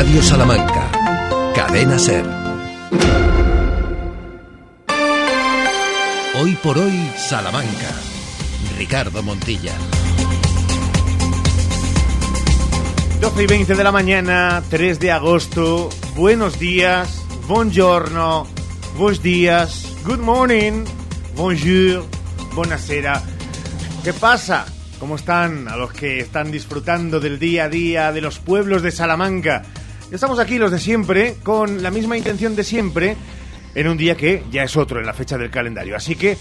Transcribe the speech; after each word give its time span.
Radio 0.00 0.22
Salamanca. 0.22 0.92
Cadena 1.56 1.98
Ser. 1.98 2.24
Hoy 6.40 6.52
por 6.62 6.78
hoy, 6.78 7.10
Salamanca. 7.16 7.90
Ricardo 8.78 9.24
Montilla. 9.24 9.72
12 13.20 13.42
y 13.42 13.46
20 13.48 13.74
de 13.74 13.82
la 13.82 13.90
mañana, 13.90 14.62
3 14.70 15.00
de 15.00 15.10
agosto. 15.10 15.88
Buenos 16.14 16.60
días, 16.60 17.24
buongiorno, 17.48 18.46
buenos 18.96 19.20
días, 19.20 19.96
good 20.04 20.20
morning, 20.20 20.84
bonjour, 21.34 22.04
buonasera. 22.54 23.20
¿Qué 24.04 24.12
pasa? 24.12 24.64
¿Cómo 25.00 25.16
están 25.16 25.66
a 25.66 25.76
los 25.76 25.92
que 25.92 26.20
están 26.20 26.52
disfrutando 26.52 27.18
del 27.18 27.40
día 27.40 27.64
a 27.64 27.68
día 27.68 28.12
de 28.12 28.20
los 28.20 28.38
pueblos 28.38 28.82
de 28.82 28.92
Salamanca? 28.92 29.64
Estamos 30.10 30.38
aquí 30.38 30.56
los 30.56 30.70
de 30.70 30.78
siempre, 30.78 31.36
con 31.42 31.82
la 31.82 31.90
misma 31.90 32.16
intención 32.16 32.56
de 32.56 32.64
siempre, 32.64 33.14
en 33.74 33.88
un 33.88 33.98
día 33.98 34.16
que 34.16 34.42
ya 34.50 34.62
es 34.62 34.74
otro 34.74 35.00
en 35.00 35.06
la 35.06 35.12
fecha 35.12 35.36
del 35.36 35.50
calendario. 35.50 35.96
Así 35.96 36.16
que 36.16 36.38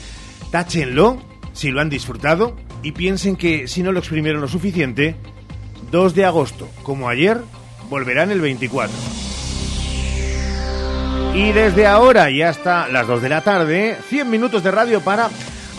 táchenlo 0.52 1.22
si 1.52 1.70
lo 1.70 1.82
han 1.82 1.90
disfrutado 1.90 2.56
y 2.82 2.94
piensen 2.94 3.36
que 3.36 3.68
si 3.68 3.84
no 3.84 3.92
lo 3.92 4.00
exprimieron 4.00 4.40
lo 4.40 4.48
suficiente, 4.48 5.16
2 5.92 6.16
de 6.16 6.24
agosto, 6.24 6.70
como 6.84 7.10
ayer, 7.10 7.42
volverán 7.90 8.32
el 8.32 8.40
24. 8.40 8.96
Y 11.36 11.52
desde 11.52 11.88
ahora 11.88 12.32
y 12.32 12.44
hasta 12.44 12.88
las 12.88 13.06
2 13.06 13.22
de 13.22 13.30
la 13.30 13.42
tarde, 13.42 13.98
100 14.08 14.30
minutos 14.30 14.64
de 14.64 14.72
radio 14.72 15.02
para 15.02 15.30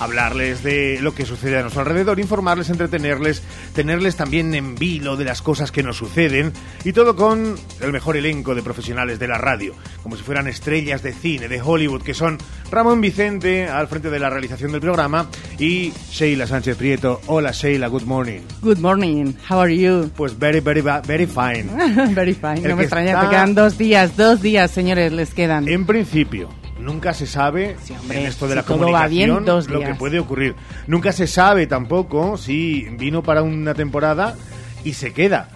hablarles 0.01 0.63
de 0.63 0.99
lo 1.01 1.15
que 1.15 1.27
sucede 1.27 1.59
a 1.59 1.63
nuestro 1.63 1.83
alrededor, 1.83 2.21
informarles, 2.21 2.71
entretenerles, 2.71 3.43
tenerles 3.75 4.17
también 4.17 4.55
en 4.55 4.75
vilo 4.75 5.17
de 5.17 5.25
las 5.25 5.43
cosas 5.43 5.73
que 5.73 5.83
nos 5.83 5.97
suceden 5.97 6.53
y 6.85 6.93
todo 6.93 7.17
con 7.17 7.57
el 7.81 7.93
mejor 7.93 8.17
elenco 8.17 8.55
de 8.55 8.63
profesionales 8.63 9.19
de 9.19 9.29
la 9.29 9.39
radio, 9.39 9.75
como 10.03 10.17
si 10.17 10.23
fueran 10.23 10.49
estrellas 10.49 11.03
de 11.03 11.13
cine, 11.13 11.49
de 11.49 11.61
Hollywood, 11.61 12.03
que 12.03 12.15
son 12.15 12.39
Ramón 12.71 13.01
Vicente 13.01 13.67
al 13.69 13.89
frente 13.89 14.11
de 14.11 14.19
la 14.19 14.29
realización 14.29 14.73
del 14.73 14.81
programa 14.81 15.27
y 15.59 15.93
Sheila 16.11 16.47
Sánchez 16.47 16.77
Prieto. 16.77 17.21
Hola 17.27 17.51
Sheila, 17.53 17.89
good 17.89 18.03
morning. 18.03 18.41
Good 18.61 18.79
morning, 18.79 19.33
how 19.49 19.61
are 19.61 19.75
you? 19.75 20.11
Pues 20.17 20.39
very, 20.39 20.61
very, 20.61 20.83
very 20.83 21.27
fine. 21.27 21.65
Very 22.15 22.35
fine, 22.35 22.59
El 22.63 22.69
no 22.71 22.77
me 22.77 22.83
extraña, 22.85 23.13
está- 23.13 23.23
te 23.23 23.29
quedan 23.31 23.55
dos 23.55 23.79
días, 23.79 24.17
dos 24.17 24.43
días, 24.43 24.71
señores, 24.71 25.13
les 25.13 25.33
quedan. 25.33 25.67
En 25.69 25.87
principio, 25.87 26.49
nunca 26.79 27.15
se 27.15 27.27
sabe 27.27 27.77
Sí, 27.83 27.95
hombre, 27.99 28.21
en 28.21 28.27
esto 28.27 28.47
de 28.47 28.53
si 28.53 28.57
la 28.57 28.63
comunicación 28.65 29.03
va 29.03 29.09
bien, 29.09 29.45
dos 29.45 29.69
lo 29.69 29.81
que 29.81 29.95
puede 29.95 30.19
ocurrir. 30.19 30.55
Nunca 30.87 31.13
se 31.13 31.27
sabe 31.27 31.67
tampoco 31.67 32.37
si 32.37 32.87
vino 32.99 33.23
para 33.23 33.43
una 33.43 33.73
temporada 33.75 34.37
y 34.85 34.93
se 34.93 35.13
queda. 35.13 35.49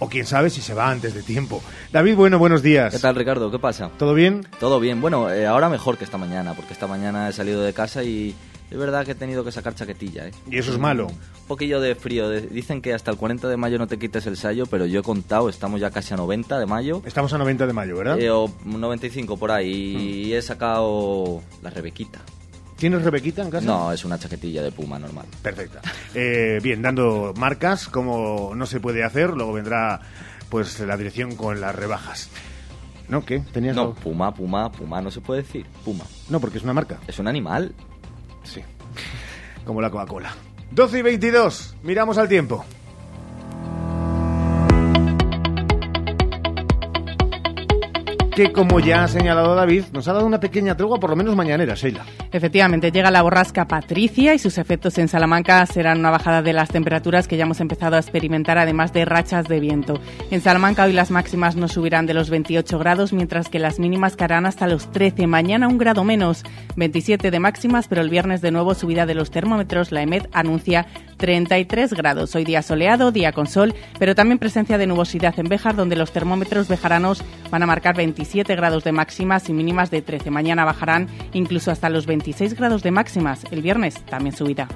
O 0.00 0.08
quién 0.08 0.26
sabe 0.26 0.48
si 0.50 0.60
se 0.60 0.74
va 0.74 0.90
antes 0.90 1.12
de 1.14 1.22
tiempo. 1.22 1.60
David, 1.92 2.14
bueno, 2.14 2.38
buenos 2.38 2.62
días. 2.62 2.92
¿Qué 2.94 3.00
tal, 3.00 3.16
Ricardo? 3.16 3.50
¿Qué 3.50 3.58
pasa? 3.58 3.90
¿Todo 3.98 4.14
bien? 4.14 4.46
Todo 4.60 4.78
bien. 4.78 5.00
Bueno, 5.00 5.30
eh, 5.32 5.46
ahora 5.46 5.68
mejor 5.68 5.98
que 5.98 6.04
esta 6.04 6.18
mañana, 6.18 6.54
porque 6.54 6.72
esta 6.72 6.86
mañana 6.86 7.28
he 7.28 7.32
salido 7.32 7.62
de 7.62 7.72
casa 7.72 8.04
y 8.04 8.32
es 8.70 8.78
verdad 8.78 9.04
que 9.04 9.12
he 9.12 9.14
tenido 9.16 9.42
que 9.44 9.50
sacar 9.50 9.74
chaquetilla, 9.74 10.28
¿eh? 10.28 10.30
Y 10.48 10.58
eso 10.58 10.70
es 10.70 10.78
malo. 10.78 11.06
Un 11.08 11.46
poquillo 11.48 11.80
de 11.80 11.96
frío. 11.96 12.30
Dicen 12.30 12.80
que 12.80 12.94
hasta 12.94 13.10
el 13.10 13.16
40 13.16 13.48
de 13.48 13.56
mayo 13.56 13.76
no 13.78 13.88
te 13.88 13.98
quites 13.98 14.24
el 14.26 14.36
sayo, 14.36 14.66
pero 14.66 14.86
yo 14.86 15.00
he 15.00 15.02
contado, 15.02 15.48
estamos 15.48 15.80
ya 15.80 15.90
casi 15.90 16.14
a 16.14 16.16
90 16.16 16.60
de 16.60 16.66
mayo. 16.66 17.02
Estamos 17.04 17.32
a 17.32 17.38
90 17.38 17.66
de 17.66 17.72
mayo, 17.72 17.96
¿verdad? 17.96 18.20
eh, 18.20 18.30
o 18.30 18.48
95 18.64 19.36
por 19.36 19.50
ahí. 19.50 20.26
Y 20.28 20.34
he 20.34 20.42
sacado 20.42 21.42
la 21.60 21.70
Rebequita. 21.70 22.20
¿Tienes 22.78 23.02
Rebequita 23.02 23.42
en 23.42 23.50
casa? 23.50 23.66
No, 23.66 23.92
es 23.92 24.04
una 24.04 24.18
chaquetilla 24.18 24.62
de 24.62 24.70
puma 24.72 24.98
normal. 24.98 25.26
Perfecta. 25.42 25.80
Eh, 26.14 26.60
bien, 26.62 26.80
dando 26.80 27.34
marcas, 27.36 27.88
como 27.88 28.52
no 28.54 28.66
se 28.66 28.78
puede 28.80 29.02
hacer, 29.04 29.30
luego 29.30 29.52
vendrá 29.52 30.00
pues 30.48 30.78
la 30.80 30.96
dirección 30.96 31.34
con 31.34 31.60
las 31.60 31.74
rebajas. 31.74 32.30
¿No? 33.08 33.24
¿Qué? 33.24 33.40
¿Tenías 33.52 33.74
No, 33.74 33.82
algo? 33.82 33.94
puma, 33.94 34.32
puma, 34.32 34.70
puma, 34.70 35.00
no 35.00 35.10
se 35.10 35.20
puede 35.20 35.42
decir. 35.42 35.66
Puma. 35.84 36.04
No, 36.28 36.40
porque 36.40 36.58
es 36.58 36.64
una 36.64 36.72
marca. 36.74 36.98
Es 37.08 37.18
un 37.18 37.26
animal. 37.26 37.74
Sí. 38.44 38.62
Como 39.64 39.80
la 39.80 39.90
Coca-Cola. 39.90 40.30
12 40.70 40.98
y 40.98 41.02
22. 41.02 41.76
Miramos 41.82 42.16
al 42.18 42.28
tiempo. 42.28 42.64
Que 48.38 48.52
como 48.52 48.78
ya 48.78 49.02
ha 49.02 49.08
señalado 49.08 49.56
David, 49.56 49.86
nos 49.92 50.06
ha 50.06 50.12
dado 50.12 50.24
una 50.24 50.38
pequeña 50.38 50.76
tregua, 50.76 51.00
por 51.00 51.10
lo 51.10 51.16
menos 51.16 51.34
mañanera, 51.34 51.74
Sheila. 51.74 52.06
Efectivamente, 52.30 52.92
llega 52.92 53.10
la 53.10 53.22
borrasca 53.22 53.66
Patricia 53.66 54.32
y 54.32 54.38
sus 54.38 54.58
efectos 54.58 54.96
en 54.98 55.08
Salamanca 55.08 55.66
serán 55.66 55.98
una 55.98 56.12
bajada 56.12 56.40
de 56.40 56.52
las 56.52 56.68
temperaturas 56.68 57.26
que 57.26 57.36
ya 57.36 57.42
hemos 57.42 57.58
empezado 57.58 57.96
a 57.96 57.98
experimentar, 57.98 58.56
además 58.56 58.92
de 58.92 59.04
rachas 59.04 59.48
de 59.48 59.58
viento. 59.58 60.00
En 60.30 60.40
Salamanca 60.40 60.84
hoy 60.84 60.92
las 60.92 61.10
máximas 61.10 61.56
no 61.56 61.66
subirán 61.66 62.06
de 62.06 62.14
los 62.14 62.30
28 62.30 62.78
grados, 62.78 63.12
mientras 63.12 63.48
que 63.48 63.58
las 63.58 63.80
mínimas 63.80 64.14
caerán 64.14 64.46
hasta 64.46 64.68
los 64.68 64.92
13. 64.92 65.26
Mañana 65.26 65.66
un 65.66 65.78
grado 65.78 66.04
menos, 66.04 66.44
27 66.76 67.32
de 67.32 67.40
máximas, 67.40 67.88
pero 67.88 68.02
el 68.02 68.08
viernes 68.08 68.40
de 68.40 68.52
nuevo 68.52 68.74
subida 68.74 69.04
de 69.04 69.16
los 69.16 69.32
termómetros. 69.32 69.90
La 69.90 70.02
EMED 70.02 70.26
anuncia 70.32 70.86
33 71.18 71.92
grados. 71.92 72.34
Hoy 72.34 72.44
día 72.44 72.62
soleado, 72.62 73.12
día 73.12 73.32
con 73.32 73.46
sol, 73.46 73.74
pero 73.98 74.14
también 74.14 74.38
presencia 74.38 74.78
de 74.78 74.86
nubosidad 74.86 75.38
en 75.38 75.48
Béjar, 75.48 75.76
donde 75.76 75.96
los 75.96 76.12
termómetros 76.12 76.68
bejaranos 76.68 77.22
van 77.50 77.62
a 77.62 77.66
marcar 77.66 77.96
27 77.96 78.56
grados 78.56 78.84
de 78.84 78.92
máximas 78.92 79.48
y 79.48 79.52
mínimas 79.52 79.90
de 79.90 80.00
13. 80.00 80.30
Mañana 80.30 80.64
bajarán 80.64 81.08
incluso 81.34 81.70
hasta 81.70 81.90
los 81.90 82.06
26 82.06 82.54
grados 82.54 82.82
de 82.82 82.92
máximas. 82.92 83.44
El 83.50 83.60
viernes 83.60 84.02
también 84.06 84.34
subirá. 84.34 84.68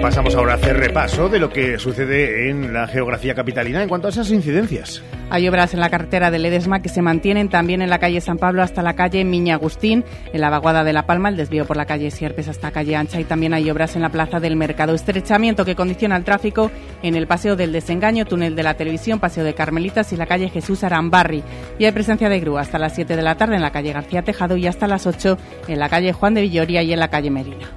Pasamos 0.00 0.34
ahora 0.34 0.54
a 0.54 0.56
hacer 0.56 0.78
repaso 0.78 1.28
de 1.28 1.38
lo 1.38 1.50
que 1.50 1.78
sucede 1.78 2.48
en 2.48 2.72
la 2.72 2.86
geografía 2.86 3.34
capitalina 3.34 3.82
en 3.82 3.88
cuanto 3.88 4.06
a 4.06 4.10
esas 4.10 4.30
incidencias. 4.30 5.02
Hay 5.28 5.46
obras 5.46 5.74
en 5.74 5.80
la 5.80 5.90
carretera 5.90 6.30
de 6.30 6.38
Ledesma 6.38 6.80
que 6.80 6.88
se 6.88 7.02
mantienen 7.02 7.50
también 7.50 7.82
en 7.82 7.90
la 7.90 7.98
calle 7.98 8.22
San 8.22 8.38
Pablo 8.38 8.62
hasta 8.62 8.82
la 8.82 8.94
calle 8.94 9.24
Miña 9.26 9.56
Agustín, 9.56 10.04
en 10.32 10.40
la 10.40 10.48
vaguada 10.48 10.84
de 10.84 10.94
La 10.94 11.04
Palma, 11.04 11.28
el 11.28 11.36
desvío 11.36 11.66
por 11.66 11.76
la 11.76 11.84
calle 11.84 12.10
Sierpes 12.10 12.48
hasta 12.48 12.70
calle 12.70 12.96
Ancha 12.96 13.20
y 13.20 13.24
también 13.24 13.52
hay 13.52 13.70
obras 13.70 13.94
en 13.94 14.00
la 14.00 14.08
plaza 14.08 14.40
del 14.40 14.56
Mercado. 14.56 14.94
Estrechamiento 14.94 15.66
que 15.66 15.76
condiciona 15.76 16.16
el 16.16 16.24
tráfico 16.24 16.70
en 17.02 17.14
el 17.14 17.26
Paseo 17.26 17.54
del 17.54 17.70
Desengaño, 17.70 18.24
túnel 18.24 18.56
de 18.56 18.62
la 18.62 18.74
Televisión, 18.74 19.20
Paseo 19.20 19.44
de 19.44 19.54
Carmelitas 19.54 20.14
y 20.14 20.16
la 20.16 20.26
calle 20.26 20.48
Jesús 20.48 20.82
Arambarri. 20.82 21.44
Y 21.78 21.84
hay 21.84 21.92
presencia 21.92 22.30
de 22.30 22.40
grúa 22.40 22.62
hasta 22.62 22.78
las 22.78 22.94
7 22.94 23.16
de 23.16 23.22
la 23.22 23.36
tarde 23.36 23.56
en 23.56 23.62
la 23.62 23.70
calle 23.70 23.92
García 23.92 24.22
Tejado 24.22 24.56
y 24.56 24.66
hasta 24.66 24.88
las 24.88 25.06
8 25.06 25.36
en 25.68 25.78
la 25.78 25.90
calle 25.90 26.14
Juan 26.14 26.32
de 26.32 26.40
Villoria 26.40 26.82
y 26.82 26.94
en 26.94 27.00
la 27.00 27.08
calle 27.08 27.30
Merina. 27.30 27.68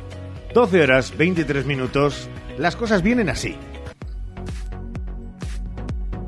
12 0.53 0.84
horas 0.84 1.18
23 1.18 1.66
minutos. 1.66 2.30
Las 2.58 2.75
cosas 2.75 3.02
vienen 3.02 3.30
así. 3.30 3.56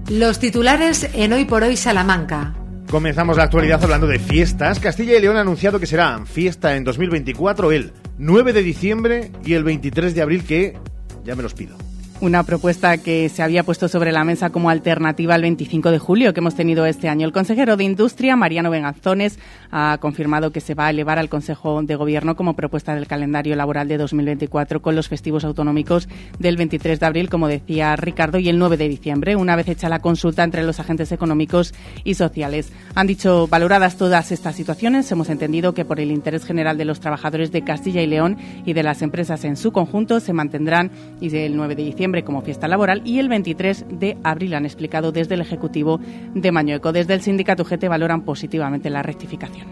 Los 0.09 0.39
titulares 0.39 1.09
en 1.13 1.33
Hoy 1.33 1.45
por 1.45 1.63
Hoy 1.63 1.77
Salamanca. 1.77 2.55
Comenzamos 2.89 3.37
la 3.37 3.43
actualidad 3.43 3.83
hablando 3.83 4.07
de 4.07 4.19
fiestas. 4.19 4.79
Castilla 4.79 5.17
y 5.17 5.21
León 5.21 5.37
ha 5.37 5.41
anunciado 5.41 5.79
que 5.79 5.85
será 5.85 6.25
fiesta 6.25 6.75
en 6.75 6.83
2024 6.83 7.71
el 7.71 7.93
9 8.17 8.53
de 8.53 8.63
diciembre 8.63 9.31
y 9.43 9.53
el 9.53 9.63
23 9.63 10.15
de 10.15 10.21
abril, 10.21 10.43
que 10.43 10.77
ya 11.23 11.35
me 11.35 11.43
los 11.43 11.53
pido. 11.53 11.75
Una 12.21 12.43
propuesta 12.43 12.97
que 12.97 13.27
se 13.27 13.43
había 13.43 13.63
puesto 13.63 13.89
sobre 13.89 14.13
la 14.13 14.23
mesa 14.23 14.49
como 14.49 14.69
alternativa 14.69 15.35
al 15.35 15.41
25 15.41 15.91
de 15.91 15.99
julio 15.99 16.33
que 16.33 16.39
hemos 16.39 16.55
tenido 16.55 16.85
este 16.85 17.09
año. 17.09 17.27
El 17.27 17.33
consejero 17.33 17.75
de 17.75 17.83
Industria, 17.83 18.37
Mariano 18.37 18.69
Venganzones, 18.69 19.37
ha 19.69 19.97
confirmado 19.99 20.51
que 20.51 20.61
se 20.61 20.75
va 20.75 20.87
a 20.87 20.91
elevar 20.91 21.19
al 21.19 21.27
Consejo 21.27 21.83
de 21.83 21.97
Gobierno 21.97 22.37
como 22.37 22.53
propuesta 22.53 22.95
del 22.95 23.05
calendario 23.05 23.53
laboral 23.57 23.89
de 23.89 23.97
2024 23.97 24.81
con 24.81 24.95
los 24.95 25.09
festivos 25.09 25.43
autonómicos 25.43 26.07
del 26.39 26.55
23 26.55 27.01
de 27.01 27.05
abril, 27.05 27.29
como 27.29 27.49
decía 27.49 27.93
Ricardo, 27.97 28.39
y 28.39 28.47
el 28.47 28.59
9 28.59 28.77
de 28.77 28.87
diciembre, 28.87 29.35
una 29.35 29.57
vez 29.57 29.67
hecha 29.67 29.89
la 29.89 29.99
consulta 29.99 30.45
entre 30.45 30.63
los 30.63 30.79
agentes 30.79 31.11
económicos 31.11 31.73
y 32.05 32.13
sociales. 32.13 32.71
Han 32.95 33.07
dicho, 33.07 33.47
valoradas 33.47 33.97
todas 33.97 34.31
estas 34.31 34.55
situaciones, 34.55 35.11
hemos 35.11 35.29
entendido 35.29 35.73
que 35.73 35.83
por 35.83 35.99
el 35.99 36.11
interés 36.11 36.45
general 36.45 36.77
de 36.77 36.85
los 36.85 37.01
trabajadores 37.01 37.51
de 37.51 37.65
Castilla 37.65 38.01
y 38.01 38.07
León 38.07 38.37
y 38.65 38.71
de 38.71 38.83
las 38.83 39.01
empresas 39.01 39.43
en 39.43 39.57
su 39.57 39.73
conjunto 39.73 40.21
se 40.21 40.31
mantendrán 40.31 40.91
y 41.19 41.35
el 41.35 41.57
9 41.57 41.75
de 41.75 41.83
diciembre 41.83 42.04
como 42.23 42.41
fiesta 42.41 42.67
laboral 42.67 43.01
y 43.05 43.19
el 43.19 43.29
23 43.29 43.85
de 43.89 44.17
abril, 44.23 44.53
han 44.53 44.65
explicado 44.65 45.11
desde 45.11 45.35
el 45.35 45.41
Ejecutivo 45.41 45.99
de 46.33 46.51
Mañueco. 46.51 46.91
Desde 46.91 47.13
el 47.13 47.21
sindicato 47.21 47.63
UGT 47.63 47.87
valoran 47.87 48.21
positivamente 48.21 48.89
la 48.89 49.03
rectificación. 49.03 49.67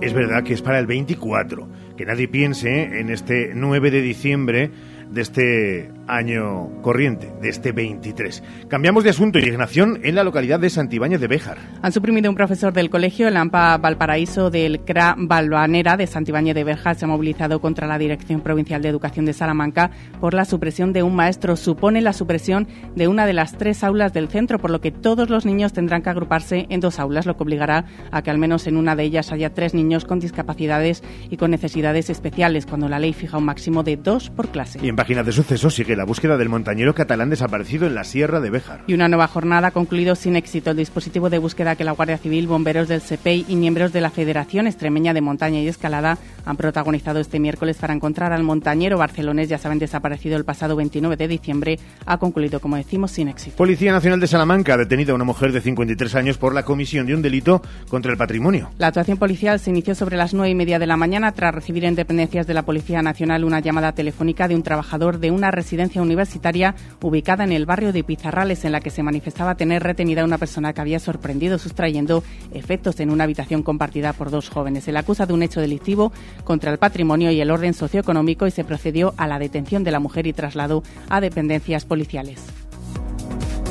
Es 0.00 0.12
verdad 0.14 0.42
que 0.42 0.54
es 0.54 0.62
para 0.62 0.78
el 0.78 0.86
24. 0.86 1.68
Que 1.96 2.04
nadie 2.04 2.28
piense 2.28 2.98
en 3.00 3.10
este 3.10 3.52
9 3.54 3.90
de 3.90 4.00
diciembre 4.00 4.70
de 5.10 5.20
este 5.20 5.90
año 6.12 6.70
corriente, 6.82 7.32
de 7.40 7.48
este 7.48 7.72
23. 7.72 8.42
Cambiamos 8.68 9.04
de 9.04 9.10
asunto. 9.10 9.38
Indignación 9.38 10.00
en 10.02 10.14
la 10.14 10.24
localidad 10.24 10.60
de 10.60 10.70
Santibáñez 10.70 11.20
de 11.20 11.28
Béjar. 11.28 11.58
Han 11.80 11.92
suprimido 11.92 12.28
un 12.30 12.36
profesor 12.36 12.72
del 12.72 12.90
colegio, 12.90 13.28
el 13.28 13.36
AMPA 13.36 13.78
Valparaíso 13.78 14.50
del 14.50 14.80
CRA 14.80 15.14
Balvanera 15.16 15.96
de 15.96 16.06
Santibáñez 16.06 16.54
de 16.54 16.64
Béjar. 16.64 16.96
Se 16.96 17.04
ha 17.04 17.08
movilizado 17.08 17.60
contra 17.60 17.86
la 17.86 17.98
Dirección 17.98 18.40
Provincial 18.40 18.82
de 18.82 18.88
Educación 18.88 19.24
de 19.24 19.32
Salamanca 19.32 19.90
por 20.20 20.34
la 20.34 20.44
supresión 20.44 20.92
de 20.92 21.02
un 21.02 21.14
maestro. 21.16 21.56
Supone 21.56 22.00
la 22.00 22.12
supresión 22.12 22.68
de 22.94 23.08
una 23.08 23.26
de 23.26 23.32
las 23.32 23.56
tres 23.56 23.82
aulas 23.82 24.12
del 24.12 24.28
centro, 24.28 24.58
por 24.58 24.70
lo 24.70 24.80
que 24.80 24.90
todos 24.90 25.30
los 25.30 25.46
niños 25.46 25.72
tendrán 25.72 26.02
que 26.02 26.10
agruparse 26.10 26.66
en 26.68 26.80
dos 26.80 26.98
aulas, 26.98 27.26
lo 27.26 27.36
que 27.36 27.42
obligará 27.42 27.86
a 28.10 28.22
que 28.22 28.30
al 28.30 28.38
menos 28.38 28.66
en 28.66 28.76
una 28.76 28.96
de 28.96 29.04
ellas 29.04 29.32
haya 29.32 29.54
tres 29.54 29.74
niños 29.74 30.04
con 30.04 30.20
discapacidades 30.20 31.02
y 31.30 31.36
con 31.36 31.50
necesidades 31.50 32.10
especiales, 32.10 32.66
cuando 32.66 32.88
la 32.88 32.98
ley 32.98 33.12
fija 33.12 33.38
un 33.38 33.44
máximo 33.44 33.82
de 33.82 33.96
dos 33.96 34.30
por 34.30 34.48
clase. 34.48 34.78
Y 34.82 34.88
en 34.88 34.96
páginas 34.96 35.24
de 35.26 35.32
sucesos 35.32 35.74
sigue 35.74 35.96
la 35.96 36.01
búsqueda 36.04 36.36
del 36.36 36.48
montañero 36.48 36.94
catalán 36.94 37.30
desaparecido 37.30 37.86
en 37.86 37.94
la 37.94 38.04
Sierra 38.04 38.40
de 38.40 38.50
Béjar. 38.50 38.82
Y 38.86 38.94
una 38.94 39.08
nueva 39.08 39.26
jornada 39.28 39.68
ha 39.68 39.70
concluido 39.70 40.14
sin 40.14 40.36
éxito 40.36 40.70
el 40.70 40.76
dispositivo 40.76 41.30
de 41.30 41.38
búsqueda 41.38 41.76
que 41.76 41.84
la 41.84 41.92
Guardia 41.92 42.18
Civil, 42.18 42.46
bomberos 42.46 42.88
del 42.88 43.00
CEPEI 43.00 43.46
y 43.48 43.56
miembros 43.56 43.92
de 43.92 44.00
la 44.00 44.10
Federación 44.10 44.66
Extremeña 44.66 45.14
de 45.14 45.20
Montaña 45.20 45.60
y 45.60 45.68
Escalada 45.68 46.18
han 46.44 46.56
protagonizado 46.56 47.20
este 47.20 47.38
miércoles 47.38 47.76
para 47.76 47.94
encontrar 47.94 48.32
al 48.32 48.42
montañero 48.42 48.98
barcelonés, 48.98 49.48
ya 49.48 49.58
saben, 49.58 49.78
desaparecido 49.78 50.36
el 50.36 50.44
pasado 50.44 50.76
29 50.76 51.16
de 51.16 51.28
diciembre, 51.28 51.78
ha 52.06 52.18
concluido, 52.18 52.60
como 52.60 52.76
decimos, 52.76 53.12
sin 53.12 53.28
éxito. 53.28 53.56
Policía 53.56 53.92
Nacional 53.92 54.20
de 54.20 54.26
Salamanca 54.26 54.74
ha 54.74 54.76
detenido 54.76 55.12
a 55.12 55.14
una 55.14 55.24
mujer 55.24 55.52
de 55.52 55.60
53 55.60 56.14
años 56.14 56.38
por 56.38 56.54
la 56.54 56.64
comisión 56.64 57.06
de 57.06 57.14
un 57.14 57.22
delito 57.22 57.62
contra 57.88 58.10
el 58.12 58.18
patrimonio. 58.18 58.70
La 58.78 58.88
actuación 58.88 59.18
policial 59.18 59.60
se 59.60 59.70
inició 59.70 59.94
sobre 59.94 60.16
las 60.16 60.34
nueve 60.34 60.50
y 60.50 60.54
media 60.54 60.78
de 60.78 60.86
la 60.86 60.96
mañana 60.96 61.32
tras 61.32 61.54
recibir 61.54 61.84
en 61.84 61.94
dependencias 61.94 62.46
de 62.46 62.54
la 62.54 62.62
Policía 62.62 63.02
Nacional 63.02 63.44
una 63.44 63.60
llamada 63.60 63.92
telefónica 63.92 64.48
de 64.48 64.54
un 64.54 64.62
trabajador 64.62 65.18
de 65.18 65.30
una 65.30 65.50
residencia 65.50 65.81
universitaria 66.00 66.74
ubicada 67.00 67.44
en 67.44 67.52
el 67.52 67.66
barrio 67.66 67.92
de 67.92 68.04
Pizarrales, 68.04 68.64
en 68.64 68.72
la 68.72 68.80
que 68.80 68.90
se 68.90 69.02
manifestaba 69.02 69.54
tener 69.54 69.82
retenida 69.82 70.22
a 70.22 70.24
una 70.24 70.38
persona 70.38 70.72
que 70.72 70.80
había 70.80 70.98
sorprendido 70.98 71.58
sustrayendo 71.58 72.22
efectos 72.52 73.00
en 73.00 73.10
una 73.10 73.24
habitación 73.24 73.62
compartida 73.62 74.12
por 74.12 74.30
dos 74.30 74.48
jóvenes. 74.48 74.84
Se 74.84 74.92
le 74.92 74.98
acusa 74.98 75.26
de 75.26 75.32
un 75.32 75.42
hecho 75.42 75.60
delictivo 75.60 76.12
contra 76.44 76.70
el 76.70 76.78
patrimonio 76.78 77.30
y 77.30 77.40
el 77.40 77.50
orden 77.50 77.74
socioeconómico 77.74 78.46
y 78.46 78.50
se 78.50 78.64
procedió 78.64 79.14
a 79.16 79.26
la 79.26 79.38
detención 79.38 79.84
de 79.84 79.90
la 79.90 80.00
mujer 80.00 80.26
y 80.26 80.32
traslado 80.32 80.82
a 81.08 81.20
dependencias 81.20 81.84
policiales. 81.84 82.61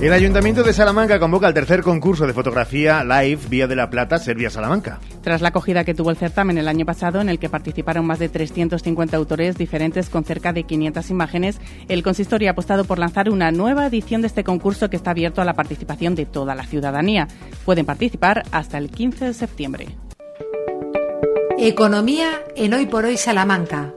El 0.02 0.14
Ayuntamiento 0.14 0.64
de 0.64 0.74
Salamanca 0.74 1.20
convoca 1.20 1.48
el 1.48 1.54
tercer 1.54 1.84
concurso 1.84 2.26
de 2.26 2.34
fotografía 2.34 3.04
live 3.04 3.40
Vía 3.52 3.68
de 3.68 3.76
la 3.76 3.92
Plata 3.92 4.18
Serbia 4.18 4.50
Salamanca. 4.50 5.00
Tras 5.22 5.42
la 5.42 5.50
acogida 5.50 5.84
que 5.84 5.94
tuvo 5.94 6.10
el 6.10 6.18
certamen 6.18 6.58
el 6.58 6.68
año 6.68 6.88
pasado, 6.88 7.22
en 7.22 7.30
el 7.30 7.38
que 7.38 7.50
participaron 7.50 8.08
más 8.08 8.18
de 8.18 8.28
350 8.28 9.16
autores 9.16 9.60
diferentes 9.60 10.10
con 10.10 10.24
cerca 10.24 10.54
de 10.54 10.64
500 10.64 11.08
imágenes, 11.12 11.62
el 11.88 12.02
consistorio 12.02 12.50
ha 12.50 12.54
apostado 12.54 12.84
por 12.86 12.98
lanzar 12.98 13.30
una 13.30 13.52
nueva 13.52 13.86
edición 13.86 14.22
de 14.22 14.28
este 14.28 14.44
concurso 14.44 14.90
que 14.90 14.96
está 14.96 15.12
abierto 15.12 15.40
a 15.40 15.46
la 15.46 15.54
participación 15.54 16.16
de 16.16 16.26
toda 16.26 16.56
la 16.56 16.66
ciudadanía. 16.66 17.28
Pueden 17.64 17.86
participar 17.86 18.42
hasta 18.52 18.80
el 18.80 18.90
15 18.90 19.26
de 19.26 19.34
septiembre. 19.36 19.86
Economía 21.60 22.42
en 22.56 22.74
Hoy 22.74 22.88
por 22.88 23.06
Hoy 23.06 23.18
Salamanca. 23.18 23.94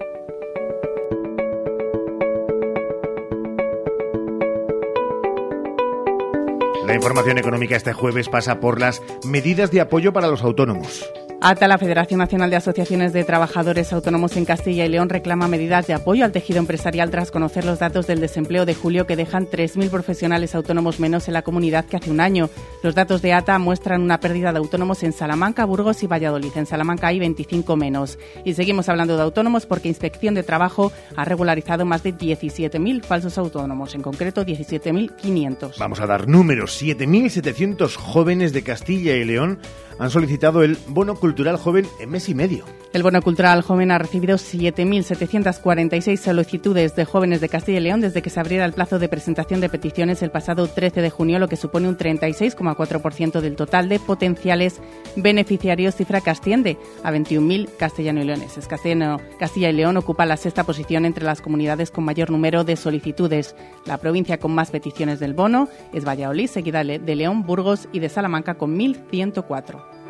La 6.94 6.98
información 6.98 7.38
económica 7.38 7.74
este 7.74 7.92
jueves 7.92 8.28
pasa 8.28 8.60
por 8.60 8.80
las 8.80 9.02
medidas 9.24 9.72
de 9.72 9.80
apoyo 9.80 10.12
para 10.12 10.28
los 10.28 10.44
autónomos. 10.44 11.04
ATA, 11.46 11.68
la 11.68 11.76
Federación 11.76 12.20
Nacional 12.20 12.48
de 12.48 12.56
Asociaciones 12.56 13.12
de 13.12 13.22
Trabajadores 13.22 13.92
Autónomos 13.92 14.34
en 14.38 14.46
Castilla 14.46 14.86
y 14.86 14.88
León, 14.88 15.10
reclama 15.10 15.46
medidas 15.46 15.86
de 15.86 15.92
apoyo 15.92 16.24
al 16.24 16.32
tejido 16.32 16.58
empresarial 16.58 17.10
tras 17.10 17.30
conocer 17.30 17.66
los 17.66 17.78
datos 17.78 18.06
del 18.06 18.20
desempleo 18.20 18.64
de 18.64 18.74
julio 18.74 19.06
que 19.06 19.14
dejan 19.14 19.46
3.000 19.46 19.90
profesionales 19.90 20.54
autónomos 20.54 21.00
menos 21.00 21.28
en 21.28 21.34
la 21.34 21.42
comunidad 21.42 21.84
que 21.84 21.98
hace 21.98 22.10
un 22.10 22.20
año. 22.20 22.48
Los 22.82 22.94
datos 22.94 23.20
de 23.20 23.34
ATA 23.34 23.58
muestran 23.58 24.00
una 24.00 24.20
pérdida 24.20 24.52
de 24.52 24.58
autónomos 24.58 25.02
en 25.02 25.12
Salamanca, 25.12 25.66
Burgos 25.66 26.02
y 26.02 26.06
Valladolid. 26.06 26.56
En 26.56 26.64
Salamanca 26.64 27.08
hay 27.08 27.18
25 27.18 27.76
menos. 27.76 28.18
Y 28.46 28.54
seguimos 28.54 28.88
hablando 28.88 29.14
de 29.18 29.24
autónomos 29.24 29.66
porque 29.66 29.88
Inspección 29.88 30.32
de 30.32 30.44
Trabajo 30.44 30.92
ha 31.14 31.26
regularizado 31.26 31.84
más 31.84 32.02
de 32.02 32.14
17.000 32.14 33.04
falsos 33.04 33.36
autónomos, 33.36 33.94
en 33.94 34.00
concreto 34.00 34.46
17.500. 34.46 35.76
Vamos 35.78 36.00
a 36.00 36.06
dar 36.06 36.26
números. 36.26 36.82
7.700 36.82 37.96
jóvenes 37.96 38.54
de 38.54 38.62
Castilla 38.62 39.14
y 39.14 39.26
León 39.26 39.58
han 39.98 40.10
solicitado 40.10 40.64
el 40.64 40.76
bono 40.88 41.14
cultural 41.14 41.33
joven 41.58 41.86
en 41.98 42.10
mes 42.10 42.28
y 42.28 42.34
medio. 42.34 42.64
El 42.92 43.02
bono 43.02 43.20
cultural 43.20 43.62
joven 43.62 43.90
ha 43.90 43.98
recibido 43.98 44.36
7.746 44.36 46.16
solicitudes 46.16 46.94
de 46.94 47.04
jóvenes 47.04 47.40
de 47.40 47.48
Castilla 47.48 47.78
y 47.78 47.82
León 47.82 48.00
desde 48.00 48.22
que 48.22 48.30
se 48.30 48.38
abriera 48.38 48.64
el 48.64 48.72
plazo 48.72 49.00
de 49.00 49.08
presentación 49.08 49.60
de 49.60 49.68
peticiones 49.68 50.22
el 50.22 50.30
pasado 50.30 50.68
13 50.68 51.02
de 51.02 51.10
junio, 51.10 51.40
lo 51.40 51.48
que 51.48 51.56
supone 51.56 51.88
un 51.88 51.98
36,4% 51.98 53.40
del 53.40 53.56
total 53.56 53.88
de 53.88 53.98
potenciales 53.98 54.80
beneficiarios, 55.16 55.96
cifra 55.96 56.20
que 56.20 56.30
asciende 56.30 56.78
a 57.02 57.10
21.000 57.10 57.76
castellano 57.76 58.22
y 58.22 58.26
leoneses. 58.26 58.68
Castilla 58.68 59.70
y 59.70 59.72
León 59.72 59.96
ocupa 59.96 60.24
la 60.24 60.36
sexta 60.36 60.62
posición 60.62 61.04
entre 61.04 61.24
las 61.24 61.40
comunidades 61.40 61.90
con 61.90 62.04
mayor 62.04 62.30
número 62.30 62.62
de 62.62 62.76
solicitudes. 62.76 63.56
La 63.86 63.98
provincia 63.98 64.38
con 64.38 64.54
más 64.54 64.70
peticiones 64.70 65.18
del 65.18 65.34
bono 65.34 65.68
es 65.92 66.04
Valladolid, 66.06 66.46
seguida 66.46 66.84
de 66.84 67.16
León, 67.16 67.42
Burgos 67.44 67.88
y 67.92 67.98
de 67.98 68.08
Salamanca 68.08 68.54
con 68.54 68.78
1.104. 68.78 70.03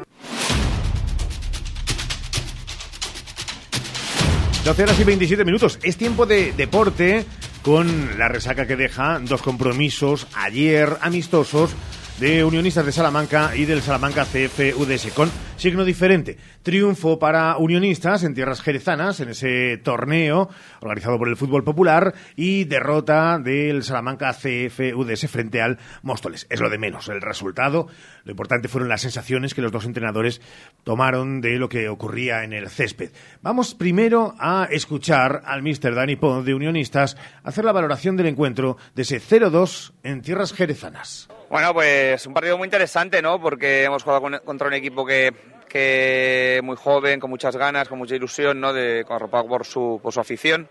12 4.64 4.82
horas 4.82 4.99
y 4.99 5.05
27 5.05 5.44
minutos. 5.44 5.78
Es 5.82 5.99
tiempo 5.99 6.25
de 6.25 6.52
deporte 6.52 7.26
con 7.62 8.19
la 8.19 8.28
resaca 8.28 8.66
que 8.66 8.76
deja 8.76 9.19
dos 9.19 9.43
compromisos 9.43 10.26
ayer 10.32 10.96
amistosos 11.02 11.70
de 12.19 12.44
Unionistas 12.44 12.87
de 12.87 12.93
Salamanca 12.93 13.56
y 13.56 13.64
del 13.64 13.82
Salamanca 13.82 14.25
CF 14.25 14.75
con 15.14 15.31
signo 15.56 15.84
diferente. 15.84 16.38
Triunfo 16.62 17.19
para 17.19 17.56
Unionistas 17.56 18.22
en 18.22 18.34
tierras 18.34 18.62
jerezanas 18.62 19.19
en 19.20 19.31
ese 19.31 19.78
torneo 19.78 20.49
organizado 20.81 21.19
por 21.19 21.28
el 21.28 21.37
fútbol 21.37 21.64
popular 21.64 22.14
y 22.37 22.64
derrota 22.64 23.38
del 23.38 23.82
Salamanca 23.82 24.32
CF 24.32 24.81
frente 25.28 25.61
al 25.61 25.78
Móstoles. 26.02 26.46
Es 26.50 26.61
lo 26.61 26.70
de 26.70 26.78
menos 26.78 27.08
el 27.08 27.20
resultado. 27.20 27.88
Lo 28.25 28.31
importante 28.31 28.69
fueron 28.69 28.88
las 28.88 29.02
sensaciones 29.02 29.52
que 29.52 29.62
los 29.62 29.72
dos 29.72 29.84
entrenadores 29.84 30.40
tomaron 30.84 31.40
de 31.40 31.58
lo 31.58 31.69
que 31.69 31.88
ocurría 31.88 32.44
en 32.44 32.52
el 32.52 32.69
césped. 32.69 33.10
Vamos 33.43 33.75
primero 33.75 34.34
a 34.38 34.69
escuchar 34.70 35.43
al 35.44 35.62
mister 35.62 35.94
Dani 35.94 36.17
Pons 36.17 36.46
de 36.46 36.55
Unionistas 36.55 37.17
hacer 37.43 37.64
la 37.64 37.72
valoración 37.72 38.17
del 38.17 38.26
encuentro 38.26 38.76
de 38.94 39.02
ese 39.02 39.20
0-2 39.20 39.93
en 40.05 40.22
tierras 40.22 40.52
jerezanas. 40.52 41.28
Bueno, 41.54 41.72
pues 41.72 42.26
un 42.26 42.34
partido 42.34 42.58
muy 42.58 42.66
interesante, 42.66 43.22
¿no? 43.22 43.40
Porque 43.40 43.84
hemos 43.84 44.02
jugado 44.02 44.42
contra 44.44 44.66
un 44.66 44.74
equipo 44.74 45.06
que, 45.06 45.32
que 45.68 46.60
muy 46.64 46.74
joven, 46.74 47.20
con 47.20 47.30
muchas 47.30 47.56
ganas, 47.56 47.88
con 47.88 47.96
mucha 47.96 48.16
ilusión, 48.16 48.60
¿no? 48.60 48.72
De, 48.72 49.04
arropado 49.08 49.46
por 49.46 49.64
su, 49.64 50.00
por 50.02 50.12
su 50.12 50.18
afición 50.18 50.68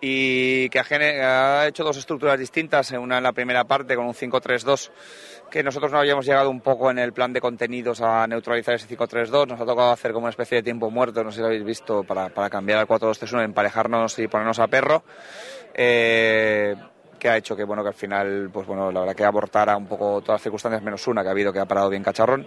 y 0.00 0.70
que 0.70 0.78
ha, 0.78 1.66
hecho 1.66 1.84
dos 1.84 1.98
estructuras 1.98 2.38
distintas, 2.38 2.90
una 2.92 3.18
en 3.18 3.22
la 3.22 3.32
primera 3.32 3.64
parte 3.64 3.96
con 3.96 4.06
un 4.06 4.14
5-3-2, 4.14 4.90
que 5.50 5.62
nosotros 5.62 5.92
no 5.92 5.98
habíamos 5.98 6.24
llegado 6.24 6.48
un 6.48 6.62
poco 6.62 6.90
en 6.90 6.98
el 6.98 7.12
plan 7.12 7.34
de 7.34 7.42
contenidos 7.42 8.00
a 8.00 8.26
neutralizar 8.26 8.76
ese 8.76 8.88
5-3-2, 8.88 9.46
nos 9.46 9.60
ha 9.60 9.66
tocado 9.66 9.90
hacer 9.90 10.12
como 10.12 10.24
una 10.24 10.30
especie 10.30 10.56
de 10.56 10.62
tiempo 10.62 10.90
muerto, 10.90 11.22
no 11.22 11.30
sé 11.30 11.36
si 11.36 11.40
lo 11.42 11.48
habéis 11.48 11.64
visto, 11.64 12.02
para, 12.02 12.30
para 12.30 12.48
cambiar 12.48 12.78
al 12.78 12.86
4-2-3-1, 12.86 13.44
emparejarnos 13.44 14.18
y 14.20 14.26
ponernos 14.26 14.58
a 14.58 14.68
perro. 14.68 15.02
Eh, 15.74 16.74
que 17.18 17.28
ha 17.28 17.36
hecho 17.36 17.56
que 17.56 17.64
bueno 17.64 17.82
que 17.82 17.88
al 17.88 17.94
final 17.94 18.50
pues 18.52 18.66
bueno 18.66 18.90
la 18.90 19.00
verdad 19.00 19.14
que 19.14 19.24
abortara 19.24 19.76
un 19.76 19.86
poco 19.86 20.20
todas 20.20 20.36
las 20.36 20.42
circunstancias 20.42 20.82
menos 20.82 21.06
una 21.06 21.22
que 21.22 21.28
ha 21.28 21.32
habido 21.32 21.52
que 21.52 21.58
ha 21.58 21.66
parado 21.66 21.90
bien 21.90 22.02
Cacharrón 22.02 22.46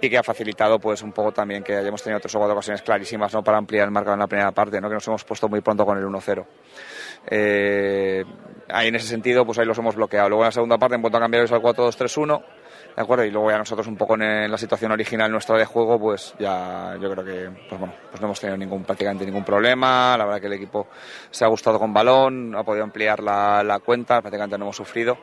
y 0.00 0.10
que 0.10 0.18
ha 0.18 0.22
facilitado 0.22 0.78
pues 0.78 1.02
un 1.02 1.12
poco 1.12 1.32
también 1.32 1.62
que 1.62 1.76
hayamos 1.76 2.02
tenido 2.02 2.20
tres 2.20 2.34
o 2.34 2.38
cuatro 2.38 2.54
ocasiones 2.54 2.82
clarísimas 2.82 3.32
no 3.32 3.42
para 3.42 3.58
ampliar 3.58 3.86
el 3.86 3.90
marcador 3.90 4.16
en 4.16 4.20
la 4.20 4.26
primera 4.26 4.52
parte 4.52 4.80
no 4.80 4.88
que 4.88 4.94
nos 4.94 5.08
hemos 5.08 5.24
puesto 5.24 5.48
muy 5.48 5.60
pronto 5.60 5.84
con 5.84 5.98
el 5.98 6.04
1-0 6.04 6.44
eh, 7.30 8.24
ahí 8.68 8.88
en 8.88 8.96
ese 8.96 9.06
sentido 9.06 9.44
pues 9.44 9.58
ahí 9.58 9.66
los 9.66 9.78
hemos 9.78 9.94
bloqueado. 9.94 10.28
Luego 10.28 10.44
en 10.44 10.48
la 10.48 10.52
segunda 10.52 10.78
parte 10.78 10.94
hemos 10.94 11.02
vuelto 11.02 11.18
a 11.18 11.20
cambiar 11.20 11.42
al 11.42 11.62
4-2-3-1 11.62 12.42
¿de 12.96 13.02
acuerdo? 13.02 13.24
Y 13.24 13.30
luego 13.30 13.50
ya 13.50 13.58
nosotros 13.58 13.86
un 13.86 13.96
poco 13.96 14.14
en 14.14 14.50
la 14.50 14.58
situación 14.58 14.92
original 14.92 15.30
nuestra 15.30 15.56
de 15.56 15.64
juego, 15.64 15.98
pues 15.98 16.34
ya 16.38 16.96
yo 17.00 17.10
creo 17.10 17.24
que 17.24 17.50
pues 17.68 17.80
bueno, 17.80 17.94
pues 18.10 18.20
no 18.20 18.26
hemos 18.26 18.40
tenido 18.40 18.56
ningún, 18.56 18.84
prácticamente 18.84 19.24
ningún 19.24 19.44
problema, 19.44 20.16
la 20.16 20.24
verdad 20.24 20.40
que 20.40 20.46
el 20.46 20.54
equipo 20.54 20.88
se 21.30 21.44
ha 21.44 21.48
gustado 21.48 21.78
con 21.78 21.92
balón, 21.92 22.54
ha 22.56 22.62
podido 22.62 22.84
ampliar 22.84 23.20
la, 23.20 23.62
la 23.62 23.78
cuenta, 23.80 24.20
prácticamente 24.20 24.58
no 24.58 24.64
hemos 24.66 24.76
sufrido 24.76 25.18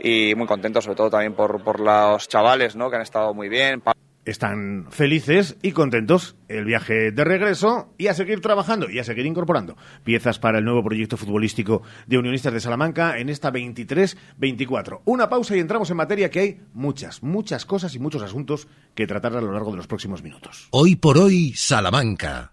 y 0.00 0.34
muy 0.36 0.46
contentos 0.46 0.84
sobre 0.84 0.96
todo 0.96 1.10
también 1.10 1.34
por, 1.34 1.62
por 1.62 1.80
los 1.80 2.28
chavales, 2.28 2.76
¿no? 2.76 2.90
Que 2.90 2.96
han 2.96 3.02
estado 3.02 3.34
muy 3.34 3.48
bien 3.48 3.80
están 4.26 4.86
felices 4.90 5.56
y 5.62 5.72
contentos 5.72 6.36
el 6.48 6.64
viaje 6.64 7.12
de 7.12 7.24
regreso 7.24 7.94
y 7.96 8.08
a 8.08 8.14
seguir 8.14 8.40
trabajando 8.40 8.90
y 8.90 8.98
a 8.98 9.04
seguir 9.04 9.24
incorporando 9.24 9.76
piezas 10.04 10.38
para 10.38 10.58
el 10.58 10.64
nuevo 10.64 10.82
proyecto 10.82 11.16
futbolístico 11.16 11.82
de 12.06 12.18
Unionistas 12.18 12.52
de 12.52 12.60
Salamanca 12.60 13.18
en 13.18 13.28
esta 13.28 13.52
23-24. 13.52 15.00
Una 15.04 15.28
pausa 15.28 15.56
y 15.56 15.60
entramos 15.60 15.90
en 15.90 15.96
materia 15.96 16.30
que 16.30 16.40
hay 16.40 16.60
muchas, 16.74 17.22
muchas 17.22 17.64
cosas 17.64 17.94
y 17.94 17.98
muchos 17.98 18.22
asuntos 18.22 18.68
que 18.94 19.06
tratar 19.06 19.36
a 19.36 19.40
lo 19.40 19.52
largo 19.52 19.70
de 19.70 19.78
los 19.78 19.86
próximos 19.86 20.22
minutos. 20.22 20.68
Hoy 20.72 20.96
por 20.96 21.18
hoy, 21.18 21.54
Salamanca. 21.54 22.50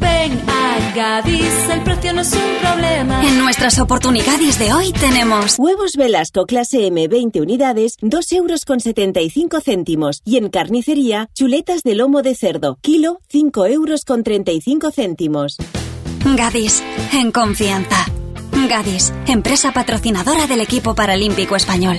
Ven 0.00 0.40
a 0.72 0.94
Gadis, 0.94 1.68
el 1.70 1.82
precio 1.82 2.12
no 2.12 2.22
es 2.22 2.32
un 2.32 2.60
problema. 2.60 3.22
En 3.26 3.38
nuestras 3.38 3.78
oportunidades 3.78 4.58
de 4.58 4.72
hoy 4.72 4.92
tenemos 4.92 5.58
huevos 5.58 5.96
Velasco 5.96 6.46
clase 6.46 6.86
M 6.86 7.08
20 7.08 7.40
unidades, 7.40 7.96
2 8.00 8.32
euros 8.32 8.64
con 8.64 8.80
75 8.80 9.60
céntimos. 9.60 10.22
Y 10.24 10.38
en 10.38 10.48
carnicería, 10.48 11.28
chuletas 11.34 11.82
de 11.82 11.94
lomo 11.94 12.22
de 12.22 12.34
cerdo, 12.34 12.78
kilo 12.80 13.20
5 13.28 13.66
euros 13.66 14.04
con 14.04 14.22
35 14.22 14.90
céntimos. 14.90 15.56
Gadis, 16.36 16.82
en 17.12 17.32
confianza. 17.32 18.06
Gadis, 18.68 19.12
empresa 19.26 19.72
patrocinadora 19.72 20.46
del 20.46 20.60
equipo 20.60 20.94
paralímpico 20.94 21.56
español. 21.56 21.98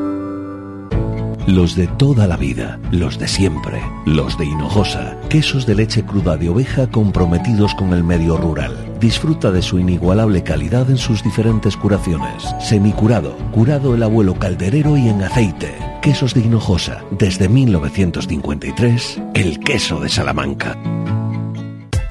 los 1.47 1.75
de 1.75 1.87
toda 1.87 2.27
la 2.27 2.37
vida, 2.37 2.79
los 2.91 3.17
de 3.17 3.27
siempre, 3.27 3.81
los 4.05 4.37
de 4.37 4.45
Hinojosa, 4.45 5.17
quesos 5.29 5.65
de 5.65 5.75
leche 5.75 6.03
cruda 6.03 6.37
de 6.37 6.49
oveja 6.49 6.87
comprometidos 6.87 7.73
con 7.75 7.93
el 7.93 8.03
medio 8.03 8.37
rural. 8.37 8.93
Disfruta 8.99 9.51
de 9.51 9.61
su 9.61 9.79
inigualable 9.79 10.43
calidad 10.43 10.89
en 10.89 10.97
sus 10.97 11.23
diferentes 11.23 11.75
curaciones. 11.75 12.43
Semicurado, 12.59 13.35
curado 13.51 13.95
el 13.95 14.03
abuelo 14.03 14.35
calderero 14.35 14.97
y 14.97 15.09
en 15.09 15.23
aceite. 15.23 15.73
Quesos 16.01 16.33
de 16.33 16.41
Hinojosa, 16.41 17.03
desde 17.11 17.49
1953, 17.49 19.21
el 19.33 19.59
queso 19.59 19.99
de 19.99 20.09
Salamanca. 20.09 20.77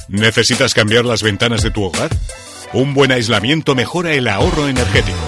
¿Necesitas 0.09 0.75
cambiar 0.75 1.05
las 1.05 1.23
ventanas 1.23 1.63
de 1.63 1.71
tu 1.71 1.85
hogar? 1.85 2.11
Un 2.73 2.95
buen 2.95 3.13
aislamiento 3.13 3.75
mejora 3.75 4.13
el 4.13 4.29
ahorro 4.29 4.69
energético. 4.69 5.19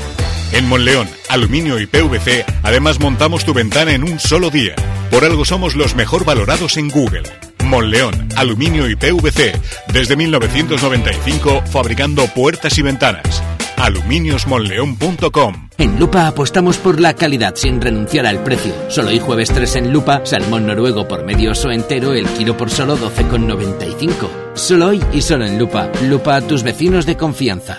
En 0.52 0.68
Monleón, 0.68 1.08
Aluminio 1.30 1.80
y 1.80 1.86
PVC, 1.86 2.44
además 2.62 3.00
montamos 3.00 3.44
tu 3.44 3.54
ventana 3.54 3.94
en 3.94 4.04
un 4.04 4.20
solo 4.20 4.50
día. 4.50 4.74
Por 5.10 5.24
algo 5.24 5.46
somos 5.46 5.74
los 5.76 5.94
mejor 5.94 6.26
valorados 6.26 6.76
en 6.76 6.90
Google. 6.90 7.22
Monleón, 7.64 8.28
Aluminio 8.36 8.88
y 8.90 8.94
PVC, 8.94 9.58
desde 9.94 10.14
1995 10.14 11.62
fabricando 11.64 12.26
puertas 12.26 12.76
y 12.76 12.82
ventanas. 12.82 13.42
aluminiosmonleón.com 13.76 15.68
En 15.78 15.98
Lupa 15.98 16.26
apostamos 16.26 16.76
por 16.76 17.00
la 17.00 17.14
calidad 17.14 17.54
sin 17.56 17.80
renunciar 17.80 18.26
al 18.26 18.42
precio. 18.42 18.74
Solo 18.90 19.08
hoy 19.08 19.20
jueves 19.20 19.50
3 19.50 19.76
en 19.76 19.92
Lupa, 19.92 20.20
salmón 20.26 20.66
noruego 20.66 21.08
por 21.08 21.24
medio 21.24 21.52
oso 21.52 21.70
entero, 21.70 22.12
el 22.12 22.26
kilo 22.26 22.58
por 22.58 22.68
solo 22.68 22.98
12,95. 22.98 24.28
Solo 24.54 24.88
hoy 24.88 25.02
y 25.14 25.22
solo 25.22 25.46
en 25.46 25.58
Lupa. 25.58 25.90
Lupa 26.02 26.36
a 26.36 26.42
tus 26.42 26.62
vecinos 26.62 27.06
de 27.06 27.16
confianza. 27.16 27.78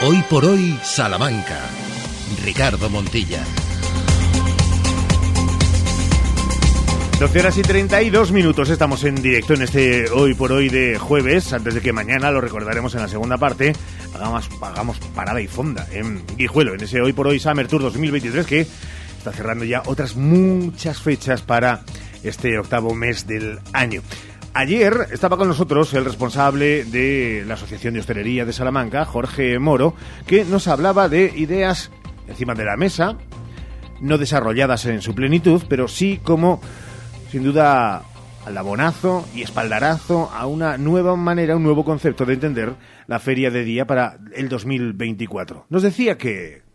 Hoy 0.00 0.22
por 0.30 0.44
hoy, 0.44 0.78
Salamanca. 0.84 1.58
Ricardo 2.44 2.88
Montilla. 2.88 3.42
12 7.18 7.40
horas 7.40 7.58
y 7.58 7.62
32 7.62 8.30
minutos, 8.30 8.70
estamos 8.70 9.02
en 9.02 9.16
directo 9.16 9.54
en 9.54 9.62
este 9.62 10.08
hoy 10.10 10.34
por 10.34 10.52
hoy 10.52 10.68
de 10.68 10.98
jueves, 10.98 11.52
antes 11.52 11.74
de 11.74 11.80
que 11.80 11.92
mañana 11.92 12.30
lo 12.30 12.40
recordaremos 12.40 12.94
en 12.94 13.00
la 13.00 13.08
segunda 13.08 13.38
parte, 13.38 13.72
hagamos, 14.14 14.48
hagamos 14.62 15.00
parada 15.16 15.40
y 15.40 15.48
fonda 15.48 15.84
en 15.90 16.24
Guijuelo, 16.36 16.74
en 16.74 16.82
ese 16.84 17.00
hoy 17.00 17.12
por 17.12 17.26
hoy 17.26 17.40
Summer 17.40 17.66
Tour 17.66 17.82
2023 17.82 18.46
que 18.46 18.60
está 18.60 19.32
cerrando 19.32 19.64
ya 19.64 19.82
otras 19.86 20.14
muchas 20.14 21.02
fechas 21.02 21.42
para 21.42 21.82
este 22.22 22.56
octavo 22.56 22.94
mes 22.94 23.26
del 23.26 23.58
año. 23.72 24.02
Ayer 24.58 25.06
estaba 25.12 25.36
con 25.36 25.46
nosotros 25.46 25.94
el 25.94 26.04
responsable 26.04 26.84
de 26.84 27.44
la 27.46 27.54
Asociación 27.54 27.94
de 27.94 28.00
Hostelería 28.00 28.44
de 28.44 28.52
Salamanca, 28.52 29.04
Jorge 29.04 29.56
Moro, 29.60 29.94
que 30.26 30.44
nos 30.44 30.66
hablaba 30.66 31.08
de 31.08 31.32
ideas 31.36 31.92
encima 32.26 32.56
de 32.56 32.64
la 32.64 32.76
mesa, 32.76 33.16
no 34.00 34.18
desarrolladas 34.18 34.84
en 34.86 35.00
su 35.00 35.14
plenitud, 35.14 35.62
pero 35.68 35.86
sí 35.86 36.18
como, 36.24 36.60
sin 37.30 37.44
duda, 37.44 38.02
alabonazo 38.46 39.28
y 39.32 39.42
espaldarazo 39.42 40.28
a 40.34 40.46
una 40.46 40.76
nueva 40.76 41.14
manera, 41.14 41.54
un 41.54 41.62
nuevo 41.62 41.84
concepto 41.84 42.26
de 42.26 42.34
entender 42.34 42.74
la 43.06 43.20
feria 43.20 43.52
de 43.52 43.62
día 43.62 43.86
para 43.86 44.18
el 44.34 44.48
2024. 44.48 45.66
Nos 45.68 45.84
decía 45.84 46.18
que 46.18 46.67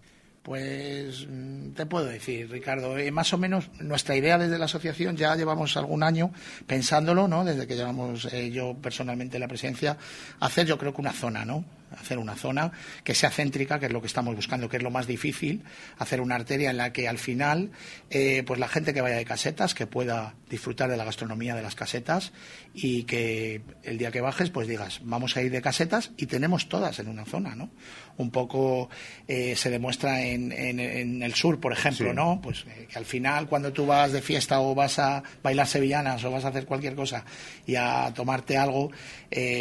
pues 0.43 1.25
mm, 1.27 1.71
te 1.71 1.85
puedo 1.85 2.05
decir, 2.05 2.51
Ricardo, 2.51 2.97
eh, 2.97 3.09
más 3.11 3.33
o 3.33 3.37
menos 3.37 3.71
nuestra 3.79 4.15
idea 4.15 4.37
desde 4.37 4.59
la 4.59 4.65
asociación 4.65 5.15
ya 5.15 5.35
llevamos 5.35 5.75
algún 5.77 6.03
año 6.03 6.31
pensándolo, 6.67 7.27
¿no? 7.29 7.45
Desde 7.45 7.65
que 7.65 7.75
llevamos 7.75 8.25
eh, 8.31 8.51
yo 8.51 8.75
personalmente 8.75 9.39
la 9.39 9.47
presencia, 9.47 9.97
hacer 10.41 10.67
yo 10.67 10.77
creo 10.77 10.93
que 10.93 11.01
una 11.01 11.13
zona, 11.13 11.45
¿no? 11.45 11.63
hacer 11.99 12.17
una 12.17 12.35
zona 12.35 12.71
que 13.03 13.15
sea 13.15 13.29
céntrica, 13.29 13.79
que 13.79 13.87
es 13.87 13.91
lo 13.91 14.01
que 14.01 14.07
estamos 14.07 14.35
buscando, 14.35 14.69
que 14.69 14.77
es 14.77 14.83
lo 14.83 14.91
más 14.91 15.07
difícil, 15.07 15.63
hacer 15.97 16.21
una 16.21 16.35
arteria 16.35 16.69
en 16.69 16.77
la 16.77 16.93
que 16.93 17.07
al 17.07 17.17
final, 17.17 17.71
eh, 18.09 18.43
pues 18.45 18.59
la 18.59 18.67
gente 18.67 18.93
que 18.93 19.01
vaya 19.01 19.15
de 19.15 19.25
casetas, 19.25 19.73
que 19.73 19.87
pueda 19.87 20.35
disfrutar 20.49 20.89
de 20.89 20.97
la 20.97 21.05
gastronomía 21.05 21.55
de 21.55 21.61
las 21.61 21.75
casetas 21.75 22.31
y 22.73 23.03
que 23.03 23.61
el 23.83 23.97
día 23.97 24.11
que 24.11 24.21
bajes, 24.21 24.49
pues 24.49 24.67
digas, 24.67 25.01
vamos 25.03 25.37
a 25.37 25.41
ir 25.41 25.51
de 25.51 25.61
casetas 25.61 26.11
y 26.17 26.27
tenemos 26.27 26.69
todas 26.69 26.99
en 26.99 27.07
una 27.07 27.25
zona, 27.25 27.55
¿no? 27.55 27.69
Un 28.17 28.29
poco 28.29 28.89
eh, 29.27 29.55
se 29.55 29.69
demuestra 29.69 30.21
en, 30.21 30.51
en, 30.51 31.23
el 31.23 31.33
sur, 31.33 31.59
por 31.59 31.73
ejemplo, 31.73 32.13
¿no? 32.13 32.39
Pues 32.41 32.65
eh, 32.67 32.87
que 32.91 32.97
al 32.97 33.05
final 33.05 33.47
cuando 33.47 33.73
tú 33.73 33.85
vas 33.85 34.11
de 34.11 34.21
fiesta 34.21 34.59
o 34.59 34.75
vas 34.75 34.99
a 34.99 35.23
bailar 35.41 35.67
sevillanas 35.67 36.23
o 36.23 36.31
vas 36.31 36.45
a 36.45 36.49
hacer 36.49 36.65
cualquier 36.65 36.95
cosa 36.95 37.25
y 37.65 37.75
a 37.75 38.11
tomarte 38.13 38.57
algo, 38.57 38.91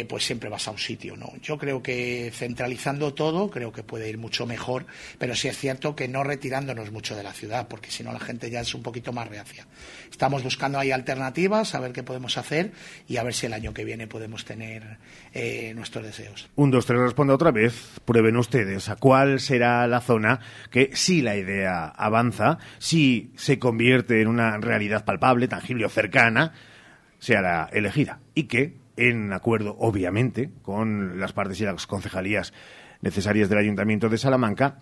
pues 0.07 0.23
siempre 0.23 0.49
vas 0.49 0.67
a 0.67 0.71
un 0.71 0.77
sitio, 0.77 1.17
¿no? 1.17 1.33
Yo 1.41 1.57
creo 1.57 1.81
que 1.81 2.31
centralizando 2.33 3.13
todo 3.13 3.49
creo 3.49 3.71
que 3.71 3.83
puede 3.83 4.09
ir 4.09 4.17
mucho 4.17 4.45
mejor, 4.45 4.85
pero 5.17 5.35
sí 5.35 5.47
es 5.47 5.57
cierto 5.57 5.95
que 5.95 6.07
no 6.07 6.23
retirándonos 6.23 6.91
mucho 6.91 7.15
de 7.15 7.23
la 7.23 7.33
ciudad, 7.33 7.67
porque 7.67 7.89
si 7.91 8.03
no 8.03 8.11
la 8.11 8.19
gente 8.19 8.49
ya 8.49 8.61
es 8.61 8.73
un 8.75 8.83
poquito 8.83 9.13
más 9.13 9.27
reacia. 9.27 9.65
Estamos 10.11 10.43
buscando 10.43 10.79
ahí 10.79 10.91
alternativas, 10.91 11.75
a 11.75 11.79
ver 11.79 11.91
qué 11.91 12.03
podemos 12.03 12.37
hacer 12.37 12.71
y 13.07 13.17
a 13.17 13.23
ver 13.23 13.33
si 13.33 13.47
el 13.47 13.53
año 13.53 13.73
que 13.73 13.83
viene 13.83 14.07
podemos 14.07 14.45
tener 14.45 14.97
eh, 15.33 15.73
nuestros 15.75 16.05
deseos. 16.05 16.49
Un, 16.55 16.71
dos, 16.71 16.85
tres, 16.85 16.99
responde 16.99 17.33
otra 17.33 17.51
vez. 17.51 17.73
Prueben 18.05 18.37
ustedes 18.43 18.89
a 18.89 18.95
cuál 18.97 19.39
será 19.39 19.87
la 19.87 20.01
zona 20.01 20.39
que 20.69 20.91
si 20.93 21.21
la 21.21 21.35
idea 21.35 21.85
avanza, 21.85 22.59
si 22.77 23.31
se 23.35 23.57
convierte 23.57 24.21
en 24.21 24.27
una 24.27 24.57
realidad 24.57 25.05
palpable, 25.05 25.47
tangible 25.47 25.85
o 25.85 25.89
cercana, 25.89 26.53
sea 27.19 27.41
la 27.41 27.69
elegida. 27.71 28.19
Y 28.35 28.43
que 28.43 28.77
en 28.95 29.33
acuerdo, 29.33 29.75
obviamente, 29.79 30.51
con 30.61 31.19
las 31.19 31.33
partes 31.33 31.59
y 31.61 31.65
las 31.65 31.87
concejalías 31.87 32.53
necesarias 33.01 33.49
del 33.49 33.59
Ayuntamiento 33.59 34.09
de 34.09 34.17
Salamanca, 34.17 34.77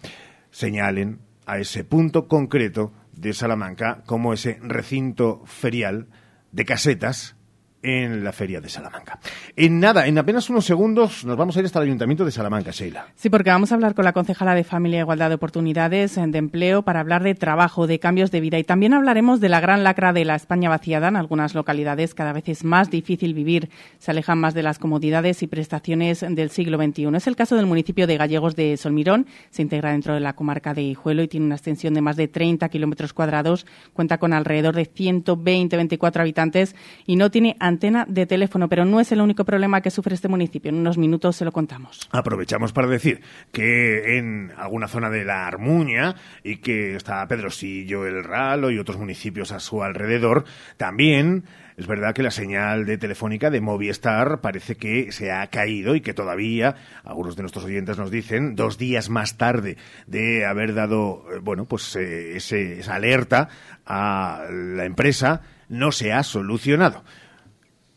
señalen 0.50 1.20
a 1.46 1.60
ese 1.60 1.84
punto 1.84 2.28
concreto 2.28 2.94
de 3.14 3.34
Salamanca 3.34 4.04
como 4.06 4.34
ese 4.34 4.60
recinto 4.62 5.44
ferial 5.46 6.08
de 6.52 6.66
casetas 6.66 7.36
en 7.84 8.24
la 8.24 8.32
Feria 8.32 8.62
de 8.62 8.70
Salamanca. 8.70 9.20
En 9.56 9.80
nada, 9.80 10.08
en 10.08 10.18
apenas 10.18 10.50
unos 10.50 10.66
segundos 10.66 11.26
nos 11.26 11.38
vamos 11.38 11.56
a 11.56 11.60
ir 11.60 11.66
hasta 11.66 11.80
el 11.80 11.86
Ayuntamiento 11.86 12.26
de 12.26 12.32
Salamanca, 12.32 12.72
Sheila. 12.72 13.08
Sí, 13.16 13.30
porque 13.30 13.50
vamos 13.50 13.72
a 13.72 13.76
hablar 13.76 13.96
con 13.96 14.06
la 14.06 14.14
concejala 14.14 14.56
de 14.56 14.64
Familia 14.64 15.00
e 15.00 15.02
Igualdad 15.02 15.30
de 15.30 15.36
Oportunidades 15.36 16.16
de 16.16 16.38
Empleo 16.38 16.84
para 16.84 17.00
hablar 17.00 17.24
de 17.24 17.36
trabajo, 17.36 17.88
de 17.88 18.00
cambios 18.00 18.32
de 18.32 18.42
vida 18.42 18.60
y 18.60 18.64
también 18.64 18.94
hablaremos 18.94 19.40
de 19.40 19.50
la 19.50 19.60
gran 19.60 19.84
lacra 19.84 20.14
de 20.14 20.26
la 20.26 20.36
España 20.36 20.70
vaciada. 20.70 21.08
En 21.08 21.16
algunas 21.16 21.56
localidades 21.56 22.14
cada 22.14 22.34
vez 22.34 22.48
es 22.50 22.64
más 22.64 22.92
difícil 22.92 23.34
vivir, 23.34 23.70
se 23.98 24.12
alejan 24.12 24.40
más 24.40 24.54
de 24.54 24.64
las 24.64 24.80
comodidades 24.80 25.42
y 25.44 25.48
prestaciones 25.48 26.22
del 26.28 26.50
siglo 26.50 26.78
XXI. 26.78 27.16
Es 27.16 27.28
el 27.28 27.36
caso 27.36 27.56
del 27.56 27.66
municipio 27.66 28.08
de 28.08 28.18
Gallegos 28.18 28.56
de 28.56 28.78
Solmirón, 28.78 29.26
se 29.50 29.62
integra 29.62 29.92
dentro 29.92 30.14
de 30.14 30.20
la 30.20 30.34
comarca 30.34 30.74
de 30.74 30.84
Hijuelo 30.84 31.24
y 31.24 31.28
tiene 31.28 31.48
una 31.48 31.56
extensión 31.56 31.94
de 31.94 32.02
más 32.02 32.16
de 32.16 32.28
30 32.28 32.70
kilómetros 32.70 33.14
cuadrados, 33.14 33.66
cuenta 33.94 34.18
con 34.18 34.34
alrededor 34.34 34.76
de 34.76 34.90
120-24 34.90 36.20
habitantes 36.20 36.76
y 37.06 37.16
no 37.16 37.32
tiene 37.32 37.56
antena 37.72 38.06
de 38.08 38.26
teléfono, 38.26 38.70
pero 38.70 38.86
no 38.86 39.00
es 39.00 39.12
el 39.12 39.22
único 39.22 39.44
problema 39.44 39.82
que 39.82 39.90
sufre 39.90 40.16
este 40.16 40.28
municipio. 40.28 40.70
En 40.70 40.76
unos 40.76 40.98
minutos 40.98 41.36
se 41.36 41.46
lo 41.46 41.52
contamos. 41.52 42.08
Aprovechamos 42.12 42.74
para 42.74 42.88
decir 42.88 43.22
que 43.52 44.18
en 44.18 44.52
alguna 44.58 44.88
zona 44.88 45.10
de 45.10 45.26
la 45.26 45.48
Armuña 45.48 46.16
y 46.44 46.58
que 46.58 46.96
está 46.96 47.28
Pedrosillo, 47.28 48.06
El 48.06 48.24
Ralo 48.24 48.72
y 48.72 48.78
otros 48.78 48.98
municipios 48.98 49.52
a 49.52 49.60
su 49.60 49.84
alrededor, 49.84 50.46
también 50.78 51.46
es 51.78 51.88
verdad 51.88 52.14
que 52.14 52.22
la 52.22 52.30
señal 52.32 52.86
de 52.86 52.98
telefónica 52.98 53.50
de 53.50 53.60
Movistar 53.60 54.42
parece 54.42 54.76
que 54.76 55.12
se 55.12 55.32
ha 55.32 55.48
caído 55.48 55.96
y 55.96 56.02
que 56.02 56.14
todavía, 56.14 56.76
algunos 57.04 57.36
de 57.36 57.42
nuestros 57.42 57.66
oyentes 57.66 57.98
nos 57.98 58.12
dicen, 58.12 58.56
dos 58.56 58.78
días 58.78 59.10
más 59.10 59.38
tarde 59.38 59.78
de 60.06 60.46
haber 60.46 60.76
dado, 60.76 61.26
eh, 61.34 61.40
bueno, 61.42 61.66
pues 61.66 61.96
eh, 61.96 62.36
esa 62.36 62.94
alerta 62.94 63.50
a 63.86 64.46
la 64.52 64.86
empresa, 64.86 65.42
no 65.70 65.92
se 65.92 66.12
ha 66.14 66.22
solucionado. 66.22 67.04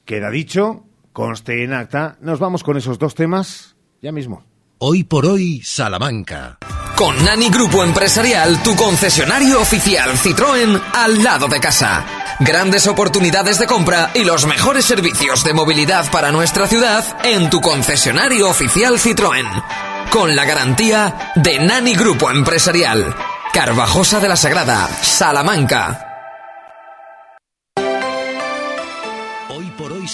Queda 0.04 0.30
dicho, 0.30 0.84
conste 1.12 1.64
en 1.64 1.72
acta, 1.72 2.16
nos 2.20 2.38
vamos 2.38 2.62
con 2.62 2.76
esos 2.76 2.98
dos 2.98 3.14
temas 3.14 3.74
ya 4.02 4.12
mismo. 4.12 4.44
Hoy 4.78 5.04
por 5.04 5.24
hoy, 5.24 5.62
Salamanca. 5.64 6.58
Con 6.94 7.24
Nani 7.24 7.48
Grupo 7.48 7.82
Empresarial, 7.82 8.62
tu 8.62 8.76
concesionario 8.76 9.60
oficial 9.60 10.10
Citroën 10.18 10.80
al 10.92 11.24
lado 11.24 11.48
de 11.48 11.58
casa. 11.58 12.04
Grandes 12.38 12.86
oportunidades 12.86 13.58
de 13.58 13.66
compra 13.66 14.10
y 14.14 14.24
los 14.24 14.46
mejores 14.46 14.84
servicios 14.84 15.42
de 15.42 15.54
movilidad 15.54 16.10
para 16.12 16.30
nuestra 16.32 16.66
ciudad 16.66 17.02
en 17.24 17.48
tu 17.48 17.60
concesionario 17.60 18.48
oficial 18.48 18.98
Citroën. 18.98 19.46
Con 20.10 20.36
la 20.36 20.44
garantía 20.44 21.32
de 21.34 21.58
Nani 21.60 21.94
Grupo 21.94 22.30
Empresarial. 22.30 23.14
Carvajosa 23.52 24.20
de 24.20 24.28
la 24.28 24.36
Sagrada, 24.36 24.86
Salamanca. 25.02 26.13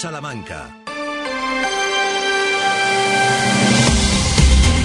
Salamanca. 0.01 0.75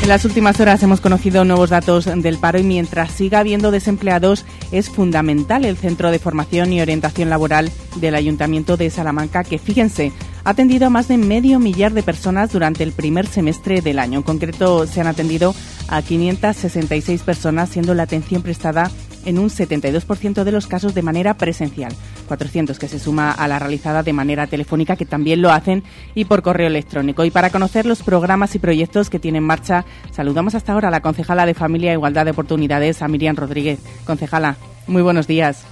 En 0.04 0.10
las 0.10 0.26
últimas 0.26 0.60
horas 0.60 0.84
hemos 0.84 1.00
conocido 1.00 1.46
nuevos 1.46 1.70
datos 1.70 2.04
del 2.04 2.38
paro 2.38 2.60
y 2.60 2.64
mientras 2.64 3.12
siga 3.12 3.40
habiendo 3.40 3.72
desempleados 3.72 4.46
es 4.74 4.90
fundamental 4.90 5.64
el 5.64 5.78
Centro 5.78 6.12
de 6.12 6.20
Formación 6.20 6.74
y 6.74 6.82
Orientación 6.82 7.30
Laboral 7.30 7.72
del 7.96 8.14
Ayuntamiento 8.16 8.76
de 8.76 8.90
Salamanca 8.90 9.46
que, 9.46 9.58
fíjense, 9.58 10.12
ha 10.44 10.50
atendido 10.50 10.88
a 10.88 10.90
más 10.90 11.08
de 11.08 11.18
medio 11.18 11.60
millar 11.60 11.94
de 11.94 12.04
personas 12.04 12.52
durante 12.52 12.84
el 12.84 12.92
primer 12.92 13.26
semestre 13.26 13.82
del 13.82 14.00
año. 14.00 14.18
En 14.18 14.24
concreto, 14.24 14.86
se 14.86 15.00
han 15.00 15.08
atendido 15.08 15.56
a 15.88 16.02
566 16.02 17.22
personas, 17.22 17.70
siendo 17.70 17.94
la 17.94 18.04
atención 18.04 18.42
prestada 18.42 18.92
en 19.26 19.40
un 19.40 19.50
72% 19.50 20.44
de 20.44 20.52
los 20.52 20.68
casos 20.68 20.94
de 20.94 21.02
manera 21.02 21.36
presencial. 21.36 21.94
400 22.28 22.80
que 22.80 22.88
se 22.88 23.00
suma 23.00 23.32
a 23.32 23.48
la 23.48 23.60
realizada 23.60 24.04
de 24.04 24.14
manera 24.14 24.48
telefónica, 24.48 24.96
que 24.96 25.06
también 25.06 25.42
lo 25.42 25.52
hacen, 25.52 25.84
y 26.14 26.26
por 26.26 26.42
correo 26.42 26.68
electrónico. 26.68 27.26
Y 27.26 27.32
para 27.32 27.50
conocer 27.50 27.86
los 27.86 28.04
programas 28.04 28.56
y 28.56 28.60
proyectos 28.60 29.10
que 29.10 29.20
tiene 29.20 29.40
en 29.40 29.44
marcha, 29.44 29.86
saludamos 30.12 30.56
hasta 30.56 30.74
ahora 30.74 30.88
a 30.88 30.92
la 30.92 31.02
concejala 31.02 31.46
de 31.46 31.54
Familia 31.54 31.92
e 31.92 31.96
Igualdad 31.96 32.26
de 32.26 32.32
Oportunidades, 32.32 33.02
a 33.02 33.08
Miriam 33.08 33.36
Rodríguez. 33.36 33.80
Concejala, 34.06 34.58
muy 34.88 35.02
buenos 35.02 35.28
días. 35.28 35.66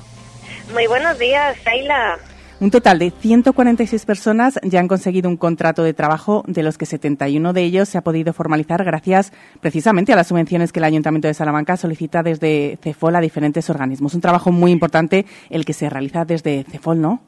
Muy 0.74 0.88
buenos 0.88 1.20
días, 1.20 1.58
Sheila. 1.64 2.20
Un 2.64 2.72
total 2.72 2.98
de 2.98 3.12
146 3.12 4.06
personas 4.06 4.58
ya 4.64 4.80
han 4.80 4.88
conseguido 4.88 5.30
un 5.30 5.36
contrato 5.36 5.84
de 5.84 5.94
trabajo, 5.94 6.46
de 6.48 6.64
los 6.64 6.78
que 6.78 6.86
71 6.86 7.52
de 7.52 7.62
ellos 7.62 7.90
se 7.90 7.98
ha 7.98 8.04
podido 8.04 8.32
formalizar 8.32 8.86
gracias 8.86 9.34
precisamente 9.60 10.14
a 10.14 10.16
las 10.16 10.28
subvenciones 10.28 10.72
que 10.72 10.80
el 10.80 10.86
Ayuntamiento 10.86 11.28
de 11.28 11.34
Salamanca 11.34 11.76
solicita 11.76 12.24
desde 12.24 12.78
CEFOL 12.82 13.18
a 13.18 13.20
diferentes 13.20 13.70
organismos. 13.70 14.14
Un 14.14 14.22
trabajo 14.22 14.54
muy 14.54 14.72
importante 14.72 15.26
el 15.50 15.66
que 15.66 15.74
se 15.74 15.90
realiza 15.90 16.24
desde 16.24 16.64
CEFOL, 16.64 17.02
¿no? 17.02 17.22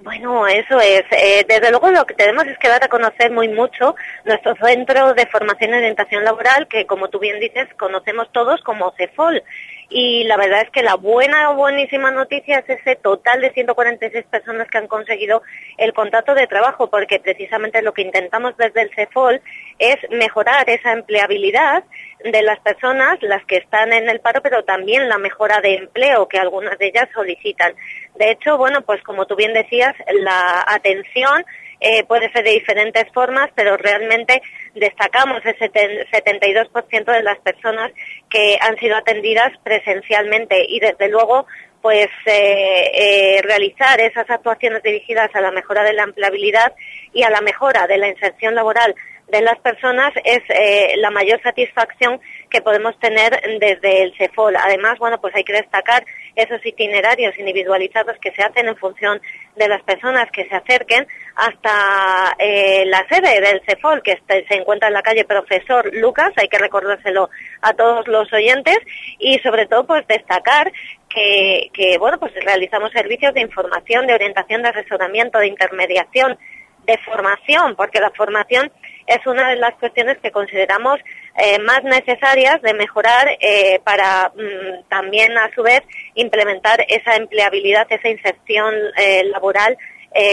Bueno, 0.00 0.48
eso 0.48 0.80
es. 0.80 1.04
Eh, 1.12 1.46
desde 1.48 1.70
luego 1.70 1.92
lo 1.92 2.04
que 2.04 2.14
tenemos 2.14 2.44
es 2.48 2.58
que 2.58 2.68
dar 2.68 2.82
a 2.82 2.88
conocer 2.88 3.30
muy 3.30 3.46
mucho 3.46 3.94
nuestro 4.24 4.56
centro 4.56 5.14
de 5.14 5.26
formación 5.26 5.70
y 5.70 5.74
orientación 5.74 6.24
laboral, 6.24 6.66
que 6.66 6.86
como 6.86 7.08
tú 7.08 7.20
bien 7.20 7.38
dices, 7.38 7.68
conocemos 7.78 8.32
todos 8.32 8.60
como 8.62 8.92
CEFOL 8.96 9.44
y 9.88 10.24
la 10.24 10.36
verdad 10.36 10.62
es 10.62 10.70
que 10.70 10.82
la 10.82 10.96
buena 10.96 11.50
o 11.50 11.54
buenísima 11.54 12.10
noticia 12.10 12.58
es 12.58 12.80
ese 12.80 12.96
total 12.96 13.40
de 13.40 13.52
146 13.52 14.24
personas 14.26 14.68
que 14.68 14.78
han 14.78 14.88
conseguido 14.88 15.42
el 15.78 15.92
contrato 15.92 16.34
de 16.34 16.46
trabajo, 16.46 16.90
porque 16.90 17.20
precisamente 17.20 17.82
lo 17.82 17.94
que 17.94 18.02
intentamos 18.02 18.56
desde 18.56 18.82
el 18.82 18.94
CEFOL 18.94 19.40
es 19.78 19.96
mejorar 20.10 20.68
esa 20.68 20.92
empleabilidad 20.92 21.84
de 22.24 22.42
las 22.42 22.58
personas, 22.60 23.18
las 23.22 23.44
que 23.44 23.58
están 23.58 23.92
en 23.92 24.08
el 24.08 24.20
paro, 24.20 24.42
pero 24.42 24.64
también 24.64 25.08
la 25.08 25.18
mejora 25.18 25.60
de 25.60 25.76
empleo 25.76 26.26
que 26.26 26.38
algunas 26.38 26.78
de 26.78 26.86
ellas 26.86 27.08
solicitan. 27.14 27.74
De 28.16 28.30
hecho, 28.30 28.56
bueno, 28.56 28.80
pues 28.82 29.02
como 29.02 29.26
tú 29.26 29.36
bien 29.36 29.52
decías, 29.52 29.94
la 30.08 30.64
atención 30.66 31.44
eh, 31.80 32.04
puede 32.04 32.32
ser 32.32 32.44
de 32.44 32.52
diferentes 32.52 33.04
formas, 33.12 33.50
pero 33.54 33.76
realmente 33.76 34.40
destacamos 34.74 35.44
ese 35.44 35.70
72% 35.70 37.04
de 37.04 37.22
las 37.22 37.38
personas 37.38 37.92
que 38.36 38.58
han 38.60 38.76
sido 38.76 38.96
atendidas 38.96 39.50
presencialmente 39.62 40.66
y 40.68 40.78
desde 40.78 41.08
luego 41.08 41.46
pues 41.80 42.08
eh, 42.26 42.90
eh, 42.92 43.40
realizar 43.42 43.98
esas 43.98 44.28
actuaciones 44.28 44.82
dirigidas 44.82 45.34
a 45.34 45.40
la 45.40 45.52
mejora 45.52 45.82
de 45.84 45.94
la 45.94 46.02
empleabilidad 46.02 46.74
y 47.14 47.22
a 47.22 47.30
la 47.30 47.40
mejora 47.40 47.86
de 47.86 47.96
la 47.96 48.08
inserción 48.08 48.54
laboral 48.54 48.94
de 49.28 49.40
las 49.40 49.58
personas 49.60 50.12
es 50.22 50.40
eh, 50.50 50.96
la 50.98 51.10
mayor 51.10 51.40
satisfacción 51.42 52.20
que 52.56 52.62
podemos 52.62 52.98
tener 53.00 53.38
desde 53.60 54.02
el 54.02 54.16
CEFOL. 54.16 54.56
Además, 54.56 54.98
bueno, 54.98 55.20
pues 55.20 55.34
hay 55.34 55.44
que 55.44 55.52
destacar 55.52 56.06
esos 56.34 56.64
itinerarios 56.64 57.38
individualizados 57.38 58.16
que 58.18 58.32
se 58.32 58.42
hacen 58.42 58.66
en 58.66 58.76
función 58.76 59.20
de 59.56 59.68
las 59.68 59.82
personas 59.82 60.30
que 60.30 60.46
se 60.48 60.54
acerquen 60.54 61.06
hasta 61.34 62.34
eh, 62.38 62.84
la 62.86 63.06
sede 63.10 63.42
del 63.42 63.60
CEFOL, 63.66 64.02
que 64.02 64.18
se 64.26 64.54
encuentra 64.54 64.88
en 64.88 64.94
la 64.94 65.02
calle 65.02 65.26
Profesor 65.26 65.90
Lucas, 65.92 66.32
hay 66.36 66.48
que 66.48 66.56
recordárselo 66.56 67.28
a 67.60 67.74
todos 67.74 68.08
los 68.08 68.32
oyentes, 68.32 68.78
y 69.18 69.38
sobre 69.40 69.66
todo 69.66 69.86
pues 69.86 70.06
destacar 70.06 70.72
que, 71.10 71.68
que 71.74 71.98
bueno, 71.98 72.18
pues 72.18 72.32
realizamos 72.42 72.90
servicios 72.92 73.34
de 73.34 73.42
información, 73.42 74.06
de 74.06 74.14
orientación, 74.14 74.62
de 74.62 74.70
asesoramiento, 74.70 75.38
de 75.38 75.48
intermediación, 75.48 76.38
de 76.86 76.96
formación, 76.98 77.76
porque 77.76 78.00
la 78.00 78.10
formación 78.12 78.72
es 79.06 79.26
una 79.26 79.50
de 79.50 79.56
las 79.56 79.74
cuestiones 79.74 80.16
que 80.18 80.30
consideramos 80.30 81.00
eh, 81.38 81.58
más 81.58 81.84
necesarias 81.84 82.62
de 82.62 82.72
mejorar 82.72 83.28
eh, 83.40 83.78
para 83.84 84.32
mm, 84.34 84.88
también, 84.88 85.36
a 85.36 85.50
su 85.54 85.62
vez, 85.62 85.82
implementar 86.14 86.84
esa 86.88 87.16
empleabilidad, 87.16 87.86
esa 87.90 88.08
inserción 88.08 88.74
eh, 88.96 89.24
laboral 89.24 89.76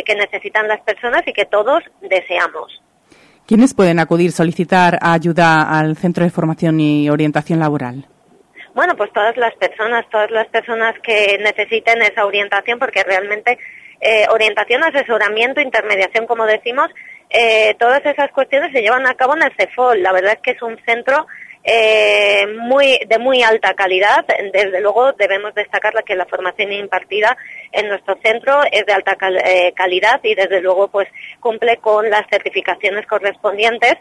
que 0.06 0.16
necesitan 0.16 0.70
las 0.70 0.80
personas 0.80 1.24
y 1.26 1.34
que 1.34 1.44
todos 1.44 1.84
deseamos. 2.00 2.82
¿Quiénes 3.46 3.74
pueden 3.74 4.00
acudir, 4.00 4.32
solicitar 4.32 4.98
ayuda 5.02 5.78
al 5.78 5.98
Centro 5.98 6.24
de 6.24 6.30
Formación 6.30 6.80
y 6.80 7.10
Orientación 7.10 7.60
Laboral? 7.60 8.06
Bueno, 8.74 8.96
pues 8.96 9.12
todas 9.12 9.36
las 9.36 9.54
personas, 9.56 10.06
todas 10.10 10.32
las 10.32 10.48
personas 10.48 10.96
que 11.04 11.38
necesiten 11.38 12.02
esa 12.02 12.26
orientación, 12.26 12.80
porque 12.80 13.04
realmente 13.04 13.58
orientación, 14.30 14.86
asesoramiento, 14.86 15.60
intermediación, 15.60 16.28
como 16.28 16.46
decimos, 16.46 16.90
eh, 17.36 17.76
todas 17.80 18.06
esas 18.06 18.32
cuestiones 18.32 18.72
se 18.72 18.82
llevan 18.82 19.08
a 19.08 19.16
cabo 19.16 19.36
en 19.36 19.42
el 19.42 19.52
CEFOL. 19.58 20.04
La 20.04 20.12
verdad 20.12 20.34
es 20.34 20.40
que 20.40 20.52
es 20.52 20.62
un 20.62 20.78
centro 20.86 21.26
eh, 21.64 22.46
muy 22.60 23.00
de 23.08 23.18
muy 23.18 23.42
alta 23.42 23.74
calidad. 23.74 24.24
Desde 24.54 24.80
luego 24.80 25.14
debemos 25.14 25.56
destacar 25.56 25.96
que 26.04 26.16
la 26.16 26.28
formación 26.28 26.72
impartida 26.72 27.36
en 27.72 27.90
nuestro 27.90 28.20
centro 28.24 28.62
es 28.72 28.86
de 28.86 28.94
alta 28.94 29.18
eh, 29.46 29.74
calidad 29.76 30.20
y 30.22 30.36
desde 30.36 30.62
luego 30.62 30.90
pues 30.90 31.08
cumple 31.40 31.78
con 31.78 32.08
las 32.08 32.22
certificaciones 32.30 33.08
correspondientes. 33.08 33.96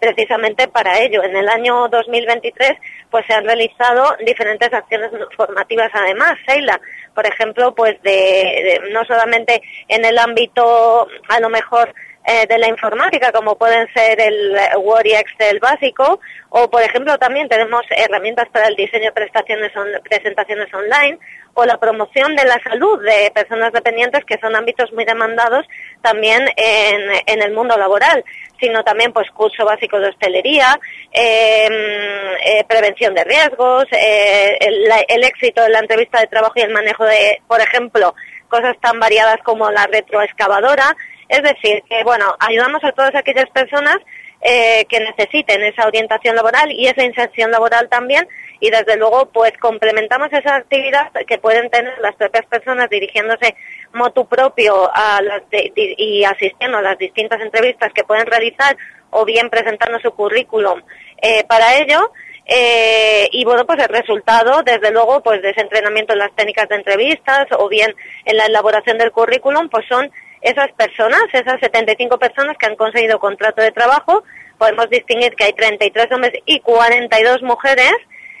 precisamente 0.00 0.68
para 0.68 0.98
ello. 0.98 1.22
En 1.22 1.36
el 1.36 1.48
año 1.48 1.88
2023 1.88 2.72
pues 3.08 3.24
se 3.26 3.32
han 3.32 3.44
realizado 3.44 4.16
diferentes 4.26 4.70
acciones 4.70 5.10
formativas 5.36 5.90
además, 5.94 6.34
Sheila, 6.46 6.78
por 7.14 7.24
ejemplo, 7.24 7.72
pues 7.74 8.02
de, 8.02 8.80
no 8.90 9.04
solamente 9.04 9.62
en 9.88 10.04
el 10.04 10.18
ámbito 10.18 11.06
a 11.28 11.40
lo 11.40 11.48
mejor 11.48 11.94
eh, 12.26 12.46
de 12.48 12.58
la 12.58 12.68
informática, 12.68 13.32
como 13.32 13.56
pueden 13.56 13.86
ser 13.94 14.20
el 14.20 14.56
Word 14.78 15.06
y 15.06 15.14
Excel 15.14 15.58
básico, 15.60 16.20
o 16.48 16.70
por 16.70 16.82
ejemplo 16.82 17.18
también 17.18 17.48
tenemos 17.48 17.82
herramientas 17.90 18.48
para 18.50 18.68
el 18.68 18.76
diseño 18.76 19.12
de 19.12 20.00
presentaciones 20.02 20.72
online, 20.72 21.18
o 21.54 21.64
la 21.64 21.78
promoción 21.78 22.34
de 22.36 22.44
la 22.44 22.60
salud 22.62 23.00
de 23.02 23.30
personas 23.32 23.72
dependientes, 23.72 24.24
que 24.24 24.38
son 24.38 24.56
ámbitos 24.56 24.92
muy 24.92 25.04
demandados 25.04 25.66
también 26.02 26.48
en, 26.56 27.42
el 27.42 27.52
mundo 27.52 27.76
laboral, 27.76 28.24
sino 28.60 28.82
también 28.82 29.12
pues 29.12 29.30
curso 29.30 29.64
básico 29.64 29.98
de 29.98 30.08
hostelería, 30.08 30.78
em, 31.12 31.72
eh, 31.72 32.64
prevención 32.68 33.14
de 33.14 33.24
riesgos, 33.24 33.84
eh, 33.92 34.58
el 34.60 35.24
éxito 35.24 35.62
de 35.62 35.70
la 35.70 35.80
entrevista 35.80 36.20
de 36.20 36.26
trabajo 36.26 36.54
y 36.56 36.62
el 36.62 36.72
manejo 36.72 37.04
de, 37.04 37.40
por 37.46 37.60
ejemplo, 37.60 38.14
cosas 38.48 38.76
tan 38.80 38.98
variadas 39.00 39.38
como 39.42 39.70
la 39.70 39.86
retroexcavadora, 39.86 40.96
es 41.28 41.42
decir, 41.42 41.82
que 41.88 42.02
bueno, 42.04 42.36
ayudamos 42.38 42.82
a 42.84 42.92
todas 42.92 43.14
aquellas 43.14 43.48
personas 43.50 43.96
eh, 44.40 44.84
que 44.90 45.00
necesiten 45.00 45.62
esa 45.62 45.86
orientación 45.86 46.36
laboral 46.36 46.70
y 46.70 46.86
esa 46.86 47.02
inserción 47.02 47.50
laboral 47.50 47.88
también 47.88 48.28
y 48.60 48.68
desde 48.70 48.96
luego 48.96 49.30
pues 49.32 49.52
complementamos 49.58 50.28
esa 50.32 50.56
actividad 50.56 51.10
que 51.26 51.38
pueden 51.38 51.70
tener 51.70 51.98
las 52.00 52.14
propias 52.16 52.44
personas 52.46 52.90
dirigiéndose 52.90 53.56
motu 53.94 54.26
propio 54.26 54.90
a 54.92 55.22
las 55.22 55.42
y 55.74 56.24
asistiendo 56.24 56.76
a 56.76 56.82
las 56.82 56.98
distintas 56.98 57.40
entrevistas 57.40 57.90
que 57.94 58.04
pueden 58.04 58.26
realizar 58.26 58.76
o 59.10 59.24
bien 59.24 59.48
presentando 59.48 59.98
su 60.00 60.10
currículum 60.10 60.82
eh, 61.22 61.44
para 61.44 61.76
ello 61.76 62.12
eh, 62.46 63.28
y 63.32 63.44
bueno, 63.44 63.64
pues 63.64 63.78
el 63.78 63.88
resultado, 63.88 64.62
desde 64.62 64.90
luego, 64.90 65.22
pues 65.22 65.40
de 65.40 65.50
ese 65.50 65.62
entrenamiento 65.62 66.12
en 66.12 66.18
las 66.18 66.34
técnicas 66.34 66.68
de 66.68 66.76
entrevistas 66.76 67.46
o 67.58 67.68
bien 67.68 67.94
en 68.26 68.36
la 68.36 68.46
elaboración 68.46 68.98
del 68.98 69.12
currículum, 69.12 69.68
pues 69.70 69.86
son 69.88 70.10
esas 70.44 70.70
personas, 70.72 71.22
esas 71.32 71.58
75 71.58 72.18
personas 72.18 72.56
que 72.58 72.66
han 72.66 72.76
conseguido 72.76 73.18
contrato 73.18 73.62
de 73.62 73.72
trabajo, 73.72 74.22
podemos 74.58 74.88
distinguir 74.90 75.34
que 75.34 75.44
hay 75.44 75.52
33 75.54 76.12
hombres 76.12 76.34
y 76.44 76.60
42 76.60 77.42
mujeres, 77.42 77.94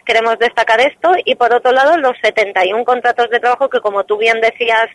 queremos 0.04 0.38
destacar 0.38 0.80
esto, 0.80 1.12
y 1.24 1.34
por 1.34 1.52
otro 1.54 1.72
lado 1.72 1.96
los 1.96 2.12
71 2.22 2.84
contratos 2.84 3.30
de 3.30 3.40
trabajo 3.40 3.70
que 3.70 3.80
como 3.80 4.04
tú 4.04 4.18
bien 4.18 4.38
decías, 4.42 4.88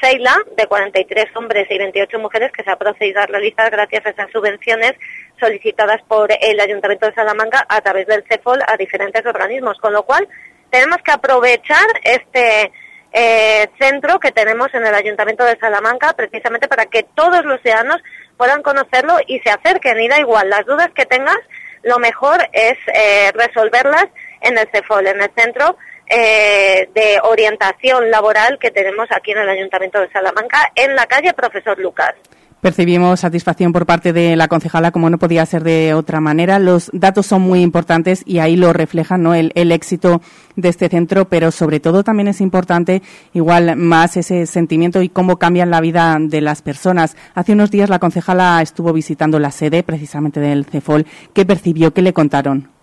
Seila, 0.00 0.36
de 0.56 0.66
43 0.66 1.26
hombres 1.36 1.70
y 1.70 1.78
28 1.78 2.18
mujeres, 2.18 2.50
que 2.52 2.64
se 2.64 2.70
ha 2.70 2.76
procedido 2.76 3.20
a 3.20 3.26
realizar 3.26 3.70
gracias 3.70 4.04
a 4.04 4.10
esas 4.10 4.30
subvenciones 4.32 4.92
solicitadas 5.38 6.02
por 6.08 6.28
el 6.38 6.60
Ayuntamiento 6.60 7.06
de 7.06 7.14
Salamanca 7.14 7.64
a 7.68 7.80
través 7.80 8.06
del 8.08 8.24
CEFOL 8.28 8.58
a 8.66 8.76
diferentes 8.76 9.24
organismos. 9.24 9.78
Con 9.78 9.92
lo 9.92 10.02
cual, 10.02 10.28
tenemos 10.70 10.98
que 10.98 11.12
aprovechar 11.12 11.86
este 12.02 12.72
eh, 13.18 13.70
centro 13.78 14.20
que 14.20 14.30
tenemos 14.30 14.68
en 14.74 14.84
el 14.84 14.94
Ayuntamiento 14.94 15.42
de 15.42 15.58
Salamanca 15.58 16.12
precisamente 16.12 16.68
para 16.68 16.84
que 16.84 17.02
todos 17.02 17.46
los 17.46 17.62
ciudadanos 17.62 18.02
puedan 18.36 18.62
conocerlo 18.62 19.16
y 19.26 19.38
se 19.40 19.48
acerquen. 19.48 19.98
Y 20.00 20.08
da 20.08 20.20
igual, 20.20 20.50
las 20.50 20.66
dudas 20.66 20.90
que 20.94 21.06
tengas, 21.06 21.38
lo 21.82 21.98
mejor 21.98 22.46
es 22.52 22.76
eh, 22.92 23.32
resolverlas 23.32 24.04
en 24.42 24.58
el 24.58 24.68
CEFOL, 24.70 25.06
en 25.06 25.22
el 25.22 25.30
centro 25.34 25.78
eh, 26.08 26.90
de 26.94 27.18
orientación 27.22 28.10
laboral 28.10 28.58
que 28.60 28.70
tenemos 28.70 29.08
aquí 29.10 29.32
en 29.32 29.38
el 29.38 29.48
Ayuntamiento 29.48 29.98
de 29.98 30.10
Salamanca, 30.10 30.70
en 30.74 30.94
la 30.94 31.06
calle 31.06 31.32
Profesor 31.32 31.78
Lucas. 31.78 32.14
Percibimos 32.60 33.20
satisfacción 33.20 33.72
por 33.72 33.84
parte 33.84 34.12
de 34.12 34.34
la 34.34 34.48
concejala, 34.48 34.90
como 34.90 35.10
no 35.10 35.18
podía 35.18 35.44
ser 35.46 35.62
de 35.62 35.92
otra 35.94 36.20
manera. 36.20 36.58
Los 36.58 36.90
datos 36.92 37.26
son 37.26 37.42
muy 37.42 37.60
importantes 37.60 38.22
y 38.24 38.38
ahí 38.38 38.56
lo 38.56 38.72
reflejan 38.72 39.22
¿no? 39.22 39.34
el, 39.34 39.52
el 39.54 39.72
éxito 39.72 40.22
de 40.56 40.70
este 40.70 40.88
centro, 40.88 41.28
pero 41.28 41.50
sobre 41.50 41.80
todo 41.80 42.02
también 42.02 42.28
es 42.28 42.40
importante 42.40 43.02
igual 43.34 43.76
más 43.76 44.16
ese 44.16 44.46
sentimiento 44.46 45.02
y 45.02 45.10
cómo 45.10 45.36
cambian 45.36 45.70
la 45.70 45.80
vida 45.80 46.16
de 46.18 46.40
las 46.40 46.62
personas. 46.62 47.16
Hace 47.34 47.52
unos 47.52 47.70
días 47.70 47.90
la 47.90 47.98
concejala 47.98 48.62
estuvo 48.62 48.92
visitando 48.92 49.38
la 49.38 49.50
sede 49.50 49.82
precisamente 49.82 50.40
del 50.40 50.64
CEFOL. 50.64 51.06
¿Qué 51.34 51.44
percibió? 51.44 51.92
¿Qué 51.92 52.02
le 52.02 52.14
contaron? 52.14 52.75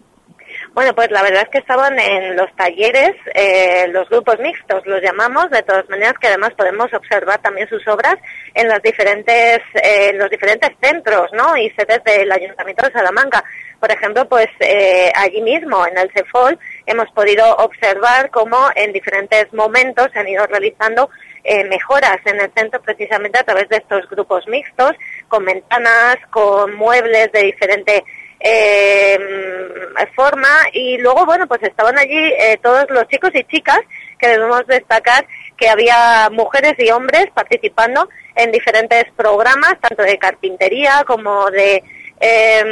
Bueno, 0.74 0.96
pues 0.96 1.12
la 1.12 1.22
verdad 1.22 1.44
es 1.44 1.50
que 1.50 1.60
estaban 1.60 2.00
en 2.00 2.36
los 2.36 2.52
talleres, 2.56 3.14
eh, 3.36 3.86
los 3.90 4.10
grupos 4.10 4.40
mixtos, 4.40 4.84
los 4.88 5.04
llamamos, 5.04 5.52
de 5.52 5.62
todas 5.62 5.88
maneras 5.88 6.16
que 6.20 6.26
además 6.26 6.50
podemos 6.58 6.92
observar 6.92 7.40
también 7.44 7.70
sus 7.70 7.88
obras 7.88 8.16
en 8.56 8.68
los 8.68 8.82
diferentes, 8.82 9.60
eh, 9.76 10.14
los 10.16 10.32
diferentes 10.32 10.72
centros, 10.82 11.32
¿no? 11.32 11.56
Y 11.58 11.70
sedes 11.78 12.04
del 12.04 12.32
Ayuntamiento 12.32 12.88
de 12.88 12.92
Salamanca. 12.92 13.44
Por 13.80 13.92
ejemplo, 13.92 14.28
pues 14.28 14.48
eh, 14.62 15.12
allí 15.16 15.44
mismo, 15.44 15.86
en 15.86 15.96
el 15.96 16.10
CEFOL, 16.12 16.58
hemos 16.88 17.12
podido 17.12 17.56
observar 17.58 18.32
cómo 18.32 18.58
en 18.76 18.94
diferentes 18.94 19.54
momentos 19.54 20.08
se 20.12 20.20
han 20.20 20.28
ido 20.28 20.48
realizando 20.48 21.12
eh, 21.44 21.66
mejoras 21.66 22.18
en 22.26 22.40
el 22.40 22.52
centro 22.56 22.82
precisamente 22.82 23.38
a 23.38 23.44
través 23.44 23.70
de 23.70 23.78
estos 23.78 24.10
grupos 24.10 24.48
mixtos, 24.48 24.94
con 25.28 25.46
ventanas, 25.46 26.16
con 26.32 26.74
muebles 26.74 27.32
de 27.32 27.44
diferente 27.44 28.04
eh, 28.44 29.18
forma 30.16 30.50
y 30.74 30.98
luego, 30.98 31.26
bueno, 31.26 31.48
pues 31.48 31.64
estaban 31.64 31.98
allí 31.98 32.18
eh, 32.18 32.60
todos 32.62 32.86
los 32.90 33.08
chicos 33.08 33.32
y 33.34 33.44
chicas 33.46 33.80
que 34.20 34.28
debemos 34.28 34.66
destacar 34.68 35.26
que 35.58 35.70
había 35.70 36.30
mujeres 36.32 36.74
y 36.78 36.90
hombres 36.92 37.28
participando 37.34 38.10
en 38.36 38.52
diferentes 38.52 39.06
programas, 39.16 39.76
tanto 39.82 40.04
de 40.04 40.18
carpintería 40.18 41.04
como 41.06 41.50
de 41.52 41.84
eh, 42.20 42.64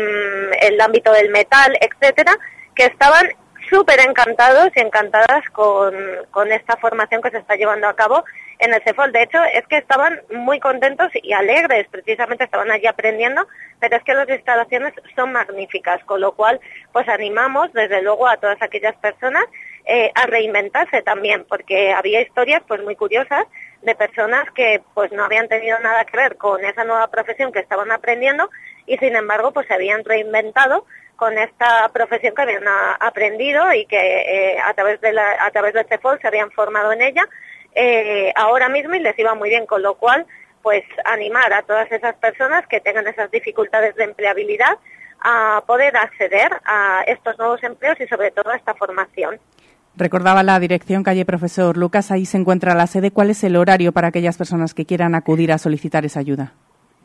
el 0.62 0.82
ámbito 0.82 1.12
del 1.12 1.30
metal, 1.30 1.78
etcétera, 1.80 2.36
que 2.76 2.86
estaban 2.86 3.28
súper 3.70 4.00
encantados 4.02 4.70
y 4.76 4.82
encantadas 4.82 5.48
con, 5.52 5.94
con 6.32 6.52
esta 6.52 6.76
formación 6.78 7.22
que 7.22 7.32
se 7.32 7.38
está 7.38 7.56
llevando 7.56 7.88
a 7.88 7.96
cabo 7.96 8.24
en 8.62 8.74
el 8.74 8.82
CEFOL. 8.84 9.12
De 9.12 9.24
hecho, 9.24 9.44
es 9.54 9.68
que 9.68 9.78
estaban 9.78 10.22
muy 10.30 10.60
contentos 10.60 11.12
y 11.22 11.34
alegres, 11.34 11.88
precisamente 11.90 12.46
estaban 12.46 12.72
allí 12.72 12.88
aprendiendo, 12.88 13.48
pero 13.80 13.98
es 13.98 14.04
que 14.04 14.14
las 14.14 14.30
instalaciones 14.30 14.94
son 15.16 15.32
magníficas, 15.32 16.04
con 16.06 16.22
lo 16.22 16.34
cual, 16.34 16.60
pues 16.94 17.10
animamos 17.10 17.74
desde 17.74 18.02
luego 18.02 18.28
a 18.28 18.38
todas 18.38 18.62
aquellas 18.62 18.96
personas 18.98 19.44
eh, 19.86 20.12
a 20.14 20.28
reinventarse 20.28 21.02
también, 21.02 21.44
porque 21.50 21.92
había 21.92 22.22
historias 22.22 22.62
pues 22.68 22.84
muy 22.84 22.96
curiosas 22.96 23.46
de 23.82 23.96
personas 23.96 24.50
que 24.52 24.82
pues 24.94 25.12
no 25.12 25.24
habían 25.24 25.48
tenido 25.48 25.80
nada 25.80 26.06
que 26.06 26.16
ver 26.16 26.38
con 26.38 26.64
esa 26.64 26.84
nueva 26.84 27.08
profesión 27.08 27.52
que 27.52 27.60
estaban 27.60 27.92
aprendiendo 27.92 28.48
y 28.86 28.98
sin 28.98 29.16
embargo 29.16 29.52
pues 29.52 29.66
se 29.66 29.74
habían 29.74 30.06
reinventado 30.06 30.86
con 31.16 31.36
esta 31.38 31.90
profesión 31.90 32.36
que 32.36 32.42
habían 32.44 32.64
aprendido 33.00 33.74
y 33.74 33.86
que 33.88 33.98
eh, 33.98 34.60
a 34.64 34.74
través 34.76 35.02
de 35.02 35.14
la, 35.14 35.44
a 35.44 35.50
través 35.50 35.74
CEFOL 35.88 36.20
se 36.20 36.28
habían 36.28 36.52
formado 36.52 36.92
en 36.92 37.02
ella 37.02 37.28
eh, 37.76 38.32
ahora 38.36 38.70
mismo 38.70 38.96
y 38.96 39.00
les 39.00 39.18
iba 39.18 39.34
muy 39.36 39.50
bien, 39.50 39.66
con 39.66 39.82
lo 39.82 39.96
cual 39.96 40.26
pues 40.62 40.84
animar 41.06 41.52
a 41.54 41.64
todas 41.64 41.92
esas 41.92 42.16
personas 42.16 42.68
que 42.68 42.80
tengan 42.80 43.08
esas 43.08 43.32
dificultades 43.32 43.96
de 43.96 44.04
empleabilidad 44.04 44.78
a 45.22 45.64
poder 45.66 45.96
acceder 45.98 46.52
a 46.66 47.04
estos 47.08 47.38
nuevos 47.38 47.64
empleos 47.64 48.00
y 48.00 48.08
sobre 48.08 48.32
todo 48.32 48.50
a 48.50 48.56
esta 48.56 48.74
formación. 48.74 49.40
Recordaba 49.96 50.42
la 50.42 50.60
dirección 50.60 51.04
calle 51.04 51.26
Profesor 51.26 51.78
Lucas, 51.78 52.12
ahí 52.12 52.26
se 52.26 52.38
encuentra 52.38 52.76
la 52.76 52.88
sede. 52.88 53.12
¿Cuál 53.12 53.30
es 53.30 53.44
el 53.44 53.56
horario 53.56 53.92
para 53.92 54.08
aquellas 54.08 54.38
personas 54.38 54.74
que 54.74 54.86
quieran 54.86 55.16
acudir 55.16 55.52
a 55.52 55.58
solicitar 55.58 56.06
esa 56.06 56.20
ayuda? 56.20 56.54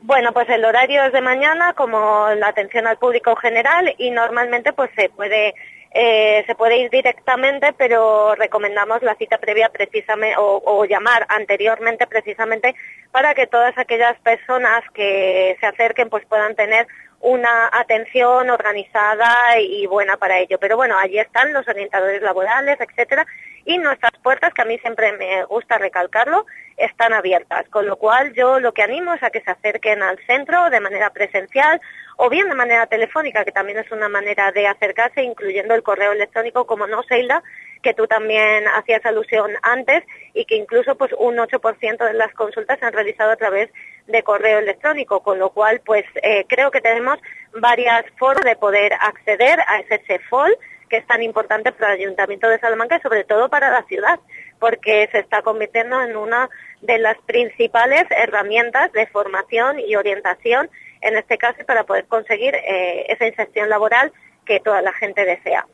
Bueno, 0.02 0.32
pues 0.32 0.48
el 0.50 0.64
horario 0.64 1.02
es 1.02 1.12
de 1.12 1.20
mañana, 1.20 1.72
como 1.72 2.28
la 2.36 2.48
atención 2.48 2.86
al 2.86 2.96
público 2.96 3.30
en 3.30 3.36
general, 3.38 3.94
y 3.98 4.12
normalmente 4.12 4.72
pues 4.72 4.90
se 4.94 5.08
puede 5.08 5.54
eh, 5.98 6.44
se 6.46 6.54
puede 6.54 6.76
ir 6.76 6.90
directamente, 6.90 7.72
pero 7.72 8.34
recomendamos 8.34 9.02
la 9.02 9.14
cita 9.14 9.38
previa 9.38 9.70
precisamente 9.70 10.36
o, 10.36 10.62
o 10.64 10.84
llamar 10.84 11.24
anteriormente 11.30 12.06
precisamente 12.06 12.74
para 13.12 13.34
que 13.34 13.46
todas 13.46 13.76
aquellas 13.78 14.18
personas 14.20 14.82
que 14.92 15.56
se 15.58 15.66
acerquen 15.66 16.10
pues 16.10 16.26
puedan 16.26 16.54
tener 16.54 16.86
una 17.20 17.70
atención 17.72 18.50
organizada 18.50 19.58
y 19.58 19.86
buena 19.86 20.16
para 20.16 20.38
ello. 20.38 20.58
Pero 20.60 20.76
bueno, 20.76 20.98
allí 20.98 21.18
están 21.18 21.52
los 21.52 21.66
orientadores 21.66 22.20
laborales, 22.22 22.78
etcétera, 22.78 23.26
y 23.64 23.78
nuestras 23.78 24.12
puertas, 24.22 24.54
que 24.54 24.62
a 24.62 24.66
mí 24.66 24.78
siempre 24.78 25.12
me 25.16 25.44
gusta 25.44 25.78
recalcarlo, 25.78 26.46
están 26.76 27.12
abiertas. 27.12 27.68
Con 27.70 27.86
lo 27.86 27.96
cual 27.96 28.32
yo 28.34 28.60
lo 28.60 28.72
que 28.72 28.82
animo 28.82 29.14
es 29.14 29.22
a 29.22 29.30
que 29.30 29.40
se 29.40 29.50
acerquen 29.50 30.02
al 30.02 30.18
centro 30.26 30.70
de 30.70 30.80
manera 30.80 31.10
presencial 31.10 31.80
o 32.16 32.30
bien 32.30 32.48
de 32.48 32.54
manera 32.54 32.86
telefónica, 32.86 33.44
que 33.44 33.52
también 33.52 33.78
es 33.78 33.90
una 33.92 34.08
manera 34.08 34.50
de 34.52 34.66
acercarse, 34.66 35.22
incluyendo 35.22 35.74
el 35.74 35.82
correo 35.82 36.12
electrónico, 36.12 36.66
como 36.66 36.86
no, 36.86 37.02
Seila, 37.02 37.42
que 37.82 37.94
tú 37.94 38.06
también 38.06 38.66
hacías 38.68 39.04
alusión 39.04 39.52
antes 39.62 40.02
y 40.34 40.44
que 40.46 40.56
incluso 40.56 40.96
pues 40.96 41.12
un 41.18 41.36
8% 41.36 42.04
de 42.04 42.14
las 42.14 42.32
consultas 42.32 42.78
se 42.78 42.86
han 42.86 42.92
realizado 42.92 43.30
a 43.32 43.36
través 43.36 43.70
de 44.06 44.22
correo 44.22 44.58
electrónico, 44.58 45.22
con 45.22 45.38
lo 45.38 45.50
cual 45.50 45.80
pues 45.84 46.04
eh, 46.22 46.46
creo 46.48 46.70
que 46.70 46.80
tenemos 46.80 47.18
varias 47.60 48.04
formas 48.18 48.44
de 48.44 48.56
poder 48.56 48.92
acceder 48.94 49.60
a 49.60 49.80
ese 49.80 50.02
CEFOL 50.06 50.56
que 50.88 50.98
es 50.98 51.06
tan 51.06 51.22
importante 51.22 51.72
para 51.72 51.94
el 51.94 52.00
Ayuntamiento 52.00 52.48
de 52.48 52.58
Salamanca 52.58 52.96
y 52.96 53.00
sobre 53.00 53.24
todo 53.24 53.48
para 53.48 53.70
la 53.70 53.82
ciudad, 53.84 54.20
porque 54.58 55.08
se 55.10 55.18
está 55.18 55.42
convirtiendo 55.42 56.00
en 56.02 56.16
una 56.16 56.48
de 56.80 56.98
las 56.98 57.16
principales 57.26 58.04
herramientas 58.10 58.92
de 58.92 59.06
formación 59.08 59.80
y 59.80 59.96
orientación, 59.96 60.70
en 61.06 61.16
este 61.16 61.38
caso, 61.38 61.64
para 61.66 61.84
poder 61.84 62.06
conseguir 62.06 62.54
eh, 62.54 63.06
esa 63.08 63.26
inserción 63.26 63.68
laboral 63.68 64.12
que 64.44 64.60
toda 64.60 64.82
la 64.82 64.92
gente 64.92 65.24
desea. 65.24 65.66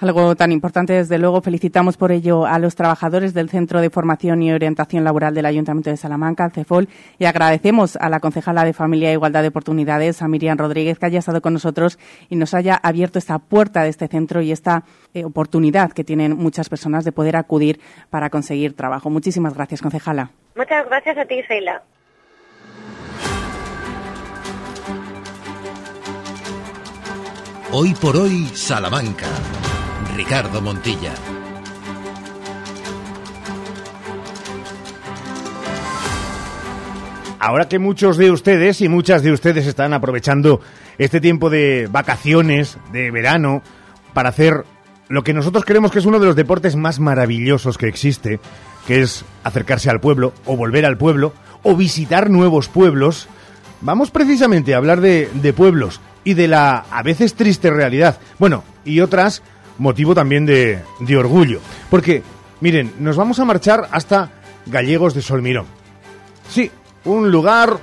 Algo 0.00 0.34
tan 0.34 0.50
importante, 0.50 0.94
desde 0.94 1.18
luego, 1.18 1.42
felicitamos 1.42 1.98
por 1.98 2.10
ello 2.10 2.46
a 2.46 2.58
los 2.58 2.74
trabajadores 2.74 3.34
del 3.34 3.50
Centro 3.50 3.82
de 3.82 3.90
Formación 3.90 4.42
y 4.42 4.50
Orientación 4.50 5.04
Laboral 5.04 5.34
del 5.34 5.44
Ayuntamiento 5.44 5.90
de 5.90 5.98
Salamanca, 5.98 6.48
CEFOL, 6.48 6.88
y 7.18 7.26
agradecemos 7.26 7.96
a 7.96 8.08
la 8.08 8.18
concejala 8.18 8.64
de 8.64 8.72
Familia 8.72 9.10
e 9.10 9.12
Igualdad 9.12 9.42
de 9.42 9.48
Oportunidades, 9.48 10.22
a 10.22 10.28
Miriam 10.28 10.56
Rodríguez, 10.56 10.98
que 10.98 11.04
haya 11.04 11.18
estado 11.18 11.42
con 11.42 11.52
nosotros 11.52 11.98
y 12.30 12.36
nos 12.36 12.54
haya 12.54 12.76
abierto 12.76 13.18
esta 13.18 13.38
puerta 13.38 13.82
de 13.82 13.90
este 13.90 14.08
centro 14.08 14.40
y 14.40 14.52
esta 14.52 14.84
eh, 15.12 15.26
oportunidad 15.26 15.92
que 15.92 16.02
tienen 16.02 16.34
muchas 16.34 16.70
personas 16.70 17.04
de 17.04 17.12
poder 17.12 17.36
acudir 17.36 17.78
para 18.08 18.30
conseguir 18.30 18.74
trabajo. 18.74 19.10
Muchísimas 19.10 19.52
gracias, 19.52 19.82
concejala. 19.82 20.30
Muchas 20.56 20.86
gracias 20.86 21.18
a 21.18 21.26
ti, 21.26 21.42
Sheila. 21.46 21.82
Hoy 27.72 27.94
por 27.94 28.16
hoy, 28.16 28.50
Salamanca. 28.52 29.28
Ricardo 30.16 30.60
Montilla. 30.60 31.14
Ahora 37.38 37.68
que 37.68 37.78
muchos 37.78 38.16
de 38.16 38.32
ustedes 38.32 38.80
y 38.80 38.88
muchas 38.88 39.22
de 39.22 39.30
ustedes 39.30 39.68
están 39.68 39.92
aprovechando 39.92 40.60
este 40.98 41.20
tiempo 41.20 41.48
de 41.48 41.88
vacaciones, 41.88 42.76
de 42.90 43.12
verano, 43.12 43.62
para 44.14 44.30
hacer 44.30 44.64
lo 45.08 45.22
que 45.22 45.32
nosotros 45.32 45.64
creemos 45.64 45.92
que 45.92 46.00
es 46.00 46.06
uno 46.06 46.18
de 46.18 46.26
los 46.26 46.34
deportes 46.34 46.74
más 46.74 46.98
maravillosos 46.98 47.78
que 47.78 47.86
existe, 47.86 48.40
que 48.88 49.00
es 49.00 49.24
acercarse 49.44 49.90
al 49.90 50.00
pueblo, 50.00 50.32
o 50.44 50.56
volver 50.56 50.84
al 50.84 50.98
pueblo, 50.98 51.34
o 51.62 51.76
visitar 51.76 52.30
nuevos 52.30 52.68
pueblos, 52.68 53.28
vamos 53.80 54.10
precisamente 54.10 54.74
a 54.74 54.78
hablar 54.78 55.00
de, 55.00 55.30
de 55.34 55.52
pueblos 55.52 56.00
y 56.24 56.34
de 56.34 56.48
la 56.48 56.84
a 56.90 57.02
veces 57.02 57.34
triste 57.34 57.70
realidad. 57.70 58.18
Bueno, 58.38 58.64
y 58.84 59.00
otras, 59.00 59.42
motivo 59.78 60.14
también 60.14 60.46
de, 60.46 60.80
de 61.00 61.16
orgullo. 61.16 61.60
Porque, 61.88 62.22
miren, 62.60 62.92
nos 62.98 63.16
vamos 63.16 63.38
a 63.40 63.44
marchar 63.44 63.88
hasta 63.90 64.30
Gallegos 64.66 65.14
de 65.14 65.22
Solmirón. 65.22 65.66
Sí, 66.48 66.70
un 67.04 67.30
lugar 67.30 67.78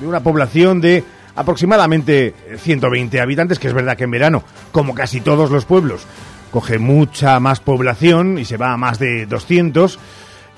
de 0.00 0.06
una 0.06 0.20
población 0.20 0.80
de 0.80 1.04
aproximadamente 1.34 2.34
120 2.58 3.20
habitantes, 3.20 3.58
que 3.58 3.68
es 3.68 3.74
verdad 3.74 3.96
que 3.96 4.04
en 4.04 4.10
verano, 4.10 4.42
como 4.70 4.94
casi 4.94 5.20
todos 5.20 5.50
los 5.50 5.64
pueblos, 5.64 6.06
coge 6.50 6.78
mucha 6.78 7.40
más 7.40 7.60
población 7.60 8.38
y 8.38 8.44
se 8.44 8.56
va 8.56 8.72
a 8.72 8.76
más 8.76 8.98
de 8.98 9.26
200. 9.26 9.98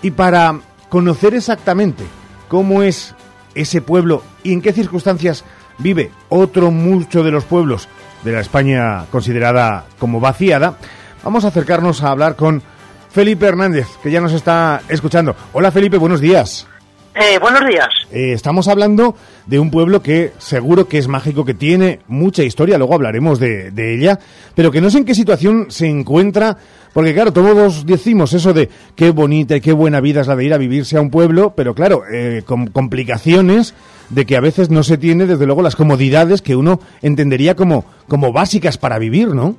Y 0.02 0.10
para 0.10 0.60
conocer 0.88 1.34
exactamente 1.34 2.04
cómo 2.48 2.82
es 2.82 3.14
ese 3.54 3.80
pueblo 3.80 4.22
y 4.42 4.52
en 4.52 4.60
qué 4.60 4.72
circunstancias 4.72 5.44
vive 5.78 6.10
otro 6.28 6.70
mucho 6.70 7.22
de 7.22 7.30
los 7.30 7.44
pueblos 7.44 7.88
de 8.22 8.32
la 8.32 8.40
España 8.40 9.04
considerada 9.10 9.84
como 9.98 10.20
vaciada, 10.20 10.78
vamos 11.22 11.44
a 11.44 11.48
acercarnos 11.48 12.02
a 12.02 12.10
hablar 12.10 12.36
con 12.36 12.62
Felipe 13.10 13.46
Hernández, 13.46 13.86
que 14.02 14.10
ya 14.10 14.20
nos 14.20 14.32
está 14.32 14.82
escuchando. 14.88 15.36
Hola 15.52 15.70
Felipe, 15.70 15.98
buenos 15.98 16.20
días. 16.20 16.66
Eh, 17.14 17.38
buenos 17.38 17.64
días. 17.68 17.88
Eh, 18.10 18.32
estamos 18.32 18.66
hablando 18.66 19.14
de 19.46 19.60
un 19.60 19.70
pueblo 19.70 20.02
que 20.02 20.32
seguro 20.38 20.88
que 20.88 20.98
es 20.98 21.06
mágico, 21.06 21.44
que 21.44 21.54
tiene 21.54 22.00
mucha 22.08 22.42
historia, 22.42 22.76
luego 22.76 22.94
hablaremos 22.94 23.38
de, 23.38 23.70
de, 23.70 23.94
ella, 23.94 24.18
pero 24.56 24.72
que 24.72 24.80
no 24.80 24.90
sé 24.90 24.98
en 24.98 25.04
qué 25.04 25.14
situación 25.14 25.66
se 25.68 25.86
encuentra, 25.86 26.58
porque 26.94 27.12
claro, 27.12 27.32
todos 27.32 27.84
decimos 27.84 28.32
eso 28.32 28.54
de 28.54 28.70
qué 28.96 29.10
bonita 29.10 29.56
y 29.56 29.60
qué 29.60 29.72
buena 29.72 30.00
vida 30.00 30.20
es 30.20 30.28
la 30.28 30.36
de 30.36 30.44
ir 30.44 30.54
a 30.54 30.58
vivirse 30.58 30.96
a 30.96 31.00
un 31.00 31.10
pueblo, 31.10 31.52
pero 31.56 31.74
claro, 31.74 32.02
eh, 32.10 32.42
con 32.46 32.68
complicaciones 32.68 33.74
de 34.10 34.24
que 34.24 34.36
a 34.36 34.40
veces 34.40 34.70
no 34.70 34.84
se 34.84 34.96
tiene, 34.96 35.26
desde 35.26 35.44
luego, 35.44 35.60
las 35.60 35.74
comodidades 35.74 36.40
que 36.40 36.54
uno 36.54 36.78
entendería 37.02 37.56
como, 37.56 37.84
como 38.08 38.32
básicas 38.32 38.78
para 38.78 38.98
vivir, 38.98 39.28
¿no? 39.28 39.56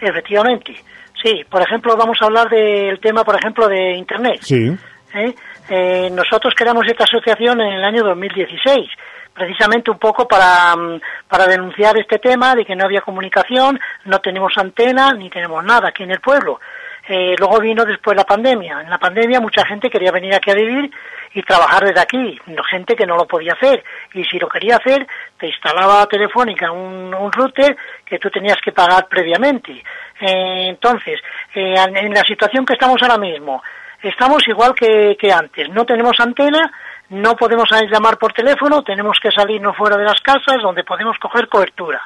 Efectivamente, 0.00 0.74
sí. 1.22 1.42
Por 1.48 1.62
ejemplo, 1.62 1.96
vamos 1.96 2.18
a 2.20 2.24
hablar 2.24 2.48
del 2.48 2.98
tema, 2.98 3.22
por 3.22 3.36
ejemplo, 3.36 3.68
de 3.68 3.96
Internet. 3.96 4.40
Sí. 4.42 4.76
¿Eh? 5.14 5.34
Eh, 5.68 6.10
nosotros 6.10 6.54
creamos 6.56 6.86
esta 6.88 7.04
asociación 7.04 7.60
en 7.60 7.72
el 7.74 7.84
año 7.84 8.02
2016, 8.02 8.88
precisamente 9.32 9.90
un 9.90 9.98
poco 9.98 10.26
para, 10.26 10.74
mm, 10.76 11.00
para 11.28 11.46
denunciar 11.46 11.98
este 11.98 12.18
tema 12.18 12.54
de 12.54 12.64
que 12.64 12.76
no 12.76 12.84
había 12.84 13.00
comunicación, 13.00 13.78
no 14.04 14.18
tenemos 14.20 14.52
antena 14.56 15.12
ni 15.12 15.30
tenemos 15.30 15.64
nada 15.64 15.88
aquí 15.88 16.02
en 16.02 16.10
el 16.10 16.20
pueblo. 16.20 16.60
Eh, 17.08 17.34
luego 17.38 17.58
vino 17.58 17.84
después 17.84 18.16
la 18.16 18.24
pandemia. 18.24 18.82
En 18.82 18.90
la 18.90 18.98
pandemia 18.98 19.40
mucha 19.40 19.66
gente 19.66 19.90
quería 19.90 20.12
venir 20.12 20.34
aquí 20.34 20.50
a 20.50 20.54
vivir 20.54 20.90
y 21.34 21.42
trabajar 21.42 21.84
desde 21.84 22.00
aquí, 22.00 22.38
gente 22.70 22.94
que 22.94 23.06
no 23.06 23.16
lo 23.16 23.26
podía 23.26 23.54
hacer. 23.54 23.82
Y 24.14 24.24
si 24.24 24.38
lo 24.38 24.48
quería 24.48 24.76
hacer, 24.76 25.06
te 25.38 25.48
instalaba 25.48 26.06
Telefónica 26.06 26.70
un, 26.70 27.12
un 27.12 27.32
router 27.32 27.76
que 28.04 28.18
tú 28.18 28.30
tenías 28.30 28.58
que 28.62 28.72
pagar 28.72 29.08
previamente. 29.08 29.72
Eh, 30.20 30.68
entonces, 30.68 31.20
eh, 31.54 31.74
en 31.76 32.14
la 32.14 32.22
situación 32.22 32.64
que 32.64 32.74
estamos 32.74 33.02
ahora 33.02 33.18
mismo, 33.18 33.62
estamos 34.02 34.46
igual 34.46 34.74
que, 34.74 35.16
que 35.18 35.32
antes. 35.32 35.68
No 35.70 35.84
tenemos 35.84 36.18
antena, 36.20 36.70
no 37.10 37.36
podemos 37.36 37.68
llamar 37.90 38.16
por 38.18 38.32
teléfono, 38.32 38.82
tenemos 38.82 39.18
que 39.20 39.30
salirnos 39.30 39.76
fuera 39.76 39.96
de 39.96 40.04
las 40.04 40.20
casas 40.20 40.62
donde 40.62 40.84
podemos 40.84 41.18
coger 41.18 41.48
cobertura. 41.48 42.00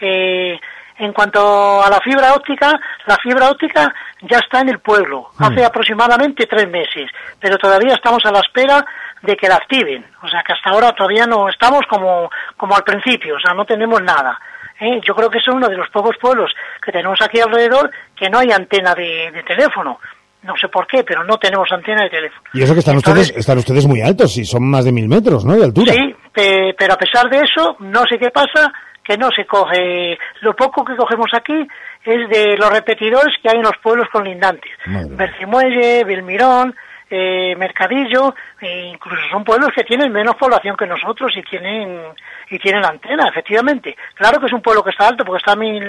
Eh, 0.00 0.58
en 0.98 1.12
cuanto 1.12 1.82
a 1.82 1.88
la 1.88 1.98
fibra 2.00 2.34
óptica, 2.34 2.78
la 3.06 3.16
fibra 3.16 3.48
óptica 3.48 3.92
ya 4.20 4.38
está 4.38 4.60
en 4.60 4.68
el 4.68 4.80
pueblo, 4.80 5.30
hace 5.38 5.64
aproximadamente 5.64 6.46
tres 6.46 6.68
meses, 6.68 7.10
pero 7.38 7.56
todavía 7.56 7.94
estamos 7.94 8.24
a 8.26 8.32
la 8.32 8.40
espera 8.40 8.84
de 9.22 9.36
que 9.36 9.48
la 9.48 9.56
activen. 9.56 10.04
O 10.22 10.28
sea 10.28 10.42
que 10.42 10.52
hasta 10.52 10.70
ahora 10.70 10.92
todavía 10.92 11.26
no 11.26 11.48
estamos 11.48 11.82
como, 11.88 12.30
como 12.56 12.76
al 12.76 12.84
principio, 12.84 13.36
o 13.36 13.40
sea, 13.40 13.54
no 13.54 13.64
tenemos 13.64 14.02
nada. 14.02 14.38
¿eh? 14.78 15.00
Yo 15.02 15.14
creo 15.14 15.30
que 15.30 15.38
es 15.38 15.48
uno 15.48 15.68
de 15.68 15.76
los 15.76 15.88
pocos 15.90 16.16
pueblos 16.18 16.52
que 16.84 16.92
tenemos 16.92 17.20
aquí 17.22 17.40
alrededor 17.40 17.90
que 18.14 18.28
no 18.28 18.38
hay 18.38 18.52
antena 18.52 18.94
de, 18.94 19.30
de 19.30 19.42
teléfono. 19.42 20.00
No 20.42 20.54
sé 20.56 20.68
por 20.68 20.86
qué, 20.86 21.04
pero 21.04 21.22
no 21.24 21.36
tenemos 21.36 21.70
antena 21.70 22.04
de 22.04 22.10
teléfono. 22.10 22.42
Y 22.54 22.62
eso 22.62 22.72
que 22.72 22.80
están 22.80 22.96
ustedes 22.96 23.30
están 23.36 23.58
ustedes 23.58 23.86
muy 23.86 24.00
altos, 24.00 24.32
si 24.32 24.44
son 24.44 24.68
más 24.70 24.84
de 24.86 24.92
mil 24.92 25.06
metros, 25.08 25.44
¿no? 25.44 25.54
De 25.54 25.64
altura. 25.64 25.92
Sí, 25.92 26.14
pe- 26.32 26.74
pero 26.78 26.94
a 26.94 26.96
pesar 26.96 27.28
de 27.28 27.38
eso, 27.40 27.76
no 27.80 28.04
sé 28.08 28.18
qué 28.18 28.30
pasa, 28.30 28.72
que 29.04 29.18
no 29.18 29.28
se 29.34 29.44
coge. 29.44 30.16
Lo 30.40 30.56
poco 30.56 30.84
que 30.84 30.96
cogemos 30.96 31.28
aquí 31.34 31.66
es 32.04 32.28
de 32.30 32.56
los 32.56 32.70
repetidores 32.70 33.34
que 33.42 33.50
hay 33.50 33.56
en 33.56 33.62
los 33.64 33.76
pueblos 33.82 34.08
colindantes. 34.10 34.70
Bercimuelle, 35.16 36.04
Vilmirón, 36.04 36.74
eh, 37.12 37.54
Mercadillo, 37.56 38.34
e 38.60 38.86
incluso 38.92 39.20
son 39.30 39.42
pueblos 39.44 39.70
que 39.74 39.82
tienen 39.84 40.12
menos 40.12 40.36
población 40.36 40.76
que 40.76 40.86
nosotros 40.86 41.32
y 41.36 41.42
tienen 41.42 41.98
y 42.50 42.58
tienen 42.58 42.84
antena, 42.84 43.28
efectivamente. 43.28 43.96
Claro 44.14 44.38
que 44.40 44.46
es 44.46 44.52
un 44.52 44.62
pueblo 44.62 44.82
que 44.82 44.90
está 44.90 45.08
alto 45.08 45.24
porque 45.24 45.38
está 45.38 45.52
a 45.52 45.56
mil, 45.56 45.84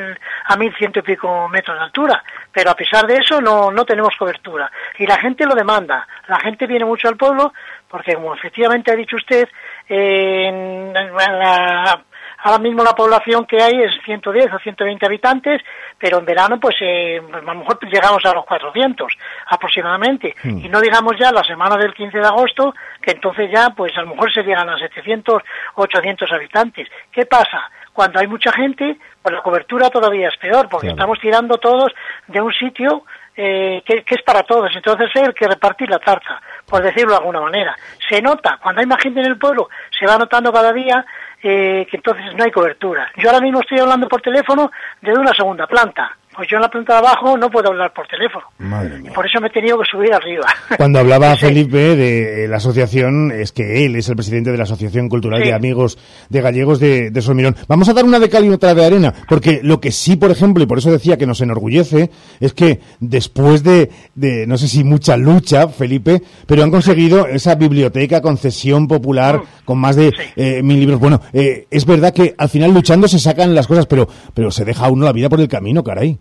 a 0.45 0.55
mil 0.57 0.73
ciento 0.75 0.99
y 0.99 1.03
pico 1.03 1.47
metros 1.47 1.77
de 1.77 1.83
altura, 1.83 2.23
pero 2.51 2.71
a 2.71 2.75
pesar 2.75 3.05
de 3.07 3.15
eso 3.15 3.39
no, 3.41 3.71
no 3.71 3.85
tenemos 3.85 4.15
cobertura. 4.17 4.71
Y 4.99 5.05
la 5.07 5.17
gente 5.17 5.45
lo 5.45 5.55
demanda. 5.55 6.07
La 6.27 6.39
gente 6.39 6.67
viene 6.67 6.85
mucho 6.85 7.07
al 7.07 7.17
pueblo 7.17 7.53
porque, 7.87 8.13
como 8.15 8.33
efectivamente 8.33 8.91
ha 8.91 8.95
dicho 8.95 9.15
usted, 9.15 9.47
eh, 9.87 10.47
en- 10.47 10.93
la- 10.93 12.01
ahora 12.43 12.57
mismo 12.59 12.83
la 12.83 12.93
población 12.95 13.45
que 13.45 13.61
hay 13.61 13.73
es 13.83 13.91
110 14.03 14.51
o 14.53 14.57
120 14.59 15.05
habitantes, 15.05 15.61
pero 15.97 16.17
en 16.17 16.25
verano 16.25 16.59
pues 16.59 16.75
eh, 16.81 17.21
a 17.31 17.37
lo 17.41 17.55
mejor 17.55 17.77
llegamos 17.87 18.25
a 18.25 18.33
los 18.33 18.45
400 18.45 19.13
aproximadamente. 19.47 20.33
Hmm. 20.43 20.57
Y 20.65 20.69
no 20.69 20.81
digamos 20.81 21.13
ya 21.19 21.31
la 21.31 21.43
semana 21.43 21.77
del 21.77 21.93
15 21.93 22.17
de 22.17 22.25
agosto, 22.25 22.73
que 23.01 23.11
entonces 23.11 23.49
ya 23.51 23.69
pues 23.69 23.95
a 23.97 24.01
lo 24.01 24.07
mejor 24.15 24.33
se 24.33 24.43
llegan 24.43 24.69
a 24.69 24.77
700, 24.79 25.43
800 25.75 26.31
habitantes. 26.31 26.87
¿Qué 27.11 27.25
pasa? 27.25 27.69
Cuando 28.01 28.19
hay 28.19 28.25
mucha 28.25 28.51
gente, 28.51 28.97
pues 29.21 29.35
la 29.35 29.43
cobertura 29.43 29.91
todavía 29.91 30.29
es 30.29 30.37
peor, 30.37 30.67
porque 30.67 30.87
estamos 30.87 31.19
tirando 31.19 31.59
todos 31.59 31.91
de 32.27 32.41
un 32.41 32.51
sitio 32.51 33.03
eh, 33.37 33.83
que, 33.85 34.01
que 34.01 34.15
es 34.15 34.23
para 34.23 34.41
todos. 34.41 34.71
Entonces 34.75 35.07
hay 35.13 35.31
que 35.33 35.47
repartir 35.47 35.87
la 35.87 35.99
tarta, 35.99 36.41
por 36.65 36.81
decirlo 36.81 37.11
de 37.11 37.17
alguna 37.19 37.41
manera. 37.41 37.75
Se 38.09 38.19
nota, 38.19 38.57
cuando 38.59 38.81
hay 38.81 38.87
más 38.87 38.99
gente 39.03 39.19
en 39.19 39.27
el 39.27 39.37
pueblo, 39.37 39.69
se 39.99 40.07
va 40.07 40.17
notando 40.17 40.51
cada 40.51 40.73
día 40.73 41.05
eh, 41.43 41.85
que 41.91 41.97
entonces 41.97 42.33
no 42.35 42.43
hay 42.43 42.49
cobertura. 42.49 43.07
Yo 43.17 43.29
ahora 43.29 43.39
mismo 43.39 43.59
estoy 43.59 43.77
hablando 43.77 44.07
por 44.07 44.19
teléfono 44.19 44.71
desde 44.99 45.19
una 45.19 45.33
segunda 45.35 45.67
planta. 45.67 46.17
Pues 46.35 46.47
yo 46.49 46.55
en 46.57 46.61
la 46.61 46.69
planta 46.69 46.93
de 46.93 46.99
abajo 46.99 47.37
no 47.37 47.49
puedo 47.49 47.69
hablar 47.69 47.91
por 47.93 48.07
teléfono. 48.07 48.45
Madre 48.59 48.97
mía. 48.99 49.11
Por 49.13 49.25
eso 49.25 49.41
me 49.41 49.47
he 49.47 49.49
tenido 49.51 49.77
que 49.77 49.83
subir 49.91 50.13
arriba. 50.13 50.45
Cuando 50.77 50.99
hablaba 50.99 51.35
Felipe 51.35 51.95
de 51.95 52.47
la 52.47 52.57
asociación, 52.57 53.31
es 53.31 53.51
que 53.51 53.85
él 53.85 53.97
es 53.97 54.07
el 54.07 54.15
presidente 54.15 54.49
de 54.51 54.57
la 54.57 54.63
Asociación 54.63 55.09
Cultural 55.09 55.41
Sí. 55.41 55.49
de 55.49 55.53
Amigos 55.53 55.97
de 56.29 56.41
Gallegos 56.41 56.79
de, 56.79 57.11
de 57.11 57.21
Solmirón. 57.21 57.55
Vamos 57.67 57.89
a 57.89 57.93
dar 57.93 58.05
una 58.05 58.17
de 58.19 58.29
cal 58.29 58.45
y 58.45 58.49
otra 58.49 58.73
de 58.73 58.85
arena, 58.85 59.13
porque 59.27 59.59
lo 59.61 59.81
que 59.81 59.91
sí, 59.91 60.15
por 60.15 60.31
ejemplo, 60.31 60.63
y 60.63 60.67
por 60.67 60.77
eso 60.77 60.89
decía 60.91 61.17
que 61.17 61.25
nos 61.27 61.41
enorgullece, 61.41 62.09
es 62.39 62.53
que 62.53 62.79
después 62.99 63.63
de, 63.63 63.89
de 64.15 64.47
no 64.47 64.57
sé 64.57 64.67
si 64.69 64.83
mucha 64.85 65.17
lucha, 65.17 65.67
Felipe, 65.67 66.21
pero 66.47 66.63
han 66.63 66.71
conseguido 66.71 67.27
esa 67.27 67.55
biblioteca 67.55 68.21
concesión 68.21 68.87
popular 68.87 69.41
con 69.65 69.79
más 69.79 69.95
de 69.97 70.13
eh, 70.37 70.61
mil 70.63 70.79
libros. 70.79 70.99
Bueno, 70.99 71.21
eh, 71.33 71.67
es 71.69 71.85
verdad 71.85 72.13
que 72.13 72.33
al 72.37 72.47
final 72.49 72.73
luchando 72.73 73.07
se 73.07 73.19
sacan 73.19 73.53
las 73.53 73.67
cosas, 73.67 73.85
pero, 73.85 74.07
pero 74.33 74.49
se 74.49 74.63
deja 74.63 74.89
uno 74.89 75.05
la 75.05 75.11
vida 75.11 75.27
por 75.27 75.39
el 75.41 75.47
camino, 75.49 75.83
caray. 75.83 76.17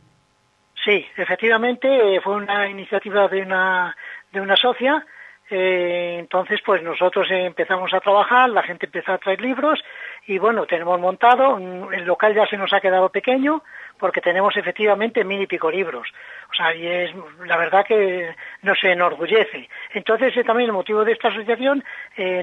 Sí, 0.85 1.07
efectivamente 1.17 1.89
eh, 1.89 2.21
fue 2.23 2.37
una 2.37 2.69
iniciativa 2.69 3.29
de 3.29 3.43
una 3.43 3.97
de 4.33 4.41
una 4.41 4.57
socia. 4.57 5.05
eh, 5.51 6.17
entonces, 6.21 6.61
pues 6.65 6.83
nosotros 6.83 7.27
empezamos 7.31 7.93
a 7.93 8.01
trabajar, 8.01 8.49
la 8.51 8.63
gente 8.63 8.87
empezó 8.87 9.13
a 9.13 9.19
traer 9.19 9.41
libros 9.41 9.83
y 10.27 10.39
bueno, 10.39 10.65
tenemos 10.67 10.99
montado. 11.01 11.59
El 11.93 12.05
local 12.05 12.35
ya 12.35 12.47
se 12.47 12.57
nos 12.57 12.73
ha 12.73 12.81
quedado 12.81 13.09
pequeño 13.11 13.63
porque 13.99 14.21
tenemos 14.21 14.57
efectivamente 14.57 15.25
mil 15.25 15.43
y 15.43 15.47
pico 15.47 15.71
libros. 15.71 16.09
O 16.51 16.55
sea, 16.55 16.75
y 16.75 16.87
es 16.87 17.11
la 17.45 17.57
verdad 17.57 17.85
que 17.85 18.35
nos 18.63 18.83
enorgullece. 18.83 19.69
Entonces, 19.93 20.35
eh, 20.37 20.45
también 20.45 20.69
el 20.71 20.73
motivo 20.75 21.05
de 21.05 21.13
esta 21.13 21.29
asociación, 21.29 21.85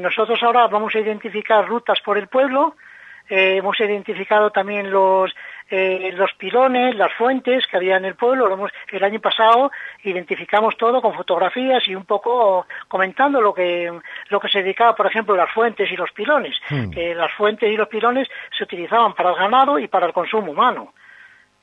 nosotros 0.02 0.44
ahora 0.44 0.68
vamos 0.68 0.94
a 0.94 1.00
identificar 1.00 1.66
rutas 1.66 2.00
por 2.02 2.18
el 2.18 2.28
pueblo. 2.28 2.76
hemos 3.30 3.80
identificado 3.80 4.52
también 4.52 4.92
los 4.92 5.34
eh, 5.70 6.12
los 6.14 6.32
pilones, 6.34 6.96
las 6.96 7.14
fuentes 7.14 7.66
que 7.68 7.78
había 7.78 7.98
en 7.98 8.06
el 8.06 8.16
pueblo. 8.16 8.48
Lo 8.48 8.54
hemos- 8.56 8.72
el 8.92 9.04
año 9.04 9.20
pasado 9.20 9.72
identificamos 10.04 10.78
todo 10.78 11.02
con 11.02 11.14
fotografías 11.14 11.88
y 11.88 11.96
un 11.96 12.06
poco 12.06 12.66
comentando 12.88 13.42
lo 13.42 13.54
que 13.54 13.92
lo 14.30 14.40
que 14.40 14.50
se 14.50 14.62
dedicaba, 14.64 14.96
por 14.96 15.08
ejemplo, 15.08 15.36
las 15.36 15.52
fuentes 15.52 15.92
y 15.92 15.96
los 15.96 16.12
pilones. 16.12 16.56
Hmm. 16.70 16.92
Que 16.92 17.14
las 17.16 17.32
fuentes 17.34 17.70
y 17.72 17.76
los 17.76 17.88
pilones 17.88 18.28
se 18.58 18.64
utilizaban 18.64 19.14
para 19.14 19.30
el 19.32 19.36
ganado 19.36 19.78
y 19.80 19.88
para 19.88 20.06
el 20.08 20.14
consumo 20.14 20.52
humano. 20.52 20.94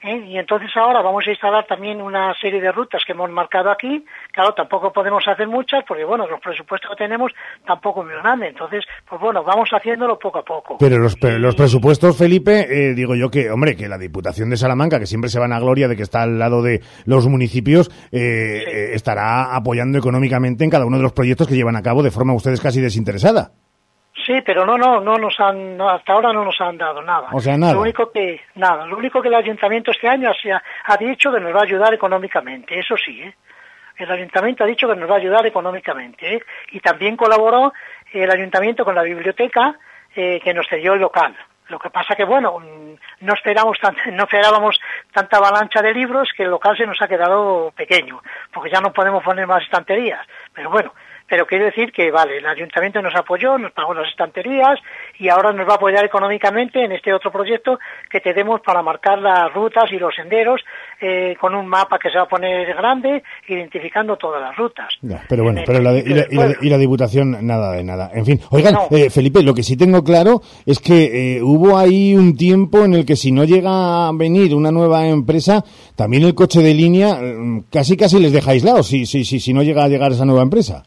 ¿Eh? 0.04 0.24
Y 0.28 0.38
entonces 0.38 0.70
ahora 0.76 1.02
vamos 1.02 1.24
a 1.26 1.30
instalar 1.30 1.66
también 1.66 2.00
una 2.00 2.32
serie 2.40 2.60
de 2.60 2.70
rutas 2.70 3.02
que 3.06 3.12
hemos 3.12 3.30
marcado 3.30 3.70
aquí. 3.70 4.04
Claro, 4.32 4.52
tampoco 4.54 4.92
podemos 4.92 5.26
hacer 5.26 5.48
muchas 5.48 5.82
porque, 5.88 6.04
bueno, 6.04 6.26
los 6.26 6.40
presupuestos 6.40 6.90
que 6.90 6.96
tenemos 6.96 7.32
tampoco 7.66 8.02
es 8.02 8.06
muy 8.08 8.16
grande. 8.22 8.48
Entonces, 8.48 8.84
pues 9.08 9.20
bueno, 9.20 9.42
vamos 9.42 9.68
haciéndolo 9.72 10.18
poco 10.18 10.38
a 10.38 10.44
poco. 10.44 10.76
Pero 10.78 10.98
los, 10.98 11.16
pre- 11.16 11.38
los 11.38 11.54
presupuestos, 11.56 12.16
Felipe, 12.16 12.66
eh, 12.68 12.94
digo 12.94 13.14
yo 13.14 13.30
que, 13.30 13.50
hombre, 13.50 13.74
que 13.76 13.88
la 13.88 13.98
Diputación 13.98 14.50
de 14.50 14.56
Salamanca, 14.56 14.98
que 15.00 15.06
siempre 15.06 15.30
se 15.30 15.38
van 15.40 15.52
a 15.52 15.58
gloria 15.58 15.88
de 15.88 15.96
que 15.96 16.02
está 16.02 16.22
al 16.22 16.38
lado 16.38 16.62
de 16.62 16.80
los 17.06 17.26
municipios, 17.26 17.90
eh, 18.12 18.62
eh, 18.66 18.90
estará 18.94 19.56
apoyando 19.56 19.98
económicamente 19.98 20.64
en 20.64 20.70
cada 20.70 20.86
uno 20.86 20.98
de 20.98 21.02
los 21.02 21.12
proyectos 21.12 21.48
que 21.48 21.54
llevan 21.56 21.76
a 21.76 21.82
cabo 21.82 22.02
de 22.02 22.10
forma 22.10 22.34
ustedes 22.34 22.60
casi 22.60 22.80
desinteresada. 22.80 23.52
Sí, 24.24 24.40
pero 24.44 24.64
no, 24.64 24.78
no, 24.78 25.00
no 25.00 25.16
nos 25.16 25.38
han, 25.38 25.76
no, 25.76 25.88
hasta 25.90 26.12
ahora 26.14 26.32
no 26.32 26.44
nos 26.44 26.58
han 26.60 26.78
dado 26.78 27.02
nada. 27.02 27.28
O 27.32 27.40
sea, 27.40 27.56
nada. 27.56 27.74
Lo 27.74 27.80
único 27.82 28.10
que, 28.10 28.40
nada, 28.54 28.86
lo 28.86 28.96
único 28.96 29.20
que 29.20 29.28
el 29.28 29.34
ayuntamiento 29.34 29.90
este 29.90 30.08
año 30.08 30.30
ha, 30.30 30.62
ha 30.92 30.96
dicho 30.96 31.30
que 31.32 31.40
nos 31.40 31.54
va 31.54 31.60
a 31.60 31.64
ayudar 31.64 31.92
económicamente, 31.92 32.78
eso 32.78 32.96
sí, 32.96 33.20
¿eh? 33.22 33.34
El 33.96 34.10
ayuntamiento 34.10 34.64
ha 34.64 34.66
dicho 34.66 34.88
que 34.88 34.96
nos 34.96 35.08
va 35.08 35.14
a 35.14 35.18
ayudar 35.18 35.46
económicamente, 35.46 36.34
¿eh? 36.36 36.42
Y 36.72 36.80
también 36.80 37.16
colaboró 37.16 37.72
el 38.12 38.30
ayuntamiento 38.30 38.84
con 38.84 38.94
la 38.94 39.02
biblioteca 39.02 39.76
eh, 40.16 40.40
que 40.42 40.54
nos 40.54 40.66
cedió 40.68 40.94
el 40.94 41.00
local. 41.00 41.36
Lo 41.68 41.78
que 41.78 41.90
pasa 41.90 42.14
que, 42.14 42.24
bueno, 42.24 42.58
mm, 42.58 42.94
no 43.20 43.34
esperamos 43.34 43.78
tan- 43.78 43.96
no 44.16 44.24
esperábamos 44.24 44.80
tanta 45.12 45.36
avalancha 45.38 45.80
de 45.80 45.92
libros 45.94 46.28
que 46.36 46.42
el 46.42 46.50
local 46.50 46.76
se 46.76 46.86
nos 46.86 47.00
ha 47.02 47.08
quedado 47.08 47.72
pequeño, 47.76 48.20
porque 48.52 48.70
ya 48.70 48.80
no 48.80 48.92
podemos 48.92 49.22
poner 49.22 49.46
más 49.46 49.62
estanterías. 49.62 50.26
Pero 50.52 50.70
bueno, 50.70 50.92
pero 51.28 51.46
quiero 51.46 51.64
decir 51.64 51.90
que, 51.90 52.10
vale, 52.10 52.38
el 52.38 52.46
ayuntamiento 52.46 53.00
nos 53.00 53.14
apoyó, 53.14 53.56
nos 53.56 53.72
pagó 53.72 53.94
las 53.94 54.08
estanterías 54.08 54.78
y 55.18 55.28
ahora 55.28 55.52
nos 55.52 55.66
va 55.66 55.72
a 55.72 55.76
apoyar 55.76 56.04
económicamente 56.04 56.84
en 56.84 56.92
este 56.92 57.12
otro 57.14 57.32
proyecto 57.32 57.78
que 58.10 58.20
tenemos 58.20 58.60
para 58.60 58.82
marcar 58.82 59.18
las 59.18 59.52
rutas 59.54 59.84
y 59.90 59.98
los 59.98 60.14
senderos 60.14 60.60
eh, 61.00 61.34
con 61.40 61.54
un 61.54 61.66
mapa 61.66 61.98
que 61.98 62.10
se 62.10 62.18
va 62.18 62.24
a 62.24 62.28
poner 62.28 62.66
grande, 62.74 63.22
identificando 63.48 64.16
todas 64.16 64.40
las 64.40 64.56
rutas. 64.56 64.88
pero 65.28 65.44
bueno, 65.44 65.62
pero 65.64 65.80
la 65.80 65.92
y, 65.98 66.04
la, 66.04 66.26
y, 66.60 66.68
la, 66.68 66.78
Diputación, 66.78 67.46
nada 67.46 67.72
de 67.72 67.82
nada. 67.82 68.10
En 68.12 68.26
fin, 68.26 68.40
oigan, 68.50 68.74
eh, 68.90 69.08
Felipe, 69.08 69.42
lo 69.42 69.54
que 69.54 69.62
sí 69.62 69.76
tengo 69.76 70.04
claro 70.04 70.42
es 70.66 70.78
que 70.78 71.36
eh, 71.36 71.42
hubo 71.42 71.78
ahí 71.78 72.14
un 72.14 72.36
tiempo 72.36 72.84
en 72.84 72.94
el 72.94 73.06
que 73.06 73.16
si 73.16 73.32
no 73.32 73.44
llega 73.44 74.08
a 74.08 74.12
venir 74.12 74.54
una 74.54 74.70
nueva 74.70 75.06
empresa, 75.06 75.64
también 75.96 76.24
el 76.24 76.34
coche 76.34 76.60
de 76.60 76.74
línea 76.74 77.14
mm, 77.14 77.64
casi 77.72 77.96
casi 77.96 78.20
les 78.20 78.32
deja 78.32 78.50
aislados 78.50 78.88
si, 78.88 79.06
si, 79.06 79.24
si, 79.24 79.40
si 79.40 79.54
no 79.54 79.62
llega 79.62 79.84
a 79.84 79.88
llegar 79.88 80.12
esa 80.12 80.26
nueva 80.26 80.42
empresa. 80.42 80.84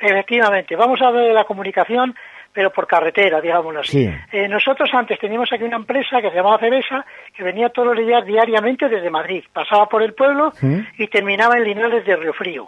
Efectivamente, 0.00 0.76
vamos 0.76 1.00
a 1.00 1.10
ver 1.10 1.32
la 1.32 1.44
comunicación, 1.44 2.14
pero 2.52 2.70
por 2.70 2.86
carretera, 2.86 3.40
digámoslo 3.40 3.80
así. 3.80 4.10
Eh, 4.32 4.48
nosotros 4.48 4.90
antes 4.92 5.18
teníamos 5.18 5.52
aquí 5.52 5.64
una 5.64 5.76
empresa 5.76 6.20
que 6.20 6.30
se 6.30 6.36
llamaba 6.36 6.58
Ceresa, 6.58 7.04
que 7.34 7.42
venía 7.42 7.70
todos 7.70 7.94
los 7.94 8.06
días 8.06 8.24
diariamente 8.24 8.88
desde 8.88 9.10
Madrid, 9.10 9.44
pasaba 9.52 9.86
por 9.88 10.02
el 10.02 10.14
pueblo 10.14 10.52
y 10.98 11.06
terminaba 11.08 11.56
en 11.56 11.64
Linares 11.64 12.04
de 12.04 12.16
Río 12.16 12.32
Frío. 12.32 12.66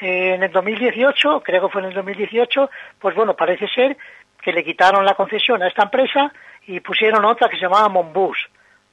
Eh, 0.00 0.34
en 0.34 0.42
el 0.42 0.50
2018, 0.50 1.42
creo 1.42 1.62
que 1.62 1.72
fue 1.72 1.82
en 1.82 1.88
el 1.88 1.94
2018, 1.94 2.70
pues 2.98 3.14
bueno, 3.14 3.34
parece 3.34 3.68
ser 3.68 3.96
que 4.42 4.52
le 4.52 4.64
quitaron 4.64 5.04
la 5.04 5.14
concesión 5.14 5.62
a 5.62 5.68
esta 5.68 5.82
empresa 5.82 6.32
y 6.66 6.80
pusieron 6.80 7.24
otra 7.26 7.48
que 7.48 7.56
se 7.56 7.62
llamaba 7.62 7.88
Monbus. 7.90 8.48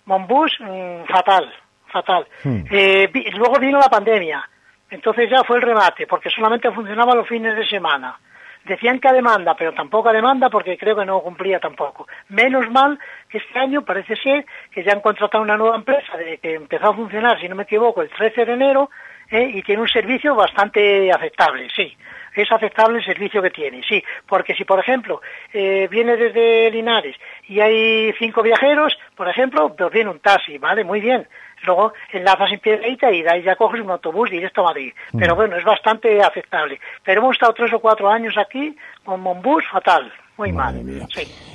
Monbus, 0.05 0.57
mm, 0.60 1.05
fatal, 1.05 1.53
fatal. 1.88 2.27
Eh, 2.71 3.10
luego 3.38 3.57
vino 3.60 3.79
la 3.79 3.89
pandemia 3.89 4.49
entonces 4.89 5.30
ya 5.30 5.43
fue 5.43 5.58
el 5.58 5.63
remate, 5.63 6.08
porque 6.08 6.30
solamente 6.30 6.71
funcionaba 6.71 7.15
los 7.15 7.28
fines 7.28 7.56
de 7.56 7.67
semana. 7.67 8.17
Decían 8.65 9.00
que 9.00 9.08
a 9.08 9.13
demanda, 9.13 9.56
pero 9.56 9.73
tampoco 9.73 10.10
a 10.10 10.13
demanda 10.13 10.50
porque 10.50 10.78
creo 10.78 10.95
que 10.95 11.06
no 11.06 11.21
cumplía 11.21 11.60
tampoco. 11.60 12.08
Menos 12.30 12.69
mal 12.69 13.00
que 13.30 13.38
este 13.38 13.58
año 13.58 13.84
parece 13.84 14.15
ser 14.17 14.45
que 14.71 14.84
ya 14.84 14.91
han 14.91 15.00
contratado 15.00 15.43
una 15.43 15.56
nueva 15.56 15.78
empresa 15.78 16.17
de, 16.17 16.38
que 16.38 16.56
empezó 16.56 16.89
a 16.89 16.95
funcionar, 16.95 17.39
si 17.39 17.47
no 17.47 17.56
me 17.56 17.63
equivoco, 17.63 18.02
el 18.02 18.10
13 18.10 18.45
de 18.45 18.54
enero 18.54 18.89
¿eh? 19.32 19.52
y 19.54 19.62
tiene 19.62 19.82
un 19.82 19.88
servicio 19.88 20.36
bastante 20.36 21.12
aceptable, 21.12 21.69
sí. 21.73 21.95
Es 22.38 22.52
aceptable 22.52 23.00
el 23.00 23.06
servicio 23.06 23.41
que 23.41 23.50
tiene, 23.50 23.82
sí. 23.88 24.04
Porque 24.28 24.54
si, 24.54 24.63
por 24.63 24.80
ejemplo, 24.80 25.21
eh, 25.54 25.88
viene 25.89 26.15
desde 26.15 26.69
Linares 26.71 27.15
y 27.47 27.60
hay 27.60 28.13
cinco 28.19 28.43
viajeros, 28.43 28.97
por 29.15 29.28
ejemplo, 29.28 29.76
pues 29.76 29.91
viene 29.91 30.12
un 30.12 30.19
taxi, 30.19 30.58
¿vale? 30.58 30.84
Muy 30.84 31.02
bien 31.02 31.28
luego 31.65 31.93
enlazas 32.12 32.52
en 32.52 32.60
Piedreita 32.60 33.12
y 33.12 33.23
de 33.23 33.30
ahí 33.30 33.43
ya 33.43 33.56
coges 33.56 33.82
un 33.82 33.89
autobús 33.89 34.30
directo 34.30 34.62
a 34.62 34.65
Madrid. 34.65 34.93
Mm. 35.13 35.17
Pero 35.17 35.36
bueno, 35.36 35.58
es 35.58 35.63
bastante 35.63 36.21
aceptable. 36.21 36.80
Pero 37.04 37.21
hemos 37.21 37.36
estado 37.36 37.54
tres 37.54 37.73
o 37.73 37.80
cuatro 37.80 38.10
años 38.10 38.36
aquí 38.38 38.76
con 39.04 39.21
Monbus 39.21 39.63
fatal. 39.71 40.12
Muy 40.38 40.52
mal. 40.52 40.80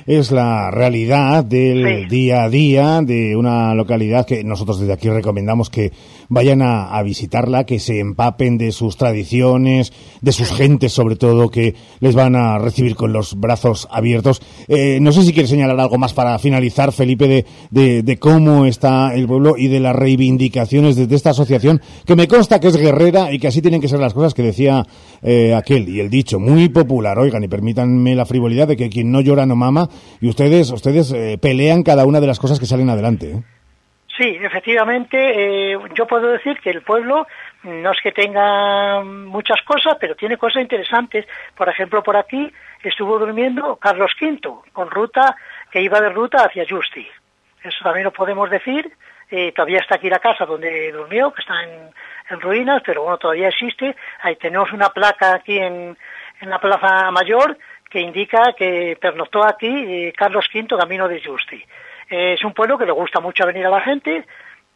Es 0.05 0.31
la 0.31 0.69
realidad 0.69 1.45
del 1.45 2.09
día 2.09 2.43
a 2.43 2.49
día 2.49 2.99
de 3.01 3.33
una 3.33 3.73
localidad 3.73 4.25
que 4.27 4.43
nosotros 4.43 4.81
desde 4.81 4.91
aquí 4.91 5.09
recomendamos 5.09 5.69
que 5.69 5.91
vayan 6.33 6.61
a, 6.61 7.01
visitarla, 7.03 7.65
que 7.65 7.79
se 7.79 7.99
empapen 7.99 8.57
de 8.57 8.71
sus 8.71 8.97
tradiciones, 8.97 9.93
de 10.21 10.31
sus 10.31 10.51
gentes 10.51 10.93
sobre 10.93 11.15
todo, 11.15 11.49
que 11.49 11.75
les 11.99 12.15
van 12.15 12.35
a 12.35 12.57
recibir 12.57 12.95
con 12.95 13.13
los 13.13 13.39
brazos 13.39 13.87
abiertos. 13.91 14.41
Eh, 14.67 14.99
no 15.01 15.11
sé 15.11 15.23
si 15.23 15.33
quiere 15.33 15.47
señalar 15.47 15.79
algo 15.79 15.97
más 15.97 16.13
para 16.13 16.37
finalizar, 16.39 16.91
Felipe, 16.91 17.45
de, 17.71 18.03
de, 18.03 18.17
cómo 18.17 18.65
está 18.65 19.13
el 19.13 19.27
pueblo 19.27 19.55
y 19.57 19.67
de 19.67 19.79
las 19.79 19.95
reivindicaciones 19.95 20.95
de, 20.95 21.13
esta 21.15 21.31
asociación, 21.31 21.81
que 22.05 22.15
me 22.15 22.27
consta 22.27 22.59
que 22.59 22.67
es 22.67 22.77
guerrera 22.77 23.31
y 23.31 23.39
que 23.39 23.47
así 23.47 23.61
tienen 23.61 23.81
que 23.81 23.87
ser 23.87 23.99
las 23.99 24.13
cosas 24.13 24.33
que 24.33 24.43
decía 24.43 24.85
eh, 25.21 25.53
aquel 25.53 25.89
y 25.89 25.99
el 25.99 26.09
dicho, 26.09 26.39
muy 26.39 26.69
popular, 26.69 27.17
oigan, 27.19 27.43
y 27.43 27.47
permítanme 27.47 28.15
la 28.15 28.25
frivolidad 28.25 28.67
que 28.67 28.89
quien 28.89 29.11
no 29.11 29.21
llora 29.21 29.45
no 29.45 29.55
mama 29.55 29.89
y 30.21 30.29
ustedes, 30.29 30.71
ustedes 30.71 31.11
eh, 31.11 31.37
pelean 31.39 31.83
cada 31.83 32.05
una 32.05 32.21
de 32.21 32.27
las 32.27 32.39
cosas 32.39 32.59
que 32.59 32.65
salen 32.65 32.89
adelante. 32.89 33.31
¿eh? 33.31 33.52
Sí, 34.17 34.37
efectivamente, 34.41 35.17
eh, 35.73 35.79
yo 35.95 36.05
puedo 36.05 36.27
decir 36.27 36.59
que 36.59 36.69
el 36.69 36.83
pueblo 36.83 37.25
no 37.63 37.91
es 37.91 37.99
que 38.01 38.11
tenga 38.11 39.01
muchas 39.03 39.61
cosas, 39.63 39.97
pero 39.99 40.15
tiene 40.15 40.37
cosas 40.37 40.61
interesantes. 40.61 41.25
Por 41.55 41.67
ejemplo, 41.67 42.03
por 42.03 42.15
aquí 42.15 42.51
estuvo 42.83 43.17
durmiendo 43.17 43.77
Carlos 43.77 44.11
V, 44.21 44.39
con 44.71 44.91
ruta 44.91 45.35
que 45.71 45.81
iba 45.81 45.99
de 45.99 46.09
ruta 46.09 46.45
hacia 46.45 46.65
Justi. 46.69 47.07
Eso 47.63 47.83
también 47.83 48.03
lo 48.03 48.13
podemos 48.13 48.49
decir. 48.49 48.91
todavía 49.55 49.79
está 49.79 49.95
aquí 49.95 50.09
la 50.09 50.19
casa 50.19 50.45
donde 50.45 50.91
durmió, 50.91 51.33
que 51.33 51.41
está 51.41 51.63
en, 51.63 51.89
en, 52.29 52.39
ruinas, 52.39 52.83
pero 52.85 53.01
bueno, 53.01 53.17
todavía 53.17 53.47
existe. 53.47 53.95
Ahí 54.21 54.35
tenemos 54.35 54.71
una 54.73 54.89
placa 54.89 55.33
aquí 55.33 55.57
en, 55.57 55.97
en 56.39 56.49
la 56.49 56.59
Plaza 56.59 57.09
Mayor 57.09 57.57
que 57.89 58.01
indica 58.01 58.53
que 58.57 58.97
pernoctó 58.99 59.45
aquí 59.45 59.67
eh, 59.67 60.13
Carlos 60.17 60.45
V 60.53 60.67
camino 60.77 61.07
de 61.07 61.23
Justi. 61.23 61.63
Eh, 62.13 62.33
es 62.33 62.45
un 62.45 62.53
pueblo 62.53 62.77
que 62.77 62.85
le 62.85 62.91
gusta 62.91 63.19
mucho 63.19 63.43
venir 63.43 63.65
a 63.65 63.71
la 63.71 63.81
gente, 63.81 64.23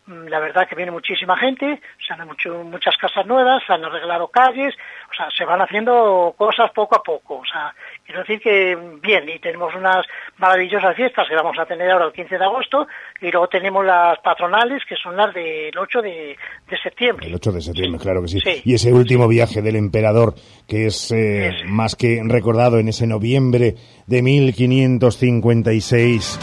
mm, 0.08 0.26
la 0.26 0.40
verdad 0.40 0.68
que 0.68 0.74
viene 0.74 0.90
muchísima 0.90 1.38
gente, 1.38 1.80
se 2.00 2.12
han 2.12 2.28
hecho 2.32 2.64
muchas 2.64 2.98
casas 2.98 3.28
nuevas, 3.28 3.62
se 3.68 3.74
han 3.74 3.86
arreglado 3.86 4.30
calles, 4.30 4.74
o 5.12 5.14
sea, 5.14 5.30
se 5.30 5.46
van 5.46 5.62
haciendo 5.62 6.34
cosas 6.36 6.72
poco 6.72 6.96
a 6.96 7.04
poco, 7.04 7.36
o 7.36 7.46
sea, 7.46 7.76
quiero 8.04 8.22
decir 8.22 8.42
que 8.42 8.76
bien, 9.04 9.30
y 9.30 9.38
tenemos 9.38 9.76
unas 9.76 10.04
maravillosas 10.38 10.96
fiestas 10.96 11.28
que 11.30 11.36
vamos 11.36 11.60
a 11.60 11.68
tener 11.68 11.92
ahora 11.92 12.08
el 12.08 12.12
15 12.12 12.40
de 12.40 12.44
agosto, 12.44 12.88
y 13.22 13.30
luego 13.30 13.48
tenemos 13.50 13.86
las 13.86 14.18
patronales, 14.18 14.84
que 14.90 14.96
son 14.96 15.16
las 15.16 15.32
del 15.32 15.78
8 15.78 16.02
de, 16.02 16.36
septiembre. 16.82 17.28
El 17.28 17.36
8 17.36 17.52
de 17.52 17.62
septiembre, 17.62 18.02
claro 18.02 18.24
que 18.24 18.30
sí. 18.30 18.40
Y 18.66 18.74
ese 18.74 18.92
último 18.92 19.28
viaje 19.28 19.62
del 19.62 19.76
emperador, 19.76 20.34
que 20.68 20.88
es 20.88 21.12
eh, 21.12 21.52
más 21.68 21.96
que 21.96 22.20
recordado 22.26 22.80
en 22.80 22.88
ese 22.88 23.06
noviembre 23.06 23.76
de 24.08 24.24
1556, 24.24 26.40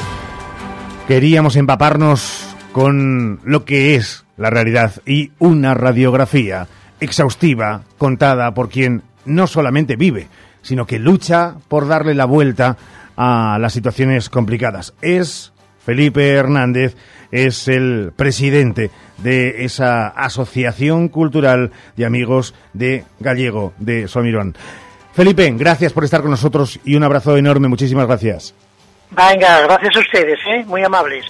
queríamos 1.09 1.57
empaparnos 1.57 2.47
con 2.73 3.41
lo 3.45 3.65
que 3.65 3.95
es 3.95 4.25
la 4.37 4.51
realidad 4.51 4.95
y 5.07 5.33
una 5.39 5.75
radiografía 5.75 6.67
exhaustiva 7.01 7.83
contada 7.99 8.55
por 8.55 8.69
quien 8.69 9.03
no 9.27 9.47
solamente 9.47 9.97
vive, 9.97 10.29
sino 10.63 10.87
que 10.87 10.99
lucha 10.99 11.57
por 11.69 11.87
darle 11.87 12.15
la 12.15 12.25
vuelta 12.25 12.77
a 13.17 13.59
las 13.61 13.73
situaciones 13.73 14.31
complicadas. 14.31 14.95
Es 15.03 15.53
Felipe 15.85 16.31
Hernández, 16.31 16.97
es 17.31 17.69
el 17.69 18.13
presidente 18.17 18.91
de 19.19 19.65
esa 19.65 20.09
Asociación 20.09 21.09
Cultural 21.09 21.71
de 21.97 22.07
Amigos 22.07 22.55
de 22.73 23.05
Gallego 23.21 23.75
de 23.79 24.09
Somirón. 24.09 24.57
Felipe, 25.13 25.53
gracias 25.57 25.93
por 25.93 26.05
estar 26.05 26.23
con 26.23 26.31
nosotros 26.31 26.81
y 26.85 26.97
un 26.97 27.05
abrazo 27.05 27.37
enorme. 27.37 27.69
Muchísimas 27.69 28.07
gracias. 28.07 28.55
Venga, 29.17 29.61
gracias 29.61 29.97
a 29.97 30.01
ustedes, 30.01 30.39
¿eh? 30.47 30.65
muy 30.67 30.83
amables. 30.83 31.25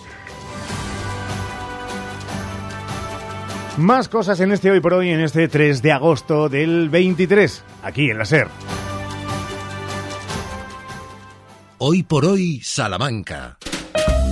Más 3.76 4.08
cosas 4.08 4.40
en 4.40 4.52
este 4.52 4.70
hoy 4.70 4.80
por 4.80 4.94
hoy, 4.94 5.10
en 5.10 5.20
este 5.20 5.48
3 5.48 5.82
de 5.82 5.92
agosto 5.92 6.48
del 6.48 6.88
23, 6.88 7.64
aquí 7.82 8.10
en 8.10 8.18
la 8.18 8.24
SER. 8.24 8.48
Hoy 11.78 12.04
por 12.04 12.24
hoy, 12.24 12.60
Salamanca. 12.62 13.58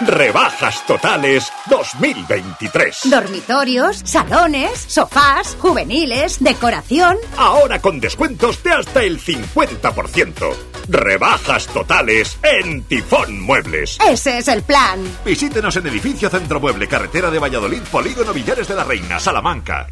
Rebajas 0.00 0.86
totales 0.86 1.52
2023. 1.68 3.10
Dormitorios, 3.10 4.00
salones, 4.04 4.78
sofás, 4.86 5.56
juveniles, 5.60 6.38
decoración. 6.38 7.16
Ahora 7.36 7.80
con 7.80 7.98
descuentos 7.98 8.62
de 8.62 8.72
hasta 8.72 9.02
el 9.02 9.20
50%. 9.20 10.54
Rebajas 10.88 11.66
totales 11.66 12.38
en 12.44 12.84
Tifón 12.84 13.40
Muebles. 13.40 13.98
Ese 14.08 14.38
es 14.38 14.46
el 14.46 14.62
plan. 14.62 15.00
Visítenos 15.24 15.74
en 15.76 15.88
edificio 15.88 16.30
Centro 16.30 16.60
Mueble, 16.60 16.86
carretera 16.86 17.30
de 17.30 17.40
Valladolid, 17.40 17.82
Polígono 17.90 18.32
Villares 18.32 18.68
de 18.68 18.76
la 18.76 18.84
Reina, 18.84 19.18
Salamanca. 19.18 19.88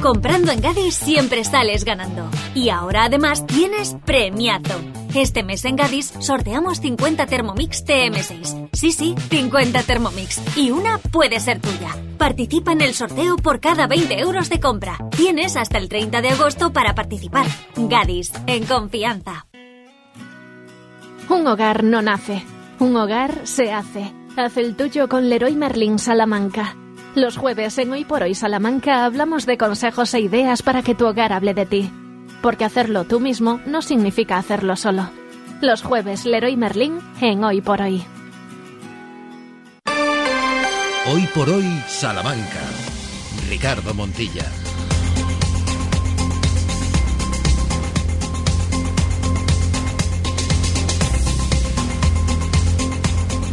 Comprando 0.00 0.52
en 0.52 0.60
Gadis 0.60 0.94
siempre 0.94 1.42
sales 1.42 1.84
ganando. 1.84 2.30
Y 2.54 2.68
ahora 2.68 3.04
además 3.04 3.44
tienes 3.46 3.96
premiazo. 4.04 5.03
Este 5.14 5.44
mes 5.44 5.64
en 5.64 5.76
Gadis 5.76 6.12
sorteamos 6.18 6.80
50 6.80 7.26
Thermomix 7.26 7.84
TM6. 7.84 8.70
Sí, 8.72 8.90
sí, 8.90 9.14
50 9.30 9.84
Thermomix. 9.84 10.42
Y 10.56 10.72
una 10.72 10.98
puede 10.98 11.38
ser 11.38 11.60
tuya. 11.60 11.96
Participa 12.18 12.72
en 12.72 12.80
el 12.80 12.94
sorteo 12.94 13.36
por 13.36 13.60
cada 13.60 13.86
20 13.86 14.18
euros 14.18 14.48
de 14.48 14.58
compra. 14.58 14.98
Tienes 15.16 15.56
hasta 15.56 15.78
el 15.78 15.88
30 15.88 16.20
de 16.20 16.30
agosto 16.30 16.72
para 16.72 16.96
participar. 16.96 17.46
Gadis, 17.76 18.32
en 18.48 18.64
confianza. 18.66 19.46
Un 21.28 21.46
hogar 21.46 21.84
no 21.84 22.02
nace, 22.02 22.42
un 22.80 22.96
hogar 22.96 23.46
se 23.46 23.72
hace. 23.72 24.12
Haz 24.36 24.56
el 24.56 24.74
tuyo 24.74 25.08
con 25.08 25.28
Leroy 25.30 25.54
Merlin 25.54 26.00
Salamanca. 26.00 26.76
Los 27.14 27.36
jueves 27.36 27.78
en 27.78 27.92
Hoy 27.92 28.04
por 28.04 28.24
Hoy 28.24 28.34
Salamanca 28.34 29.04
hablamos 29.04 29.46
de 29.46 29.58
consejos 29.58 30.12
e 30.14 30.20
ideas 30.20 30.62
para 30.62 30.82
que 30.82 30.96
tu 30.96 31.06
hogar 31.06 31.32
hable 31.32 31.54
de 31.54 31.66
ti. 31.66 31.90
Porque 32.44 32.66
hacerlo 32.66 33.04
tú 33.04 33.20
mismo 33.20 33.62
no 33.64 33.80
significa 33.80 34.36
hacerlo 34.36 34.76
solo. 34.76 35.08
Los 35.62 35.80
jueves 35.80 36.26
Leroy 36.26 36.58
Merlin 36.58 37.00
en 37.22 37.42
Hoy 37.42 37.62
por 37.62 37.80
Hoy. 37.80 38.04
Hoy 41.10 41.26
por 41.34 41.48
hoy, 41.48 41.64
Salamanca. 41.88 42.60
Ricardo 43.48 43.94
Montilla. 43.94 44.44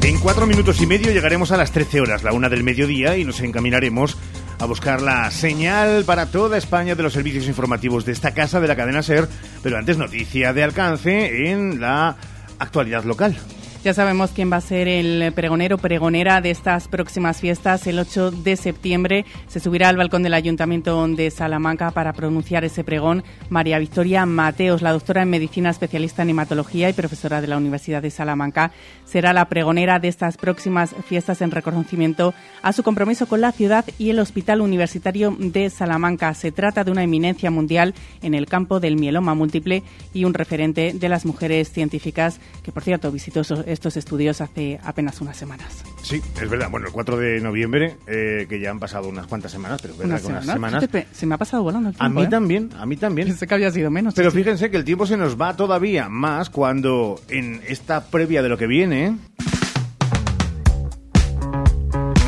En 0.02 0.20
cuatro 0.20 0.46
minutos 0.46 0.82
y 0.82 0.88
medio 0.88 1.14
llegaremos 1.14 1.54
a 1.54 1.58
las 1.58 1.72
13 1.72 2.02
horas, 2.02 2.24
la 2.24 2.34
una 2.34 2.50
del 2.50 2.64
mediodía, 2.64 3.16
y 3.16 3.24
nos 3.24 3.40
encaminaremos 3.40 4.18
a 4.62 4.66
buscar 4.68 5.02
la 5.02 5.32
señal 5.32 6.06
para 6.06 6.28
toda 6.28 6.56
España 6.56 6.94
de 6.94 7.02
los 7.02 7.14
servicios 7.14 7.48
informativos 7.48 8.06
de 8.06 8.12
esta 8.12 8.36
casa 8.36 8.62
de 8.62 8.68
la 8.68 8.76
cadena 8.76 9.02
SER, 9.02 9.28
pero 9.64 9.78
antes 9.78 9.98
noticia 9.98 10.54
de 10.54 10.64
alcance 10.64 11.50
en 11.50 11.82
la 11.82 12.16
actualidad 12.60 13.04
local. 13.04 13.36
Ya 13.84 13.96
sabemos 13.96 14.30
quién 14.30 14.52
va 14.52 14.58
a 14.58 14.62
ser 14.62 14.88
el 14.88 15.34
pregonero 15.34 15.80
pregonera 15.80 16.40
de 16.40 16.52
estas 16.52 16.88
próximas 16.88 17.40
fiestas. 17.40 17.88
El 17.88 17.98
8 17.98 18.30
de 18.30 18.56
septiembre 18.56 19.26
se 19.48 19.60
subirá 19.60 19.90
al 19.90 19.98
balcón 19.98 20.22
del 20.22 20.36
Ayuntamiento 20.36 21.08
de 21.08 21.32
Salamanca 21.32 21.90
para 21.90 22.14
pronunciar 22.14 22.64
ese 22.64 22.84
pregón 22.84 23.24
María 23.50 23.80
Victoria 23.80 24.28
Mateos, 24.28 24.84
la 24.84 24.92
doctora 24.92 25.24
en 25.24 25.32
medicina 25.32 25.72
especialista 25.72 26.22
en 26.22 26.30
hematología 26.30 26.92
y 26.92 26.94
profesora 26.94 27.42
de 27.42 27.48
la 27.48 27.58
Universidad 27.58 28.04
de 28.04 28.12
Salamanca. 28.12 28.72
Será 29.04 29.34
la 29.34 29.50
pregonera 29.50 29.98
de 29.98 30.10
estas 30.10 30.38
próximas 30.38 30.94
fiestas 31.08 31.42
en 31.42 31.50
reconocimiento 31.50 32.36
a 32.62 32.74
su 32.74 32.84
compromiso 32.84 33.26
con 33.26 33.42
la 33.42 33.52
ciudad 33.52 33.86
y 33.98 34.12
el 34.12 34.20
Hospital 34.20 34.62
Universitario 34.62 35.36
de 35.40 35.72
Salamanca. 35.72 36.36
Se 36.36 36.52
trata 36.52 36.84
de 36.84 36.92
una 36.92 37.02
eminencia 37.02 37.50
mundial 37.50 37.96
en 38.22 38.36
el 38.36 38.46
campo 38.46 38.80
del 38.80 38.96
mieloma 38.96 39.34
múltiple 39.34 39.82
y 40.14 40.26
un 40.26 40.36
referente 40.36 40.94
de 40.94 41.10
las 41.10 41.26
mujeres 41.26 41.72
científicas 41.72 42.40
que, 42.62 42.72
por 42.72 42.84
cierto, 42.84 43.12
visitó 43.12 43.44
estos 43.72 43.98
estudios 43.98 44.42
hace 44.42 44.80
apenas 44.84 45.22
unas 45.22 45.38
semanas. 45.38 45.84
Sí, 46.02 46.22
es 46.42 46.50
verdad. 46.50 46.70
Bueno, 46.70 46.88
el 46.88 46.94
4 46.94 47.18
de 47.18 47.42
noviembre, 47.42 47.98
eh, 48.08 48.46
que 48.50 48.60
ya 48.60 48.72
han 48.72 48.80
pasado 48.80 49.08
unas 49.08 49.28
cuantas 49.28 49.52
semanas, 49.52 49.82
pero 49.82 49.94
es 49.94 50.00
verdad 50.00 50.22
que 50.22 50.28
unas 50.28 50.46
semanas. 50.46 50.86
Se 51.12 51.26
me 51.26 51.36
ha 51.36 51.38
pasado 51.38 51.64
volando 51.64 51.90
el 51.90 51.96
tiempo, 51.96 52.20
A 52.20 52.22
mí 52.22 52.28
¿eh? 52.28 52.30
también, 52.30 52.70
a 52.78 52.86
mí 52.86 52.98
también. 52.98 53.28
Pensé 53.28 53.48
que 53.48 53.54
había 53.54 53.72
sido 53.72 53.92
menos. 53.92 54.14
Pero 54.14 54.32
fíjense 54.32 54.70
que 54.70 54.78
el 54.78 54.84
tiempo 54.84 55.06
se 55.06 55.18
nos 55.18 55.40
va 55.40 55.56
todavía 55.56 56.10
más 56.10 56.50
cuando 56.50 57.20
en 57.30 57.62
esta 57.68 58.06
previa 58.06 58.42
de 58.42 58.50
lo 58.50 58.58
que 58.58 58.68
viene 58.68 59.18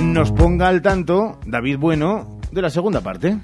nos 0.01 0.31
ponga 0.31 0.67
al 0.67 0.81
tanto 0.81 1.39
David 1.45 1.77
Bueno 1.77 2.39
de 2.51 2.61
la 2.61 2.69
segunda 2.69 3.01
parte. 3.01 3.37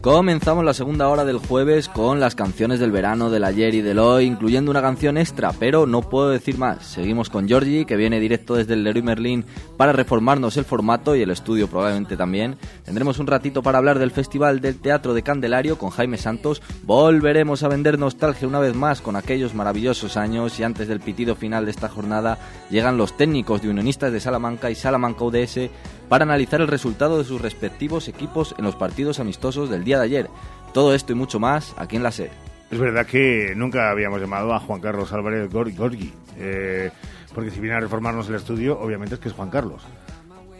Comenzamos 0.00 0.64
la 0.64 0.74
segunda 0.74 1.08
hora 1.08 1.24
del 1.24 1.38
jueves 1.38 1.88
con 1.88 2.20
las 2.20 2.36
canciones 2.36 2.78
del 2.78 2.92
verano, 2.92 3.30
del 3.30 3.42
ayer 3.42 3.74
y 3.74 3.80
del 3.80 3.98
hoy, 3.98 4.26
incluyendo 4.26 4.70
una 4.70 4.80
canción 4.80 5.18
extra, 5.18 5.50
pero 5.58 5.86
no 5.86 6.02
puedo 6.02 6.30
decir 6.30 6.56
más. 6.56 6.86
Seguimos 6.86 7.30
con 7.30 7.48
Georgie, 7.48 7.84
que 7.84 7.96
viene 7.96 8.20
directo 8.20 8.54
desde 8.54 8.74
el 8.74 8.84
Leroy 8.84 9.02
Merlin 9.02 9.44
para 9.76 9.92
reformarnos 9.92 10.56
el 10.56 10.64
formato 10.64 11.16
y 11.16 11.22
el 11.22 11.32
estudio 11.32 11.66
probablemente 11.66 12.16
también. 12.16 12.58
Tendremos 12.84 13.18
un 13.18 13.26
ratito 13.26 13.60
para 13.60 13.78
hablar 13.78 13.98
del 13.98 14.12
Festival 14.12 14.60
del 14.60 14.78
Teatro 14.78 15.14
de 15.14 15.24
Candelario 15.24 15.78
con 15.78 15.90
Jaime 15.90 16.16
Santos. 16.16 16.62
Volveremos 16.84 17.64
a 17.64 17.68
vender 17.68 17.98
nostalgia 17.98 18.46
una 18.46 18.60
vez 18.60 18.76
más 18.76 19.00
con 19.00 19.16
aquellos 19.16 19.52
maravillosos 19.52 20.16
años 20.16 20.60
y 20.60 20.62
antes 20.62 20.86
del 20.86 21.00
pitido 21.00 21.34
final 21.34 21.64
de 21.64 21.72
esta 21.72 21.88
jornada 21.88 22.38
llegan 22.70 22.98
los 22.98 23.16
técnicos 23.16 23.62
de 23.62 23.70
Unionistas 23.70 24.12
de 24.12 24.20
Salamanca 24.20 24.70
y 24.70 24.76
Salamanca 24.76 25.24
UDS 25.24 25.70
para 26.08 26.24
analizar 26.24 26.60
el 26.60 26.68
resultado 26.68 27.18
de 27.18 27.24
sus 27.24 27.40
respectivos 27.40 28.08
equipos 28.08 28.54
en 28.58 28.64
los 28.64 28.76
partidos 28.76 29.20
amistosos 29.20 29.70
del 29.70 29.84
día 29.84 29.98
de 29.98 30.04
ayer. 30.04 30.30
Todo 30.72 30.94
esto 30.94 31.12
y 31.12 31.16
mucho 31.16 31.38
más 31.40 31.74
aquí 31.76 31.96
en 31.96 32.02
la 32.02 32.12
SER. 32.12 32.30
Es 32.70 32.78
verdad 32.78 33.06
que 33.06 33.54
nunca 33.56 33.90
habíamos 33.90 34.20
llamado 34.20 34.52
a 34.52 34.60
Juan 34.60 34.80
Carlos 34.80 35.12
Álvarez 35.12 35.50
Gorgi, 35.50 36.12
eh, 36.36 36.90
porque 37.34 37.50
si 37.50 37.60
viene 37.60 37.76
a 37.76 37.80
reformarnos 37.80 38.28
el 38.28 38.34
estudio, 38.34 38.78
obviamente 38.78 39.14
es 39.14 39.20
que 39.20 39.28
es 39.28 39.34
Juan 39.34 39.50
Carlos. 39.50 39.82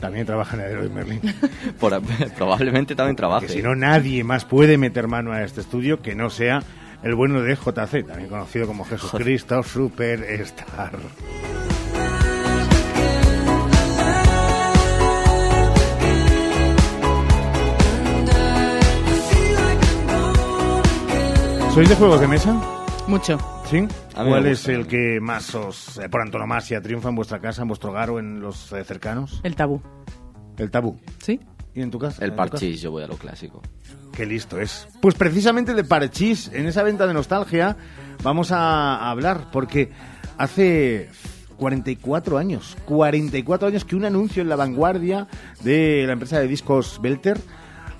También 0.01 0.24
trabaja 0.24 0.57
en 0.57 0.62
Héroe 0.62 0.88
Merlin. 0.88 1.20
probablemente 2.36 2.94
también 2.94 3.16
trabaja. 3.16 3.49
si 3.49 3.62
no, 3.62 3.74
nadie 3.74 4.24
más 4.24 4.44
puede 4.44 4.78
meter 4.78 5.09
mano 5.09 5.32
a 5.32 5.42
este 5.42 5.61
estudio 5.61 6.01
que 6.01 6.14
no 6.14 6.30
sea 6.30 6.62
el 7.03 7.14
bueno 7.14 7.42
de 7.42 7.55
JC, 7.55 8.07
también 8.07 8.28
conocido 8.28 8.66
como 8.66 8.84
Jesucristo 8.84 9.62
Superstar. 9.62 10.92
¿Sois 21.79 21.91
de 21.91 21.95
juegos 21.95 22.20
de 22.20 22.26
mesa? 22.26 22.61
Mucho. 23.07 23.39
¿Sí? 23.70 23.87
¿Cuál 24.12 24.47
es 24.47 24.66
el 24.66 24.89
que 24.89 25.20
más 25.20 25.55
os, 25.55 25.97
eh, 25.99 26.09
por 26.09 26.22
antonomasia, 26.22 26.83
triunfa 26.83 27.11
en 27.11 27.14
vuestra 27.14 27.39
casa, 27.39 27.62
en 27.62 27.68
vuestro 27.68 27.91
hogar 27.91 28.11
o 28.11 28.18
en 28.18 28.41
los 28.41 28.72
eh, 28.72 28.83
cercanos? 28.83 29.41
El 29.45 29.55
tabú. 29.55 29.81
¿El 30.57 30.72
tabú? 30.72 30.99
Sí. 31.22 31.39
¿Y 31.76 31.83
en 31.83 31.93
tu 31.93 32.01
casa? 32.01 32.24
El 32.24 32.33
parchís, 32.33 32.83
yo 32.83 32.91
voy 32.91 33.05
a 33.05 33.07
lo 33.07 33.16
clásico. 33.16 33.62
Qué 34.12 34.26
listo 34.26 34.59
es. 34.59 34.89
Pues 35.01 35.14
precisamente 35.14 35.72
de 35.72 35.85
parchís, 35.85 36.51
en 36.53 36.66
esa 36.66 36.83
venta 36.83 37.07
de 37.07 37.14
nostalgia, 37.14 37.76
vamos 38.24 38.51
a 38.51 39.09
hablar, 39.09 39.53
porque 39.53 39.93
hace 40.37 41.11
44 41.59 42.39
años, 42.39 42.76
44 42.87 43.68
años 43.68 43.85
que 43.85 43.95
un 43.95 44.05
anuncio 44.05 44.43
en 44.43 44.49
la 44.49 44.57
vanguardia 44.57 45.29
de 45.61 46.03
la 46.09 46.14
empresa 46.14 46.41
de 46.41 46.49
discos 46.49 46.99
Belter, 47.01 47.39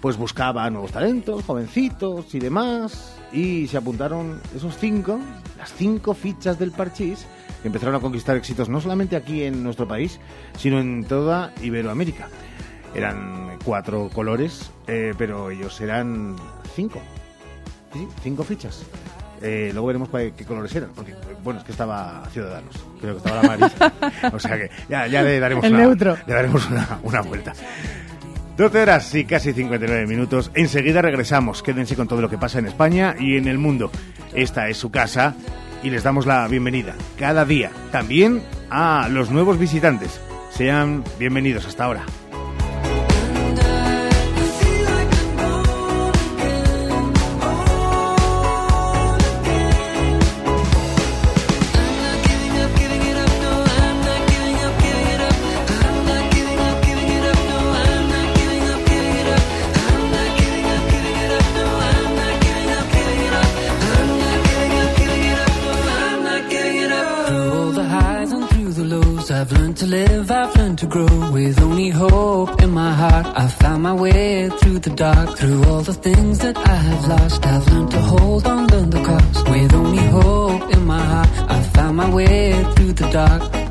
pues 0.01 0.17
buscaba 0.17 0.69
nuevos 0.69 0.91
talentos, 0.91 1.45
jovencitos 1.45 2.35
y 2.35 2.41
demás, 2.41 3.18
y 3.33 3.67
se 3.67 3.77
apuntaron 3.77 4.41
esos 4.55 4.77
cinco, 4.79 5.21
las 5.59 5.73
cinco 5.73 6.15
fichas 6.15 6.59
del 6.59 6.71
Parchís, 6.71 7.27
que 7.63 7.69
empezaron 7.69 7.95
a 7.95 8.01
conquistar 8.01 8.37
éxitos 8.37 8.69
no 8.69 8.81
solamente 8.81 9.17
aquí 9.17 9.43
en 9.43 9.63
nuestro 9.63 9.87
país, 9.87 10.21
sino 10.57 10.81
en 10.81 11.05
toda 11.05 11.53
Iberoamérica. 11.63 12.29
Eran 12.95 13.59
cuatro 13.65 14.09
colores, 14.13 14.71
eh, 14.87 15.15
pero 15.19 15.51
ellos 15.51 15.81
eran 15.81 16.37
cinco. 16.75 17.01
Sí, 17.93 18.07
cinco 18.23 18.45
fichas. 18.45 18.85
Eh, 19.41 19.71
luego 19.73 19.87
veremos 19.87 20.09
qué 20.09 20.45
colores 20.45 20.75
eran, 20.75 20.91
porque 20.95 21.15
bueno, 21.45 21.61
es 21.61 21.67
que 21.67 21.73
estaba 21.73 22.25
Ciudadanos, 22.33 22.75
creo 23.01 23.15
que 23.15 23.19
estaba 23.19 23.43
la 23.43 23.55
amarilla. 23.55 23.93
o 24.33 24.39
sea 24.39 24.57
que 24.57 24.71
ya, 24.89 25.07
le 25.07 25.39
daremos, 25.39 25.65
El 25.65 25.75
una, 25.75 25.83
neutro. 25.83 26.17
Le 26.27 26.35
daremos 26.35 26.69
una, 26.69 26.99
una 27.03 27.21
vuelta. 27.21 27.53
12 28.59 28.83
horas 28.83 29.15
y 29.15 29.25
casi 29.25 29.53
59 29.53 30.09
minutos. 30.09 30.51
Enseguida 30.53 31.01
regresamos. 31.01 31.63
Quédense 31.63 31.95
con 31.95 32.09
todo 32.09 32.21
lo 32.21 32.29
que 32.29 32.39
pasa 32.39 32.59
en 32.59 32.67
España 32.67 33.15
y 33.17 33.37
en 33.37 33.47
el 33.47 33.57
mundo. 33.57 33.89
Esta 34.35 34.69
es 34.69 34.77
su 34.77 34.91
casa 34.91 35.37
y 35.85 35.91
les 35.91 36.03
damos 36.03 36.27
la 36.27 36.49
bienvenida 36.49 36.97
cada 37.17 37.45
día. 37.45 37.71
También 37.93 38.43
a 38.69 39.09
los 39.13 39.31
nuevos 39.31 39.61
visitantes. 39.61 40.21
Sean 40.51 41.05
bienvenidos 41.21 41.67
hasta 41.67 41.85
ahora. 41.85 42.05
Grow 70.99 71.31
with 71.31 71.61
only 71.63 71.91
hope 71.91 72.61
in 72.63 72.71
my 72.71 72.93
heart. 72.93 73.27
I've 73.37 73.55
found 73.55 73.83
my 73.83 73.95
way 73.95 74.49
through 74.59 74.81
the 74.81 74.91
dark, 74.91 75.39
through 75.39 75.63
all 75.65 75.83
the 75.83 75.95
things 75.95 76.39
that 76.41 76.57
I 76.57 76.77
have 76.89 77.07
lost. 77.07 77.47
I've 77.47 77.67
learned 77.71 77.91
to 77.93 78.01
hold 78.01 78.47
on, 78.47 78.67
learn 78.69 78.91
the 78.91 79.03
cost 79.05 79.49
with 79.49 79.75
only 79.75 80.05
hope 80.19 80.65
in 80.75 80.85
my 80.87 81.05
heart. 81.13 81.31
I've 81.55 81.69
found 81.77 81.97
my 81.97 82.11
way 82.19 82.53
through 82.75 82.95
the 82.95 83.09
dark. 83.11 83.68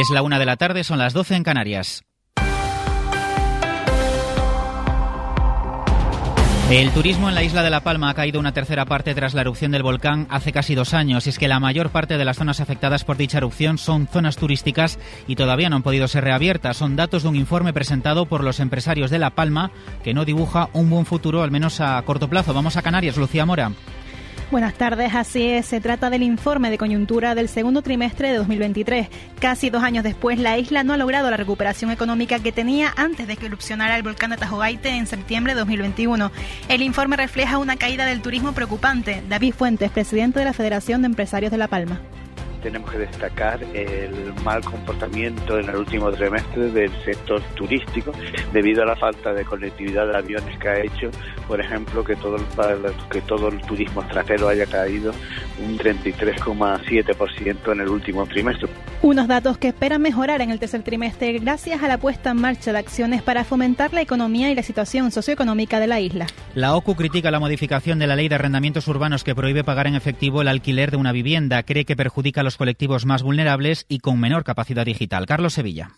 Es 0.00 0.10
la 0.10 0.22
una 0.22 0.38
de 0.38 0.46
la 0.46 0.56
tarde, 0.56 0.84
son 0.84 1.00
las 1.00 1.12
12 1.12 1.34
en 1.34 1.42
Canarias. 1.42 2.04
El 6.70 6.92
turismo 6.92 7.28
en 7.28 7.34
la 7.34 7.42
isla 7.42 7.64
de 7.64 7.70
La 7.70 7.80
Palma 7.80 8.08
ha 8.08 8.14
caído 8.14 8.38
una 8.38 8.52
tercera 8.52 8.84
parte 8.84 9.12
tras 9.16 9.34
la 9.34 9.40
erupción 9.40 9.72
del 9.72 9.82
volcán 9.82 10.28
hace 10.30 10.52
casi 10.52 10.76
dos 10.76 10.94
años 10.94 11.26
y 11.26 11.30
es 11.30 11.38
que 11.38 11.48
la 11.48 11.58
mayor 11.58 11.90
parte 11.90 12.16
de 12.16 12.24
las 12.24 12.36
zonas 12.36 12.60
afectadas 12.60 13.02
por 13.02 13.16
dicha 13.16 13.38
erupción 13.38 13.76
son 13.76 14.06
zonas 14.06 14.36
turísticas 14.36 15.00
y 15.26 15.34
todavía 15.34 15.68
no 15.68 15.74
han 15.74 15.82
podido 15.82 16.06
ser 16.06 16.22
reabiertas. 16.22 16.76
Son 16.76 16.94
datos 16.94 17.24
de 17.24 17.30
un 17.30 17.36
informe 17.36 17.72
presentado 17.72 18.26
por 18.26 18.44
los 18.44 18.60
empresarios 18.60 19.10
de 19.10 19.18
La 19.18 19.30
Palma 19.30 19.72
que 20.04 20.14
no 20.14 20.24
dibuja 20.24 20.68
un 20.74 20.90
buen 20.90 21.06
futuro, 21.06 21.42
al 21.42 21.50
menos 21.50 21.80
a 21.80 22.00
corto 22.02 22.28
plazo. 22.28 22.54
Vamos 22.54 22.76
a 22.76 22.82
Canarias, 22.82 23.16
Lucía 23.16 23.44
Mora. 23.44 23.72
Buenas 24.50 24.72
tardes, 24.72 25.14
así 25.14 25.46
es. 25.46 25.66
Se 25.66 25.78
trata 25.78 26.08
del 26.08 26.22
informe 26.22 26.70
de 26.70 26.78
coyuntura 26.78 27.34
del 27.34 27.50
segundo 27.50 27.82
trimestre 27.82 28.30
de 28.30 28.38
2023. 28.38 29.08
Casi 29.38 29.68
dos 29.68 29.82
años 29.82 30.04
después, 30.04 30.38
la 30.38 30.56
isla 30.56 30.84
no 30.84 30.94
ha 30.94 30.96
logrado 30.96 31.30
la 31.30 31.36
recuperación 31.36 31.90
económica 31.90 32.38
que 32.38 32.50
tenía 32.50 32.94
antes 32.96 33.26
de 33.26 33.36
que 33.36 33.44
erupcionara 33.44 33.94
el 33.94 34.02
volcán 34.02 34.30
de 34.30 34.38
Tajogaite 34.38 34.88
en 34.88 35.06
septiembre 35.06 35.52
de 35.52 35.58
2021. 35.58 36.32
El 36.70 36.80
informe 36.80 37.18
refleja 37.18 37.58
una 37.58 37.76
caída 37.76 38.06
del 38.06 38.22
turismo 38.22 38.52
preocupante. 38.52 39.22
David 39.28 39.52
Fuentes, 39.52 39.90
presidente 39.90 40.38
de 40.38 40.46
la 40.46 40.54
Federación 40.54 41.02
de 41.02 41.08
Empresarios 41.08 41.52
de 41.52 41.58
La 41.58 41.68
Palma 41.68 42.00
tenemos 42.58 42.90
que 42.90 42.98
destacar 42.98 43.62
el 43.74 44.34
mal 44.44 44.62
comportamiento 44.64 45.58
en 45.58 45.68
el 45.68 45.76
último 45.76 46.10
trimestre 46.10 46.70
del 46.70 46.90
sector 47.04 47.40
turístico 47.54 48.12
debido 48.52 48.82
a 48.82 48.86
la 48.86 48.96
falta 48.96 49.32
de 49.32 49.44
conectividad 49.44 50.06
de 50.06 50.16
aviones 50.16 50.58
que 50.58 50.68
ha 50.68 50.80
hecho, 50.80 51.10
por 51.46 51.60
ejemplo, 51.60 52.04
que 52.04 52.16
todo 52.16 52.36
el, 52.36 52.42
que 53.10 53.20
todo 53.22 53.48
el 53.48 53.60
turismo 53.62 54.02
extranjero 54.02 54.48
haya 54.48 54.66
caído 54.66 55.12
un 55.66 55.78
33,7% 55.78 57.72
en 57.72 57.80
el 57.80 57.88
último 57.88 58.26
trimestre. 58.26 58.68
Unos 59.02 59.28
datos 59.28 59.58
que 59.58 59.68
esperan 59.68 60.02
mejorar 60.02 60.40
en 60.40 60.50
el 60.50 60.58
tercer 60.58 60.82
trimestre 60.82 61.38
gracias 61.38 61.82
a 61.82 61.88
la 61.88 61.98
puesta 61.98 62.30
en 62.30 62.40
marcha 62.40 62.72
de 62.72 62.78
acciones 62.78 63.22
para 63.22 63.44
fomentar 63.44 63.92
la 63.92 64.00
economía 64.00 64.50
y 64.50 64.54
la 64.54 64.62
situación 64.62 65.10
socioeconómica 65.10 65.80
de 65.80 65.86
la 65.86 66.00
isla. 66.00 66.26
La 66.54 66.74
OCU 66.74 66.94
critica 66.94 67.30
la 67.30 67.40
modificación 67.40 67.98
de 67.98 68.06
la 68.06 68.16
ley 68.16 68.28
de 68.28 68.34
arrendamientos 68.34 68.88
urbanos 68.88 69.24
que 69.24 69.34
prohíbe 69.34 69.64
pagar 69.64 69.86
en 69.86 69.94
efectivo 69.94 70.42
el 70.42 70.48
alquiler 70.48 70.90
de 70.90 70.96
una 70.96 71.12
vivienda. 71.12 71.62
Cree 71.62 71.84
que 71.84 71.96
perjudica 71.96 72.40
a 72.40 72.44
los 72.48 72.56
colectivos 72.56 73.04
más 73.04 73.22
vulnerables 73.22 73.84
y 73.88 73.98
con 73.98 74.18
menor 74.18 74.42
capacidad 74.42 74.86
digital. 74.86 75.26
Carlos 75.26 75.52
Sevilla. 75.52 75.90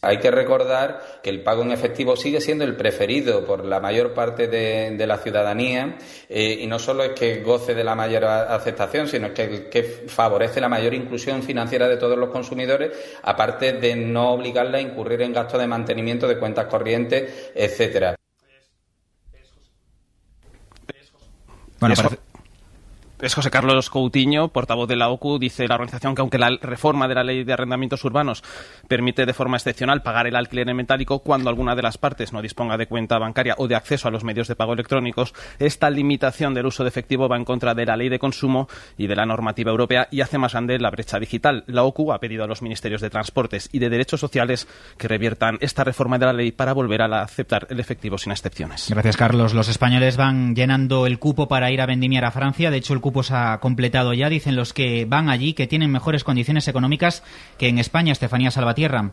Hay 0.00 0.18
que 0.18 0.30
recordar 0.30 1.20
que 1.24 1.30
el 1.30 1.42
pago 1.42 1.62
en 1.62 1.72
efectivo 1.72 2.14
sigue 2.14 2.40
siendo 2.40 2.62
el 2.62 2.76
preferido 2.76 3.44
por 3.44 3.64
la 3.64 3.80
mayor 3.80 4.14
parte 4.14 4.46
de, 4.46 5.06
la 5.08 5.18
ciudadanía 5.18 5.98
eh, 6.28 6.60
y 6.60 6.68
no 6.68 6.78
solo 6.78 7.02
es 7.02 7.18
que 7.18 7.42
goce 7.42 7.74
de 7.74 7.82
la 7.82 7.96
mayor 7.96 8.24
aceptación, 8.24 9.08
sino 9.08 9.34
que, 9.34 9.68
que 9.68 9.82
favorece 9.82 10.60
la 10.60 10.68
mayor 10.68 10.94
inclusión 10.94 11.42
financiera 11.42 11.88
de 11.88 11.96
todos 11.96 12.16
los 12.16 12.30
consumidores, 12.30 12.92
aparte 13.24 13.72
de 13.72 13.96
no 13.96 14.30
obligarle 14.30 14.78
a 14.78 14.82
incurrir 14.82 15.22
en 15.22 15.32
gastos 15.32 15.60
de 15.60 15.66
mantenimiento 15.66 16.28
de 16.28 16.38
cuentas 16.38 16.66
corrientes, 16.66 17.50
etcétera. 17.56 18.14
Bueno, 21.80 21.96
es 23.20 23.34
José 23.34 23.50
Carlos 23.50 23.90
Coutinho, 23.90 24.48
portavoz 24.48 24.88
de 24.88 24.96
la 24.96 25.08
OCU, 25.08 25.38
dice 25.38 25.66
la 25.66 25.74
organización 25.74 26.14
que 26.14 26.20
aunque 26.20 26.38
la 26.38 26.56
reforma 26.60 27.08
de 27.08 27.14
la 27.14 27.24
ley 27.24 27.44
de 27.44 27.52
arrendamientos 27.52 28.04
urbanos 28.04 28.44
permite 28.86 29.26
de 29.26 29.32
forma 29.32 29.56
excepcional 29.56 30.02
pagar 30.02 30.26
el 30.26 30.36
alquiler 30.36 30.68
en 30.68 30.76
metálico 30.76 31.20
cuando 31.20 31.50
alguna 31.50 31.74
de 31.74 31.82
las 31.82 31.98
partes 31.98 32.32
no 32.32 32.42
disponga 32.42 32.76
de 32.76 32.86
cuenta 32.86 33.18
bancaria 33.18 33.54
o 33.58 33.66
de 33.66 33.74
acceso 33.74 34.08
a 34.08 34.10
los 34.10 34.24
medios 34.24 34.46
de 34.48 34.56
pago 34.56 34.72
electrónicos, 34.72 35.34
esta 35.58 35.90
limitación 35.90 36.54
del 36.54 36.66
uso 36.66 36.84
de 36.84 36.90
efectivo 36.90 37.28
va 37.28 37.36
en 37.36 37.44
contra 37.44 37.74
de 37.74 37.86
la 37.86 37.96
ley 37.96 38.08
de 38.08 38.18
consumo 38.18 38.68
y 38.96 39.06
de 39.06 39.16
la 39.16 39.26
normativa 39.26 39.70
europea 39.70 40.08
y 40.10 40.20
hace 40.20 40.38
más 40.38 40.52
grande 40.52 40.78
la 40.78 40.90
brecha 40.90 41.18
digital. 41.18 41.64
La 41.66 41.82
OCU 41.84 42.12
ha 42.12 42.20
pedido 42.20 42.44
a 42.44 42.46
los 42.46 42.62
ministerios 42.62 43.00
de 43.00 43.10
Transportes 43.10 43.68
y 43.72 43.78
de 43.78 43.90
Derechos 43.90 44.20
Sociales 44.20 44.68
que 44.96 45.08
reviertan 45.08 45.58
esta 45.60 45.84
reforma 45.84 46.18
de 46.18 46.26
la 46.26 46.32
ley 46.32 46.52
para 46.52 46.72
volver 46.72 47.02
a 47.02 47.22
aceptar 47.22 47.66
el 47.70 47.80
efectivo 47.80 48.18
sin 48.18 48.32
excepciones. 48.32 48.86
Gracias, 48.90 49.16
Carlos. 49.16 49.54
Los 49.54 49.68
españoles 49.68 50.16
van 50.16 50.54
llenando 50.54 51.06
el 51.06 51.18
cupo 51.18 51.48
para 51.48 51.70
ir 51.70 51.80
a 51.80 51.86
vendimiar 51.86 52.24
a 52.24 52.30
Francia. 52.30 52.70
De 52.70 52.76
hecho, 52.76 52.94
el 52.94 53.00
cupos 53.08 53.30
ha 53.30 53.58
completado 53.60 54.12
ya, 54.12 54.28
dicen 54.28 54.54
los 54.54 54.74
que 54.74 55.06
van 55.06 55.30
allí, 55.30 55.54
que 55.54 55.66
tienen 55.66 55.90
mejores 55.90 56.24
condiciones 56.24 56.68
económicas 56.68 57.22
que 57.56 57.68
en 57.68 57.78
España, 57.78 58.12
Estefanía 58.12 58.50
Salvatierra. 58.50 59.12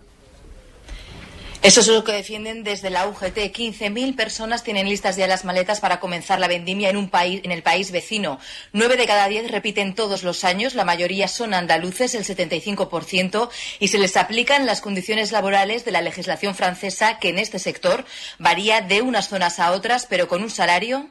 Eso 1.62 1.80
es 1.80 1.88
lo 1.88 2.04
que 2.04 2.12
defienden 2.12 2.66
desde 2.66 2.90
la 2.90 3.08
UGT. 3.08 3.38
15.000 3.38 4.18
personas 4.18 4.66
tienen 4.66 4.90
listas 4.90 5.16
ya 5.16 5.28
las 5.28 5.46
maletas 5.46 5.80
para 5.80 6.02
comenzar 6.02 6.42
la 6.42 6.50
vendimia 6.50 6.90
en, 6.90 6.98
un 6.98 7.10
país, 7.10 7.40
en 7.46 7.54
el 7.54 7.64
país 7.64 7.92
vecino. 7.92 8.38
Nueve 8.74 8.98
de 8.98 9.08
cada 9.08 9.30
diez 9.30 9.50
repiten 9.50 9.96
todos 9.96 10.24
los 10.24 10.44
años. 10.44 10.76
La 10.76 10.84
mayoría 10.84 11.30
son 11.30 11.54
andaluces, 11.54 12.16
el 12.16 12.26
75%, 12.26 13.50
y 13.80 13.88
se 13.88 13.98
les 13.98 14.18
aplican 14.18 14.66
las 14.66 14.82
condiciones 14.82 15.32
laborales 15.32 15.86
de 15.86 15.92
la 15.92 16.02
legislación 16.02 16.54
francesa, 16.54 17.18
que 17.18 17.30
en 17.30 17.40
este 17.40 17.60
sector 17.60 18.04
varía 18.40 18.82
de 18.82 19.02
unas 19.02 19.30
zonas 19.30 19.60
a 19.60 19.72
otras, 19.72 20.06
pero 20.06 20.28
con 20.28 20.44
un 20.44 20.50
salario 20.50 21.08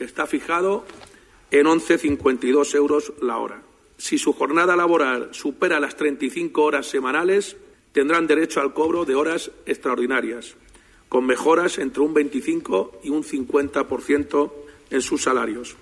que 0.00 0.04
está 0.04 0.26
fijado 0.26 0.86
en 1.50 1.66
11,52 1.66 2.74
euros 2.74 3.12
la 3.20 3.38
hora. 3.38 3.62
Si 3.96 4.18
su 4.18 4.32
jornada 4.32 4.76
laboral 4.76 5.28
supera 5.32 5.80
las 5.80 5.96
35 5.96 6.62
horas 6.62 6.86
semanales, 6.86 7.56
tendrán 7.92 8.26
derecho 8.26 8.60
al 8.60 8.72
cobro 8.72 9.04
de 9.04 9.14
horas 9.14 9.50
extraordinarias, 9.66 10.56
con 11.08 11.26
mejoras 11.26 11.78
entre 11.78 12.02
un 12.02 12.14
25 12.14 13.00
y 13.04 13.10
un 13.10 13.22
50% 13.22 14.52
en 14.90 15.02
sus 15.02 15.22
salarios. 15.22 15.76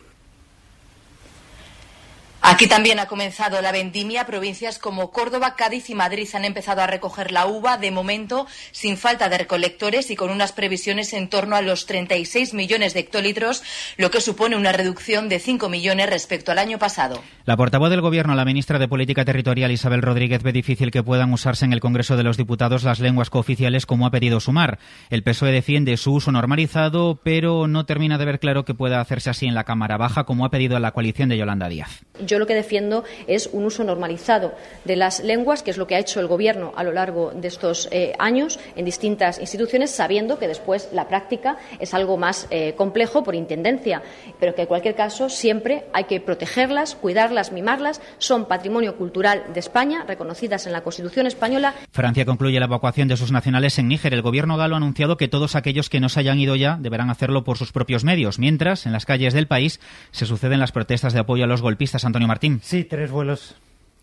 Aquí 2.50 2.66
también 2.66 2.98
ha 2.98 3.04
comenzado 3.04 3.60
la 3.60 3.72
vendimia. 3.72 4.24
Provincias 4.24 4.78
como 4.78 5.10
Córdoba, 5.10 5.54
Cádiz 5.54 5.90
y 5.90 5.94
Madrid 5.94 6.26
han 6.32 6.46
empezado 6.46 6.80
a 6.80 6.86
recoger 6.86 7.30
la 7.30 7.44
uva, 7.44 7.76
de 7.76 7.90
momento 7.90 8.46
sin 8.72 8.96
falta 8.96 9.28
de 9.28 9.36
recolectores 9.36 10.10
y 10.10 10.16
con 10.16 10.30
unas 10.30 10.52
previsiones 10.52 11.12
en 11.12 11.28
torno 11.28 11.56
a 11.56 11.62
los 11.62 11.84
36 11.84 12.54
millones 12.54 12.94
de 12.94 13.00
hectolitros, 13.00 13.62
lo 13.98 14.10
que 14.10 14.22
supone 14.22 14.56
una 14.56 14.72
reducción 14.72 15.28
de 15.28 15.40
5 15.40 15.68
millones 15.68 16.08
respecto 16.08 16.50
al 16.50 16.58
año 16.58 16.78
pasado. 16.78 17.22
La 17.44 17.58
portavoz 17.58 17.90
del 17.90 18.00
Gobierno, 18.00 18.34
la 18.34 18.46
ministra 18.46 18.78
de 18.78 18.88
Política 18.88 19.26
Territorial, 19.26 19.70
Isabel 19.70 20.00
Rodríguez, 20.00 20.42
ve 20.42 20.52
difícil 20.52 20.90
que 20.90 21.02
puedan 21.02 21.34
usarse 21.34 21.66
en 21.66 21.74
el 21.74 21.80
Congreso 21.80 22.16
de 22.16 22.22
los 22.22 22.38
Diputados 22.38 22.82
las 22.82 22.98
lenguas 22.98 23.28
cooficiales 23.28 23.84
como 23.84 24.06
ha 24.06 24.10
pedido 24.10 24.40
Sumar. 24.40 24.78
El 25.10 25.22
PSOE 25.22 25.52
defiende 25.52 25.98
su 25.98 26.14
uso 26.14 26.32
normalizado, 26.32 27.20
pero 27.22 27.68
no 27.68 27.84
termina 27.84 28.16
de 28.16 28.24
ver 28.24 28.40
claro 28.40 28.64
que 28.64 28.72
pueda 28.72 29.02
hacerse 29.02 29.28
así 29.28 29.44
en 29.44 29.54
la 29.54 29.64
Cámara 29.64 29.98
Baja, 29.98 30.24
como 30.24 30.46
ha 30.46 30.50
pedido 30.50 30.78
la 30.78 30.92
coalición 30.92 31.28
de 31.28 31.36
Yolanda 31.36 31.68
Díaz 31.68 32.04
lo 32.38 32.46
que 32.46 32.54
defiendo 32.54 33.04
es 33.26 33.48
un 33.52 33.64
uso 33.64 33.84
normalizado 33.84 34.54
de 34.84 34.96
las 34.96 35.20
lenguas, 35.20 35.62
que 35.62 35.70
es 35.70 35.76
lo 35.76 35.86
que 35.86 35.94
ha 35.94 35.98
hecho 35.98 36.20
el 36.20 36.26
Gobierno 36.26 36.72
a 36.76 36.84
lo 36.84 36.92
largo 36.92 37.32
de 37.34 37.48
estos 37.48 37.88
eh, 37.90 38.12
años 38.18 38.58
en 38.76 38.84
distintas 38.84 39.38
instituciones, 39.38 39.90
sabiendo 39.90 40.38
que 40.38 40.48
después 40.48 40.88
la 40.92 41.08
práctica 41.08 41.56
es 41.78 41.94
algo 41.94 42.16
más 42.16 42.46
eh, 42.50 42.74
complejo 42.76 43.22
por 43.22 43.34
intendencia, 43.34 44.02
pero 44.40 44.54
que 44.54 44.62
en 44.62 44.68
cualquier 44.68 44.94
caso 44.94 45.28
siempre 45.28 45.84
hay 45.92 46.04
que 46.04 46.20
protegerlas, 46.20 46.94
cuidarlas, 46.94 47.52
mimarlas. 47.52 48.00
Son 48.18 48.46
patrimonio 48.46 48.96
cultural 48.96 49.44
de 49.52 49.60
España, 49.60 50.04
reconocidas 50.06 50.66
en 50.66 50.72
la 50.72 50.82
Constitución 50.82 51.26
española. 51.26 51.74
Francia 51.92 52.24
concluye 52.24 52.58
la 52.58 52.66
evacuación 52.66 53.08
de 53.08 53.16
sus 53.16 53.32
nacionales 53.32 53.78
en 53.78 53.88
Níger. 53.88 54.14
El 54.14 54.22
Gobierno 54.22 54.56
galo 54.56 54.74
ha 54.74 54.78
anunciado 54.78 55.16
que 55.16 55.28
todos 55.28 55.56
aquellos 55.56 55.88
que 55.88 56.00
no 56.00 56.08
se 56.08 56.20
hayan 56.20 56.38
ido 56.38 56.56
ya 56.56 56.76
deberán 56.80 57.10
hacerlo 57.10 57.44
por 57.44 57.58
sus 57.58 57.72
propios 57.72 58.04
medios, 58.04 58.38
mientras 58.38 58.86
en 58.86 58.92
las 58.92 59.06
calles 59.06 59.34
del 59.34 59.46
país 59.46 59.80
se 60.10 60.26
suceden 60.26 60.60
las 60.60 60.72
protestas 60.72 61.12
de 61.12 61.20
apoyo 61.20 61.44
a 61.44 61.46
los 61.46 61.62
golpistas. 61.62 62.04
Antonio 62.04 62.17
Martín. 62.26 62.60
Sí, 62.62 62.84
tres 62.84 63.10
vuelos 63.10 63.56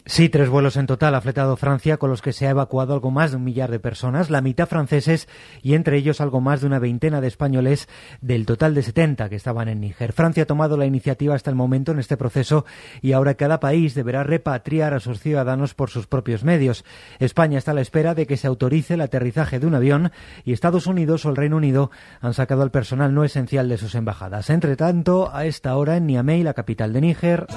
Sí, 0.08 0.30
tres 0.30 0.50
vuelos 0.50 0.78
en 0.78 0.86
total 0.86 1.16
ha 1.16 1.22
fletado 1.22 1.58
Francia, 1.58 1.98
con 1.98 2.12
los 2.12 2.22
que 2.22 2.32
se 2.32 2.46
ha 2.46 2.52
evacuado 2.52 2.94
algo 2.94 3.10
más 3.10 3.32
de 3.32 3.38
un 3.38 3.44
millar 3.44 3.72
de 3.72 3.80
personas, 3.80 4.30
la 4.30 4.42
mitad 4.42 4.68
franceses 4.68 5.28
y 5.64 5.74
entre 5.74 5.98
ellos 5.98 6.22
algo 6.22 6.42
más 6.42 6.62
de 6.62 6.68
una 6.68 6.78
veintena 6.78 7.22
de 7.22 7.28
españoles 7.28 7.90
del 8.22 8.46
total 8.46 8.76
de 8.76 8.84
70 8.84 9.30
que 9.30 9.36
estaban 9.36 9.68
en 9.68 9.82
Níger. 9.82 10.14
Francia 10.14 10.44
ha 10.44 10.46
tomado 10.46 10.78
la 10.78 10.86
iniciativa 10.86 11.34
hasta 11.34 11.50
el 11.50 11.56
momento 11.56 11.92
en 11.92 11.98
este 11.98 12.18
proceso 12.18 12.66
y 13.02 13.14
ahora 13.14 13.34
cada 13.34 13.60
país 13.60 13.96
deberá 13.96 14.22
repatriar 14.22 14.94
a 14.94 15.00
sus 15.00 15.20
ciudadanos 15.20 15.74
por 15.74 15.90
sus 15.90 16.06
propios 16.06 16.44
medios. 16.44 16.86
España 17.18 17.58
está 17.58 17.72
a 17.72 17.74
la 17.74 17.82
espera 17.82 18.14
de 18.14 18.28
que 18.28 18.38
se 18.38 18.46
autorice 18.46 18.94
el 18.94 19.02
aterrizaje 19.02 19.60
de 19.60 19.66
un 19.66 19.74
avión 19.74 20.12
y 20.44 20.54
Estados 20.54 20.86
Unidos 20.86 21.26
o 21.26 21.32
el 21.32 21.36
Reino 21.36 21.58
Unido 21.58 21.90
han 22.22 22.36
sacado 22.36 22.62
al 22.62 22.70
personal 22.70 23.12
no 23.16 23.24
esencial 23.24 23.70
de 23.70 23.80
sus 23.80 23.96
embajadas. 23.96 24.52
Entre 24.52 24.76
tanto, 24.76 25.34
a 25.34 25.46
esta 25.46 25.76
hora 25.76 25.98
en 25.98 26.06
Niamey, 26.06 26.44
la 26.44 26.54
capital 26.54 26.94
de 26.94 27.02
Níger, 27.02 27.48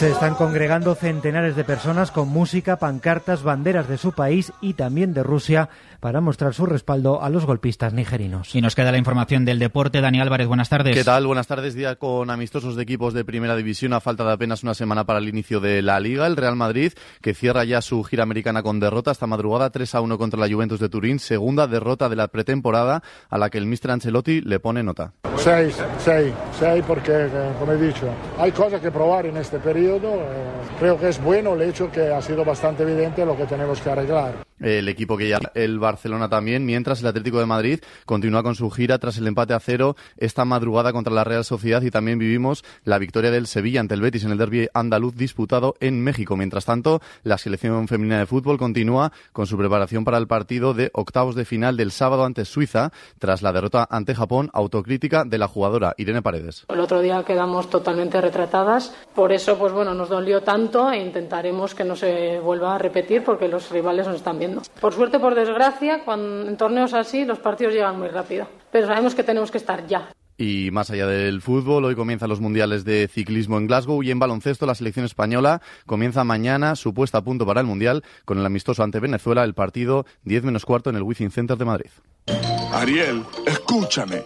se 0.00 0.12
están 0.12 0.34
congregando 0.34 0.94
centenares 0.94 1.56
de 1.56 1.62
personas 1.62 2.10
con 2.10 2.26
música, 2.26 2.78
pancartas, 2.78 3.42
banderas 3.42 3.86
de 3.86 3.98
su 3.98 4.12
país 4.12 4.50
y 4.62 4.72
también 4.72 5.12
de 5.12 5.22
Rusia 5.22 5.68
para 6.00 6.22
mostrar 6.22 6.54
su 6.54 6.64
respaldo 6.64 7.22
a 7.22 7.28
los 7.28 7.44
golpistas 7.44 7.92
nigerinos. 7.92 8.54
Y 8.54 8.62
nos 8.62 8.74
queda 8.74 8.92
la 8.92 8.96
información 8.96 9.44
del 9.44 9.58
deporte. 9.58 10.00
Dani 10.00 10.18
Álvarez, 10.18 10.48
buenas 10.48 10.70
tardes. 10.70 10.96
¿Qué 10.96 11.04
tal? 11.04 11.26
Buenas 11.26 11.46
tardes. 11.46 11.74
Día 11.74 11.96
con 11.96 12.30
amistosos 12.30 12.76
de 12.76 12.82
equipos 12.82 13.12
de 13.12 13.26
primera 13.26 13.54
división 13.56 13.92
a 13.92 14.00
falta 14.00 14.24
de 14.24 14.32
apenas 14.32 14.62
una 14.62 14.72
semana 14.72 15.04
para 15.04 15.18
el 15.18 15.28
inicio 15.28 15.60
de 15.60 15.82
la 15.82 16.00
liga. 16.00 16.26
El 16.26 16.38
Real 16.38 16.56
Madrid, 16.56 16.94
que 17.20 17.34
cierra 17.34 17.64
ya 17.64 17.82
su 17.82 18.02
gira 18.02 18.22
americana 18.22 18.62
con 18.62 18.80
derrota 18.80 19.10
esta 19.10 19.26
madrugada 19.26 19.68
3 19.68 19.94
a 19.96 20.00
1 20.00 20.16
contra 20.16 20.40
la 20.40 20.48
Juventus 20.48 20.80
de 20.80 20.88
Turín. 20.88 21.18
Segunda 21.18 21.66
derrota 21.66 22.08
de 22.08 22.16
la 22.16 22.28
pretemporada 22.28 23.02
a 23.28 23.36
la 23.36 23.50
que 23.50 23.58
el 23.58 23.66
Mr. 23.66 23.90
Ancelotti 23.90 24.40
le 24.40 24.60
pone 24.60 24.82
nota. 24.82 25.12
6, 25.36 25.76
6, 25.98 26.34
6 26.58 26.84
porque, 26.86 27.12
eh, 27.12 27.52
como 27.58 27.72
he 27.72 27.76
dicho, 27.76 28.08
hay 28.38 28.52
cosas 28.52 28.80
que 28.80 28.90
probar 28.90 29.26
en 29.26 29.36
este 29.36 29.58
periodo 29.58 29.89
periodo. 29.90 30.14
Eh, 30.14 30.50
creo 30.78 30.98
que 30.98 31.08
es 31.08 31.22
bueno 31.22 31.54
el 31.54 31.62
hecho 31.62 31.90
que 31.90 32.08
ha 32.08 32.22
sido 32.22 32.44
bastante 32.44 32.82
evidente 32.82 33.24
lo 33.24 33.36
que 33.36 33.44
tenemos 33.44 33.80
que 33.80 33.90
arreglar 33.90 34.50
el 34.60 34.88
equipo 34.88 35.16
que 35.16 35.28
ya 35.28 35.40
el 35.54 35.78
Barcelona 35.78 36.28
también, 36.28 36.64
mientras 36.66 37.00
el 37.00 37.06
Atlético 37.06 37.40
de 37.40 37.46
Madrid 37.46 37.80
continúa 38.04 38.42
con 38.42 38.54
su 38.54 38.70
gira 38.70 38.98
tras 38.98 39.16
el 39.18 39.26
empate 39.26 39.54
a 39.54 39.60
cero 39.60 39.96
esta 40.18 40.44
madrugada 40.44 40.92
contra 40.92 41.12
la 41.12 41.24
Real 41.24 41.44
Sociedad 41.44 41.82
y 41.82 41.90
también 41.90 42.18
vivimos 42.18 42.64
la 42.84 42.98
victoria 42.98 43.30
del 43.30 43.46
Sevilla 43.46 43.80
ante 43.80 43.94
el 43.94 44.00
Betis 44.00 44.24
en 44.24 44.32
el 44.32 44.38
derby 44.38 44.68
andaluz 44.74 45.14
disputado 45.16 45.74
en 45.80 46.02
México. 46.02 46.36
Mientras 46.36 46.64
tanto, 46.64 47.00
la 47.22 47.38
selección 47.38 47.88
femenina 47.88 48.18
de 48.18 48.26
fútbol 48.26 48.58
continúa 48.58 49.12
con 49.32 49.46
su 49.46 49.56
preparación 49.56 50.04
para 50.04 50.18
el 50.18 50.26
partido 50.26 50.74
de 50.74 50.90
octavos 50.92 51.34
de 51.34 51.44
final 51.44 51.76
del 51.76 51.90
sábado 51.90 52.24
ante 52.24 52.44
Suiza 52.44 52.92
tras 53.18 53.42
la 53.42 53.52
derrota 53.52 53.86
ante 53.90 54.14
Japón, 54.14 54.50
autocrítica 54.52 55.24
de 55.24 55.38
la 55.38 55.48
jugadora 55.48 55.94
Irene 55.96 56.22
Paredes. 56.22 56.66
El 56.68 56.80
otro 56.80 57.00
día 57.00 57.24
quedamos 57.24 57.70
totalmente 57.70 58.20
retratadas, 58.20 58.94
por 59.14 59.32
eso 59.32 59.56
pues 59.58 59.72
bueno, 59.72 59.79
nos 59.84 60.08
dolió 60.08 60.42
tanto 60.42 60.90
e 60.90 60.98
intentaremos 60.98 61.74
que 61.74 61.84
no 61.84 61.96
se 61.96 62.38
vuelva 62.40 62.74
a 62.74 62.78
repetir 62.78 63.24
porque 63.24 63.48
los 63.48 63.70
rivales 63.70 64.06
nos 64.06 64.16
están 64.16 64.38
viendo 64.38 64.62
por 64.80 64.94
suerte, 64.94 65.18
por 65.18 65.34
desgracia, 65.34 66.04
cuando, 66.04 66.48
en 66.48 66.56
torneos 66.56 66.94
así 66.94 67.24
los 67.24 67.38
partidos 67.38 67.74
llegan 67.74 67.98
muy 67.98 68.08
rápido, 68.08 68.46
pero 68.70 68.86
sabemos 68.86 69.14
que 69.14 69.22
tenemos 69.22 69.50
que 69.50 69.58
estar 69.58 69.86
ya. 69.86 70.08
Y 70.38 70.70
más 70.70 70.90
allá 70.90 71.06
del 71.06 71.42
fútbol, 71.42 71.84
hoy 71.84 71.94
comienzan 71.94 72.30
los 72.30 72.40
mundiales 72.40 72.84
de 72.84 73.08
ciclismo 73.08 73.58
en 73.58 73.66
Glasgow 73.66 74.02
y 74.02 74.10
en 74.10 74.18
baloncesto 74.18 74.64
la 74.64 74.74
selección 74.74 75.04
española 75.04 75.60
comienza 75.84 76.24
mañana 76.24 76.76
su 76.76 76.94
puesta 76.94 77.18
a 77.18 77.22
punto 77.22 77.44
para 77.44 77.60
el 77.60 77.66
mundial 77.66 78.02
con 78.24 78.38
el 78.38 78.46
amistoso 78.46 78.82
ante 78.82 79.00
Venezuela, 79.00 79.44
el 79.44 79.52
partido 79.52 80.06
10 80.24 80.44
menos 80.44 80.64
cuarto 80.64 80.88
en 80.88 80.96
el 80.96 81.02
Wizzing 81.02 81.30
Center 81.30 81.58
de 81.58 81.64
Madrid. 81.66 81.90
Ariel, 82.72 83.22
escúchame. 83.46 84.24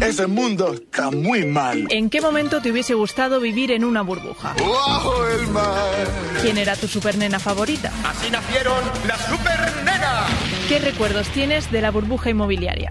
Ese 0.00 0.26
mundo 0.26 0.72
está 0.72 1.10
muy 1.10 1.44
mal. 1.44 1.86
¿En 1.90 2.08
qué 2.08 2.22
momento 2.22 2.62
te 2.62 2.70
hubiese 2.70 2.94
gustado 2.94 3.38
vivir 3.38 3.70
en 3.70 3.84
una 3.84 4.00
burbuja? 4.02 4.54
¡Bajo 4.58 5.26
el 5.26 5.46
mar! 5.48 6.08
¿Quién 6.40 6.56
era 6.56 6.74
tu 6.74 6.88
supernena 6.88 7.38
favorita? 7.38 7.92
Así 8.04 8.30
nacieron 8.30 8.82
las 9.06 9.20
supernenas. 9.26 10.30
¿Qué 10.68 10.78
recuerdos 10.78 11.28
tienes 11.28 11.70
de 11.70 11.82
la 11.82 11.90
burbuja 11.90 12.30
inmobiliaria? 12.30 12.90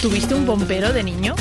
¿Tuviste 0.00 0.34
un 0.34 0.46
bombero 0.46 0.94
de 0.94 1.02
niño? 1.02 1.34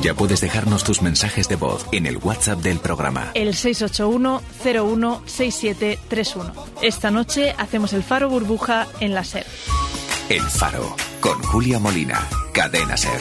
Ya 0.00 0.14
puedes 0.14 0.40
dejarnos 0.40 0.84
tus 0.84 1.02
mensajes 1.02 1.48
de 1.48 1.56
voz 1.56 1.86
en 1.92 2.06
el 2.06 2.16
WhatsApp 2.18 2.60
del 2.60 2.78
programa. 2.78 3.30
El 3.34 3.54
681-016731. 3.54 6.52
Esta 6.82 7.10
noche 7.10 7.54
hacemos 7.58 7.92
el 7.92 8.02
faro 8.02 8.28
burbuja 8.28 8.86
en 9.00 9.14
la 9.14 9.24
SER. 9.24 9.46
El 10.28 10.42
faro, 10.42 10.96
con 11.20 11.42
Julia 11.42 11.78
Molina, 11.78 12.26
cadena 12.54 12.96
SER. 12.96 13.20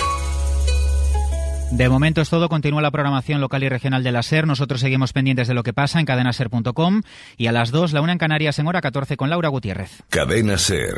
De 1.72 1.88
momento 1.88 2.22
es 2.22 2.30
todo. 2.30 2.50
Continúa 2.50 2.82
la 2.82 2.92
programación 2.92 3.40
local 3.40 3.64
y 3.64 3.70
regional 3.70 4.04
de 4.04 4.12
la 4.12 4.24
SER. 4.24 4.46
Nosotros 4.46 4.82
seguimos 4.82 5.14
pendientes 5.14 5.48
de 5.48 5.54
lo 5.54 5.64
que 5.64 5.74
pasa 5.74 6.00
en 6.00 6.06
cadenaser.com 6.06 7.02
y 7.38 7.48
a 7.48 7.52
las 7.52 7.72
2, 7.72 7.94
la 7.94 8.02
una 8.02 8.12
en 8.12 8.18
Canarias 8.18 8.60
en 8.60 8.68
hora 8.68 8.82
14 8.82 9.18
con 9.18 9.30
Laura 9.30 9.50
Gutiérrez. 9.50 10.04
Cadena 10.10 10.58
SER. 10.58 10.96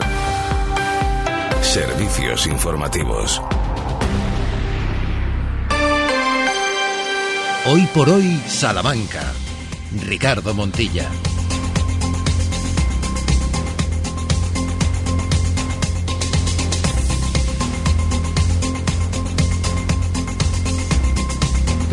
Servicios 1.62 2.48
informativos. 2.48 3.42
Hoy 7.66 7.88
por 7.94 8.10
hoy, 8.10 8.42
Salamanca. 8.48 9.32
Ricardo 10.06 10.54
Montilla. 10.54 11.08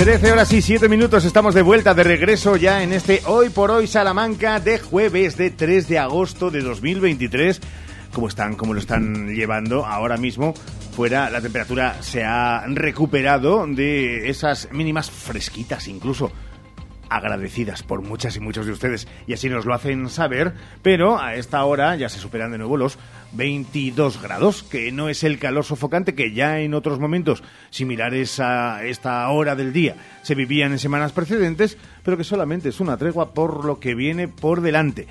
13 0.00 0.32
horas 0.32 0.50
y 0.54 0.62
7 0.62 0.88
minutos, 0.88 1.26
estamos 1.26 1.54
de 1.54 1.60
vuelta, 1.60 1.92
de 1.92 2.02
regreso 2.04 2.56
ya 2.56 2.82
en 2.82 2.94
este 2.94 3.20
Hoy 3.26 3.50
por 3.50 3.70
Hoy 3.70 3.86
Salamanca 3.86 4.58
de 4.58 4.78
jueves 4.78 5.36
de 5.36 5.50
3 5.50 5.88
de 5.88 5.98
agosto 5.98 6.50
de 6.50 6.62
2023. 6.62 7.60
¿Cómo 8.10 8.26
están? 8.26 8.56
¿Cómo 8.56 8.72
lo 8.72 8.80
están 8.80 9.28
llevando 9.28 9.84
ahora 9.84 10.16
mismo? 10.16 10.54
Fuera 10.96 11.28
la 11.28 11.42
temperatura 11.42 12.02
se 12.02 12.24
ha 12.24 12.64
recuperado 12.66 13.66
de 13.66 14.30
esas 14.30 14.72
mínimas 14.72 15.10
fresquitas 15.10 15.86
incluso 15.86 16.32
agradecidas 17.10 17.82
por 17.82 18.02
muchas 18.02 18.36
y 18.36 18.40
muchos 18.40 18.64
de 18.64 18.72
ustedes 18.72 19.06
y 19.26 19.34
así 19.34 19.50
nos 19.50 19.66
lo 19.66 19.74
hacen 19.74 20.08
saber, 20.08 20.54
pero 20.82 21.20
a 21.20 21.34
esta 21.34 21.64
hora 21.64 21.96
ya 21.96 22.08
se 22.08 22.18
superan 22.18 22.52
de 22.52 22.58
nuevo 22.58 22.76
los 22.76 22.98
22 23.32 24.22
grados, 24.22 24.62
que 24.62 24.92
no 24.92 25.08
es 25.08 25.24
el 25.24 25.38
calor 25.38 25.64
sofocante 25.64 26.14
que 26.14 26.32
ya 26.32 26.60
en 26.60 26.72
otros 26.72 26.98
momentos 26.98 27.42
similares 27.70 28.40
a 28.40 28.84
esta 28.84 29.28
hora 29.28 29.56
del 29.56 29.72
día 29.72 29.96
se 30.22 30.34
vivían 30.34 30.72
en 30.72 30.78
semanas 30.78 31.12
precedentes, 31.12 31.76
pero 32.04 32.16
que 32.16 32.24
solamente 32.24 32.68
es 32.68 32.80
una 32.80 32.96
tregua 32.96 33.34
por 33.34 33.64
lo 33.64 33.80
que 33.80 33.94
viene 33.94 34.28
por 34.28 34.60
delante. 34.60 35.06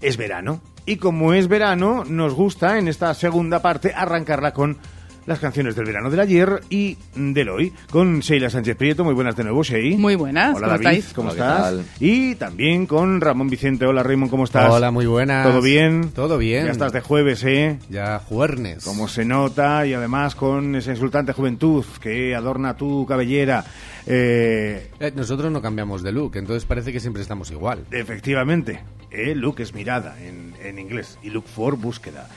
Es 0.00 0.16
verano, 0.16 0.60
y 0.84 0.96
como 0.96 1.32
es 1.32 1.48
verano, 1.48 2.04
nos 2.04 2.34
gusta 2.34 2.78
en 2.78 2.88
esta 2.88 3.12
segunda 3.14 3.62
parte 3.62 3.92
arrancarla 3.94 4.52
con 4.52 4.78
las 5.26 5.40
canciones 5.40 5.76
del 5.76 5.84
verano 5.86 6.08
del 6.10 6.20
ayer 6.20 6.60
y 6.70 6.96
del 7.14 7.48
hoy 7.48 7.72
con 7.90 8.20
Sheila 8.20 8.48
Sánchez 8.48 8.76
Prieto. 8.76 9.04
Muy 9.04 9.14
buenas 9.14 9.36
de 9.36 9.44
nuevo, 9.44 9.62
Sheila. 9.62 9.98
Muy 9.98 10.14
buenas. 10.14 10.56
Hola, 10.56 10.78
David. 10.78 11.04
¿Cómo 11.14 11.30
estás? 11.30 11.74
Y 12.00 12.36
también 12.36 12.86
con 12.86 13.20
Ramón 13.20 13.48
Vicente. 13.48 13.84
Hola, 13.86 14.02
Raymond. 14.02 14.30
¿Cómo 14.30 14.44
estás? 14.44 14.70
Hola, 14.70 14.90
muy 14.90 15.06
buenas. 15.06 15.46
¿Todo 15.46 15.60
bien? 15.60 16.10
Todo 16.10 16.38
bien. 16.38 16.66
Ya 16.66 16.72
estás 16.72 16.92
de 16.92 17.00
jueves, 17.00 17.42
¿eh? 17.44 17.78
Ya 17.90 18.18
jueves. 18.20 18.46
Como 18.84 19.08
se 19.08 19.24
nota 19.24 19.86
y 19.86 19.94
además 19.94 20.34
con 20.34 20.76
esa 20.76 20.92
insultante 20.92 21.32
juventud 21.32 21.84
que 22.00 22.34
adorna 22.34 22.76
tu 22.76 23.06
cabellera. 23.06 23.64
Eh, 24.06 24.90
eh, 25.00 25.12
nosotros 25.16 25.50
no 25.50 25.60
cambiamos 25.60 26.02
de 26.02 26.12
look, 26.12 26.36
entonces 26.36 26.64
parece 26.64 26.92
que 26.92 27.00
siempre 27.00 27.22
estamos 27.22 27.50
igual. 27.50 27.84
Efectivamente. 27.90 28.82
Eh, 29.10 29.34
look 29.34 29.60
es 29.60 29.74
mirada 29.74 30.16
en, 30.22 30.54
en 30.62 30.78
inglés 30.78 31.18
y 31.22 31.30
look 31.30 31.46
for 31.46 31.76
búsqueda. 31.76 32.28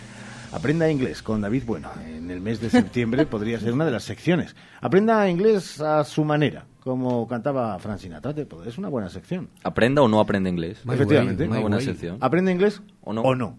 Aprenda 0.52 0.90
inglés 0.90 1.22
con 1.22 1.42
David 1.42 1.64
Bueno. 1.66 1.90
En 2.08 2.32
el 2.32 2.42
mes 2.42 2.60
de 2.60 2.70
septiembre 2.70 3.26
podría 3.28 3.60
ser 3.60 3.74
una 3.74 3.86
de 3.86 3.92
las 3.92 4.04
secciones. 4.04 4.56
Aprenda 4.82 5.30
inglés 5.30 5.80
a 5.80 6.04
su 6.04 6.24
manera, 6.24 6.66
como 6.80 7.28
cantaba 7.28 7.78
Frank 7.80 8.00
Sinatra. 8.00 8.34
Es 8.66 8.78
una 8.78 8.90
buena 8.90 9.10
sección. 9.10 9.50
¿Aprenda 9.64 10.02
o 10.02 10.08
no 10.08 10.20
aprende 10.20 10.50
inglés? 10.50 10.82
Efectivamente. 10.90 11.48
una 11.48 11.60
buena 11.60 11.80
sección. 11.80 12.18
¿Aprende 12.20 12.52
inglés 12.52 12.82
o 13.02 13.14
no? 13.14 13.22
O 13.22 13.36
no. 13.36 13.58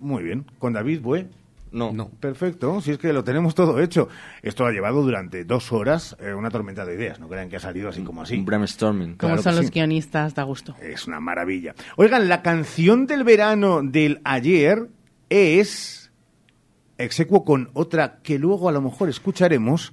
Muy 0.00 0.24
bien. 0.24 0.44
Con 0.58 0.72
David 0.72 1.00
Bue. 1.00 1.28
No. 1.70 1.92
no. 1.92 2.08
Perfecto, 2.08 2.80
si 2.80 2.92
es 2.92 2.98
que 2.98 3.12
lo 3.12 3.24
tenemos 3.24 3.54
todo 3.54 3.80
hecho. 3.80 4.08
Esto 4.42 4.64
ha 4.64 4.70
llevado 4.70 5.02
durante 5.02 5.44
dos 5.44 5.72
horas 5.72 6.16
eh, 6.20 6.32
una 6.32 6.48
tormenta 6.48 6.84
de 6.84 6.94
ideas, 6.94 7.18
no 7.18 7.28
crean 7.28 7.48
que 7.48 7.56
ha 7.56 7.60
salido 7.60 7.88
así 7.88 8.02
como 8.02 8.22
así. 8.22 8.36
Un 8.36 8.44
brainstorming. 8.44 9.16
Como 9.16 9.38
son 9.38 9.56
los 9.56 9.72
guionistas, 9.72 10.34
da 10.34 10.44
gusto. 10.44 10.76
Es 10.80 11.08
una 11.08 11.18
maravilla. 11.18 11.74
Oigan, 11.96 12.28
la 12.28 12.42
canción 12.42 13.06
del 13.06 13.24
verano 13.24 13.82
del 13.82 14.20
ayer 14.24 14.88
es 15.30 16.03
execuo 16.98 17.44
con 17.44 17.70
otra 17.72 18.20
que 18.22 18.38
luego 18.38 18.68
a 18.68 18.72
lo 18.72 18.80
mejor 18.80 19.08
escucharemos, 19.08 19.92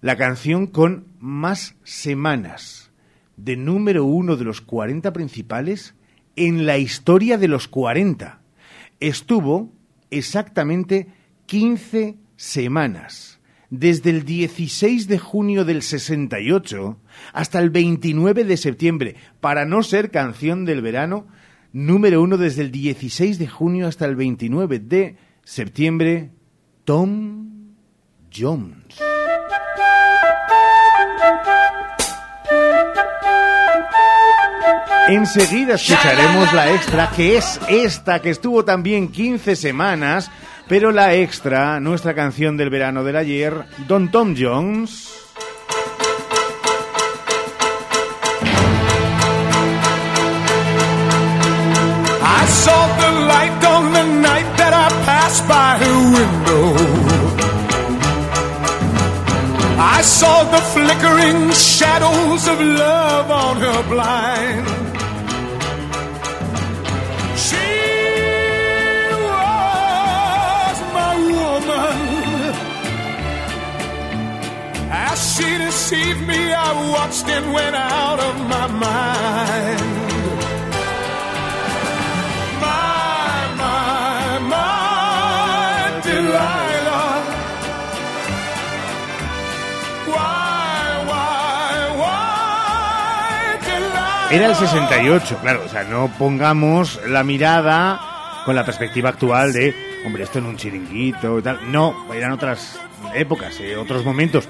la 0.00 0.16
canción 0.16 0.66
con 0.66 1.06
más 1.18 1.76
semanas 1.84 2.90
de 3.36 3.56
número 3.56 4.04
uno 4.04 4.36
de 4.36 4.44
los 4.44 4.60
40 4.60 5.12
principales 5.12 5.94
en 6.36 6.66
la 6.66 6.78
historia 6.78 7.38
de 7.38 7.48
los 7.48 7.68
40. 7.68 8.40
Estuvo 8.98 9.72
exactamente 10.10 11.08
15 11.46 12.16
semanas, 12.36 13.40
desde 13.68 14.10
el 14.10 14.24
16 14.24 15.06
de 15.06 15.18
junio 15.18 15.64
del 15.64 15.82
68 15.82 16.98
hasta 17.32 17.58
el 17.58 17.70
29 17.70 18.44
de 18.44 18.56
septiembre, 18.56 19.16
para 19.40 19.64
no 19.64 19.82
ser 19.82 20.10
canción 20.10 20.64
del 20.64 20.82
verano, 20.82 21.26
número 21.72 22.22
uno 22.22 22.36
desde 22.36 22.62
el 22.62 22.70
16 22.70 23.38
de 23.38 23.46
junio 23.46 23.86
hasta 23.86 24.06
el 24.06 24.16
29 24.16 24.78
de 24.78 24.96
septiembre, 24.96 25.29
Tom 26.84 27.74
Jones. 28.32 29.00
Enseguida 35.08 35.74
escucharemos 35.74 36.52
la 36.52 36.72
extra, 36.72 37.10
que 37.10 37.36
es 37.36 37.60
esta, 37.68 38.20
que 38.20 38.30
estuvo 38.30 38.64
también 38.64 39.08
15 39.10 39.56
semanas, 39.56 40.30
pero 40.68 40.92
la 40.92 41.14
extra, 41.14 41.80
nuestra 41.80 42.14
canción 42.14 42.56
del 42.56 42.70
verano 42.70 43.02
del 43.02 43.16
ayer, 43.16 43.66
Don 43.88 44.10
Tom 44.12 44.36
Jones. 44.38 45.08
I 52.22 52.46
saw 52.46 52.86
the 53.00 53.10
light 53.26 53.64
on 53.64 53.92
the 53.92 54.04
night 54.04 54.56
that 54.58 54.72
I 54.72 55.09
passed 55.30 55.46
by 55.48 55.78
her 55.82 55.98
window. 56.16 56.64
I 59.78 60.02
saw 60.02 60.44
the 60.54 60.62
flickering 60.74 61.52
shadows 61.52 62.48
of 62.48 62.58
love 62.60 63.30
on 63.30 63.56
her 63.66 63.82
blind. 63.92 64.66
She 67.46 67.70
was 69.30 70.76
my 70.98 71.14
woman. 71.38 71.98
As 74.90 75.18
she 75.34 75.48
deceived 75.58 76.22
me, 76.26 76.52
I 76.52 76.70
I 76.70 76.72
watched 76.92 77.26
and 77.28 77.52
went 77.52 77.74
out 77.74 78.20
of 78.20 78.34
my 78.48 78.66
mind. 78.86 79.79
Era 94.30 94.46
el 94.46 94.54
68, 94.54 95.38
claro, 95.42 95.64
o 95.66 95.68
sea, 95.68 95.82
no 95.82 96.08
pongamos 96.16 97.00
la 97.08 97.24
mirada 97.24 98.42
con 98.44 98.54
la 98.54 98.64
perspectiva 98.64 99.08
actual 99.08 99.52
de, 99.52 99.74
hombre, 100.06 100.22
esto 100.22 100.38
en 100.38 100.46
un 100.46 100.56
chiringuito 100.56 101.40
y 101.40 101.42
tal. 101.42 101.72
No, 101.72 102.06
eran 102.14 102.30
otras 102.30 102.78
épocas, 103.12 103.58
eh, 103.58 103.76
otros 103.76 104.04
momentos. 104.04 104.48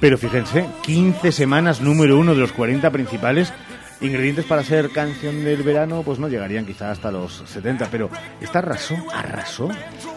Pero 0.00 0.18
fíjense, 0.18 0.66
15 0.82 1.30
semanas 1.30 1.80
número 1.80 2.18
uno 2.18 2.34
de 2.34 2.40
los 2.40 2.50
40 2.50 2.90
principales. 2.90 3.52
Ingredientes 4.02 4.46
para 4.46 4.64
ser 4.64 4.88
canción 4.90 5.44
del 5.44 5.62
verano, 5.62 6.02
pues 6.02 6.18
no 6.18 6.26
llegarían 6.26 6.64
quizá 6.64 6.90
hasta 6.90 7.10
los 7.10 7.42
70, 7.44 7.88
pero 7.90 8.08
esta 8.40 8.60
arrasó, 8.60 8.96
arrasó. 9.12 9.68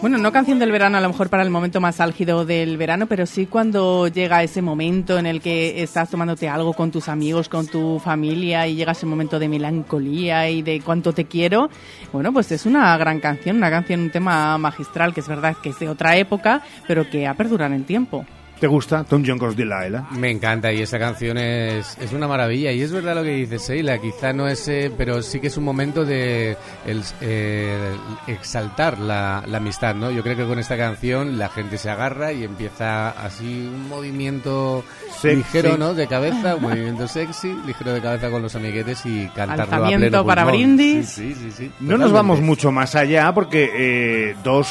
Bueno, 0.01 0.17
no 0.17 0.31
canción 0.31 0.57
del 0.57 0.71
verano 0.71 0.97
a 0.97 1.01
lo 1.01 1.09
mejor 1.09 1.29
para 1.29 1.43
el 1.43 1.49
momento 1.49 1.81
más 1.81 1.99
álgido 1.99 2.45
del 2.45 2.77
verano, 2.77 3.07
pero 3.07 3.25
sí 3.25 3.45
cuando 3.45 4.07
llega 4.07 4.41
ese 4.41 4.61
momento 4.61 5.17
en 5.17 5.25
el 5.25 5.41
que 5.41 5.83
estás 5.83 6.09
tomándote 6.09 6.47
algo 6.47 6.71
con 6.71 6.91
tus 6.91 7.09
amigos, 7.09 7.49
con 7.49 7.67
tu 7.67 7.99
familia 7.99 8.67
y 8.67 8.75
llega 8.75 8.93
ese 8.93 9.05
momento 9.05 9.37
de 9.37 9.49
melancolía 9.49 10.49
y 10.49 10.61
de 10.61 10.79
cuánto 10.79 11.11
te 11.11 11.25
quiero. 11.25 11.69
Bueno, 12.13 12.31
pues 12.31 12.53
es 12.53 12.65
una 12.65 12.95
gran 12.97 13.19
canción, 13.19 13.57
una 13.57 13.69
canción, 13.69 13.99
un 13.99 14.11
tema 14.11 14.57
magistral 14.57 15.13
que 15.13 15.19
es 15.19 15.27
verdad 15.27 15.57
que 15.61 15.69
es 15.69 15.79
de 15.79 15.89
otra 15.89 16.15
época, 16.15 16.61
pero 16.87 17.09
que 17.09 17.27
ha 17.27 17.33
perdurado 17.33 17.73
en 17.73 17.81
el 17.81 17.85
tiempo. 17.85 18.25
¿Te 18.63 18.67
gusta 18.67 19.03
Tom 19.03 19.25
Jones 19.27 19.57
Delilah? 19.57 20.07
Me 20.11 20.31
encanta 20.31 20.71
y 20.71 20.81
esa 20.81 20.97
canción 20.97 21.37
es, 21.37 21.97
es 21.99 22.13
una 22.13 22.29
maravilla 22.29 22.71
y 22.71 22.81
es 22.81 22.93
verdad 22.93 23.13
lo 23.13 23.21
que 23.21 23.31
dice 23.31 23.59
Seila, 23.59 23.99
quizá 23.99 24.31
no 24.31 24.47
es, 24.47 24.65
eh, 24.69 24.89
pero 24.97 25.21
sí 25.21 25.41
que 25.41 25.47
es 25.47 25.57
un 25.57 25.65
momento 25.65 26.05
de 26.05 26.55
el, 26.85 27.03
eh, 27.19 27.93
exaltar 28.27 28.99
la, 28.99 29.43
la 29.47 29.57
amistad, 29.57 29.95
¿no? 29.95 30.11
Yo 30.11 30.23
creo 30.23 30.37
que 30.37 30.45
con 30.45 30.59
esta 30.59 30.77
canción 30.77 31.37
la 31.37 31.49
gente 31.49 31.77
se 31.77 31.89
agarra 31.89 32.31
y 32.31 32.45
empieza 32.45 33.09
así 33.09 33.67
un 33.67 33.89
movimiento 33.89 34.85
Sexy. 35.19 35.35
ligero, 35.35 35.77
¿no? 35.77 35.93
De 35.93 36.07
cabeza, 36.07 36.55
un 36.55 36.61
movimiento 36.61 37.05
sexy, 37.09 37.53
ligero 37.65 37.91
de 37.91 37.99
cabeza 37.99 38.29
con 38.29 38.41
los 38.43 38.55
amiguetes 38.55 39.05
y 39.05 39.27
cantarlo 39.35 39.73
a 39.73 39.77
Alzamiento 39.77 40.07
pleno 40.07 40.25
para 40.25 40.43
pulmón. 40.43 40.61
brindis. 40.61 41.09
Sí, 41.09 41.33
sí, 41.33 41.51
sí, 41.51 41.51
sí, 41.51 41.71
No 41.81 41.97
nos 41.97 42.13
vamos 42.13 42.39
mucho 42.39 42.71
más 42.71 42.95
allá 42.95 43.33
porque 43.33 43.69
eh, 43.75 44.35
dos 44.41 44.69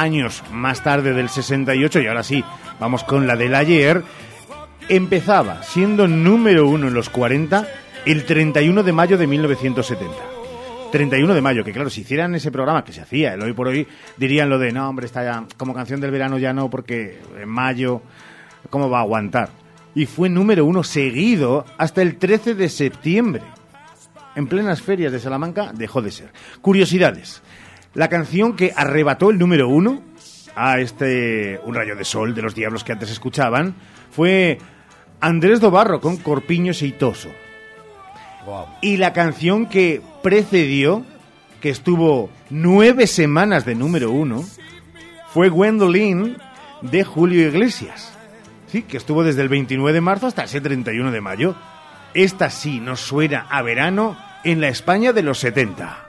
años 0.00 0.42
más 0.52 0.82
tarde 0.82 1.12
del 1.12 1.28
68, 1.28 2.00
y 2.00 2.06
ahora 2.06 2.22
sí, 2.22 2.44
vamos 2.80 3.04
con 3.04 3.26
la 3.26 3.36
del 3.36 3.54
ayer, 3.54 4.02
empezaba 4.88 5.62
siendo 5.62 6.08
número 6.08 6.68
uno 6.68 6.88
en 6.88 6.94
los 6.94 7.10
40 7.10 7.66
el 8.06 8.24
31 8.24 8.82
de 8.82 8.92
mayo 8.92 9.18
de 9.18 9.26
1970. 9.26 10.16
31 10.90 11.34
de 11.34 11.42
mayo, 11.42 11.64
que 11.64 11.72
claro, 11.72 11.90
si 11.90 12.00
hicieran 12.00 12.34
ese 12.34 12.50
programa 12.50 12.82
que 12.82 12.92
se 12.92 13.02
hacía 13.02 13.34
el 13.34 13.42
hoy 13.42 13.52
por 13.52 13.68
hoy, 13.68 13.86
dirían 14.16 14.48
lo 14.48 14.58
de, 14.58 14.72
no, 14.72 14.88
hombre, 14.88 15.06
está 15.06 15.22
ya 15.22 15.44
como 15.56 15.74
canción 15.74 16.00
del 16.00 16.10
verano 16.10 16.38
ya 16.38 16.52
no, 16.52 16.70
porque 16.70 17.20
en 17.38 17.48
mayo, 17.48 18.00
¿cómo 18.70 18.88
va 18.88 18.98
a 18.98 19.02
aguantar? 19.02 19.50
Y 19.94 20.06
fue 20.06 20.30
número 20.30 20.64
uno 20.64 20.82
seguido 20.82 21.66
hasta 21.76 22.00
el 22.00 22.16
13 22.16 22.54
de 22.54 22.68
septiembre 22.68 23.42
en 24.38 24.46
plenas 24.46 24.80
ferias 24.80 25.10
de 25.10 25.18
Salamanca 25.18 25.72
dejó 25.74 26.00
de 26.00 26.12
ser. 26.12 26.30
Curiosidades. 26.60 27.42
La 27.98 28.06
canción 28.06 28.54
que 28.54 28.72
arrebató 28.76 29.30
el 29.30 29.38
número 29.38 29.68
uno 29.68 30.00
a 30.54 30.78
este 30.78 31.58
Un 31.64 31.74
rayo 31.74 31.96
de 31.96 32.04
sol 32.04 32.32
de 32.32 32.42
los 32.42 32.54
diablos 32.54 32.84
que 32.84 32.92
antes 32.92 33.10
escuchaban 33.10 33.74
fue 34.12 34.58
Andrés 35.20 35.58
Dobarro 35.58 36.00
con 36.00 36.16
Corpiño 36.16 36.72
Seitoso. 36.72 37.28
Y 38.82 38.98
la 38.98 39.12
canción 39.12 39.66
que 39.66 40.00
precedió, 40.22 41.04
que 41.60 41.70
estuvo 41.70 42.30
nueve 42.50 43.08
semanas 43.08 43.64
de 43.64 43.74
número 43.74 44.12
uno, 44.12 44.44
fue 45.34 45.48
Gwendolyn 45.48 46.36
de 46.82 47.02
Julio 47.02 47.48
Iglesias. 47.48 48.16
Sí, 48.68 48.82
que 48.82 48.96
estuvo 48.96 49.24
desde 49.24 49.42
el 49.42 49.48
29 49.48 49.92
de 49.92 50.00
marzo 50.00 50.28
hasta 50.28 50.44
ese 50.44 50.60
31 50.60 51.10
de 51.10 51.20
mayo. 51.20 51.56
Esta 52.14 52.48
sí 52.48 52.78
nos 52.78 53.00
suena 53.00 53.48
a 53.50 53.60
verano 53.62 54.16
en 54.44 54.60
la 54.60 54.68
España 54.68 55.12
de 55.12 55.24
los 55.24 55.40
70. 55.40 56.07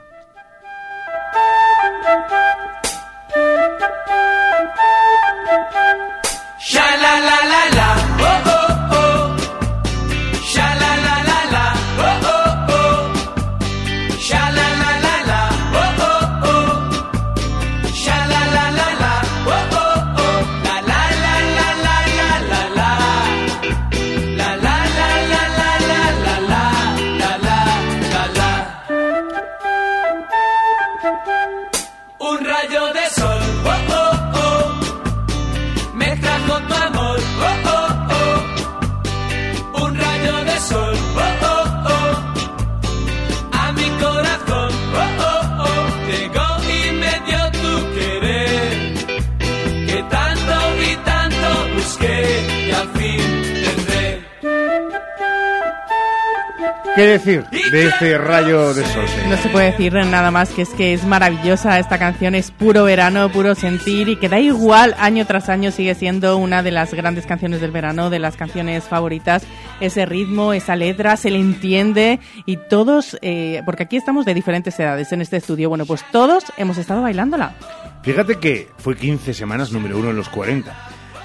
¿Qué 57.00 57.06
decir 57.06 57.44
de 57.72 57.86
este 57.86 58.18
rayo 58.18 58.74
de 58.74 58.84
sol? 58.84 59.06
No 59.30 59.36
se 59.38 59.48
puede 59.48 59.70
decir 59.70 59.94
nada 59.94 60.30
más 60.30 60.50
que 60.50 60.60
es 60.60 60.68
que 60.68 60.92
es 60.92 61.02
maravillosa 61.06 61.78
esta 61.78 61.98
canción, 61.98 62.34
es 62.34 62.50
puro 62.50 62.84
verano, 62.84 63.32
puro 63.32 63.54
sentir 63.54 64.10
y 64.10 64.16
que 64.16 64.28
da 64.28 64.38
igual 64.38 64.94
año 64.98 65.24
tras 65.26 65.48
año 65.48 65.70
sigue 65.70 65.94
siendo 65.94 66.36
una 66.36 66.62
de 66.62 66.72
las 66.72 66.92
grandes 66.92 67.24
canciones 67.24 67.62
del 67.62 67.70
verano, 67.70 68.10
de 68.10 68.18
las 68.18 68.36
canciones 68.36 68.84
favoritas. 68.84 69.44
Ese 69.80 70.04
ritmo, 70.04 70.52
esa 70.52 70.76
letra, 70.76 71.16
se 71.16 71.30
le 71.30 71.38
entiende 71.38 72.20
y 72.44 72.58
todos, 72.58 73.16
eh, 73.22 73.62
porque 73.64 73.84
aquí 73.84 73.96
estamos 73.96 74.26
de 74.26 74.34
diferentes 74.34 74.78
edades 74.78 75.10
en 75.12 75.22
este 75.22 75.38
estudio, 75.38 75.70
bueno, 75.70 75.86
pues 75.86 76.04
todos 76.12 76.44
hemos 76.58 76.76
estado 76.76 77.00
bailándola. 77.00 77.54
Fíjate 78.02 78.34
que 78.34 78.68
fue 78.76 78.94
15 78.94 79.32
semanas 79.32 79.72
número 79.72 79.96
uno 79.96 80.10
en 80.10 80.16
los 80.16 80.28
40. 80.28 80.70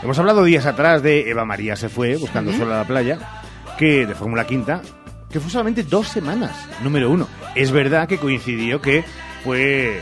Hemos 0.02 0.18
hablado 0.20 0.46
días 0.46 0.66
atrás 0.68 1.04
de 1.04 1.30
Eva 1.30 1.44
María 1.44 1.76
se 1.76 1.90
fue 1.90 2.16
buscando 2.16 2.52
Ujú. 2.52 2.60
sol 2.62 2.72
a 2.72 2.78
la 2.78 2.88
playa, 2.88 3.20
que 3.78 4.06
de 4.06 4.16
Fórmula 4.16 4.48
Quinta, 4.48 4.82
que 5.36 5.42
fue 5.42 5.52
solamente 5.52 5.84
dos 5.84 6.08
semanas 6.08 6.56
número 6.82 7.12
uno. 7.12 7.28
Es 7.56 7.70
verdad 7.74 8.08
que 8.08 8.18
coincidió 8.18 8.80
que 8.80 9.04
fue 9.44 10.02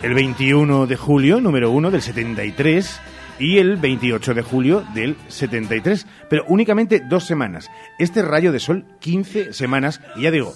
el 0.00 0.14
21 0.14 0.86
de 0.86 0.96
julio 0.96 1.38
número 1.38 1.70
uno 1.70 1.90
del 1.90 2.00
73 2.00 2.98
y 3.38 3.58
el 3.58 3.76
28 3.76 4.32
de 4.32 4.40
julio 4.40 4.82
del 4.94 5.18
73, 5.28 6.06
pero 6.30 6.46
únicamente 6.48 7.02
dos 7.06 7.26
semanas. 7.26 7.68
Este 7.98 8.22
rayo 8.22 8.52
de 8.52 8.58
sol, 8.58 8.86
15 9.00 9.52
semanas, 9.52 10.00
y 10.16 10.22
ya 10.22 10.30
digo, 10.30 10.54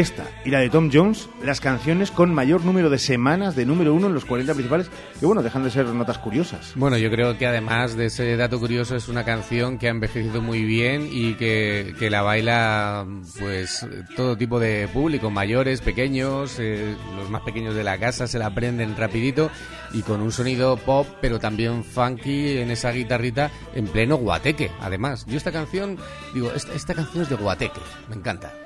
esta 0.00 0.24
y 0.44 0.50
la 0.50 0.60
de 0.60 0.68
Tom 0.68 0.90
Jones, 0.92 1.28
las 1.42 1.60
canciones 1.60 2.10
con 2.10 2.34
mayor 2.34 2.64
número 2.64 2.90
de 2.90 2.98
semanas 2.98 3.56
de 3.56 3.64
número 3.64 3.94
uno 3.94 4.08
en 4.08 4.14
los 4.14 4.26
40 4.26 4.52
principales, 4.52 4.90
que 5.18 5.24
bueno, 5.24 5.42
dejan 5.42 5.64
de 5.64 5.70
ser 5.70 5.86
notas 5.86 6.18
curiosas. 6.18 6.72
Bueno, 6.74 6.98
yo 6.98 7.10
creo 7.10 7.38
que 7.38 7.46
además 7.46 7.96
de 7.96 8.06
ese 8.06 8.36
dato 8.36 8.60
curioso 8.60 8.94
es 8.94 9.08
una 9.08 9.24
canción 9.24 9.78
que 9.78 9.88
ha 9.88 9.90
envejecido 9.90 10.42
muy 10.42 10.64
bien 10.64 11.08
y 11.10 11.34
que, 11.34 11.94
que 11.98 12.10
la 12.10 12.20
baila 12.20 13.06
pues 13.38 13.86
todo 14.16 14.36
tipo 14.36 14.60
de 14.60 14.86
público, 14.92 15.30
mayores, 15.30 15.80
pequeños, 15.80 16.58
eh, 16.58 16.94
los 17.16 17.30
más 17.30 17.42
pequeños 17.42 17.74
de 17.74 17.84
la 17.84 17.96
casa 17.98 18.26
se 18.26 18.38
la 18.38 18.46
aprenden 18.46 18.96
rapidito 18.96 19.50
y 19.92 20.02
con 20.02 20.20
un 20.20 20.30
sonido 20.30 20.76
pop 20.76 21.06
pero 21.22 21.38
también 21.38 21.84
funky 21.84 22.58
en 22.58 22.70
esa 22.70 22.92
guitarrita 22.92 23.50
en 23.74 23.86
pleno 23.86 24.16
guateque. 24.16 24.70
Además, 24.80 25.24
yo 25.26 25.38
esta 25.38 25.52
canción, 25.52 25.96
digo, 26.34 26.52
esta, 26.54 26.74
esta 26.74 26.94
canción 26.94 27.22
es 27.22 27.30
de 27.30 27.36
guateque, 27.36 27.80
me 28.10 28.16
encanta. 28.16 28.65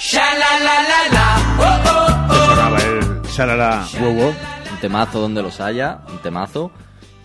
Shalala 0.00 1.36
Wow 4.00 4.12
Wow. 4.14 4.34
Un 4.72 4.78
temazo 4.80 5.20
donde 5.20 5.42
los 5.42 5.60
haya, 5.60 5.98
un 6.08 6.16
temazo. 6.22 6.72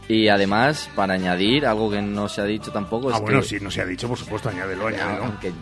Y 0.10 0.28
además, 0.28 0.90
para 0.94 1.14
añadir 1.14 1.66
algo 1.66 1.90
que 1.90 2.02
no 2.02 2.28
se 2.28 2.42
ha 2.42 2.44
dicho 2.44 2.72
tampoco, 2.72 3.10
es 3.10 3.16
Ah, 3.16 3.20
bueno, 3.20 3.40
que, 3.40 3.46
si 3.48 3.60
no 3.62 3.72
se 3.72 3.82
ha 3.82 3.86
dicho, 3.86 4.10
por 4.10 4.18
supuesto, 4.18 4.50
añádelo, 4.50 4.88
añádelo. 4.88 5.24
aunque 5.24 5.54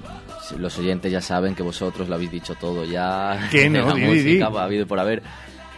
los 0.57 0.77
oyentes 0.79 1.11
ya 1.11 1.21
saben 1.21 1.53
que 1.53 1.61
vosotros 1.61 2.09
lo 2.09 2.15
habéis 2.15 2.31
dicho 2.31 2.55
todo 2.55 2.83
ya. 2.83 3.47
Que 3.51 3.69
no, 3.69 3.89
la 3.89 3.93
di, 3.93 4.01
di, 4.01 4.07
música, 4.07 4.49
di. 4.49 4.57
ha 4.57 4.63
habido 4.63 4.87
por 4.87 4.99
haber. 4.99 5.21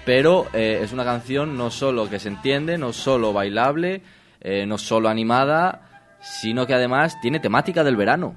Pero 0.06 0.48
eh, 0.54 0.80
es 0.84 0.94
una 0.94 1.04
canción 1.04 1.58
no 1.58 1.70
solo 1.70 2.10
que 2.10 2.20
se 2.20 2.30
entiende, 2.30 2.78
no 2.78 2.94
solo 2.94 3.34
bailable, 3.34 4.04
eh, 4.40 4.66
no 4.66 4.78
solo 4.78 5.10
animada, 5.10 5.82
sino 6.22 6.66
que 6.66 6.76
además 6.76 7.20
tiene 7.22 7.42
temática 7.42 7.84
del 7.84 7.98
verano. 7.98 8.36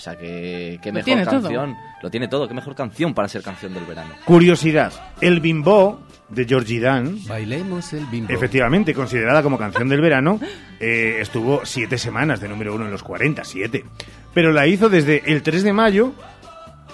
O 0.00 0.02
sea 0.02 0.16
que 0.16 0.78
qué 0.82 0.92
mejor 0.92 1.04
tiene 1.04 1.26
todo. 1.26 1.42
canción. 1.42 1.76
Lo 2.02 2.10
tiene 2.10 2.26
todo, 2.26 2.48
qué 2.48 2.54
mejor 2.54 2.74
canción 2.74 3.12
para 3.12 3.28
ser 3.28 3.42
canción 3.42 3.74
del 3.74 3.84
verano. 3.84 4.14
Curiosidad, 4.24 4.94
el 5.20 5.40
bimbo 5.40 6.00
de 6.30 6.46
Georgie 6.46 6.80
Dan, 6.80 7.18
Bailemos 7.28 7.92
el 7.92 8.06
bimbo. 8.06 8.32
efectivamente 8.32 8.94
considerada 8.94 9.42
como 9.42 9.58
canción 9.58 9.90
del 9.90 10.00
verano, 10.00 10.40
eh, 10.80 11.18
estuvo 11.20 11.66
siete 11.66 11.98
semanas 11.98 12.40
de 12.40 12.48
número 12.48 12.74
uno 12.74 12.86
en 12.86 12.92
los 12.92 13.02
40, 13.02 13.44
siete. 13.44 13.84
Pero 14.32 14.54
la 14.54 14.66
hizo 14.66 14.88
desde 14.88 15.30
el 15.30 15.42
3 15.42 15.64
de 15.64 15.72
mayo 15.74 16.14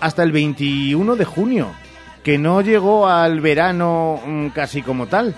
hasta 0.00 0.24
el 0.24 0.32
21 0.32 1.14
de 1.14 1.24
junio, 1.24 1.70
que 2.24 2.38
no 2.38 2.61
llegó 2.61 3.07
al 3.07 3.40
verano 3.40 4.20
mm, 4.26 4.48
casi 4.48 4.82
como 4.82 5.07
tal. 5.07 5.36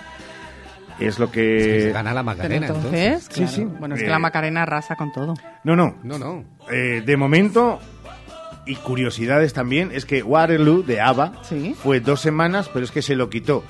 Es 1.01 1.19
lo 1.19 1.31
que... 1.31 1.57
Es 1.59 1.65
que 1.67 1.81
se 1.83 1.93
gana 1.93 2.13
la 2.13 2.23
Pero 2.23 2.37
Macarena, 2.37 2.67
entonces, 2.67 2.93
entonces. 2.93 3.29
claro. 3.29 3.49
Sí, 3.51 3.57
sí. 3.57 3.65
Bueno, 3.65 3.95
es 3.95 4.01
que 4.01 4.07
Eh, 4.07 4.11
la 4.11 4.19
Macarena 4.19 4.63
arrasa 4.63 4.97
con 4.97 5.13
todo. 5.13 5.35
No, 5.65 5.77
no. 5.77 5.97
No, 6.03 6.19
no. 6.19 6.45
Eh, 6.71 7.03
de 7.07 7.17
momento, 7.17 7.79
y 8.67 8.75
curiosidades 8.77 9.53
también, 9.53 9.91
es 9.93 10.05
que 10.05 10.23
Waterloo 10.23 10.83
de 10.83 11.01
ABBA 11.01 11.33
fue 11.83 12.01
dos 12.01 12.21
semanas, 12.21 12.69
pero 12.73 12.85
es 12.85 12.91
que 12.91 13.03
se 13.03 13.15
lo 13.17 13.31
quitó. 13.31 13.65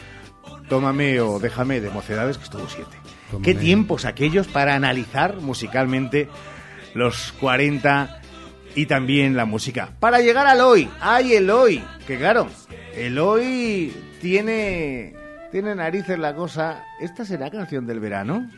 Tómame 0.69 1.21
o 1.21 1.39
déjame 1.39 1.81
de 1.81 1.91
mocedades, 1.91 2.39
que 2.39 2.45
estuvo 2.45 2.69
siete. 2.69 2.97
Tómame. 3.31 3.45
¿Qué 3.45 3.55
tiempos 3.55 4.05
aquellos 4.07 4.47
para 4.49 4.75
analizar 4.75 5.37
musicalmente 5.37 6.29
los 6.95 7.33
40 7.41 8.21
y 8.75 8.87
también 8.87 9.37
la 9.37 9.45
música? 9.45 9.91
Para 10.01 10.21
llegar 10.21 10.47
al 10.47 10.61
hoy, 10.63 10.89
¡ay, 11.01 11.35
el 11.35 11.51
hoy! 11.51 11.83
Que 12.07 12.17
claro, 12.19 12.49
el 12.95 13.19
hoy 13.19 13.95
tiene, 14.21 15.15
tiene 15.51 15.75
narices 15.75 16.19
la 16.19 16.35
cosa. 16.35 16.85
¿Esta 17.01 17.25
será 17.25 17.51
canción 17.51 17.87
del 17.87 18.01
verano? 18.01 18.49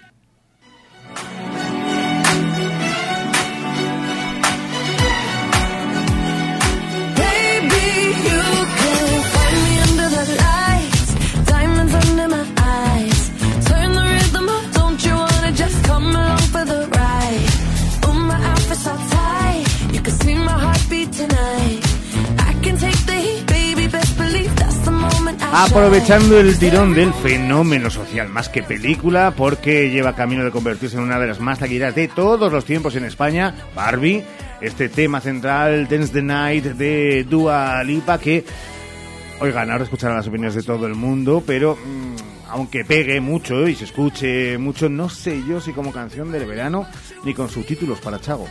Aprovechando 25.62 26.40
el 26.40 26.58
tirón 26.58 26.94
del 26.94 27.12
fenómeno 27.12 27.90
social 27.90 28.30
más 28.30 28.48
que 28.48 28.62
película, 28.62 29.34
porque 29.36 29.90
lleva 29.90 30.16
camino 30.16 30.42
de 30.42 30.50
convertirse 30.50 30.96
en 30.96 31.02
una 31.02 31.20
de 31.20 31.26
las 31.26 31.38
más 31.38 31.58
taquilleras 31.58 31.94
de 31.94 32.08
todos 32.08 32.50
los 32.50 32.64
tiempos 32.64 32.96
en 32.96 33.04
España, 33.04 33.54
Barbie, 33.74 34.24
este 34.62 34.88
tema 34.88 35.20
central, 35.20 35.86
Dance 35.86 36.14
the 36.14 36.22
Night 36.22 36.64
de 36.64 37.24
Dua 37.24 37.84
Lipa, 37.84 38.18
que, 38.18 38.42
oigan, 39.38 39.70
ahora 39.70 39.84
escucharán 39.84 40.16
las 40.16 40.26
opiniones 40.28 40.54
de 40.54 40.62
todo 40.62 40.86
el 40.86 40.94
mundo, 40.94 41.42
pero 41.46 41.76
mm, 41.76 42.48
aunque 42.48 42.86
pegue 42.86 43.20
mucho 43.20 43.68
y 43.68 43.74
se 43.74 43.84
escuche 43.84 44.56
mucho, 44.56 44.88
no 44.88 45.10
sé 45.10 45.42
yo 45.46 45.60
si 45.60 45.72
como 45.72 45.92
canción 45.92 46.32
del 46.32 46.46
verano 46.46 46.86
ni 47.22 47.34
con 47.34 47.50
subtítulos 47.50 48.00
para 48.00 48.18
Chago. 48.18 48.48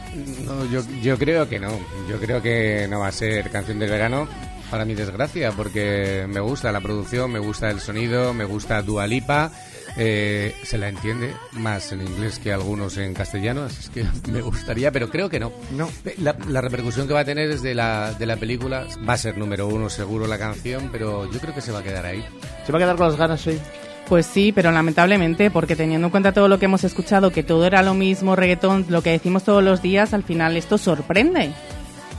Yo 1.01 1.17
creo 1.17 1.49
que 1.49 1.59
no. 1.59 1.71
Yo 2.07 2.19
creo 2.19 2.39
que 2.39 2.87
no 2.87 2.99
va 2.99 3.07
a 3.07 3.11
ser 3.11 3.49
canción 3.49 3.79
del 3.79 3.89
verano, 3.89 4.27
para 4.69 4.85
mi 4.85 4.95
desgracia, 4.95 5.51
porque 5.51 6.25
me 6.27 6.39
gusta 6.39 6.71
la 6.71 6.81
producción, 6.81 7.31
me 7.31 7.39
gusta 7.39 7.69
el 7.69 7.79
sonido, 7.79 8.33
me 8.33 8.45
gusta 8.45 8.81
Dualipa. 8.81 9.51
Eh, 9.97 10.55
se 10.63 10.77
la 10.77 10.87
entiende 10.87 11.33
más 11.53 11.91
en 11.91 12.01
inglés 12.01 12.39
que 12.39 12.53
algunos 12.53 12.97
en 12.97 13.13
castellano, 13.13 13.63
así 13.63 13.79
es 13.79 13.89
que 13.89 14.05
me 14.31 14.41
gustaría, 14.41 14.91
pero 14.91 15.09
creo 15.09 15.29
que 15.29 15.39
no. 15.39 15.51
No. 15.71 15.89
La, 16.19 16.35
la 16.47 16.61
repercusión 16.61 17.07
que 17.07 17.13
va 17.13 17.21
a 17.21 17.25
tener 17.25 17.49
desde 17.49 17.73
la, 17.73 18.13
de 18.13 18.25
la 18.25 18.37
película 18.37 18.85
va 19.07 19.13
a 19.13 19.17
ser 19.17 19.37
número 19.37 19.67
uno 19.67 19.89
seguro 19.89 20.27
la 20.27 20.37
canción, 20.37 20.89
pero 20.91 21.29
yo 21.31 21.39
creo 21.39 21.53
que 21.53 21.61
se 21.61 21.71
va 21.71 21.79
a 21.79 21.83
quedar 21.83 22.05
ahí. 22.05 22.23
¿Se 22.65 22.71
va 22.71 22.77
a 22.77 22.81
quedar 22.81 22.95
con 22.95 23.07
las 23.07 23.17
ganas 23.17 23.45
hoy? 23.47 23.59
Pues 24.07 24.25
sí, 24.25 24.51
pero 24.51 24.71
lamentablemente, 24.71 25.51
porque 25.51 25.75
teniendo 25.75 26.07
en 26.07 26.11
cuenta 26.11 26.31
todo 26.31 26.47
lo 26.47 26.57
que 26.57 26.65
hemos 26.65 26.83
escuchado, 26.83 27.31
que 27.31 27.43
todo 27.43 27.65
era 27.65 27.83
lo 27.83 27.93
mismo, 27.93 28.35
reggaetón, 28.35 28.87
lo 28.89 29.03
que 29.03 29.11
decimos 29.11 29.43
todos 29.43 29.63
los 29.63 29.83
días, 29.83 30.15
al 30.15 30.23
final 30.23 30.57
esto 30.57 30.79
sorprende. 30.79 31.51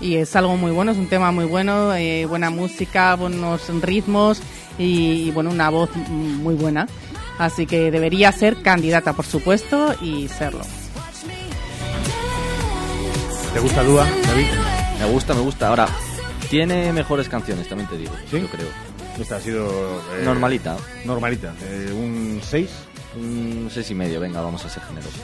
Y 0.01 0.17
es 0.17 0.35
algo 0.37 0.57
muy 0.57 0.71
bueno, 0.71 0.93
es 0.93 0.99
un 0.99 1.09
tema 1.09 1.31
muy 1.31 1.45
bueno, 1.45 1.95
eh, 1.95 2.25
buena 2.27 2.51
música, 2.51 3.15
buenos 3.17 3.69
ritmos 3.83 4.41
y, 4.79 5.29
y, 5.29 5.31
bueno, 5.31 5.51
una 5.51 5.69
voz 5.69 5.91
mm, 5.95 6.43
muy 6.43 6.55
buena. 6.55 6.87
Así 7.39 7.67
que 7.67 7.91
debería 7.91 8.33
ser 8.33 8.63
candidata, 8.63 9.13
por 9.13 9.27
supuesto, 9.27 9.95
y 10.01 10.29
serlo. 10.29 10.63
¿Te 13.53 13.61
gusta 13.61 13.83
Dua, 13.83 14.05
David? 14.27 14.47
Me 15.01 15.07
gusta, 15.11 15.35
me 15.35 15.41
gusta. 15.41 15.69
Ahora, 15.69 15.89
tiene 16.49 16.93
mejores 16.93 17.29
canciones, 17.29 17.69
también 17.69 17.89
te 17.89 17.97
digo. 17.99 18.13
¿Sí? 18.31 18.41
Yo 18.41 18.49
creo. 18.49 18.69
Esta 19.19 19.37
ha 19.37 19.41
sido... 19.41 19.67
eh, 20.17 20.23
Normalita. 20.25 20.77
Normalita. 21.05 21.55
Eh, 21.63 21.93
¿Un 21.93 22.41
6? 22.43 22.71
Un 23.17 23.69
seis 23.73 23.91
y 23.91 23.95
medio, 23.95 24.21
venga, 24.21 24.41
vamos 24.41 24.65
a 24.65 24.69
ser 24.69 24.85
generosos. 24.85 25.21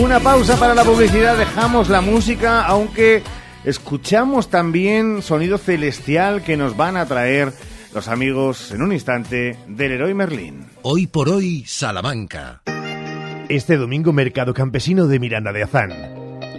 Una 0.00 0.20
pausa 0.20 0.56
para 0.58 0.74
la 0.74 0.84
publicidad, 0.84 1.36
dejamos 1.36 1.90
la 1.90 2.00
música, 2.00 2.64
aunque 2.64 3.22
escuchamos 3.62 4.48
también 4.48 5.20
sonido 5.20 5.58
celestial 5.58 6.42
que 6.42 6.56
nos 6.56 6.78
van 6.78 6.96
a 6.96 7.04
traer 7.04 7.52
los 7.94 8.08
amigos 8.08 8.72
en 8.72 8.80
un 8.80 8.92
instante 8.94 9.58
del 9.68 9.92
Héroe 9.92 10.14
Merlín. 10.14 10.64
Hoy 10.80 11.06
por 11.06 11.28
hoy, 11.28 11.64
Salamanca. 11.66 12.62
Este 13.50 13.76
domingo 13.76 14.14
Mercado 14.14 14.54
Campesino 14.54 15.06
de 15.08 15.18
Miranda 15.18 15.52
de 15.52 15.62
Azán. 15.62 15.92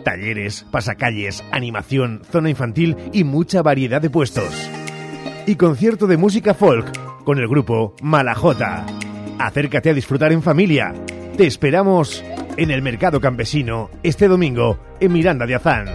Talleres, 0.06 0.68
pasacalles, 0.70 1.44
animación, 1.52 2.22
zona 2.32 2.52
infantil 2.52 2.96
y 3.14 3.24
mucha 3.24 3.64
variedad 3.64 4.00
de 4.00 4.12
puestos. 4.12 4.54
Y 5.48 5.56
concierto 5.56 6.06
de 6.06 6.18
música 6.18 6.54
folk 6.54 7.24
con 7.24 7.40
el 7.40 7.48
grupo 7.48 7.96
Malajota. 8.04 8.86
Acércate 9.40 9.90
a 9.90 9.94
disfrutar 9.96 10.32
en 10.32 10.44
familia. 10.44 10.94
Te 11.36 11.48
esperamos 11.48 12.24
en 12.58 12.72
el 12.72 12.82
Mercado 12.82 13.20
Campesino 13.20 13.90
este 14.04 14.28
domingo 14.28 14.80
en 15.00 15.12
Miranda 15.14 15.46
de 15.46 15.56
Azán. 15.56 15.86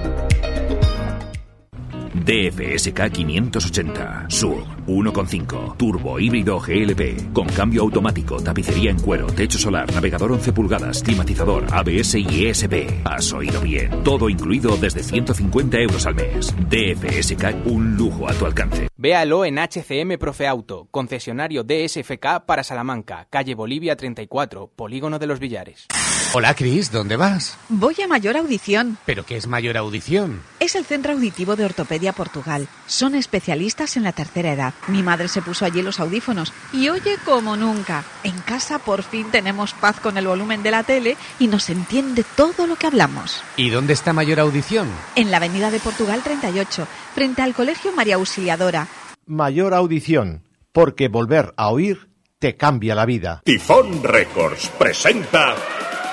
DFSK 2.25 3.11
580 3.11 4.27
Sur 4.29 4.78
1.5 4.89 5.77
Turbo 5.77 6.19
híbrido 6.19 6.59
GLP 6.59 7.33
con 7.33 7.47
cambio 7.49 7.83
automático, 7.83 8.41
tapicería 8.43 8.91
en 8.91 8.99
cuero, 8.99 9.27
techo 9.27 9.59
solar, 9.59 9.93
navegador 9.95 10.33
11 10.33 10.53
pulgadas, 10.53 11.03
climatizador, 11.03 11.67
ABS 11.71 12.15
y 12.17 12.47
ESP. 12.47 13.05
Has 13.05 13.33
oído 13.33 13.61
bien. 13.61 14.03
Todo 14.03 14.29
incluido 14.29 14.77
desde 14.77 15.03
150 15.03 15.79
euros 15.79 16.07
al 16.07 16.15
mes. 16.15 16.55
DFSK 16.69 17.67
un 17.67 17.97
lujo 17.97 18.29
a 18.29 18.35
tu 18.35 18.47
alcance. 18.47 18.89
Véalo 18.97 19.45
en 19.45 19.59
HCM 19.59 20.19
Profe 20.19 20.47
Auto, 20.49 20.89
concesionario 20.91 21.63
DSFK 21.63 22.45
para 22.47 22.65
Salamanca, 22.65 23.29
calle 23.31 23.55
Bolivia 23.55 23.97
34, 23.97 24.73
Polígono 24.75 25.19
de 25.19 25.27
los 25.27 25.39
Villares. 25.39 25.87
Hola, 26.35 26.55
Cris, 26.55 26.93
¿dónde 26.93 27.17
vas? 27.17 27.57
Voy 27.71 27.95
a 28.05 28.07
Mayor 28.07 28.37
Audición. 28.37 28.99
¿Pero 29.07 29.25
qué 29.25 29.39
es 29.39 29.47
mayor 29.47 29.79
audición? 29.79 30.43
Es 30.61 30.75
el 30.75 30.85
Centro 30.85 31.15
Auditivo 31.15 31.57
de 31.57 31.65
Ortopedia 31.65 32.13
Portugal. 32.13 32.69
Son 32.87 33.15
especialistas 33.15 33.97
en 33.97 34.03
la 34.03 34.13
tercera 34.13 34.53
edad. 34.53 34.75
Mi 34.87 35.03
madre 35.03 35.29
se 35.29 35.43
puso 35.43 35.65
allí 35.65 35.83
los 35.83 36.01
audífonos 36.01 36.53
y 36.73 36.89
oye 36.89 37.17
como 37.25 37.57
nunca. 37.57 38.05
En 38.23 38.39
casa 38.41 38.79
por 38.79 39.03
fin 39.03 39.27
tenemos 39.31 39.75
paz 39.75 40.01
con 40.01 40.17
el 40.17 40.27
volumen 40.27 40.63
de 40.63 40.71
la 40.71 40.83
tele 40.83 41.17
y 41.39 41.49
nos 41.49 41.69
entiende 41.69 42.25
todo 42.37 42.67
lo 42.67 42.77
que 42.77 42.87
hablamos. 42.87 43.43
¿Y 43.57 43.71
dónde 43.71 43.93
está 43.93 44.13
mayor 44.13 44.41
audición? 44.41 44.89
En 45.15 45.31
la 45.31 45.39
Avenida 45.39 45.71
de 45.71 45.81
Portugal 45.81 46.23
38, 46.23 46.87
frente 47.15 47.43
al 47.43 47.55
Colegio 47.55 47.93
María 47.93 48.15
Auxiliadora. 48.17 48.89
Mayor 49.27 49.75
audición, 49.75 50.45
porque 50.73 51.09
volver 51.09 51.53
a 51.57 51.69
oír 51.69 52.09
te 52.39 52.57
cambia 52.57 52.95
la 52.95 53.05
vida. 53.05 53.43
Tifón 53.45 54.03
Records 54.03 54.69
presenta 54.79 55.57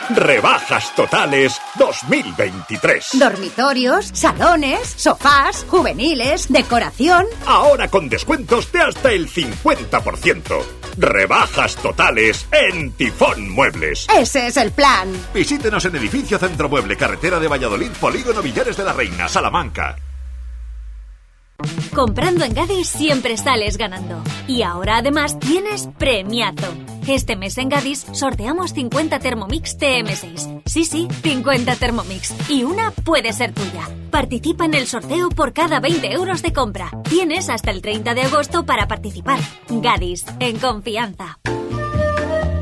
Rebajas 0.10 0.94
Totales 0.96 1.60
2023. 1.80 3.10
Dormitorios, 3.14 4.12
salones, 4.14 4.94
sofás, 4.98 5.66
juveniles, 5.68 6.52
decoración. 6.52 7.26
Ahora 7.46 7.88
con 7.88 8.08
descuentos 8.08 8.72
de 8.72 8.82
hasta 8.82 9.12
el 9.12 9.28
50%. 9.28 10.64
Rebajas 10.98 11.76
totales 11.78 12.48
en 12.52 12.92
Tifón 12.94 13.50
Muebles. 13.50 14.08
Ese 14.16 14.48
es 14.48 14.58
el 14.58 14.72
plan. 14.72 15.12
Visítenos 15.34 15.84
en 15.86 15.96
Edificio 15.96 16.38
Centro 16.38 16.70
Mueble, 16.70 16.96
Carretera 16.96 17.40
de 17.40 17.48
Valladolid, 17.48 17.92
Polígono 18.00 18.42
Villares 18.42 18.78
de 18.78 18.84
la 18.84 18.94
Reina, 18.94 19.28
Salamanca. 19.28 19.98
Comprando 21.94 22.44
en 22.44 22.54
Gadis 22.54 22.90
siempre 22.90 23.38
sales 23.38 23.78
ganando. 23.78 24.22
Y 24.48 24.64
ahora 24.64 24.98
además 24.98 25.40
tienes 25.40 25.90
premiazo. 25.98 26.74
Este 27.08 27.36
mes 27.36 27.58
en 27.58 27.70
Gadis 27.70 28.06
sorteamos 28.14 28.74
50 28.74 29.20
Thermomix 29.20 29.78
TM6. 29.78 30.62
Sí, 30.66 30.86
sí, 30.86 31.08
50 31.24 31.76
Thermomix. 31.76 32.34
Y 32.50 32.64
una 32.64 32.92
puede 32.92 33.32
ser 33.32 33.54
tuya. 33.54 33.88
Participa 34.10 34.66
en 34.66 34.74
el 34.74 34.88
sorteo 34.88 35.30
por 35.30 35.54
cada 35.54 35.80
20 35.80 36.12
euros 36.12 36.42
de 36.42 36.54
compra. 36.54 36.90
Tienes 37.04 37.50
hasta 37.50 37.72
el 37.72 37.82
30 37.82 38.14
de 38.16 38.22
agosto 38.24 38.66
para 38.66 38.88
participar. 38.88 39.40
Gadis, 39.70 40.26
en 40.40 40.58
confianza. 40.58 41.40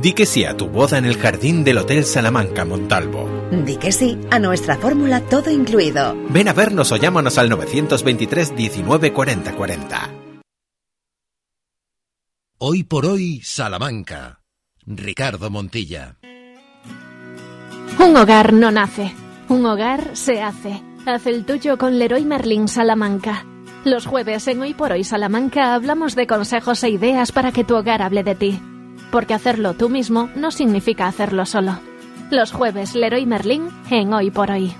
Di 0.00 0.12
que 0.12 0.26
sí 0.26 0.44
a 0.44 0.56
tu 0.56 0.68
boda 0.68 0.96
en 0.96 1.06
el 1.06 1.16
jardín 1.16 1.64
del 1.64 1.78
Hotel 1.78 2.04
Salamanca 2.04 2.64
Montalvo. 2.64 3.28
Di 3.50 3.78
que 3.78 3.90
sí 3.90 4.16
a 4.30 4.38
nuestra 4.38 4.76
fórmula 4.76 5.20
todo 5.22 5.50
incluido. 5.50 6.14
Ven 6.30 6.46
a 6.46 6.52
vernos 6.52 6.92
o 6.92 6.96
llámanos 6.96 7.36
al 7.36 7.48
923 7.48 8.54
19 8.54 9.12
40 9.12 9.52
40. 9.56 10.10
Hoy 12.58 12.84
por 12.84 13.06
hoy, 13.06 13.40
Salamanca. 13.42 14.40
Ricardo 14.86 15.50
Montilla. 15.50 16.16
Un 17.98 18.16
hogar 18.16 18.52
no 18.52 18.70
nace, 18.70 19.12
un 19.48 19.66
hogar 19.66 20.16
se 20.16 20.40
hace. 20.40 20.80
Haz 21.06 21.26
el 21.26 21.44
tuyo 21.44 21.76
con 21.76 21.98
Leroy 21.98 22.24
Merlin 22.24 22.68
Salamanca. 22.68 23.44
Los 23.84 24.06
jueves 24.06 24.46
en 24.46 24.60
Hoy 24.60 24.74
por 24.74 24.92
Hoy 24.92 25.02
Salamanca 25.02 25.74
hablamos 25.74 26.14
de 26.14 26.28
consejos 26.28 26.84
e 26.84 26.90
ideas 26.90 27.32
para 27.32 27.50
que 27.50 27.64
tu 27.64 27.74
hogar 27.74 28.02
hable 28.02 28.22
de 28.22 28.34
ti. 28.36 28.60
Porque 29.10 29.34
hacerlo 29.34 29.74
tú 29.74 29.88
mismo 29.88 30.30
no 30.36 30.50
significa 30.50 31.06
hacerlo 31.06 31.46
solo. 31.46 31.80
Los 32.30 32.52
jueves 32.52 32.94
Leroy 32.94 33.26
Merlin 33.26 33.68
en 33.90 34.12
Hoy 34.12 34.30
por 34.30 34.50
Hoy. 34.50 34.74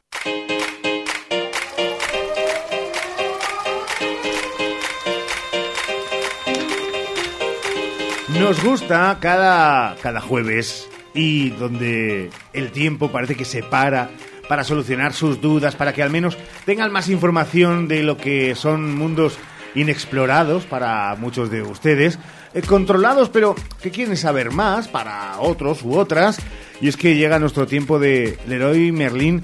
Nos 8.38 8.62
gusta 8.62 9.18
cada, 9.20 9.96
cada 9.96 10.20
jueves 10.20 10.88
y 11.14 11.50
donde 11.50 12.30
el 12.52 12.70
tiempo 12.70 13.10
parece 13.10 13.34
que 13.34 13.44
se 13.44 13.62
para 13.62 14.10
para 14.48 14.64
solucionar 14.64 15.12
sus 15.12 15.40
dudas, 15.40 15.76
para 15.76 15.92
que 15.92 16.02
al 16.02 16.10
menos 16.10 16.36
tengan 16.64 16.90
más 16.90 17.08
información 17.08 17.86
de 17.86 18.02
lo 18.02 18.16
que 18.16 18.54
son 18.54 18.96
mundos 18.96 19.38
inexplorados 19.74 20.64
para 20.64 21.14
muchos 21.16 21.50
de 21.50 21.62
ustedes, 21.62 22.18
eh, 22.54 22.62
controlados 22.62 23.28
pero 23.28 23.54
que 23.82 23.90
quieren 23.90 24.16
saber 24.16 24.50
más 24.50 24.88
para 24.88 25.40
otros 25.40 25.82
u 25.82 25.96
otras. 25.96 26.38
Y 26.80 26.88
es 26.88 26.96
que 26.96 27.16
llega 27.16 27.38
nuestro 27.38 27.66
tiempo 27.66 27.98
de 27.98 28.38
Leroy 28.46 28.92
Merlin. 28.92 29.42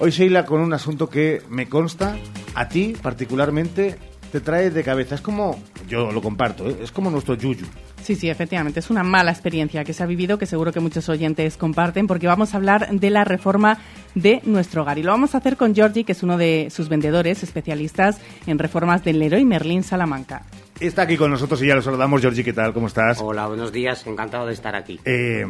Hoy 0.00 0.10
Sheila 0.10 0.44
con 0.44 0.60
un 0.60 0.72
asunto 0.72 1.08
que 1.08 1.42
me 1.48 1.68
consta, 1.68 2.16
a 2.54 2.68
ti 2.68 2.94
particularmente, 3.02 3.98
te 4.30 4.40
trae 4.40 4.70
de 4.70 4.84
cabeza. 4.84 5.14
Es 5.14 5.20
como, 5.20 5.60
yo 5.88 6.12
lo 6.12 6.22
comparto, 6.22 6.68
¿eh? 6.68 6.76
es 6.82 6.92
como 6.92 7.10
nuestro 7.10 7.34
yuyu. 7.34 7.66
Sí, 8.02 8.14
sí, 8.14 8.30
efectivamente. 8.30 8.80
Es 8.80 8.90
una 8.90 9.02
mala 9.02 9.30
experiencia 9.30 9.84
que 9.84 9.92
se 9.92 10.02
ha 10.02 10.06
vivido, 10.06 10.38
que 10.38 10.46
seguro 10.46 10.72
que 10.72 10.80
muchos 10.80 11.08
oyentes 11.08 11.56
comparten, 11.56 12.06
porque 12.06 12.26
vamos 12.26 12.54
a 12.54 12.56
hablar 12.56 12.88
de 12.90 13.10
la 13.10 13.24
reforma 13.24 13.78
de 14.14 14.40
nuestro 14.44 14.82
hogar. 14.82 14.98
Y 14.98 15.02
lo 15.02 15.12
vamos 15.12 15.34
a 15.34 15.38
hacer 15.38 15.56
con 15.56 15.74
Georgie, 15.74 16.04
que 16.04 16.12
es 16.12 16.22
uno 16.22 16.38
de 16.38 16.68
sus 16.70 16.88
vendedores 16.88 17.42
especialistas 17.42 18.18
en 18.46 18.58
reformas 18.58 19.04
del 19.04 19.18
Leroy 19.18 19.44
Merlin 19.44 19.82
Salamanca. 19.82 20.42
Está 20.80 21.02
aquí 21.02 21.16
con 21.16 21.32
nosotros 21.32 21.60
y 21.62 21.66
ya 21.66 21.74
lo 21.74 21.82
saludamos. 21.82 22.20
Georgie, 22.20 22.44
¿qué 22.44 22.52
tal? 22.52 22.72
¿Cómo 22.72 22.86
estás? 22.86 23.20
Hola, 23.20 23.48
buenos 23.48 23.72
días. 23.72 24.06
Encantado 24.06 24.46
de 24.46 24.52
estar 24.52 24.76
aquí. 24.76 25.00
Eh, 25.04 25.44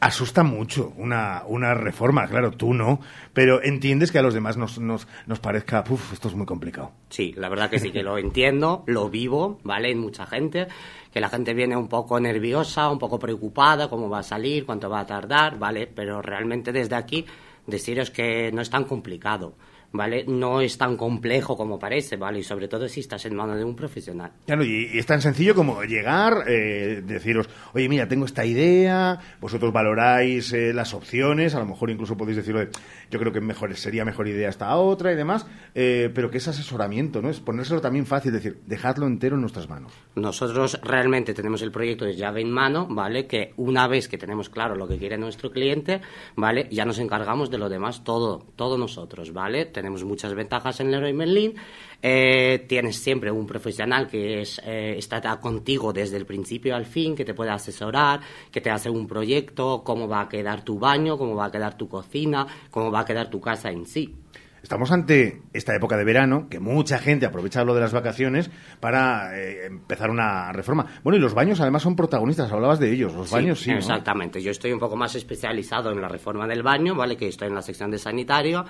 asusta 0.00 0.42
mucho 0.42 0.92
una, 0.98 1.44
una 1.46 1.72
reforma, 1.72 2.26
claro, 2.26 2.50
tú 2.50 2.74
no, 2.74 3.00
pero 3.32 3.62
entiendes 3.62 4.12
que 4.12 4.18
a 4.18 4.22
los 4.22 4.34
demás 4.34 4.58
nos, 4.58 4.78
nos, 4.78 5.08
nos 5.26 5.40
parezca, 5.40 5.82
uff, 5.88 6.12
esto 6.12 6.28
es 6.28 6.34
muy 6.34 6.44
complicado. 6.44 6.92
Sí, 7.08 7.32
la 7.38 7.48
verdad 7.48 7.70
que 7.70 7.78
sí 7.78 7.90
que 7.90 8.02
lo 8.02 8.18
entiendo, 8.18 8.84
lo 8.86 9.08
vivo, 9.08 9.60
¿vale? 9.62 9.90
En 9.90 9.98
mucha 9.98 10.26
gente, 10.26 10.68
que 11.10 11.20
la 11.20 11.30
gente 11.30 11.54
viene 11.54 11.74
un 11.74 11.88
poco 11.88 12.20
nerviosa, 12.20 12.90
un 12.90 12.98
poco 12.98 13.18
preocupada, 13.18 13.88
cómo 13.88 14.10
va 14.10 14.18
a 14.18 14.22
salir, 14.22 14.66
cuánto 14.66 14.90
va 14.90 15.00
a 15.00 15.06
tardar, 15.06 15.58
¿vale? 15.58 15.86
Pero 15.86 16.20
realmente 16.20 16.70
desde 16.70 16.96
aquí 16.96 17.24
deciros 17.66 18.10
que 18.10 18.52
no 18.52 18.60
es 18.60 18.68
tan 18.68 18.84
complicado. 18.84 19.54
¿Vale? 19.92 20.24
No 20.26 20.60
es 20.60 20.78
tan 20.78 20.96
complejo 20.96 21.56
como 21.56 21.78
parece, 21.78 22.16
¿vale? 22.16 22.40
Y 22.40 22.42
sobre 22.42 22.68
todo 22.68 22.88
si 22.88 23.00
estás 23.00 23.24
en 23.26 23.34
manos 23.34 23.56
de 23.56 23.64
un 23.64 23.74
profesional. 23.74 24.32
Claro, 24.46 24.64
y, 24.64 24.98
es 24.98 25.06
tan 25.06 25.20
sencillo 25.20 25.54
como 25.54 25.82
llegar, 25.84 26.44
eh, 26.48 27.02
deciros, 27.04 27.48
oye, 27.74 27.88
mira, 27.88 28.08
tengo 28.08 28.24
esta 28.24 28.44
idea, 28.44 29.18
vosotros 29.40 29.72
valoráis 29.72 30.52
eh, 30.52 30.72
las 30.72 30.94
opciones, 30.94 31.54
a 31.54 31.60
lo 31.60 31.66
mejor 31.66 31.90
incluso 31.90 32.16
podéis 32.16 32.36
decirlo, 32.36 32.62
yo 33.10 33.18
creo 33.18 33.32
que 33.32 33.40
mejor, 33.40 33.74
sería 33.76 34.04
mejor 34.04 34.28
idea 34.28 34.48
esta 34.48 34.76
otra 34.76 35.12
y 35.12 35.16
demás, 35.16 35.46
eh, 35.74 36.10
pero 36.14 36.30
que 36.30 36.38
es 36.38 36.48
asesoramiento, 36.48 37.22
¿no? 37.22 37.30
Es 37.30 37.40
ponérselo 37.40 37.80
también 37.80 38.06
fácil, 38.06 38.32
decir, 38.32 38.60
dejadlo 38.66 39.06
entero 39.06 39.34
en 39.36 39.40
nuestras 39.40 39.68
manos. 39.68 39.92
Nosotros 40.14 40.80
realmente 40.82 41.34
tenemos 41.34 41.62
el 41.62 41.72
proyecto 41.72 42.04
de 42.04 42.14
llave 42.14 42.40
en 42.40 42.50
mano, 42.50 42.86
¿vale? 42.88 43.26
Que 43.26 43.52
una 43.56 43.88
vez 43.88 44.08
que 44.08 44.18
tenemos 44.18 44.48
claro 44.48 44.74
lo 44.74 44.86
que 44.86 44.98
quiere 44.98 45.18
nuestro 45.18 45.50
cliente, 45.50 46.00
¿vale? 46.36 46.68
Ya 46.70 46.84
nos 46.84 46.98
encargamos 46.98 47.50
de 47.50 47.58
lo 47.58 47.68
demás 47.68 48.04
todo, 48.04 48.46
todo 48.56 48.78
nosotros, 48.78 49.32
¿vale? 49.32 49.66
Tenemos 49.80 50.04
muchas 50.04 50.34
ventajas 50.34 50.78
en 50.80 50.90
Leroy 50.90 51.14
Merlin. 51.14 51.54
Eh, 52.02 52.66
tienes 52.68 52.96
siempre 52.96 53.30
un 53.30 53.46
profesional 53.46 54.08
que 54.08 54.42
es, 54.42 54.60
eh, 54.62 54.96
está 54.98 55.40
contigo 55.40 55.94
desde 55.94 56.18
el 56.18 56.26
principio 56.26 56.76
al 56.76 56.84
fin, 56.84 57.16
que 57.16 57.24
te 57.24 57.32
puede 57.32 57.50
asesorar, 57.50 58.20
que 58.52 58.60
te 58.60 58.68
hace 58.68 58.90
un 58.90 59.06
proyecto, 59.06 59.82
cómo 59.82 60.06
va 60.06 60.20
a 60.20 60.28
quedar 60.28 60.62
tu 60.64 60.78
baño, 60.78 61.16
cómo 61.16 61.34
va 61.34 61.46
a 61.46 61.50
quedar 61.50 61.78
tu 61.78 61.88
cocina, 61.88 62.46
cómo 62.70 62.90
va 62.90 63.00
a 63.00 63.04
quedar 63.06 63.30
tu 63.30 63.40
casa 63.40 63.70
en 63.70 63.86
sí. 63.86 64.14
Estamos 64.62 64.92
ante 64.92 65.40
esta 65.54 65.74
época 65.74 65.96
de 65.96 66.04
verano, 66.04 66.48
que 66.50 66.60
mucha 66.60 66.98
gente 66.98 67.24
aprovecha 67.24 67.64
lo 67.64 67.74
de 67.74 67.80
las 67.80 67.92
vacaciones 67.92 68.50
para 68.80 69.34
eh, 69.38 69.64
empezar 69.66 70.10
una 70.10 70.52
reforma. 70.52 70.84
Bueno, 71.02 71.16
y 71.16 71.20
los 71.20 71.32
baños 71.32 71.60
además 71.60 71.82
son 71.82 71.96
protagonistas, 71.96 72.52
hablabas 72.52 72.78
de 72.78 72.92
ellos, 72.92 73.14
los 73.14 73.30
baños 73.30 73.60
sí. 73.60 73.70
¿no? 73.70 73.78
Exactamente, 73.78 74.42
yo 74.42 74.50
estoy 74.50 74.72
un 74.72 74.78
poco 74.78 74.96
más 74.96 75.14
especializado 75.14 75.90
en 75.90 76.02
la 76.02 76.08
reforma 76.08 76.46
del 76.46 76.62
baño, 76.62 76.94
¿vale? 76.94 77.16
Que 77.16 77.28
estoy 77.28 77.48
en 77.48 77.54
la 77.54 77.62
sección 77.62 77.90
de 77.90 77.98
sanitario. 77.98 78.66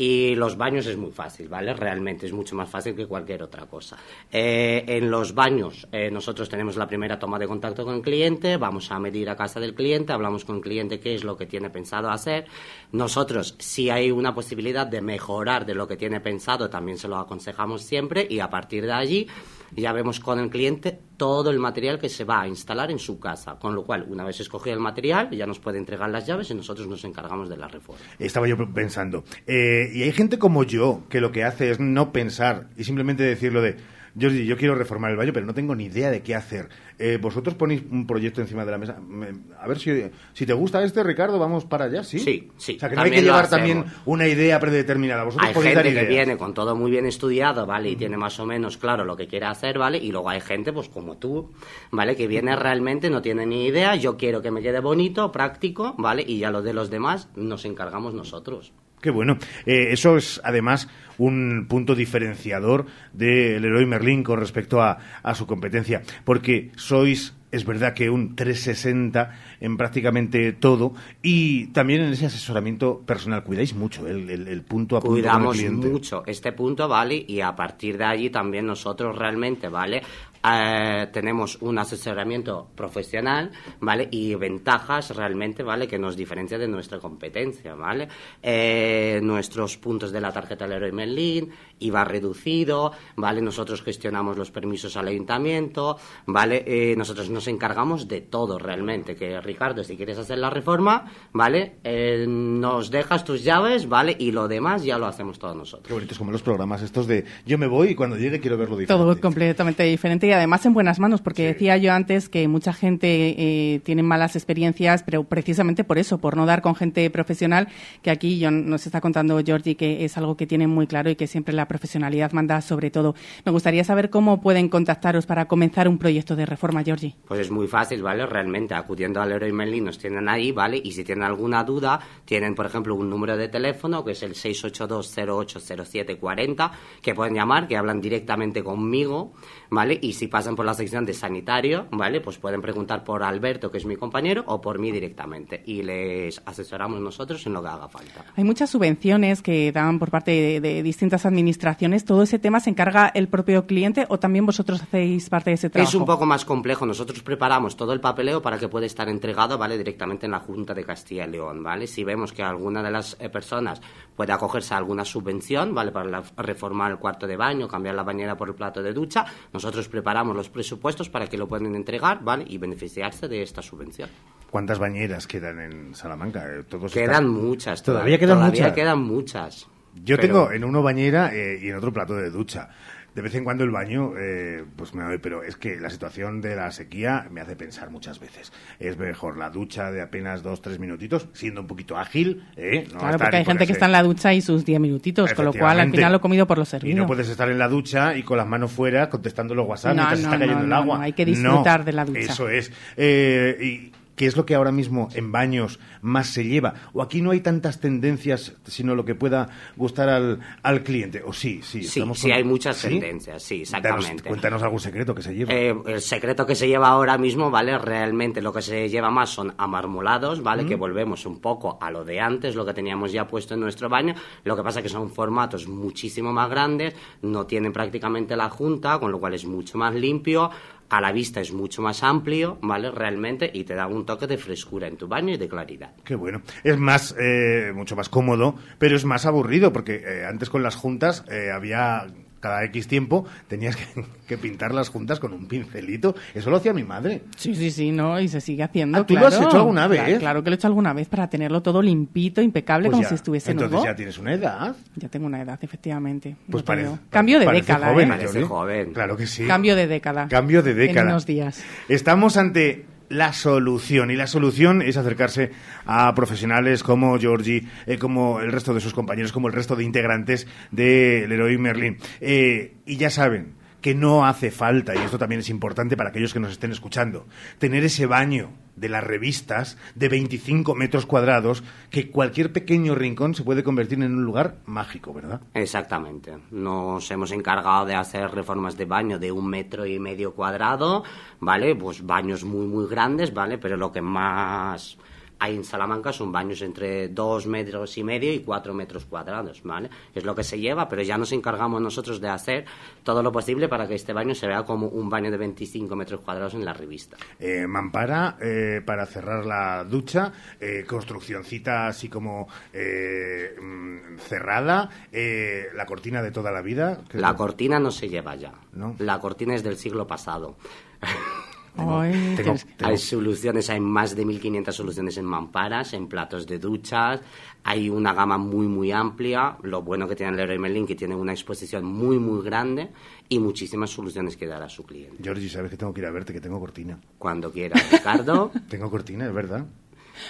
Y 0.00 0.34
los 0.34 0.56
baños 0.56 0.86
es 0.86 0.96
muy 0.96 1.10
fácil, 1.10 1.46
¿vale? 1.46 1.74
Realmente 1.74 2.24
es 2.24 2.32
mucho 2.32 2.56
más 2.56 2.70
fácil 2.70 2.96
que 2.96 3.06
cualquier 3.06 3.42
otra 3.42 3.66
cosa. 3.66 3.98
Eh, 4.32 4.82
en 4.86 5.10
los 5.10 5.34
baños 5.34 5.86
eh, 5.92 6.10
nosotros 6.10 6.48
tenemos 6.48 6.78
la 6.78 6.86
primera 6.86 7.18
toma 7.18 7.38
de 7.38 7.46
contacto 7.46 7.84
con 7.84 7.96
el 7.96 8.00
cliente, 8.00 8.56
vamos 8.56 8.90
a 8.90 8.98
medir 8.98 9.28
a 9.28 9.36
casa 9.36 9.60
del 9.60 9.74
cliente, 9.74 10.14
hablamos 10.14 10.46
con 10.46 10.56
el 10.56 10.62
cliente 10.62 11.00
qué 11.00 11.14
es 11.14 11.22
lo 11.22 11.36
que 11.36 11.44
tiene 11.44 11.68
pensado 11.68 12.08
hacer. 12.08 12.46
Nosotros, 12.92 13.56
si 13.58 13.90
hay 13.90 14.10
una 14.10 14.34
posibilidad 14.34 14.86
de 14.86 15.02
mejorar 15.02 15.66
de 15.66 15.74
lo 15.74 15.86
que 15.86 15.98
tiene 15.98 16.18
pensado, 16.22 16.70
también 16.70 16.96
se 16.96 17.06
lo 17.06 17.18
aconsejamos 17.18 17.82
siempre 17.82 18.26
y 18.26 18.40
a 18.40 18.48
partir 18.48 18.86
de 18.86 18.92
allí 18.92 19.28
ya 19.76 19.92
vemos 19.92 20.20
con 20.20 20.38
el 20.38 20.50
cliente 20.50 20.98
todo 21.16 21.50
el 21.50 21.58
material 21.58 21.98
que 21.98 22.08
se 22.08 22.24
va 22.24 22.42
a 22.42 22.48
instalar 22.48 22.90
en 22.90 22.98
su 22.98 23.20
casa. 23.20 23.58
Con 23.58 23.74
lo 23.74 23.84
cual, 23.84 24.06
una 24.08 24.24
vez 24.24 24.40
escogido 24.40 24.74
el 24.74 24.80
material, 24.80 25.30
ya 25.30 25.46
nos 25.46 25.58
puede 25.58 25.78
entregar 25.78 26.10
las 26.10 26.26
llaves 26.26 26.50
y 26.50 26.54
nosotros 26.54 26.86
nos 26.88 27.04
encargamos 27.04 27.48
de 27.48 27.56
la 27.56 27.68
reforma. 27.68 28.00
Estaba 28.18 28.48
yo 28.48 28.56
pensando. 28.72 29.24
Eh, 29.46 29.90
y 29.92 30.02
hay 30.02 30.12
gente 30.12 30.38
como 30.38 30.64
yo 30.64 31.02
que 31.08 31.20
lo 31.20 31.30
que 31.32 31.44
hace 31.44 31.70
es 31.70 31.80
no 31.80 32.12
pensar 32.12 32.68
y 32.76 32.84
simplemente 32.84 33.22
decirlo 33.22 33.62
de. 33.62 33.76
Jordi, 34.18 34.46
yo 34.46 34.56
quiero 34.56 34.74
reformar 34.74 35.10
el 35.10 35.16
baño, 35.16 35.32
pero 35.32 35.44
no 35.46 35.54
tengo 35.54 35.74
ni 35.74 35.84
idea 35.84 36.10
de 36.10 36.22
qué 36.22 36.34
hacer. 36.34 36.68
Eh, 36.98 37.18
vosotros 37.20 37.54
ponéis 37.54 37.82
un 37.90 38.06
proyecto 38.06 38.40
encima 38.40 38.64
de 38.64 38.70
la 38.70 38.78
mesa. 38.78 38.98
Me- 39.00 39.28
A 39.58 39.66
ver 39.68 39.78
si, 39.78 40.04
si 40.32 40.46
te 40.46 40.52
gusta 40.52 40.82
este, 40.82 41.02
Ricardo, 41.02 41.38
vamos 41.38 41.64
para 41.64 41.86
allá, 41.86 42.02
¿sí? 42.04 42.18
Sí, 42.18 42.48
sí. 42.56 42.76
O 42.76 42.80
sea, 42.80 42.88
que 42.88 42.96
no 42.96 43.02
hay 43.02 43.10
que 43.10 43.22
llevar 43.22 43.48
también 43.48 43.84
una 44.06 44.26
idea 44.28 44.58
predeterminada. 44.60 45.24
Vosotros 45.24 45.48
Hay 45.48 45.54
podéis 45.54 45.74
dar 45.74 45.84
gente 45.84 46.00
que 46.00 46.06
viene 46.08 46.36
con 46.36 46.54
todo 46.54 46.74
muy 46.76 46.90
bien 46.90 47.06
estudiado, 47.06 47.66
¿vale? 47.66 47.90
Y 47.90 47.96
tiene 47.96 48.16
más 48.16 48.38
o 48.40 48.46
menos 48.46 48.76
claro 48.76 49.04
lo 49.04 49.16
que 49.16 49.26
quiere 49.26 49.46
hacer, 49.46 49.78
¿vale? 49.78 49.98
Y 49.98 50.10
luego 50.12 50.28
hay 50.28 50.40
gente, 50.40 50.72
pues 50.72 50.88
como 50.88 51.16
tú, 51.18 51.50
¿vale? 51.90 52.16
Que 52.16 52.26
viene 52.26 52.54
realmente, 52.56 53.10
no 53.10 53.22
tiene 53.22 53.46
ni 53.46 53.66
idea, 53.66 53.94
yo 53.96 54.16
quiero 54.16 54.42
que 54.42 54.50
me 54.50 54.60
quede 54.62 54.80
bonito, 54.80 55.30
práctico, 55.32 55.94
¿vale? 55.98 56.24
Y 56.26 56.38
ya 56.38 56.50
lo 56.50 56.62
de 56.62 56.74
los 56.74 56.90
demás 56.90 57.28
nos 57.36 57.64
encargamos 57.64 58.12
nosotros. 58.14 58.72
Qué 59.00 59.10
bueno. 59.10 59.38
Eh, 59.66 59.88
eso 59.92 60.16
es 60.16 60.40
además 60.44 60.88
un 61.18 61.66
punto 61.68 61.94
diferenciador 61.94 62.86
del 63.12 63.62
Leroy 63.62 63.86
Merlin 63.86 64.22
con 64.22 64.38
respecto 64.40 64.82
a, 64.82 64.98
a 65.22 65.34
su 65.34 65.46
competencia, 65.46 66.02
porque 66.24 66.70
sois, 66.76 67.34
es 67.52 67.64
verdad 67.66 67.92
que 67.94 68.08
un 68.10 68.36
360 68.36 69.30
en 69.60 69.76
prácticamente 69.76 70.52
todo 70.52 70.94
y 71.22 71.66
también 71.68 72.00
en 72.02 72.12
ese 72.12 72.26
asesoramiento 72.26 73.00
personal. 73.04 73.42
Cuidáis 73.44 73.74
mucho 73.74 74.06
el, 74.06 74.30
el- 74.30 74.48
el 74.48 74.62
punto 74.62 74.96
a 74.96 75.00
punto 75.00 75.08
con 75.10 75.16
el 75.18 75.22
Cuidamos 75.24 75.56
cliente. 75.56 75.88
mucho 75.88 76.22
este 76.26 76.52
punto, 76.52 76.88
¿vale? 76.88 77.22
Y 77.26 77.40
a 77.40 77.54
partir 77.56 77.98
de 77.98 78.04
allí 78.04 78.30
también 78.30 78.66
nosotros 78.66 79.16
realmente, 79.18 79.68
¿vale? 79.68 80.02
Eh, 80.42 81.08
tenemos 81.12 81.58
un 81.60 81.78
asesoramiento 81.78 82.68
profesional, 82.74 83.50
¿vale? 83.80 84.08
Y 84.10 84.34
ventajas 84.34 85.14
realmente, 85.14 85.62
¿vale? 85.62 85.86
Que 85.86 85.98
nos 85.98 86.16
diferencia 86.16 86.58
de 86.58 86.68
nuestra 86.68 86.98
competencia, 86.98 87.74
¿vale? 87.74 88.08
Eh, 88.42 89.20
nuestros 89.22 89.76
puntos 89.76 90.12
de 90.12 90.20
la 90.20 90.32
tarjeta 90.32 90.66
Leroy 90.66 90.92
Merlin, 90.92 91.50
IVA 91.80 92.04
reducido, 92.04 92.92
¿vale? 93.16 93.40
Nosotros 93.40 93.82
gestionamos 93.82 94.36
los 94.36 94.50
permisos 94.50 94.96
al 94.96 95.08
ayuntamiento, 95.08 95.98
¿vale? 96.26 96.64
Eh, 96.66 96.94
nosotros 96.96 97.30
nos 97.30 97.48
encargamos 97.48 98.08
de 98.08 98.22
todo 98.22 98.58
realmente, 98.58 99.16
que 99.16 99.40
Ricardo, 99.40 99.84
si 99.84 99.96
quieres 99.96 100.18
hacer 100.18 100.38
la 100.38 100.50
reforma, 100.50 101.04
¿vale? 101.32 101.76
Eh, 101.84 102.26
nos 102.28 102.90
dejas 102.90 103.24
tus 103.24 103.44
llaves, 103.44 103.88
¿vale? 103.88 104.16
Y 104.18 104.32
lo 104.32 104.48
demás 104.48 104.84
ya 104.84 104.98
lo 104.98 105.06
hacemos 105.06 105.38
todos 105.38 105.56
nosotros. 105.56 105.86
Qué 105.88 105.94
bonitos 105.94 106.18
como 106.18 106.32
los 106.32 106.42
programas 106.42 106.82
estos 106.82 107.06
de 107.06 107.24
yo 107.46 107.58
me 107.58 107.66
voy 107.66 107.90
y 107.90 107.94
cuando 107.94 108.16
llegue 108.16 108.40
quiero 108.40 108.56
verlo 108.56 108.76
diferente. 108.76 109.04
Todo 109.04 109.20
completamente 109.20 109.82
diferente 109.84 110.29
y 110.30 110.32
además 110.32 110.64
en 110.64 110.74
buenas 110.74 111.00
manos, 111.00 111.22
porque 111.22 111.44
decía 111.44 111.76
yo 111.76 111.92
antes 111.92 112.28
que 112.28 112.46
mucha 112.46 112.72
gente 112.72 113.34
eh, 113.36 113.80
tiene 113.80 114.04
malas 114.04 114.36
experiencias, 114.36 115.02
pero 115.02 115.24
precisamente 115.24 115.82
por 115.82 115.98
eso, 115.98 116.18
por 116.18 116.36
no 116.36 116.46
dar 116.46 116.62
con 116.62 116.76
gente 116.76 117.10
profesional, 117.10 117.66
que 118.00 118.12
aquí 118.12 118.38
yo, 118.38 118.52
nos 118.52 118.86
está 118.86 119.00
contando 119.00 119.40
Georgie 119.44 119.74
que 119.74 120.04
es 120.04 120.16
algo 120.16 120.36
que 120.36 120.46
tiene 120.46 120.68
muy 120.68 120.86
claro 120.86 121.10
y 121.10 121.16
que 121.16 121.26
siempre 121.26 121.52
la 121.52 121.66
profesionalidad 121.66 122.30
manda 122.30 122.60
sobre 122.60 122.92
todo. 122.92 123.16
Me 123.44 123.50
gustaría 123.50 123.82
saber 123.82 124.08
cómo 124.08 124.40
pueden 124.40 124.68
contactaros 124.68 125.26
para 125.26 125.48
comenzar 125.48 125.88
un 125.88 125.98
proyecto 125.98 126.36
de 126.36 126.46
reforma, 126.46 126.84
Georgie. 126.84 127.16
Pues 127.26 127.40
es 127.40 127.50
muy 127.50 127.66
fácil, 127.66 128.00
¿vale? 128.00 128.24
Realmente 128.24 128.74
acudiendo 128.74 129.20
al 129.20 129.30
Leroy 129.30 129.50
Merlin 129.50 129.86
nos 129.86 129.98
tienen 129.98 130.28
ahí, 130.28 130.52
¿vale? 130.52 130.80
Y 130.82 130.92
si 130.92 131.02
tienen 131.02 131.24
alguna 131.24 131.64
duda, 131.64 131.98
tienen, 132.24 132.54
por 132.54 132.66
ejemplo, 132.66 132.94
un 132.94 133.10
número 133.10 133.36
de 133.36 133.48
teléfono 133.48 134.04
que 134.04 134.12
es 134.12 134.22
el 134.22 134.34
682080740, 134.34 136.70
que 137.02 137.16
pueden 137.16 137.34
llamar, 137.34 137.66
que 137.66 137.76
hablan 137.76 138.00
directamente 138.00 138.62
conmigo, 138.62 139.32
¿vale? 139.70 139.98
Y 140.00 140.12
si 140.20 140.28
pasan 140.28 140.54
por 140.54 140.66
la 140.66 140.74
sección 140.74 141.06
de 141.06 141.14
sanitario, 141.14 141.86
¿vale? 141.92 142.20
Pues 142.20 142.36
pueden 142.36 142.60
preguntar 142.60 143.02
por 143.04 143.22
Alberto, 143.22 143.70
que 143.70 143.78
es 143.78 143.86
mi 143.86 143.96
compañero, 143.96 144.44
o 144.48 144.60
por 144.60 144.78
mí 144.78 144.92
directamente. 144.92 145.62
Y 145.64 145.82
les 145.82 146.42
asesoramos 146.44 147.00
nosotros 147.00 147.46
en 147.46 147.54
lo 147.54 147.62
que 147.62 147.68
haga 147.68 147.88
falta. 147.88 148.26
Hay 148.36 148.44
muchas 148.44 148.68
subvenciones 148.68 149.40
que 149.40 149.72
dan 149.72 149.98
por 149.98 150.10
parte 150.10 150.30
de, 150.30 150.60
de 150.60 150.82
distintas 150.82 151.24
administraciones. 151.24 152.04
¿Todo 152.04 152.24
ese 152.24 152.38
tema 152.38 152.60
se 152.60 152.68
encarga 152.68 153.10
el 153.14 153.28
propio 153.28 153.66
cliente 153.66 154.04
o 154.10 154.18
también 154.18 154.44
vosotros 154.44 154.82
hacéis 154.82 155.30
parte 155.30 155.50
de 155.50 155.54
ese 155.54 155.70
trabajo? 155.70 155.88
Es 155.88 155.94
un 155.94 156.04
poco 156.04 156.26
más 156.26 156.44
complejo. 156.44 156.84
Nosotros 156.84 157.22
preparamos 157.22 157.74
todo 157.74 157.94
el 157.94 158.00
papeleo 158.02 158.42
para 158.42 158.58
que 158.58 158.68
pueda 158.68 158.84
estar 158.84 159.08
entregado, 159.08 159.56
¿vale? 159.56 159.78
Directamente 159.78 160.26
en 160.26 160.32
la 160.32 160.40
Junta 160.40 160.74
de 160.74 160.84
Castilla 160.84 161.24
y 161.24 161.30
León, 161.30 161.62
¿vale? 161.62 161.86
Si 161.86 162.04
vemos 162.04 162.34
que 162.34 162.42
alguna 162.42 162.82
de 162.82 162.90
las 162.90 163.16
eh, 163.20 163.30
personas 163.30 163.80
puede 164.14 164.34
acogerse 164.34 164.74
a 164.74 164.76
alguna 164.76 165.06
subvención, 165.06 165.74
¿vale? 165.74 165.92
Para 165.92 166.22
reformar 166.36 166.90
el 166.90 166.98
cuarto 166.98 167.26
de 167.26 167.38
baño, 167.38 167.66
cambiar 167.66 167.94
la 167.94 168.02
bañera 168.02 168.36
por 168.36 168.50
el 168.50 168.54
plato 168.54 168.82
de 168.82 168.92
ducha, 168.92 169.24
nosotros 169.50 169.88
preparamos 169.88 170.09
los 170.14 170.48
presupuestos 170.48 171.08
para 171.08 171.26
que 171.26 171.38
lo 171.38 171.48
puedan 171.48 171.74
entregar, 171.74 172.22
¿vale? 172.22 172.44
Y 172.46 172.58
beneficiarse 172.58 173.28
de 173.28 173.42
esta 173.42 173.62
subvención. 173.62 174.08
¿Cuántas 174.50 174.78
bañeras 174.78 175.26
quedan 175.26 175.60
en 175.60 175.94
Salamanca? 175.94 176.44
Eh, 176.46 176.64
Todos 176.68 176.92
Quedan 176.92 177.10
están- 177.10 177.28
muchas. 177.28 177.82
Todavía 177.82 178.18
quedan 178.18 178.38
todavía 178.38 178.62
muchas. 178.62 178.74
quedan 178.74 178.98
muchas. 179.00 179.66
Yo 180.04 180.16
Pero- 180.16 180.20
tengo 180.22 180.52
en 180.52 180.64
uno 180.64 180.82
bañera 180.82 181.34
eh, 181.34 181.58
y 181.62 181.68
en 181.68 181.76
otro 181.76 181.92
plato 181.92 182.14
de 182.14 182.30
ducha. 182.30 182.68
De 183.14 183.22
vez 183.22 183.34
en 183.34 183.44
cuando 183.44 183.64
el 183.64 183.70
baño, 183.70 184.12
eh, 184.18 184.64
pues 184.76 184.94
me 184.94 185.02
doy, 185.02 185.18
pero 185.18 185.42
es 185.42 185.56
que 185.56 185.80
la 185.80 185.90
situación 185.90 186.40
de 186.40 186.54
la 186.56 186.70
sequía 186.70 187.26
me 187.30 187.40
hace 187.40 187.56
pensar 187.56 187.90
muchas 187.90 188.20
veces. 188.20 188.52
Es 188.78 188.96
mejor 188.98 189.36
la 189.36 189.50
ducha 189.50 189.90
de 189.90 190.00
apenas 190.00 190.42
dos, 190.42 190.62
tres 190.62 190.78
minutitos, 190.78 191.28
siendo 191.32 191.60
un 191.60 191.66
poquito 191.66 191.96
ágil, 191.98 192.44
¿eh? 192.56 192.86
No 192.92 192.98
Claro, 193.00 193.18
porque 193.18 193.36
hay 193.36 193.42
y 193.42 193.46
gente 193.46 193.66
que 193.66 193.72
está 193.72 193.86
en 193.86 193.92
la 193.92 194.02
ducha 194.02 194.32
y 194.32 194.40
sus 194.40 194.64
10 194.64 194.80
minutitos, 194.80 195.32
con 195.34 195.44
lo 195.44 195.52
cual 195.52 195.80
al 195.80 195.90
final 195.90 196.12
lo 196.12 196.18
he 196.18 196.20
comido 196.20 196.46
por 196.46 196.58
lo 196.58 196.62
Y 196.62 196.66
servido. 196.66 196.98
no 196.98 197.06
puedes 197.06 197.28
estar 197.28 197.48
en 197.50 197.58
la 197.58 197.68
ducha 197.68 198.16
y 198.16 198.22
con 198.22 198.36
las 198.36 198.46
manos 198.46 198.70
fuera 198.72 199.08
contestando 199.10 199.54
los 199.54 199.66
WhatsApp 199.66 199.96
No, 199.96 200.02
mientras 200.02 200.20
no, 200.20 200.26
está 200.26 200.38
cayendo 200.38 200.60
no, 200.60 200.66
el 200.66 200.72
agua. 200.72 200.96
no, 200.98 201.02
hay 201.02 201.12
que 201.12 201.24
disfrutar 201.24 201.84
de 201.84 201.92
la 201.92 202.04
ducha. 202.04 202.20
Eso 202.20 202.48
es. 202.48 202.72
Eh, 202.96 203.56
y 203.60 203.92
¿Qué 204.20 204.26
es 204.26 204.36
lo 204.36 204.44
que 204.44 204.54
ahora 204.54 204.70
mismo 204.70 205.08
en 205.14 205.32
baños 205.32 205.80
más 206.02 206.26
se 206.26 206.44
lleva? 206.44 206.74
¿O 206.92 207.00
aquí 207.00 207.22
no 207.22 207.30
hay 207.30 207.40
tantas 207.40 207.80
tendencias, 207.80 208.52
sino 208.66 208.94
lo 208.94 209.06
que 209.06 209.14
pueda 209.14 209.48
gustar 209.78 210.10
al, 210.10 210.40
al 210.62 210.82
cliente? 210.82 211.22
¿O 211.24 211.32
sí? 211.32 211.60
Sí, 211.62 211.82
Sí, 211.84 211.88
sí, 211.88 212.00
con- 212.28 212.32
hay 212.32 212.44
muchas 212.44 212.76
¿Sí? 212.76 212.88
tendencias, 212.90 213.42
sí, 213.42 213.62
Danos- 213.64 213.80
exactamente. 213.80 214.28
cuéntanos 214.28 214.62
algún 214.62 214.78
secreto 214.78 215.14
que 215.14 215.22
se 215.22 215.34
lleva. 215.34 215.54
Eh, 215.54 215.74
el 215.86 216.02
secreto 216.02 216.44
que 216.44 216.54
se 216.54 216.68
lleva 216.68 216.88
ahora 216.88 217.16
mismo, 217.16 217.50
¿vale? 217.50 217.78
Realmente 217.78 218.42
lo 218.42 218.52
que 218.52 218.60
se 218.60 218.90
lleva 218.90 219.08
más 219.10 219.30
son 219.30 219.54
amarmolados, 219.56 220.42
¿vale? 220.42 220.64
Mm. 220.64 220.68
Que 220.68 220.74
volvemos 220.76 221.24
un 221.24 221.40
poco 221.40 221.78
a 221.80 221.90
lo 221.90 222.04
de 222.04 222.20
antes, 222.20 222.54
lo 222.54 222.66
que 222.66 222.74
teníamos 222.74 223.12
ya 223.12 223.26
puesto 223.26 223.54
en 223.54 223.60
nuestro 223.60 223.88
baño. 223.88 224.14
Lo 224.44 224.54
que 224.54 224.62
pasa 224.62 224.82
que 224.82 224.90
son 224.90 225.10
formatos 225.10 225.66
muchísimo 225.66 226.30
más 226.30 226.50
grandes, 226.50 226.94
no 227.22 227.46
tienen 227.46 227.72
prácticamente 227.72 228.36
la 228.36 228.50
junta, 228.50 228.98
con 228.98 229.10
lo 229.12 229.18
cual 229.18 229.32
es 229.32 229.46
mucho 229.46 229.78
más 229.78 229.94
limpio. 229.94 230.50
A 230.90 231.00
la 231.00 231.12
vista 231.12 231.40
es 231.40 231.52
mucho 231.52 231.82
más 231.82 232.02
amplio, 232.02 232.58
¿vale? 232.62 232.90
Realmente, 232.90 233.48
y 233.52 233.62
te 233.62 233.74
da 233.74 233.86
un 233.86 234.04
toque 234.04 234.26
de 234.26 234.36
frescura 234.36 234.88
en 234.88 234.96
tu 234.96 235.06
baño 235.06 235.34
y 235.34 235.36
de 235.36 235.48
claridad. 235.48 235.92
Qué 236.04 236.16
bueno. 236.16 236.42
Es 236.64 236.78
más, 236.78 237.14
eh, 237.18 237.72
mucho 237.72 237.94
más 237.94 238.08
cómodo, 238.08 238.56
pero 238.78 238.96
es 238.96 239.04
más 239.04 239.24
aburrido, 239.24 239.72
porque 239.72 240.02
eh, 240.04 240.26
antes 240.26 240.50
con 240.50 240.64
las 240.64 240.74
juntas 240.74 241.24
eh, 241.30 241.52
había 241.52 242.06
cada 242.40 242.64
X 242.64 242.88
tiempo 242.88 243.26
tenías 243.46 243.76
que, 243.76 243.84
que 244.26 244.38
pintar 244.38 244.74
las 244.74 244.88
juntas 244.88 245.20
con 245.20 245.32
un 245.32 245.46
pincelito. 245.46 246.14
Eso 246.34 246.50
lo 246.50 246.56
hacía 246.56 246.72
mi 246.72 246.84
madre. 246.84 247.22
Sí, 247.36 247.54
sí, 247.54 247.70
sí, 247.70 247.92
no, 247.92 248.18
y 248.18 248.28
se 248.28 248.40
sigue 248.40 248.62
haciendo. 248.62 248.98
Ah, 248.98 249.06
¿tú 249.06 249.14
lo 249.14 249.20
claro. 249.20 249.36
has 249.36 249.42
hecho 249.42 249.56
alguna 249.58 249.86
vez? 249.86 250.00
Claro, 250.00 250.18
claro 250.18 250.42
que 250.44 250.50
lo 250.50 250.54
he 250.54 250.56
hecho 250.56 250.66
alguna 250.66 250.92
vez 250.92 251.08
para 251.08 251.28
tenerlo 251.28 251.62
todo 251.62 251.82
limpito, 251.82 252.42
impecable, 252.42 252.88
Pues 252.88 252.92
como 252.92 253.02
ya, 253.02 253.08
si 253.08 253.14
estuviese 253.14 253.50
Entonces 253.52 253.72
nuevo. 253.72 253.86
ya 253.86 253.94
tienes 253.94 254.18
una 254.18 254.34
edad. 254.34 254.76
Ya 254.96 255.08
tengo 255.08 255.26
una 255.26 255.40
edad, 255.42 255.58
efectivamente. 255.62 256.36
Pues 256.50 256.62
parece. 256.62 256.90
Cambio 257.10 257.38
de 257.38 257.44
parece 257.44 257.72
década, 257.72 257.92
joven, 257.92 258.08
¿eh? 258.08 258.16
Parece 258.16 258.42
joven. 258.42 258.92
Claro 258.92 259.16
que 259.16 259.26
sí. 259.26 259.46
Cambio 259.46 259.76
de 259.76 259.86
década. 259.86 260.28
Cambio 260.28 260.62
de 260.62 260.74
década. 260.74 261.02
En 261.02 261.08
unos 261.08 261.26
días. 261.26 261.62
Estamos 261.88 262.36
ante 262.36 262.86
la 263.10 263.34
solución 263.34 264.10
y 264.10 264.16
la 264.16 264.26
solución 264.26 264.80
es 264.80 264.96
acercarse 264.96 265.50
a 265.84 266.14
profesionales 266.14 266.82
como 266.82 267.18
Georgie, 267.18 267.66
eh, 267.86 267.98
como 267.98 268.40
el 268.40 268.52
resto 268.52 268.72
de 268.72 268.80
sus 268.80 268.94
compañeros, 268.94 269.32
como 269.32 269.48
el 269.48 269.52
resto 269.52 269.76
de 269.76 269.84
integrantes 269.84 270.46
de 270.70 271.26
Leroy 271.28 271.58
Merlin. 271.58 271.98
Eh, 272.20 272.76
y 272.86 272.96
ya 272.96 273.10
saben 273.10 273.59
que 273.80 273.94
no 273.94 274.26
hace 274.26 274.50
falta, 274.50 274.94
y 274.94 274.98
esto 274.98 275.18
también 275.18 275.40
es 275.40 275.48
importante 275.48 275.96
para 275.96 276.10
aquellos 276.10 276.32
que 276.32 276.40
nos 276.40 276.52
estén 276.52 276.72
escuchando, 276.72 277.26
tener 277.58 277.84
ese 277.84 278.06
baño 278.06 278.50
de 278.76 278.88
las 278.88 279.04
revistas 279.04 279.76
de 279.94 280.08
25 280.08 280.74
metros 280.74 281.04
cuadrados 281.06 281.62
que 281.90 282.10
cualquier 282.10 282.52
pequeño 282.52 282.94
rincón 282.94 283.34
se 283.34 283.44
puede 283.44 283.62
convertir 283.62 284.02
en 284.02 284.14
un 284.14 284.24
lugar 284.24 284.56
mágico, 284.64 285.12
¿verdad? 285.12 285.40
Exactamente. 285.54 286.38
Nos 286.50 287.10
hemos 287.10 287.30
encargado 287.32 287.84
de 287.84 287.94
hacer 287.94 288.30
reformas 288.30 288.76
de 288.76 288.86
baño 288.86 289.18
de 289.18 289.32
un 289.32 289.48
metro 289.48 289.84
y 289.84 289.98
medio 289.98 290.34
cuadrado, 290.34 291.04
¿vale? 291.40 291.74
Pues 291.76 292.04
baños 292.04 292.44
muy, 292.44 292.66
muy 292.66 292.88
grandes, 292.88 293.34
¿vale? 293.34 293.58
Pero 293.58 293.76
lo 293.76 293.92
que 293.92 294.00
más 294.00 294.96
hay 295.40 295.56
en 295.56 295.64
Salamanca 295.64 296.12
son 296.12 296.30
baños 296.30 296.62
entre 296.62 297.08
dos 297.08 297.46
metros 297.46 297.96
y 297.98 298.04
medio 298.04 298.32
y 298.32 298.40
cuatro 298.40 298.74
metros 298.74 299.06
cuadrados, 299.06 299.62
¿vale? 299.64 299.90
Es 300.14 300.24
lo 300.24 300.34
que 300.34 300.44
se 300.44 300.60
lleva, 300.60 300.88
pero 300.88 301.02
ya 301.02 301.16
nos 301.16 301.32
encargamos 301.32 301.80
nosotros 301.80 302.20
de 302.20 302.28
hacer 302.28 302.66
todo 303.02 303.22
lo 303.22 303.32
posible 303.32 303.68
para 303.68 303.88
que 303.88 303.94
este 303.94 304.12
baño 304.12 304.34
se 304.34 304.46
vea 304.46 304.62
como 304.64 304.86
un 304.88 305.08
baño 305.08 305.30
de 305.30 305.38
25 305.38 305.96
metros 305.96 306.20
cuadrados 306.20 306.54
en 306.54 306.64
la 306.64 306.74
revista. 306.74 307.16
Eh, 307.38 307.66
mampara 307.66 308.36
eh, 308.40 308.82
para 308.84 309.06
cerrar 309.06 309.46
la 309.46 309.84
ducha, 309.84 310.32
eh, 310.60 310.84
construccioncita 310.86 311.86
así 311.86 312.08
como 312.08 312.48
eh, 312.72 313.56
mm, 313.60 314.18
cerrada, 314.18 314.90
eh, 315.10 315.68
la 315.74 315.86
cortina 315.86 316.22
de 316.22 316.30
toda 316.30 316.50
la 316.50 316.60
vida. 316.60 317.00
La 317.12 317.34
cortina 317.34 317.78
no 317.78 317.90
se 317.90 318.08
lleva 318.08 318.34
ya. 318.36 318.52
¿No? 318.72 318.94
La 318.98 319.18
cortina 319.20 319.54
es 319.54 319.62
del 319.62 319.76
siglo 319.76 320.06
pasado. 320.06 320.56
Ay, 321.88 322.12
tengo- 322.36 322.52
tienes- 322.54 322.66
Hay 322.82 322.96
soluciones, 322.98 323.70
hay 323.70 323.80
más 323.80 324.14
de 324.16 324.24
1.500 324.26 324.74
soluciones 324.76 325.16
en 325.18 325.24
mamparas, 325.24 325.92
en 325.94 326.06
platos 326.08 326.46
de 326.46 326.58
duchas, 326.58 327.20
hay 327.64 327.88
una 327.90 328.12
gama 328.14 328.38
muy, 328.38 328.66
muy 328.66 328.92
amplia. 328.92 329.56
Lo 329.62 329.82
bueno 329.82 330.08
que 330.08 330.16
tiene 330.16 330.30
el 330.32 330.36
Leroy 330.38 330.58
Merlin, 330.58 330.86
que 330.86 330.94
tiene 330.94 331.14
una 331.14 331.32
exposición 331.32 331.84
muy, 331.84 332.18
muy 332.18 332.42
grande 332.44 332.88
y 333.28 333.38
muchísimas 333.38 333.90
soluciones 333.90 334.36
que 334.36 334.46
dar 334.46 334.62
a 334.62 334.68
su 334.68 334.84
cliente. 334.84 335.16
Georgie, 335.22 335.48
sabes 335.48 335.70
que 335.70 335.76
tengo 335.76 335.92
que 335.94 336.00
ir 336.00 336.06
a 336.06 336.10
verte, 336.10 336.32
que 336.32 336.40
tengo 336.40 336.58
cortina. 336.60 336.98
Cuando 337.18 337.50
quiera, 337.52 337.80
Ricardo. 337.90 338.50
Tengo 338.68 338.90
cortina, 338.90 339.26
es 339.26 339.32
verdad. 339.32 339.66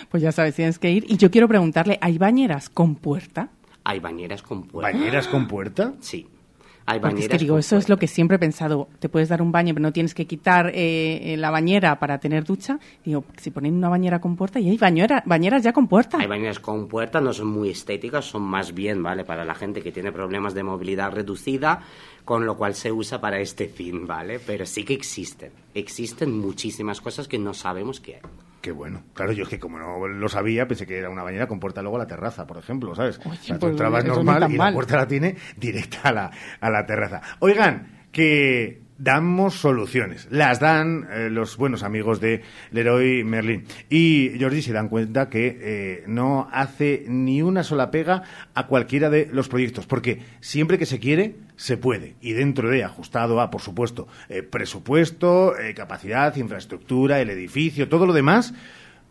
Pues 0.09 0.23
ya 0.23 0.31
sabes, 0.33 0.55
tienes 0.55 0.79
que 0.79 0.91
ir. 0.91 1.05
Y 1.09 1.17
yo 1.17 1.31
quiero 1.31 1.49
preguntarle, 1.49 1.99
¿hay 2.01 2.19
bañeras 2.19 2.69
con 2.69 2.95
puerta? 2.97 3.51
Hay 3.85 3.99
bañeras 3.99 4.43
con 4.43 4.65
puerta. 4.65 4.93
¿Bañeras 4.93 5.27
con 5.27 5.49
puerta? 5.49 5.95
Sí. 6.01 6.29
Hay 6.91 6.99
Porque 6.99 7.23
es 7.23 7.29
que 7.29 7.39
digo, 7.39 7.57
eso 7.57 7.77
es 7.77 7.89
lo 7.89 7.99
que 7.99 8.09
siempre 8.09 8.35
he 8.35 8.39
pensado. 8.41 8.89
Te 8.99 9.09
puedes 9.09 9.29
dar 9.29 9.43
un 9.43 9.53
baño, 9.53 9.75
pero 9.75 9.83
no 9.85 9.93
tienes 9.93 10.13
que 10.13 10.27
quitar 10.27 10.73
eh, 10.75 11.37
la 11.39 11.51
bañera 11.51 12.01
para 12.01 12.19
tener 12.19 12.43
ducha. 12.43 12.81
Digo, 13.05 13.25
si 13.37 13.53
ponen 13.53 13.75
una 13.75 13.89
bañera 13.89 14.21
con 14.21 14.35
puerta, 14.35 14.59
y 14.59 14.69
hay 14.69 14.77
bañera, 14.77 15.23
bañeras 15.25 15.63
ya 15.63 15.73
con 15.73 15.87
puerta. 15.87 16.19
Hay 16.19 16.27
bañeras 16.27 16.59
con 16.59 16.89
puerta, 16.89 17.21
no 17.21 17.33
son 17.33 17.47
muy 17.47 17.71
estéticas, 17.71 18.25
son 18.25 18.43
más 18.43 18.75
bien, 18.75 19.05
¿vale? 19.05 19.25
Para 19.25 19.45
la 19.45 19.55
gente 19.55 19.83
que 19.83 19.93
tiene 19.93 20.11
problemas 20.11 20.53
de 20.53 20.65
movilidad 20.65 21.13
reducida, 21.13 21.81
con 22.25 22.45
lo 22.45 22.57
cual 22.57 22.75
se 22.75 22.91
usa 22.91 23.21
para 23.21 23.39
este 23.39 23.69
fin, 23.69 24.09
¿vale? 24.09 24.41
Pero 24.45 24.67
sí 24.67 24.83
que 24.83 24.95
existen. 24.95 25.53
Existen 25.75 26.37
muchísimas 26.37 27.01
cosas 27.01 27.29
que 27.29 27.39
no 27.39 27.55
sabemos 27.55 28.01
qué 28.01 28.17
hay. 28.17 28.50
Qué 28.61 28.73
bueno. 28.73 29.05
Claro, 29.15 29.33
yo 29.33 29.45
es 29.45 29.49
que 29.49 29.59
como 29.59 29.79
no 29.79 30.07
lo 30.07 30.29
sabía, 30.29 30.67
pensé 30.69 30.87
que 30.87 30.99
era 30.99 31.09
una 31.09 31.23
bañera 31.23 31.47
con 31.47 31.61
puerta 31.61 31.81
luego 31.81 31.97
a 31.97 32.01
la 32.01 32.07
terraza, 32.07 32.47
por 32.47 32.59
ejemplo, 32.59 32.95
¿sabes? 32.95 33.19
O 33.25 33.35
sea, 33.35 33.55
tú 33.55 33.61
pues 33.61 33.71
entrabas 33.73 34.05
eso 34.05 34.23
no 34.23 34.23
normal 34.23 34.53
y 34.53 34.57
la 34.57 34.73
puerta 34.73 34.97
la 34.97 35.07
tiene 35.07 35.37
directa 35.57 36.11
a 36.11 36.13
la, 36.13 36.31
a 36.61 36.71
la 36.71 36.85
terraza. 36.85 37.23
Oigan, 37.39 38.07
que 38.13 38.83
damos 39.01 39.55
soluciones. 39.55 40.29
Las 40.31 40.61
dan 40.61 41.09
eh, 41.11 41.31
los 41.31 41.57
buenos 41.57 41.83
amigos 41.83 42.21
de 42.21 42.43
Leroy 42.71 43.25
Merlin. 43.25 43.65
Y 43.89 44.33
Jordi 44.39 44.63
se 44.63 44.73
dan 44.73 44.89
cuenta 44.89 45.29
que 45.29 45.59
eh, 45.61 46.05
no 46.07 46.49
hace 46.53 47.05
ni 47.09 47.43
una 47.43 47.65
sola 47.65 47.91
pega 47.91 48.23
a 48.55 48.67
cualquiera 48.67 49.09
de 49.09 49.29
los 49.33 49.49
proyectos, 49.49 49.87
porque 49.87 50.21
siempre 50.41 50.79
que 50.79 50.87
se 50.87 51.01
quiere, 51.01 51.37
se 51.57 51.79
puede. 51.79 52.15
Y 52.21 52.33
dentro 52.33 52.69
de, 52.69 52.85
ajustado 52.85 53.41
a, 53.41 53.51
por 53.51 53.63
supuesto, 53.63 54.07
eh, 54.29 54.43
presupuesto, 54.43 55.55
capacidad, 55.75 56.37
infraestructura, 56.37 57.21
el 57.21 57.31
edificio, 57.31 57.89
todo 57.89 58.07
lo 58.07 58.13
demás, 58.13 58.55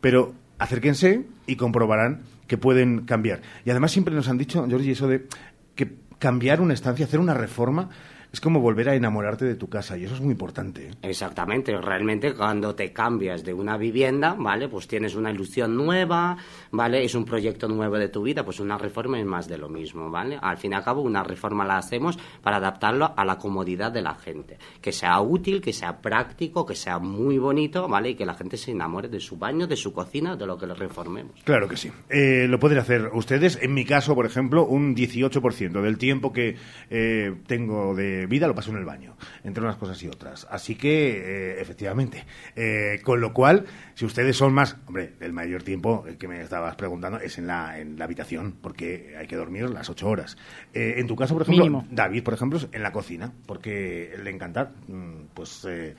pero 0.02 0.36
acérquense 0.60 1.24
y 1.48 1.56
comprobarán 1.56 2.22
que 2.48 2.58
pueden 2.58 3.06
cambiar. 3.06 3.42
Y 3.66 3.72
además 3.72 3.92
siempre 3.92 4.14
nos 4.14 4.30
han 4.30 4.38
dicho, 4.38 4.66
Jordi, 4.70 4.92
eso 4.92 5.08
de 5.08 5.28
que 5.76 5.96
cambiar 6.20 6.62
una 6.62 6.74
estancia, 6.74 7.06
hacer 7.06 7.20
una 7.20 7.34
reforma, 7.34 7.90
es 8.32 8.42
como 8.42 8.60
volver 8.60 8.90
a 8.90 8.96
enamorarte 8.96 9.46
de 9.46 9.56
tu 9.56 9.70
casa 9.70 9.98
y 9.98 10.06
eso 10.06 10.16
es 10.16 10.22
muy 10.22 10.32
importante. 10.32 10.90
¿eh? 10.90 10.92
Exactamente, 11.02 11.76
realmente 11.78 12.34
cuando 12.36 12.76
te 12.76 12.94
cambias 12.94 13.44
de 13.44 13.54
una 13.54 13.78
vivienda, 13.78 14.36
¿vale? 14.38 14.68
Pues 14.68 14.88
tienes 14.88 15.16
una 15.16 15.32
ilusión 15.32 15.76
nueva, 15.76 16.38
¿vale? 16.72 17.04
Es 17.04 17.16
un 17.16 17.26
proyecto 17.26 17.68
nuevo 17.68 17.98
de 17.98 18.10
tu 18.10 18.24
vida, 18.24 18.44
pues 18.44 18.60
una 18.60 18.78
reforma 18.78 19.20
es 19.20 19.26
más 19.26 19.48
de 19.48 19.58
lo 19.58 19.70
mismo, 19.70 20.10
¿vale? 20.10 20.38
Al 20.42 20.58
fin 20.58 20.72
y 20.72 20.76
al 20.76 20.84
cabo, 20.84 21.02
una 21.02 21.24
reforma 21.24 21.66
la 21.66 21.78
hacemos 21.78 22.18
para 22.42 22.58
adaptarlo 22.58 23.14
a 23.16 23.26
la 23.26 23.38
comodidad 23.38 23.92
de 23.92 24.02
la 24.02 24.16
gente, 24.16 24.58
que 24.82 24.92
sea 24.92 25.20
útil, 25.22 25.62
que 25.62 25.74
sea 25.74 26.02
práctico, 26.02 26.66
que 26.66 26.76
sea 26.76 27.00
muy 27.00 27.38
bonito, 27.38 27.88
¿vale? 27.88 28.12
Y 28.12 28.16
que 28.16 28.26
la 28.26 28.34
gente 28.34 28.58
se 28.58 28.72
enamore 28.72 29.08
de 29.08 29.20
su 29.20 29.38
baño, 29.38 29.68
de 29.68 29.76
su 29.76 29.94
cocina, 29.94 30.36
de 30.36 30.46
lo 30.46 30.58
que 30.58 30.68
le 30.68 30.74
reformemos. 30.74 31.34
Claro 31.44 31.68
que 31.68 31.78
sí. 31.78 31.92
Eh, 32.10 32.48
lo 32.48 32.60
pueden 32.60 32.78
hacer 32.78 33.10
ustedes. 33.14 33.60
En 33.62 33.74
mi 33.74 33.86
caso, 33.86 34.16
por 34.16 34.26
ejemplo, 34.26 34.66
un 34.66 34.96
18% 34.96 35.82
del 35.82 35.98
tiempo 35.98 36.32
que 36.34 36.56
eh, 36.90 37.36
tengo 37.48 37.96
de 37.96 38.26
vida 38.28 38.48
lo 38.48 38.56
paso 38.56 38.72
en 38.72 38.78
el 38.78 38.86
baño, 38.86 39.16
entre 39.44 39.64
unas 39.64 39.78
cosas 39.78 40.02
y 40.04 40.08
otras. 40.08 40.48
Así 40.50 40.76
que, 40.76 41.10
eh, 41.10 41.62
efectivamente. 41.62 42.26
Eh, 42.56 43.00
con 43.04 43.22
lo 43.22 43.34
cual, 43.34 43.66
si 43.94 44.06
ustedes 44.06 44.38
son 44.38 44.54
más, 44.54 44.78
hombre, 44.88 45.14
el 45.20 45.34
mayor 45.34 45.64
tiempo, 45.64 46.06
que 46.18 46.28
me 46.28 46.48
estabas 46.60 46.76
preguntando, 46.76 47.20
es 47.20 47.38
en 47.38 47.48
la, 47.48 47.80
en 47.80 47.98
la 47.98 48.06
habitación, 48.06 48.56
porque 48.62 49.16
hay 49.18 49.28
que 49.28 49.36
dormir 49.38 49.70
las 49.70 49.90
ocho 49.90 50.10
horas. 50.10 50.38
Eh, 50.74 50.96
en 50.98 51.08
tu 51.08 51.16
caso, 51.16 51.34
por 51.34 51.44
ejemplo, 51.44 51.64
Mínimo. 51.64 51.88
David, 51.90 52.24
por 52.24 52.34
ejemplo, 52.34 52.60
es 52.60 52.68
en 52.72 52.84
la 52.84 52.92
cocina, 52.92 53.32
porque 53.46 54.14
le 54.22 54.30
encanta, 54.30 54.72
mm, 54.88 55.28
pues... 55.34 55.66
eh, 55.68 55.96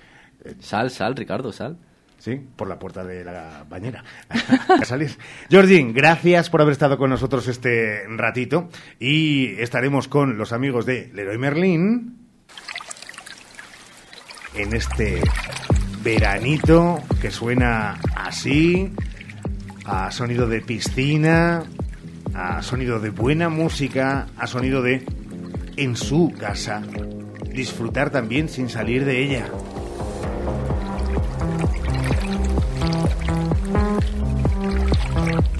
Sal, 0.60 0.90
sal, 0.90 1.16
Ricardo, 1.16 1.52
sal. 1.52 1.76
Sí, 2.18 2.38
por 2.56 2.68
la 2.68 2.78
puerta 2.78 3.02
de 3.04 3.24
la 3.24 3.64
bañera. 3.68 4.04
A 4.28 4.84
salir. 4.84 5.16
Georgine, 5.48 5.92
gracias 5.94 6.50
por 6.50 6.60
haber 6.60 6.72
estado 6.72 6.98
con 6.98 7.08
nosotros 7.08 7.48
este 7.48 8.02
ratito 8.08 8.68
y 8.98 9.54
estaremos 9.60 10.06
con 10.08 10.36
los 10.36 10.52
amigos 10.52 10.84
de 10.84 11.10
Leroy 11.14 11.38
Merlin 11.38 12.18
en 14.54 14.74
este 14.74 15.22
veranito 16.02 16.98
que 17.22 17.30
suena 17.30 17.98
así, 18.16 18.92
a 19.90 20.12
sonido 20.12 20.46
de 20.46 20.60
piscina, 20.60 21.64
a 22.32 22.62
sonido 22.62 23.00
de 23.00 23.10
buena 23.10 23.48
música, 23.48 24.28
a 24.36 24.46
sonido 24.46 24.82
de 24.82 25.04
en 25.76 25.96
su 25.96 26.32
casa. 26.38 26.80
Disfrutar 27.52 28.10
también 28.10 28.48
sin 28.48 28.68
salir 28.68 29.04
de 29.04 29.20
ella. 29.20 29.46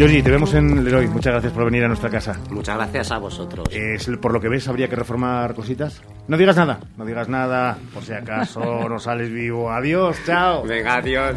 Georgie, 0.00 0.22
te 0.22 0.30
vemos 0.30 0.54
en 0.54 0.82
Leroy. 0.82 1.08
Muchas 1.08 1.34
gracias 1.34 1.52
por 1.52 1.66
venir 1.66 1.84
a 1.84 1.88
nuestra 1.88 2.08
casa. 2.08 2.40
Muchas 2.48 2.74
gracias 2.74 3.10
a 3.10 3.18
vosotros. 3.18 3.68
Es, 3.70 4.08
por 4.18 4.32
lo 4.32 4.40
que 4.40 4.48
ves, 4.48 4.66
habría 4.66 4.88
que 4.88 4.96
reformar 4.96 5.54
cositas. 5.54 6.00
No 6.26 6.38
digas 6.38 6.56
nada, 6.56 6.80
no 6.96 7.04
digas 7.04 7.28
nada, 7.28 7.76
por 7.92 8.02
si 8.02 8.14
acaso 8.14 8.60
no 8.88 8.98
sales 8.98 9.30
vivo. 9.30 9.70
Adiós, 9.70 10.16
chao. 10.24 10.62
Venga, 10.62 10.94
adiós. 10.94 11.36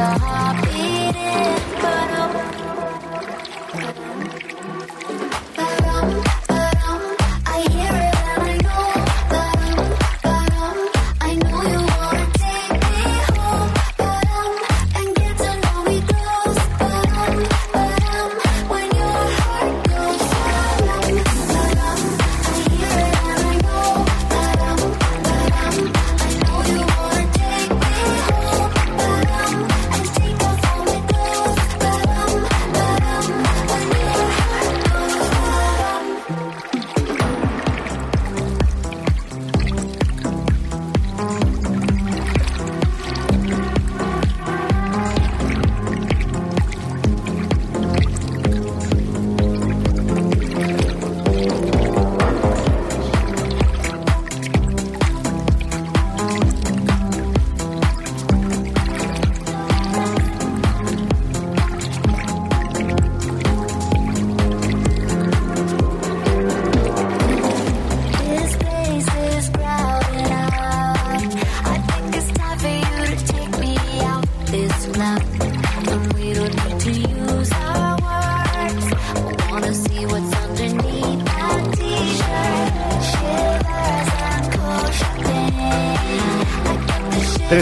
Your 0.00 0.18
heart 0.18 0.64
beating. 0.64 1.69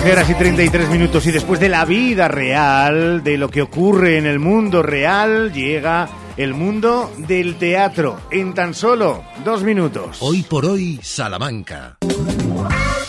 13 0.00 0.12
horas 0.12 0.30
y 0.30 0.34
33 0.34 0.90
minutos 0.90 1.26
y 1.26 1.32
después 1.32 1.58
de 1.58 1.68
la 1.68 1.84
vida 1.84 2.28
real, 2.28 3.24
de 3.24 3.36
lo 3.36 3.50
que 3.50 3.62
ocurre 3.62 4.16
en 4.16 4.26
el 4.26 4.38
mundo 4.38 4.80
real, 4.80 5.52
llega 5.52 6.08
el 6.36 6.54
mundo 6.54 7.12
del 7.16 7.56
teatro 7.56 8.16
en 8.30 8.54
tan 8.54 8.74
solo 8.74 9.24
dos 9.44 9.64
minutos. 9.64 10.18
Hoy 10.20 10.42
por 10.44 10.66
hoy, 10.66 11.00
Salamanca. 11.02 11.96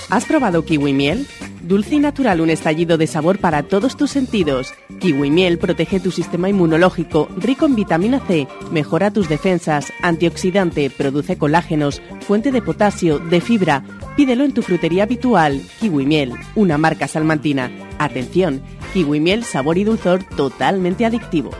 ¿Has 0.09 0.25
probado 0.25 0.65
kiwi 0.65 0.93
miel? 0.93 1.27
Dulce 1.61 1.93
y 1.93 1.99
natural, 1.99 2.41
un 2.41 2.49
estallido 2.49 2.97
de 2.97 3.05
sabor 3.05 3.37
para 3.37 3.61
todos 3.61 3.95
tus 3.95 4.09
sentidos. 4.09 4.73
Kiwi 4.99 5.29
miel 5.29 5.59
protege 5.59 5.99
tu 5.99 6.09
sistema 6.09 6.49
inmunológico, 6.49 7.29
rico 7.37 7.67
en 7.67 7.75
vitamina 7.75 8.19
C, 8.25 8.47
mejora 8.71 9.11
tus 9.11 9.29
defensas, 9.29 9.93
antioxidante, 10.01 10.89
produce 10.89 11.37
colágenos, 11.37 12.01
fuente 12.21 12.51
de 12.51 12.63
potasio, 12.63 13.19
de 13.19 13.41
fibra. 13.41 13.83
Pídelo 14.15 14.43
en 14.43 14.53
tu 14.53 14.61
frutería 14.61 15.03
habitual. 15.03 15.61
Kiwi 15.79 16.05
miel, 16.05 16.33
una 16.55 16.77
marca 16.77 17.07
salmantina. 17.07 17.71
Atención, 17.97 18.61
kiwi 18.93 19.19
miel, 19.19 19.43
sabor 19.43 19.77
y 19.77 19.83
dulzor 19.83 20.23
totalmente 20.23 21.05
adictivo. 21.05 21.51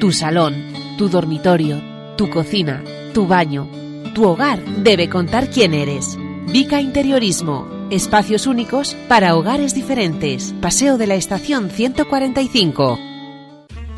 Tu 0.00 0.12
salón, 0.12 0.54
tu 0.98 1.08
dormitorio, 1.08 1.80
tu 2.16 2.28
cocina, 2.30 2.82
tu 3.12 3.26
baño, 3.26 3.68
tu 4.14 4.24
hogar 4.24 4.64
debe 4.82 5.08
contar 5.08 5.50
quién 5.50 5.74
eres. 5.74 6.18
Vica 6.52 6.80
Interiorismo. 6.80 7.66
Espacios 7.90 8.46
únicos 8.46 8.94
para 9.08 9.36
hogares 9.36 9.74
diferentes. 9.74 10.54
Paseo 10.60 10.96
de 10.98 11.06
la 11.06 11.14
Estación 11.16 11.70
145. 11.70 13.13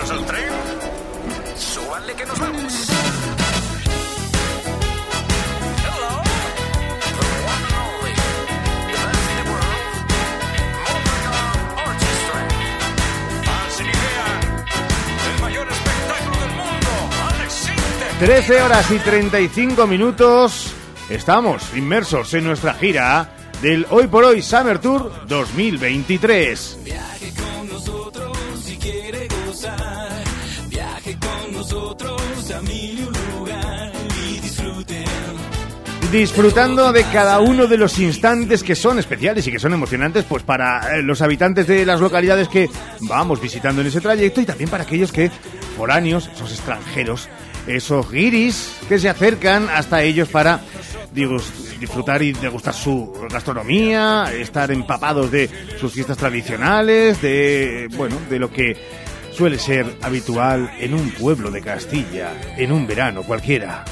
pasajeros 0.00 0.10
al 0.10 0.26
tren. 0.26 0.48
Súbanle 1.56 2.14
que 2.14 2.26
nos 2.26 2.38
vamos. 2.38 2.86
13 18.20 18.60
horas 18.60 18.90
y 18.90 18.98
35 18.98 19.86
minutos. 19.86 20.74
Estamos 21.08 21.74
inmersos 21.74 22.34
en 22.34 22.44
nuestra 22.44 22.74
gira 22.74 23.32
del 23.62 23.86
Hoy 23.88 24.08
por 24.08 24.24
Hoy 24.24 24.42
Summer 24.42 24.78
Tour 24.78 25.26
2023. 25.26 27.19
Disfrutando 36.10 36.92
de 36.92 37.04
cada 37.04 37.38
uno 37.40 37.66
de 37.68 37.76
los 37.76 37.98
instantes 38.00 38.62
que 38.64 38.74
son 38.74 38.98
especiales 38.98 39.46
y 39.46 39.52
que 39.52 39.58
son 39.60 39.72
emocionantes 39.72 40.24
pues 40.24 40.42
para 40.42 40.96
eh, 40.96 41.02
los 41.02 41.22
habitantes 41.22 41.66
de 41.68 41.86
las 41.86 42.00
localidades 42.00 42.48
que 42.48 42.68
vamos 43.02 43.40
visitando 43.40 43.80
en 43.80 43.86
ese 43.86 44.00
trayecto 44.00 44.40
y 44.40 44.44
también 44.44 44.68
para 44.68 44.82
aquellos 44.82 45.12
que 45.12 45.30
foráneos, 45.76 46.28
esos 46.34 46.50
extranjeros, 46.52 47.28
esos 47.66 48.10
guiris 48.10 48.72
que 48.88 48.98
se 48.98 49.08
acercan 49.08 49.68
hasta 49.68 50.02
ellos 50.02 50.28
para 50.28 50.60
digus- 51.14 51.52
disfrutar 51.78 52.22
y 52.22 52.32
degustar 52.32 52.74
su 52.74 53.12
gastronomía, 53.30 54.24
estar 54.36 54.72
empapados 54.72 55.30
de 55.30 55.48
sus 55.78 55.92
fiestas 55.92 56.16
tradicionales, 56.16 57.22
de 57.22 57.88
bueno, 57.96 58.16
de 58.28 58.38
lo 58.40 58.50
que 58.50 58.76
suele 59.32 59.58
ser 59.60 59.86
habitual 60.02 60.72
en 60.80 60.94
un 60.94 61.10
pueblo 61.12 61.52
de 61.52 61.60
Castilla, 61.62 62.32
en 62.56 62.72
un 62.72 62.86
verano 62.86 63.22
cualquiera. 63.22 63.84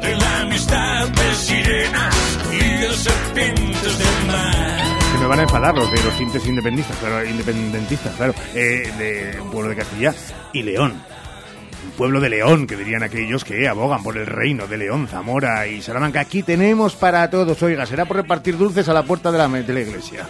De 0.00 0.16
la 0.16 0.40
amistad 0.40 1.08
de 1.08 1.34
sirenas 1.34 2.38
y 2.52 2.58
de 2.58 2.92
serpientes 2.94 3.98
del 3.98 4.26
mar. 4.26 4.98
Se 5.12 5.18
me 5.18 5.26
van 5.26 5.40
a 5.40 5.42
enfadar 5.42 5.74
los 5.74 5.90
de 5.90 6.02
los 6.02 6.16
tintes 6.16 6.46
independentistas, 6.46 6.96
claro, 6.98 7.24
independentistas, 7.24 8.14
claro, 8.16 8.34
eh, 8.54 8.92
de 8.98 9.40
un 9.40 9.50
pueblo 9.50 9.70
de 9.70 9.76
Castilla 9.76 10.14
y 10.52 10.62
León. 10.62 10.94
Un 11.84 11.90
pueblo 11.92 12.20
de 12.20 12.28
León, 12.30 12.66
que 12.66 12.76
dirían 12.76 13.02
aquellos 13.02 13.44
que 13.44 13.68
abogan 13.68 14.02
por 14.02 14.16
el 14.16 14.26
reino 14.26 14.66
de 14.66 14.78
León, 14.78 15.08
Zamora 15.08 15.66
y 15.66 15.82
Salamanca. 15.82 16.20
Aquí 16.20 16.42
tenemos 16.42 16.94
para 16.94 17.28
todos, 17.30 17.62
oiga, 17.62 17.86
será 17.86 18.04
por 18.04 18.18
repartir 18.18 18.56
dulces 18.56 18.88
a 18.88 18.92
la 18.92 19.02
puerta 19.02 19.32
de 19.32 19.38
la, 19.38 19.48
de 19.48 19.72
la 19.72 19.80
iglesia. 19.80 20.26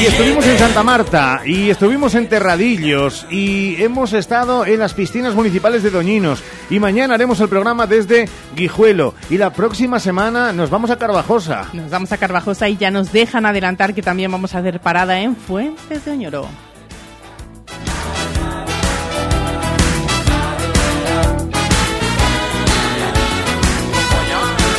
Y 0.00 0.06
estuvimos 0.06 0.46
en 0.46 0.58
Santa 0.58 0.82
Marta, 0.82 1.42
y 1.44 1.68
estuvimos 1.68 2.14
en 2.14 2.26
Terradillos, 2.28 3.26
y 3.28 3.82
hemos 3.82 4.14
estado 4.14 4.64
en 4.64 4.78
las 4.78 4.94
piscinas 4.94 5.34
municipales 5.34 5.82
de 5.82 5.90
Doñinos, 5.90 6.42
y 6.70 6.78
mañana 6.78 7.14
haremos 7.14 7.38
el 7.40 7.48
programa 7.50 7.86
desde 7.86 8.26
Guijuelo, 8.56 9.14
y 9.28 9.36
la 9.36 9.50
próxima 9.50 10.00
semana 10.00 10.54
nos 10.54 10.70
vamos 10.70 10.90
a 10.90 10.96
Carvajosa. 10.96 11.66
Nos 11.74 11.90
vamos 11.90 12.12
a 12.12 12.16
Carvajosa 12.16 12.68
y 12.68 12.78
ya 12.78 12.90
nos 12.90 13.12
dejan 13.12 13.44
adelantar 13.44 13.92
que 13.92 14.00
también 14.00 14.32
vamos 14.32 14.54
a 14.54 14.60
hacer 14.60 14.80
parada 14.80 15.20
en 15.20 15.36
Fuentes 15.36 16.04
de 16.04 16.12
Oñoro. 16.12 16.69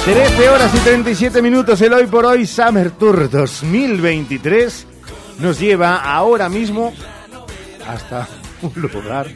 Trece 0.06 0.50
horas 0.50 0.74
y 0.76 0.80
37 0.80 1.42
minutos, 1.42 1.80
el 1.82 1.94
hoy 1.94 2.08
por 2.08 2.26
hoy 2.26 2.46
Summer 2.48 2.90
Tour 2.92 3.30
2023 3.30 4.88
nos 5.40 5.60
lleva 5.60 5.98
ahora 5.98 6.50
mismo 6.50 6.92
hasta 7.88 8.28
un 8.64 8.74
lugar. 8.82 9.28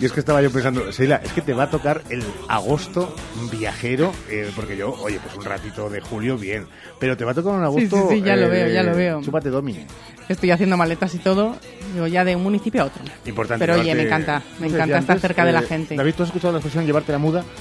Y 0.00 0.06
es 0.06 0.12
que 0.12 0.18
estaba 0.20 0.42
yo 0.42 0.50
pensando, 0.50 0.90
Sheila, 0.90 1.20
es 1.24 1.32
que 1.32 1.40
te 1.40 1.52
va 1.54 1.64
a 1.64 1.70
tocar 1.70 2.02
el 2.10 2.24
agosto 2.48 3.14
viajero, 3.52 4.12
eh, 4.28 4.50
porque 4.56 4.76
yo, 4.76 4.92
oye, 5.00 5.20
pues 5.22 5.36
un 5.36 5.44
ratito 5.44 5.88
de 5.88 6.00
julio, 6.00 6.36
bien, 6.36 6.66
pero 6.98 7.16
te 7.16 7.24
va 7.24 7.30
a 7.30 7.34
tocar 7.34 7.52
un 7.52 7.60
Sí, 7.60 7.64
agosto. 7.86 8.08
sí, 8.10 8.16
sí, 8.16 8.22
ya 8.22 8.34
lo 8.34 8.48
veo, 8.48 8.68
ya 8.68 8.82
lo 8.82 8.90
eh, 8.92 8.96
veo. 8.96 9.22
Chúpate 9.22 9.50
Domini. 9.50 9.86
Estoy 10.28 10.50
haciendo 10.50 10.76
maletas 10.76 11.14
y 11.14 11.18
todo, 11.18 11.54
digo 11.94 12.08
ya 12.08 12.24
de 12.24 12.34
un 12.34 12.42
municipio 12.42 12.82
a 12.82 12.86
otro. 12.86 13.02
Importante. 13.24 13.64
Pero 13.64 13.78
oye, 13.80 13.84
llevarte- 13.94 13.96
me 13.96 14.02
encanta, 14.08 14.38
me 14.38 14.42
¿cómo 14.42 14.58
se 14.70 14.74
encanta 14.74 14.98
estar 14.98 15.14
antes? 15.16 15.22
cerca 15.22 15.44
de 15.44 15.52
la 15.52 15.60
Eh, 15.60 15.66
gente. 15.66 15.94
David, 15.94 16.14
¿tú 16.16 16.22
has 16.24 16.28
escuchado 16.30 16.52
la 16.52 16.58
expresión 16.58 16.84
llevarte 16.84 17.12
la 17.12 17.18
muda? 17.18 17.44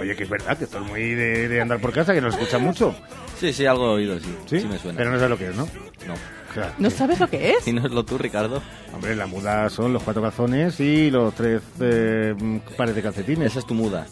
Oye, 0.00 0.14
que 0.16 0.24
es 0.24 0.30
verdad, 0.30 0.56
que 0.56 0.64
esto 0.64 0.78
es 0.78 0.86
muy 0.86 1.14
de, 1.14 1.48
de 1.48 1.60
andar 1.60 1.80
por 1.80 1.92
casa, 1.92 2.14
que 2.14 2.20
nos 2.20 2.34
escucha 2.34 2.58
mucho. 2.58 2.94
Sí, 3.38 3.52
sí, 3.52 3.66
algo 3.66 3.86
he 3.90 3.94
oído, 3.94 4.18
sí. 4.20 4.34
¿Sí? 4.46 4.66
me 4.68 4.78
suena. 4.78 4.96
Pero 4.98 5.10
no 5.10 5.16
sabes 5.16 5.30
lo 5.30 5.38
que 5.38 5.48
es, 5.48 5.56
¿no? 5.56 5.64
No. 6.06 6.14
Claro. 6.54 6.72
¿No 6.78 6.90
sabes 6.90 7.20
lo 7.20 7.28
que 7.28 7.50
es? 7.50 7.66
¿Y 7.68 7.72
no 7.72 7.84
es 7.84 7.92
lo 7.92 8.04
tú, 8.04 8.16
Ricardo? 8.16 8.62
Hombre, 8.94 9.14
la 9.16 9.26
muda 9.26 9.68
son 9.70 9.92
los 9.92 10.02
cuatro 10.02 10.22
calzones 10.22 10.78
y 10.80 11.10
los 11.10 11.34
tres 11.34 11.60
eh, 11.80 12.34
pares 12.76 12.94
de 12.94 13.02
calcetines. 13.02 13.46
Esa 13.50 13.58
es 13.58 13.66
tu 13.66 13.74
muda. 13.74 14.06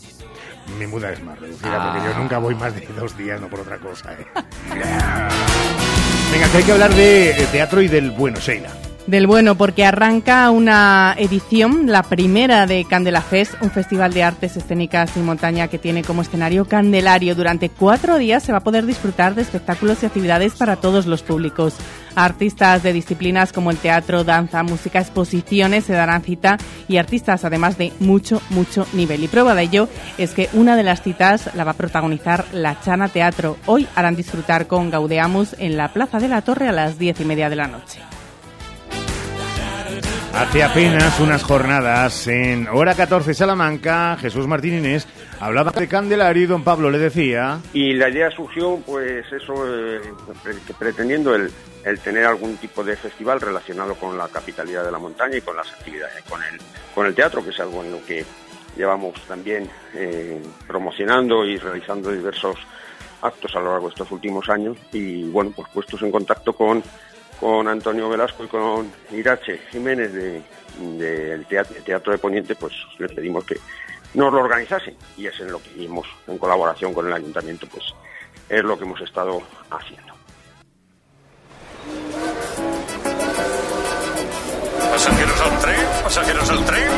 Mi 0.78 0.86
muda 0.86 1.12
es 1.12 1.22
más 1.22 1.38
reducida, 1.38 1.70
Ah. 1.76 1.92
porque 1.94 2.08
yo 2.12 2.18
nunca 2.18 2.38
voy 2.38 2.54
más 2.56 2.74
de 2.74 2.86
dos 2.98 3.16
días, 3.16 3.40
no 3.40 3.48
por 3.48 3.60
otra 3.60 3.78
cosa, 3.78 4.12
¿eh? 4.14 4.26
Venga, 6.32 6.48
que 6.50 6.56
hay 6.58 6.64
que 6.64 6.72
hablar 6.72 6.92
de 6.94 7.46
teatro 7.52 7.80
y 7.82 7.88
del 7.88 8.10
bueno, 8.10 8.38
Sheila. 8.40 8.70
Del 9.06 9.28
bueno, 9.28 9.54
porque 9.54 9.84
arranca 9.84 10.50
una 10.50 11.14
edición, 11.16 11.86
la 11.86 12.02
primera 12.02 12.66
de 12.66 12.84
Candela 12.84 13.20
Fest, 13.20 13.54
un 13.60 13.70
festival 13.70 14.12
de 14.12 14.24
artes 14.24 14.56
escénicas 14.56 15.16
y 15.16 15.20
montaña 15.20 15.68
que 15.68 15.78
tiene 15.78 16.02
como 16.02 16.22
escenario 16.22 16.64
Candelario. 16.64 17.36
Durante 17.36 17.68
cuatro 17.68 18.18
días 18.18 18.42
se 18.42 18.50
va 18.50 18.58
a 18.58 18.64
poder 18.64 18.84
disfrutar 18.84 19.36
de 19.36 19.42
espectáculos 19.42 20.02
y 20.02 20.06
actividades 20.06 20.54
para 20.54 20.74
todos 20.74 21.06
los 21.06 21.22
públicos. 21.22 21.76
Artistas 22.16 22.82
de 22.82 22.92
disciplinas 22.92 23.52
como 23.52 23.70
el 23.70 23.76
teatro, 23.76 24.24
danza, 24.24 24.64
música, 24.64 24.98
exposiciones 24.98 25.84
se 25.84 25.92
darán 25.92 26.22
cita 26.22 26.58
y 26.88 26.96
artistas 26.96 27.44
además 27.44 27.78
de 27.78 27.92
mucho, 28.00 28.42
mucho 28.50 28.88
nivel. 28.92 29.22
Y 29.22 29.28
prueba 29.28 29.54
de 29.54 29.62
ello 29.62 29.88
es 30.18 30.32
que 30.32 30.48
una 30.52 30.74
de 30.74 30.82
las 30.82 31.02
citas 31.02 31.54
la 31.54 31.62
va 31.62 31.72
a 31.72 31.74
protagonizar 31.74 32.44
la 32.52 32.80
Chana 32.80 33.06
Teatro. 33.06 33.56
Hoy 33.66 33.86
harán 33.94 34.16
disfrutar 34.16 34.66
con 34.66 34.90
Gaudeamus 34.90 35.54
en 35.60 35.76
la 35.76 35.92
Plaza 35.92 36.18
de 36.18 36.26
la 36.26 36.42
Torre 36.42 36.66
a 36.66 36.72
las 36.72 36.98
diez 36.98 37.20
y 37.20 37.24
media 37.24 37.48
de 37.48 37.56
la 37.56 37.68
noche. 37.68 38.00
Hace 40.36 40.62
apenas 40.62 41.18
unas 41.18 41.42
jornadas 41.42 42.26
en 42.28 42.68
Hora 42.68 42.94
14 42.94 43.32
Salamanca, 43.32 44.16
Jesús 44.20 44.46
Martín 44.46 44.74
Inés 44.78 45.08
hablaba 45.40 45.70
de 45.72 45.88
Candelario 45.88 46.42
y 46.42 46.46
don 46.46 46.62
Pablo 46.62 46.90
le 46.90 46.98
decía... 46.98 47.58
Y 47.72 47.94
la 47.94 48.10
idea 48.10 48.30
surgió, 48.30 48.78
pues 48.84 49.24
eso, 49.32 49.54
eh, 49.66 50.00
pre- 50.42 50.54
pretendiendo 50.78 51.34
el, 51.34 51.50
el 51.84 51.98
tener 52.00 52.24
algún 52.26 52.56
tipo 52.58 52.84
de 52.84 52.96
festival 52.96 53.40
relacionado 53.40 53.94
con 53.94 54.18
la 54.18 54.28
capitalidad 54.28 54.84
de 54.84 54.92
la 54.92 54.98
montaña 54.98 55.38
y 55.38 55.40
con 55.40 55.56
las 55.56 55.72
actividades, 55.72 56.22
con 56.28 56.42
el, 56.42 56.58
con 56.94 57.06
el 57.06 57.14
teatro, 57.14 57.42
que 57.42 57.50
es 57.50 57.60
algo 57.60 57.82
en 57.82 57.92
lo 57.92 58.04
que 58.04 58.24
llevamos 58.76 59.14
también 59.26 59.68
eh, 59.94 60.40
promocionando 60.66 61.46
y 61.46 61.56
realizando 61.56 62.12
diversos 62.12 62.56
actos 63.22 63.56
a 63.56 63.60
lo 63.60 63.70
largo 63.72 63.86
de 63.88 63.92
estos 63.94 64.10
últimos 64.12 64.48
años. 64.50 64.76
Y 64.92 65.24
bueno, 65.30 65.52
pues 65.56 65.68
puestos 65.72 66.02
en 66.02 66.10
contacto 66.10 66.52
con, 66.52 66.82
con 67.40 67.68
Antonio 67.68 68.08
Velasco 68.08 68.44
y 68.44 68.48
con 68.48 68.90
Irache 69.12 69.60
Jiménez 69.70 70.12
de- 70.12 70.42
del 70.78 71.46
teatro, 71.46 71.76
teatro 71.84 72.12
de 72.12 72.18
Poniente, 72.18 72.54
pues 72.54 72.74
les 72.98 73.10
pedimos 73.12 73.44
que 73.44 73.56
nos 74.14 74.32
lo 74.32 74.40
organizasen 74.40 74.94
y 75.16 75.26
es 75.26 75.38
en 75.40 75.50
lo 75.52 75.62
que 75.62 75.84
hemos, 75.84 76.06
en 76.26 76.36
colaboración 76.38 76.92
con 76.92 77.06
el 77.06 77.12
ayuntamiento, 77.12 77.66
pues 77.66 77.84
es 78.48 78.62
lo 78.62 78.76
que 78.78 78.84
hemos 78.84 79.00
estado 79.00 79.40
haciendo. 79.70 80.14
Pasajeros 84.90 85.40
al 85.40 85.58
tren, 85.60 85.80
pasajeros 86.02 86.50
al 86.50 86.64
tren. 86.64 86.88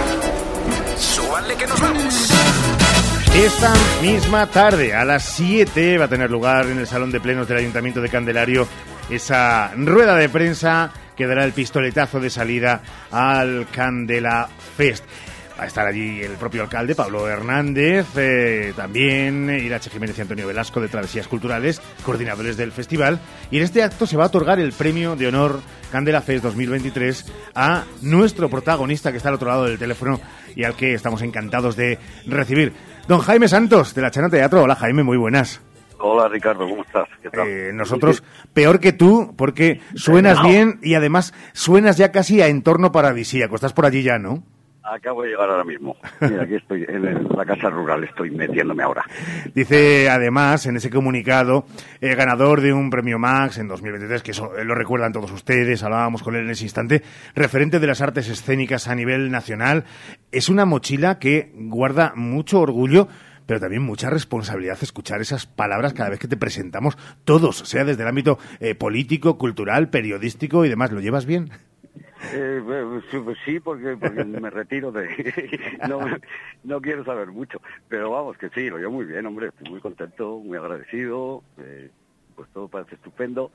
Esta 3.34 3.72
misma 4.02 4.46
tarde, 4.46 4.94
a 4.94 5.04
las 5.04 5.24
7, 5.24 5.98
va 5.98 6.06
a 6.06 6.08
tener 6.08 6.30
lugar 6.30 6.66
en 6.66 6.78
el 6.78 6.86
Salón 6.86 7.10
de 7.12 7.20
Plenos 7.20 7.46
del 7.48 7.58
Ayuntamiento 7.58 8.00
de 8.00 8.08
Candelario 8.08 8.66
esa 9.10 9.72
rueda 9.76 10.16
de 10.16 10.28
prensa 10.28 10.92
que 11.16 11.26
dará 11.26 11.44
el 11.44 11.52
pistoletazo 11.52 12.20
de 12.20 12.30
salida 12.30 12.82
al 13.10 13.66
Candela 13.72 14.48
Fest. 14.76 15.04
Va 15.58 15.64
a 15.64 15.66
estar 15.66 15.84
allí 15.88 16.20
el 16.22 16.34
propio 16.34 16.62
alcalde, 16.62 16.94
Pablo 16.94 17.28
Hernández, 17.28 18.06
eh, 18.16 18.72
también 18.76 19.50
Irache 19.50 19.90
Jiménez 19.90 20.16
y 20.16 20.20
Antonio 20.20 20.46
Velasco 20.46 20.80
de 20.80 20.86
Travesías 20.86 21.26
Culturales, 21.26 21.82
coordinadores 22.04 22.56
del 22.56 22.70
festival. 22.70 23.18
Y 23.50 23.56
en 23.56 23.64
este 23.64 23.82
acto 23.82 24.06
se 24.06 24.16
va 24.16 24.24
a 24.24 24.26
otorgar 24.28 24.60
el 24.60 24.72
premio 24.72 25.16
de 25.16 25.26
honor 25.26 25.60
Candela 25.90 26.20
Fest 26.20 26.44
2023 26.44 27.26
a 27.56 27.82
nuestro 28.02 28.48
protagonista 28.48 29.10
que 29.10 29.16
está 29.16 29.30
al 29.30 29.34
otro 29.34 29.48
lado 29.48 29.64
del 29.64 29.80
teléfono 29.80 30.20
y 30.54 30.62
al 30.62 30.76
que 30.76 30.94
estamos 30.94 31.22
encantados 31.22 31.74
de 31.74 31.98
recibir. 32.26 32.72
Don 33.08 33.18
Jaime 33.18 33.48
Santos, 33.48 33.96
de 33.96 34.02
la 34.02 34.12
Chana 34.12 34.28
Teatro. 34.28 34.62
Hola 34.62 34.76
Jaime, 34.76 35.02
muy 35.02 35.16
buenas. 35.16 35.60
Hola 36.00 36.28
Ricardo, 36.28 36.68
¿cómo 36.68 36.82
estás? 36.82 37.08
¿Qué 37.22 37.28
tal? 37.30 37.48
Eh, 37.48 37.70
nosotros 37.72 38.22
peor 38.54 38.78
que 38.80 38.92
tú, 38.92 39.34
porque 39.36 39.80
suenas 39.94 40.38
No. 40.42 40.48
bien 40.48 40.78
y 40.82 40.94
además 40.94 41.34
suenas 41.52 41.96
ya 41.96 42.12
casi 42.12 42.40
a 42.40 42.46
entorno 42.48 42.92
paradisíaco. 42.92 43.56
Estás 43.56 43.72
por 43.72 43.84
allí 43.86 44.02
ya, 44.02 44.18
¿no? 44.18 44.42
Acabo 44.90 45.22
de 45.22 45.30
llegar 45.30 45.50
ahora 45.50 45.64
mismo. 45.64 45.96
Mira, 46.20 46.44
aquí 46.44 46.54
estoy 46.54 46.86
en 46.88 47.28
la 47.36 47.44
casa 47.44 47.68
rural, 47.68 48.04
estoy 48.04 48.30
metiéndome 48.30 48.82
ahora. 48.82 49.04
Dice 49.54 50.08
además 50.08 50.64
en 50.64 50.76
ese 50.76 50.88
comunicado, 50.88 51.66
eh, 52.00 52.14
ganador 52.14 52.62
de 52.62 52.72
un 52.72 52.88
premio 52.88 53.18
Max 53.18 53.58
en 53.58 53.68
2023, 53.68 54.22
que 54.22 54.30
eso 54.30 54.56
eh, 54.56 54.64
lo 54.64 54.74
recuerdan 54.74 55.12
todos 55.12 55.30
ustedes, 55.30 55.82
hablábamos 55.82 56.22
con 56.22 56.36
él 56.36 56.44
en 56.44 56.50
ese 56.50 56.64
instante, 56.64 57.02
referente 57.34 57.80
de 57.80 57.86
las 57.86 58.00
artes 58.00 58.30
escénicas 58.30 58.88
a 58.88 58.94
nivel 58.94 59.30
nacional. 59.30 59.84
Es 60.32 60.48
una 60.48 60.64
mochila 60.64 61.18
que 61.18 61.52
guarda 61.54 62.12
mucho 62.16 62.58
orgullo, 62.60 63.08
pero 63.48 63.60
también 63.60 63.82
mucha 63.82 64.10
responsabilidad 64.10 64.76
escuchar 64.82 65.22
esas 65.22 65.46
palabras 65.46 65.94
cada 65.94 66.10
vez 66.10 66.18
que 66.18 66.28
te 66.28 66.36
presentamos, 66.36 66.98
todos, 67.24 67.56
sea 67.56 67.82
desde 67.82 68.02
el 68.02 68.08
ámbito 68.10 68.38
eh, 68.60 68.74
político, 68.74 69.38
cultural, 69.38 69.88
periodístico 69.88 70.66
y 70.66 70.68
demás. 70.68 70.92
¿Lo 70.92 71.00
llevas 71.00 71.24
bien? 71.24 71.48
Eh, 72.34 72.60
pues 73.10 73.38
sí, 73.46 73.58
porque, 73.58 73.96
porque 73.96 74.22
me 74.22 74.50
retiro 74.50 74.92
de... 74.92 75.08
no, 75.88 76.00
no 76.62 76.80
quiero 76.82 77.06
saber 77.06 77.28
mucho, 77.28 77.62
pero 77.88 78.10
vamos, 78.10 78.36
que 78.36 78.50
sí, 78.50 78.68
lo 78.68 78.76
llevo 78.76 78.92
muy 78.92 79.06
bien, 79.06 79.24
hombre, 79.24 79.48
estoy 79.48 79.70
muy 79.70 79.80
contento, 79.80 80.40
muy 80.40 80.58
agradecido, 80.58 81.42
eh, 81.56 81.90
pues 82.36 82.50
todo 82.50 82.68
parece 82.68 82.96
estupendo 82.96 83.50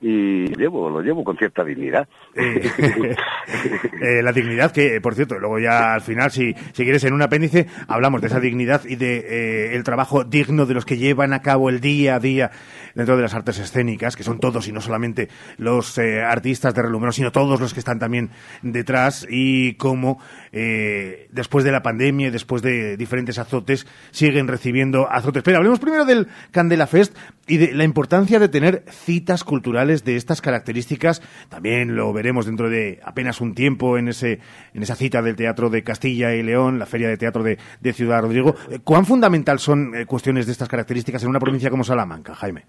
y 0.00 0.46
llevo, 0.54 0.88
lo 0.88 1.02
llevo 1.02 1.22
con 1.22 1.36
cierta 1.36 1.62
dignidad. 1.62 2.08
Eh, 2.34 4.22
la 4.22 4.32
dignidad 4.32 4.72
que, 4.72 4.96
eh, 4.96 5.00
por 5.00 5.14
cierto, 5.14 5.38
luego 5.38 5.58
ya 5.58 5.92
al 5.92 6.00
final, 6.00 6.30
si, 6.30 6.54
si 6.72 6.84
quieres, 6.84 7.04
en 7.04 7.12
un 7.12 7.22
apéndice, 7.22 7.66
hablamos 7.86 8.22
de 8.22 8.28
esa 8.28 8.40
dignidad 8.40 8.82
y 8.86 8.96
de 8.96 9.18
eh, 9.18 9.74
el 9.74 9.84
trabajo 9.84 10.24
digno 10.24 10.64
de 10.64 10.74
los 10.74 10.86
que 10.86 10.96
llevan 10.96 11.34
a 11.34 11.42
cabo 11.42 11.68
el 11.68 11.80
día 11.80 12.14
a 12.14 12.20
día 12.20 12.50
dentro 12.94 13.16
de 13.16 13.22
las 13.22 13.34
artes 13.34 13.58
escénicas, 13.58 14.16
que 14.16 14.22
son 14.22 14.40
todos 14.40 14.68
y 14.68 14.72
no 14.72 14.80
solamente 14.80 15.28
los 15.58 15.98
eh, 15.98 16.22
artistas 16.22 16.74
de 16.74 16.82
relumbrón, 16.82 17.12
sino 17.12 17.30
todos 17.30 17.60
los 17.60 17.74
que 17.74 17.80
están 17.80 17.98
también 17.98 18.30
detrás 18.62 19.26
y 19.28 19.74
cómo 19.74 20.18
eh, 20.52 21.28
después 21.30 21.64
de 21.64 21.72
la 21.72 21.82
pandemia 21.82 22.28
y 22.28 22.30
después 22.30 22.62
de 22.62 22.96
diferentes 22.96 23.38
azotes 23.38 23.86
siguen 24.10 24.48
recibiendo 24.48 25.10
azotes. 25.10 25.42
Pero 25.42 25.58
hablemos 25.58 25.78
primero 25.78 26.04
del 26.04 26.28
Candela 26.50 26.86
Fest 26.86 27.16
y 27.46 27.56
de 27.58 27.74
la 27.74 27.84
importancia 27.84 28.38
de 28.38 28.48
tener 28.48 28.84
citas 28.88 29.44
culturales 29.44 30.04
de 30.04 30.16
estas 30.16 30.40
características. 30.40 31.22
También 31.48 31.96
lo 31.96 32.12
veremos 32.12 32.46
dentro 32.46 32.68
de 32.68 33.00
apenas 33.04 33.40
un 33.40 33.54
tiempo 33.54 33.98
en 33.98 34.08
ese 34.08 34.40
en 34.74 34.82
esa 34.82 34.94
cita 34.94 35.22
del 35.22 35.36
Teatro 35.36 35.70
de 35.70 35.82
Castilla 35.82 36.34
y 36.34 36.42
León, 36.42 36.78
la 36.78 36.86
Feria 36.86 37.08
de 37.08 37.16
Teatro 37.16 37.42
de, 37.42 37.58
Ciudad 37.92 38.22
Rodrigo. 38.22 38.54
Eh, 38.70 38.78
¿Cuán 38.82 39.04
fundamental 39.04 39.58
son 39.58 39.94
eh, 39.94 40.06
cuestiones 40.06 40.46
de 40.46 40.52
estas 40.52 40.68
características 40.68 41.22
en 41.22 41.30
una 41.30 41.40
provincia 41.40 41.70
como 41.70 41.84
Salamanca, 41.84 42.34
Jaime? 42.34 42.64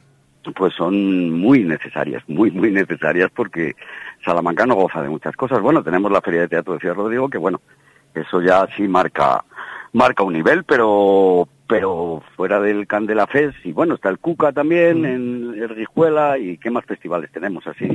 Pues 0.56 0.74
son 0.74 1.40
muy 1.40 1.64
necesarias, 1.64 2.24
muy, 2.28 2.50
muy 2.50 2.72
necesarias 2.72 3.30
porque 3.36 3.76
Salamanca 4.24 4.66
no 4.66 4.76
goza 4.76 5.02
de 5.02 5.10
muchas 5.10 5.36
cosas. 5.36 5.62
Bueno, 5.62 5.84
tenemos 5.84 6.12
la 6.12 6.22
Feria 6.22 6.42
de 6.42 6.48
Teatro 6.48 6.74
de 6.74 6.80
Ciudad 6.80 6.96
Rodrigo, 6.96 7.30
que 7.30 7.38
bueno, 7.38 7.62
eso 8.14 8.42
ya 8.42 8.68
sí 8.76 8.88
marca, 8.88 9.44
marca 9.94 10.24
un 10.24 10.34
nivel, 10.34 10.64
pero, 10.64 11.48
pero 11.68 12.24
fuera 12.36 12.60
del 12.60 12.88
Candela 12.88 13.28
Fest, 13.28 13.58
y 13.64 13.72
bueno, 13.72 13.96
está 13.96 14.10
el 14.10 14.20
Cuca 14.20 14.52
también, 14.52 15.06
en 15.06 15.54
el 15.54 15.70
Rijuela, 15.70 16.38
y 16.38 16.58
qué 16.58 16.70
más 16.70 16.86
festivales 16.86 17.32
tenemos 17.32 17.66
así. 17.68 17.88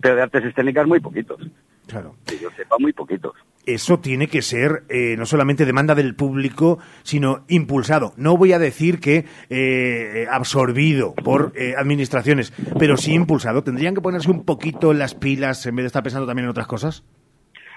Pero 0.00 0.16
de 0.16 0.22
artes 0.22 0.44
escénicas 0.44 0.86
muy 0.86 1.00
poquitos. 1.00 1.40
Claro. 1.86 2.14
Que 2.26 2.38
yo 2.38 2.50
sepa, 2.56 2.76
muy 2.78 2.92
poquitos. 2.92 3.34
Eso 3.66 4.00
tiene 4.00 4.26
que 4.26 4.42
ser 4.42 4.84
eh, 4.88 5.14
no 5.16 5.26
solamente 5.26 5.64
demanda 5.64 5.94
del 5.94 6.14
público, 6.14 6.78
sino 7.02 7.44
impulsado. 7.48 8.12
No 8.16 8.36
voy 8.36 8.52
a 8.52 8.58
decir 8.58 8.98
que 8.98 9.24
eh, 9.50 10.26
absorbido 10.30 11.14
por 11.14 11.52
eh, 11.54 11.74
administraciones, 11.76 12.52
pero 12.78 12.96
sí 12.96 13.14
impulsado. 13.14 13.62
¿Tendrían 13.62 13.94
que 13.94 14.00
ponerse 14.00 14.30
un 14.30 14.44
poquito 14.44 14.92
las 14.92 15.14
pilas 15.14 15.64
en 15.66 15.76
vez 15.76 15.84
de 15.84 15.88
estar 15.88 16.02
pensando 16.02 16.26
también 16.26 16.46
en 16.46 16.50
otras 16.50 16.66
cosas? 16.66 17.04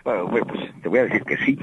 Bueno, 0.06 0.30
pues 0.30 0.72
te 0.82 0.88
voy 0.88 1.00
a 1.00 1.06
decir 1.06 1.24
que 1.24 1.38
sí. 1.38 1.58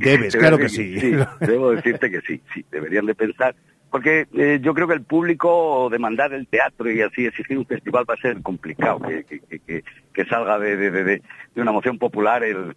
Debes, 0.00 0.36
claro 0.36 0.58
que 0.58 0.68
sí. 0.68 0.96
Debo 1.40 1.70
decirte 1.70 2.10
que 2.10 2.20
sí, 2.22 2.42
sí, 2.52 2.64
deberían 2.70 3.06
de 3.06 3.14
pensar. 3.14 3.54
Porque 3.90 4.26
eh, 4.34 4.58
yo 4.62 4.74
creo 4.74 4.88
que 4.88 4.94
el 4.94 5.02
público 5.02 5.88
demandar 5.90 6.32
el 6.32 6.46
teatro 6.48 6.90
y 6.90 7.00
así 7.02 7.24
exigir 7.26 7.56
un 7.58 7.66
festival 7.66 8.04
va 8.08 8.14
a 8.14 8.20
ser 8.22 8.42
complicado, 8.42 9.00
que, 9.00 9.24
que, 9.24 9.82
que, 10.12 10.24
salga 10.24 10.58
de, 10.58 10.76
de, 10.76 10.90
de, 10.90 11.04
de- 11.04 11.22
de 11.54 11.62
una 11.62 11.72
moción 11.72 11.98
popular 11.98 12.42
el, 12.42 12.74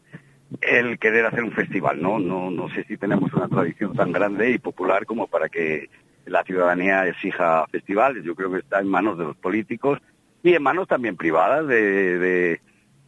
el 0.62 1.00
querer 1.00 1.26
hacer 1.26 1.44
un 1.44 1.54
festival, 1.54 2.02
¿no? 2.02 2.20
No, 2.20 2.52
no 2.52 2.70
sé 2.70 2.84
si 2.84 2.98
tenemos 2.98 3.34
una 3.34 3.48
tradición 3.48 3.94
tan 3.96 4.12
grande 4.12 4.52
y 4.52 4.58
popular 4.60 5.06
como 5.06 5.28
para 5.28 5.48
que 5.50 5.90
la 6.26 6.44
ciudadanía 6.44 7.08
exija 7.08 7.66
festivales. 7.72 8.24
Yo 8.24 8.36
creo 8.36 8.52
que 8.52 8.60
está 8.60 8.82
en 8.82 8.88
manos 8.90 9.18
de 9.18 9.24
los 9.24 9.38
políticos 9.38 10.00
y 10.44 10.54
en 10.54 10.62
manos 10.64 10.88
también 10.88 11.16
privadas 11.16 11.66
de, 11.68 12.20
de, 12.20 12.62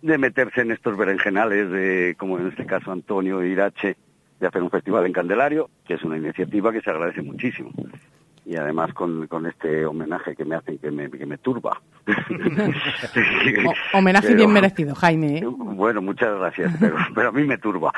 de 0.07 0.17
meterse 0.17 0.61
en 0.61 0.71
estos 0.71 0.97
berenjenales, 0.97 1.69
de, 1.69 2.15
como 2.17 2.39
en 2.39 2.47
este 2.47 2.65
caso 2.65 2.91
Antonio 2.91 3.43
Irache, 3.43 3.95
de 4.39 4.47
hacer 4.47 4.61
un 4.63 4.69
festival 4.69 5.05
en 5.05 5.13
Candelario, 5.13 5.69
que 5.85 5.95
es 5.95 6.03
una 6.03 6.17
iniciativa 6.17 6.71
que 6.71 6.81
se 6.81 6.89
agradece 6.89 7.21
muchísimo. 7.21 7.71
Y 8.45 8.55
además 8.55 8.93
con, 8.93 9.27
con 9.27 9.45
este 9.45 9.85
homenaje 9.85 10.33
que 10.33 10.45
me 10.45 10.55
hacen, 10.55 10.77
que 10.77 10.89
me, 10.89 11.09
que 11.11 11.25
me 11.25 11.37
turba. 11.37 11.81
O- 13.93 13.97
homenaje 13.97 14.27
Pero- 14.27 14.37
bien 14.37 14.51
merecido, 14.53 14.95
Jaime. 14.95 15.39
¿eh? 15.39 15.43
Bueno, 15.45 16.01
muchas 16.01 16.37
gracias, 16.39 16.73
pero, 16.79 16.95
pero 17.15 17.29
a 17.29 17.31
mí 17.31 17.43
me 17.43 17.57
turba. 17.57 17.91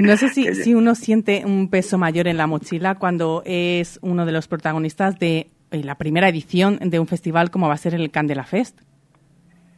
No 0.00 0.16
sé 0.16 0.28
si, 0.28 0.54
si 0.54 0.74
uno 0.74 0.94
siente 0.94 1.42
un 1.44 1.68
peso 1.68 1.98
mayor 1.98 2.28
en 2.28 2.36
la 2.36 2.46
mochila 2.46 2.94
cuando 2.96 3.42
es 3.44 3.98
uno 4.02 4.24
de 4.26 4.32
los 4.32 4.46
protagonistas 4.48 5.18
de 5.18 5.48
eh, 5.70 5.82
la 5.82 5.96
primera 5.96 6.28
edición 6.28 6.78
de 6.80 7.00
un 7.00 7.06
festival 7.08 7.50
como 7.50 7.66
va 7.68 7.74
a 7.74 7.78
ser 7.78 7.94
el 7.94 8.10
Candela 8.10 8.44
Fest. 8.44 8.80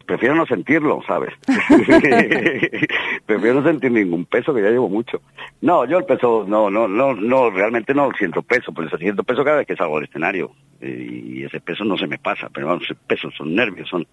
Prefiero 0.09 0.35
no 0.35 0.47
sentirlo, 0.47 1.03
¿sabes? 1.07 1.35
prefiero 3.27 3.61
no 3.61 3.63
sentir 3.63 3.93
ningún 3.93 4.25
peso, 4.25 4.55
que 4.55 4.63
ya 4.63 4.71
llevo 4.71 4.89
mucho. 4.89 5.21
No, 5.61 5.85
yo 5.85 5.99
el 5.99 6.07
peso, 6.07 6.47
no, 6.49 6.71
no, 6.71 6.89
no, 6.89 7.15
no, 7.15 7.51
realmente 7.51 7.95
no 7.95 8.11
siento 8.19 8.43
peso, 8.43 8.73
pues 8.73 8.91
siento 8.99 9.23
peso 9.23 9.45
cada 9.45 9.59
vez 9.59 9.67
que 9.67 9.77
salgo 9.77 9.99
al 9.99 10.05
escenario. 10.05 10.51
Y 10.81 11.45
ese 11.45 11.61
peso 11.61 11.85
no 11.85 11.99
se 11.99 12.07
me 12.07 12.19
pasa, 12.19 12.49
pero 12.53 12.69
vamos, 12.69 12.89
peso 13.07 13.31
son 13.33 13.55
nervios, 13.55 13.89
son 13.89 14.07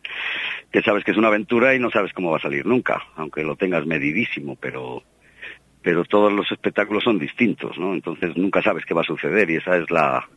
que 0.70 0.82
sabes 0.82 1.06
que 1.06 1.12
es 1.12 1.18
una 1.18 1.30
aventura 1.30 1.74
y 1.74 1.80
no 1.80 1.90
sabes 1.90 2.12
cómo 2.12 2.32
va 2.32 2.38
a 2.38 2.42
salir 2.42 2.66
nunca, 2.66 3.02
aunque 3.16 3.44
lo 3.44 3.56
tengas 3.56 3.86
medidísimo, 3.86 4.58
pero 4.60 5.02
pero 5.82 6.04
todos 6.04 6.34
los 6.34 6.52
espectáculos 6.52 7.04
son 7.04 7.20
distintos, 7.20 7.78
¿no? 7.78 7.94
Entonces 7.94 8.36
nunca 8.36 8.62
sabes 8.62 8.86
qué 8.86 8.94
va 8.94 9.02
a 9.02 9.06
suceder 9.06 9.50
y 9.50 9.58
esa 9.58 9.78
es 9.78 9.90
la 9.92 10.28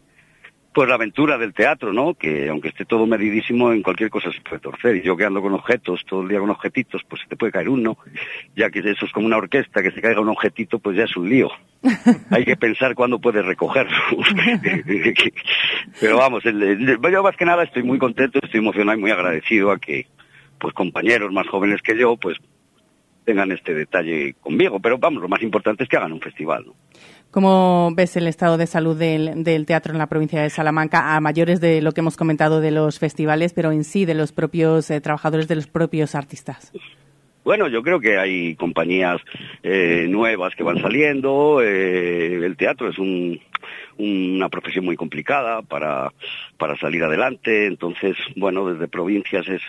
pues 0.73 0.89
la 0.89 0.95
aventura 0.95 1.39
del 1.39 1.55
teatro, 1.55 1.93
¿no? 1.93 2.15
Que 2.15 2.49
aunque 2.49 2.69
esté 2.69 2.85
todo 2.85 3.05
medidísimo, 3.07 3.73
en 3.73 3.83
cualquier 3.83 4.11
cosa 4.11 4.31
se 4.31 4.41
puede 4.43 4.61
torcer. 4.61 4.97
Y 4.97 5.03
yo 5.03 5.17
que 5.17 5.25
ando 5.25 5.43
con 5.43 5.53
objetos, 5.55 6.03
todo 6.07 6.23
el 6.23 6.29
día 6.29 6.39
con 6.39 6.51
objetitos, 6.51 7.03
pues 7.09 7.23
se 7.23 7.29
te 7.29 7.37
puede 7.37 7.51
caer 7.53 7.69
uno. 7.69 7.99
Ya 8.55 8.71
que 8.71 8.79
eso 8.81 9.05
es 9.07 9.13
como 9.13 9.27
una 9.27 9.39
orquesta, 9.39 9.83
que 9.83 9.91
se 9.91 10.01
caiga 10.01 10.21
un 10.21 10.29
objetito, 10.29 10.79
pues 10.79 10.97
ya 10.97 11.05
es 11.05 11.17
un 11.17 11.29
lío. 11.29 11.51
Hay 12.31 12.45
que 12.45 12.57
pensar 12.57 12.95
cuándo 12.95 13.19
puedes 13.19 13.45
recogerlo. 13.45 13.97
Pero 16.01 16.19
vamos, 16.19 16.45
el- 16.47 16.63
el- 16.63 16.99
yo 17.13 17.23
más 17.23 17.37
que 17.37 17.45
nada 17.45 17.65
estoy 17.65 17.83
muy 17.83 17.99
contento, 17.99 18.39
estoy 18.43 18.61
emocionado 18.61 18.97
y 18.97 19.01
muy 19.01 19.11
agradecido 19.11 19.71
a 19.73 19.79
que 19.79 20.07
pues 20.61 20.75
compañeros 20.75 21.33
más 21.33 21.47
jóvenes 21.49 21.81
que 21.83 21.97
yo, 21.97 22.17
pues 22.17 22.37
tengan 23.25 23.53
este 23.53 23.75
detalle 23.75 24.35
conmigo. 24.41 24.81
Pero 24.81 24.99
vamos, 24.99 25.23
lo 25.23 25.29
más 25.29 25.43
importante 25.43 25.83
es 25.85 25.89
que 25.89 25.97
hagan 25.97 26.13
un 26.13 26.21
festival, 26.21 26.65
¿no? 26.67 26.75
¿Cómo 27.31 27.91
ves 27.95 28.17
el 28.17 28.27
estado 28.27 28.57
de 28.57 28.67
salud 28.67 28.97
del, 28.99 29.45
del 29.45 29.67
teatro 29.67 29.93
en 29.93 29.99
la 29.99 30.07
provincia 30.07 30.43
de 30.43 30.49
Salamanca, 30.51 31.15
a 31.15 31.21
mayores 31.21 31.61
de 31.61 31.83
lo 31.83 31.93
que 31.93 32.01
hemos 32.01 32.17
comentado 32.17 32.61
de 32.63 32.71
los 32.71 32.99
festivales, 32.99 33.53
pero 33.53 33.71
en 33.71 33.85
sí 33.85 34.07
de 34.07 34.15
los 34.15 34.33
propios 34.33 34.91
eh, 34.91 35.01
trabajadores, 35.03 35.47
de 35.47 35.57
los 35.57 35.67
propios 35.67 36.15
artistas? 36.15 36.73
Bueno, 37.45 37.69
yo 37.69 37.83
creo 37.83 38.01
que 38.01 38.19
hay 38.19 38.55
compañías 38.57 39.21
eh, 39.63 40.07
nuevas 40.09 40.55
que 40.55 40.63
van 40.63 40.81
saliendo. 40.81 41.61
eh, 41.63 42.35
el 42.45 42.57
teatro 42.57 42.89
es 42.89 42.99
un- 42.99 43.39
una 43.99 44.49
profesión 44.49 44.85
muy 44.87 44.97
complicada 44.97 45.61
para, 45.63 46.13
para 46.57 46.77
salir 46.79 47.03
adelante. 47.05 47.67
Entonces, 47.67 48.17
bueno, 48.37 48.71
desde 48.73 48.89
provincias 48.89 49.47
es, 49.49 49.61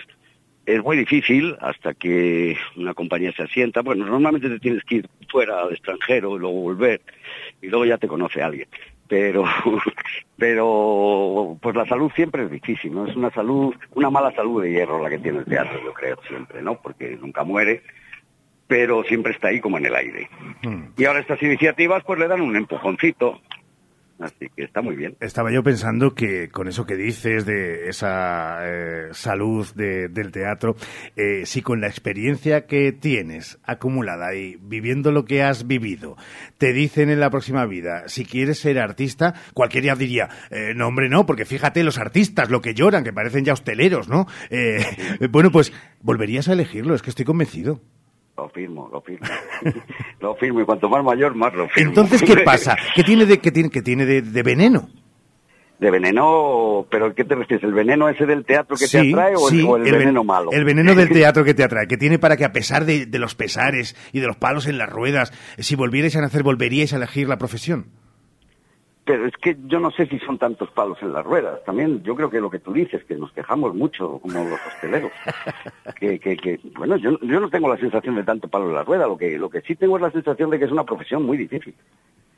es 0.76 0.84
muy 0.84 0.98
difícil 0.98 1.56
hasta 1.62 1.96
que 1.96 2.56
una 2.76 2.94
compañía 2.94 3.32
se 3.32 3.44
asienta. 3.44 3.82
Bueno, 3.82 4.06
normalmente 4.06 4.50
te 4.50 4.60
tienes 4.60 4.84
que 4.84 4.96
ir 4.96 5.10
fuera 5.28 5.62
al 5.62 5.72
extranjero 5.72 6.36
y 6.36 6.40
luego 6.40 6.62
volver 6.62 7.02
y 7.60 7.68
luego 7.68 7.86
ya 7.86 7.98
te 7.98 8.08
conoce 8.08 8.44
alguien. 8.44 8.68
pero 9.08 9.44
pero 10.38 11.58
pues 11.60 11.76
la 11.76 11.88
salud 11.88 12.12
siempre 12.16 12.44
es 12.44 12.52
difícil, 12.52 12.94
¿no? 12.94 13.08
Es 13.08 13.16
una 13.16 13.32
salud, 13.32 13.74
una 13.96 14.12
mala 14.12 14.32
salud 14.32 14.62
de 14.62 14.72
hierro 14.72 15.02
la 15.02 15.10
que 15.10 15.18
tiene 15.18 15.40
el 15.40 15.46
teatro, 15.46 15.82
yo 15.84 15.94
creo, 15.94 16.20
siempre, 16.28 16.62
¿no? 16.62 16.80
Porque 16.80 17.18
nunca 17.20 17.44
muere, 17.44 17.82
pero 18.68 19.04
siempre 19.04 19.34
está 19.34 19.48
ahí 19.48 19.60
como 19.60 19.80
en 19.80 19.88
el 19.88 19.96
aire. 19.96 20.30
Y 20.96 21.06
ahora 21.06 21.22
estas 21.22 21.42
iniciativas 21.42 22.04
pues 22.04 22.20
le 22.20 22.28
dan 22.28 22.42
un 22.42 22.56
empujoncito, 22.56 23.42
así 24.20 24.50
que 24.56 24.64
está 24.64 24.82
muy 24.82 24.96
bien. 24.96 25.16
Estaba 25.20 25.52
yo 25.52 25.64
pensando 25.64 26.14
que 26.14 26.50
con 26.50 26.68
eso 26.68 26.86
que 26.86 26.96
dices 26.96 27.46
de 27.46 27.90
esa 27.90 28.60
eh, 28.64 29.08
salud 29.12 29.68
de- 29.76 30.08
del 30.10 30.32
teatro, 30.32 30.76
eh, 31.16 31.46
si 31.46 31.62
con 31.62 31.82
la 31.82 31.88
experiencia 31.88 32.66
que 32.68 32.92
tienes 32.92 33.60
acumulada 33.64 34.36
y 34.36 34.58
viviendo 34.62 35.12
lo 35.12 35.26
que 35.26 35.44
has 35.44 35.68
vivido, 35.68 36.18
te 36.58 36.74
dicen 36.74 37.10
en 37.10 37.20
la 37.20 37.30
próxima 37.30 37.66
vida, 37.66 38.04
si 38.08 38.26
quieres 38.26 38.60
ser 38.60 38.80
artista, 38.80 39.34
cualquiera 39.54 39.96
diría, 39.96 40.30
eh, 40.52 40.74
no 40.76 40.88
hombre, 40.88 41.10
no, 41.10 41.26
porque 41.26 41.46
fíjate 41.46 41.84
los 41.84 41.98
artistas, 41.98 42.50
lo 42.50 42.62
que 42.62 42.74
lloran, 42.74 43.04
que 43.04 43.14
parecen 43.14 43.46
ya 43.46 43.54
hosteleros, 43.54 44.10
¿no? 44.10 44.28
Eh, 44.50 44.84
bueno, 45.32 45.52
pues 45.52 45.72
volverías 46.02 46.48
a 46.50 46.54
elegirlo, 46.54 46.96
es 46.96 47.02
que 47.02 47.10
estoy 47.10 47.26
convencido. 47.26 47.82
Lo 48.44 48.50
firmo, 48.50 48.90
lo 48.92 49.02
firmo. 49.02 49.28
lo 50.22 50.36
firmo 50.36 50.62
y 50.62 50.66
cuanto 50.66 50.88
más 50.90 51.04
mayor, 51.04 51.36
más 51.36 51.54
lo 51.54 51.68
firmo. 51.70 51.90
Entonces, 51.90 52.22
¿qué 52.24 52.38
pasa? 52.38 52.78
¿Qué 52.96 53.04
tiene 53.04 53.26
de, 53.26 53.40
qué 53.40 53.52
tiene, 53.52 53.70
qué 53.70 53.82
tiene 53.82 54.06
de, 54.06 54.22
de 54.22 54.44
veneno? 54.44 54.90
De 55.80 55.92
veneno, 55.92 56.86
pero 56.92 57.14
¿qué 57.16 57.24
te 57.24 57.36
refieres? 57.36 57.64
¿El 57.64 57.74
veneno 57.74 58.10
ese 58.10 58.26
del 58.26 58.44
teatro 58.46 58.76
que 58.76 58.86
te 58.88 59.00
atrae 59.00 59.34
o, 59.38 59.50
el- 59.50 59.66
o 59.66 59.78
el, 59.78 59.84
ven- 59.84 59.98
veneno 60.00 60.24
malo? 60.26 60.52
El 60.52 60.66
veneno 60.66 60.94
del 60.96 61.08
teatro 61.14 61.44
que 61.46 61.54
te 61.54 61.64
atrae, 61.64 61.88
que 61.88 61.96
tiene 61.98 62.20
para 62.20 62.36
que 62.36 62.44
a 62.46 62.52
pesar 62.52 62.84
de, 62.86 63.06
de 63.06 63.20
los 63.20 63.34
pesares 63.36 63.96
y 64.12 64.20
de 64.20 64.28
los 64.28 64.36
palos 64.36 64.68
en 64.68 64.78
las 64.78 64.90
ruedas, 64.90 65.32
si 65.58 65.76
volvierais 65.76 66.16
a 66.18 66.22
nacer, 66.22 66.44
volveríais 66.44 66.92
a 66.94 66.98
elegir 66.98 67.28
la 67.30 67.38
profesión. 67.38 67.88
Pero 69.10 69.26
es 69.26 69.34
que 69.38 69.58
yo 69.66 69.80
no 69.80 69.90
sé 69.90 70.06
si 70.06 70.20
son 70.20 70.38
tantos 70.38 70.70
palos 70.70 71.02
en 71.02 71.12
las 71.12 71.26
ruedas. 71.26 71.64
También 71.64 72.04
yo 72.04 72.16
creo 72.16 72.30
que 72.30 72.40
lo 72.40 72.52
que 72.52 72.60
tú 72.60 72.74
dices, 72.74 73.04
que 73.06 73.16
nos 73.16 73.32
quejamos 73.32 73.74
mucho 73.74 74.20
como 74.20 74.44
los 74.44 74.60
hosteleros. 74.68 75.12
que, 76.00 76.20
que, 76.20 76.38
que, 76.38 76.60
bueno, 76.78 76.96
yo, 76.96 77.20
yo 77.22 77.40
no 77.40 77.50
tengo 77.50 77.70
la 77.70 77.80
sensación 77.80 78.14
de 78.14 78.24
tanto 78.24 78.48
palo 78.48 78.70
en 78.70 78.76
la 78.76 78.84
rueda. 78.84 79.08
Lo 79.08 79.18
que, 79.18 79.40
lo 79.40 79.50
que 79.50 79.62
sí 79.62 79.76
tengo 79.76 79.96
es 79.96 80.04
la 80.04 80.12
sensación 80.12 80.52
de 80.52 80.60
que 80.60 80.66
es 80.66 80.72
una 80.72 80.84
profesión 80.84 81.24
muy 81.24 81.38
difícil. 81.38 81.74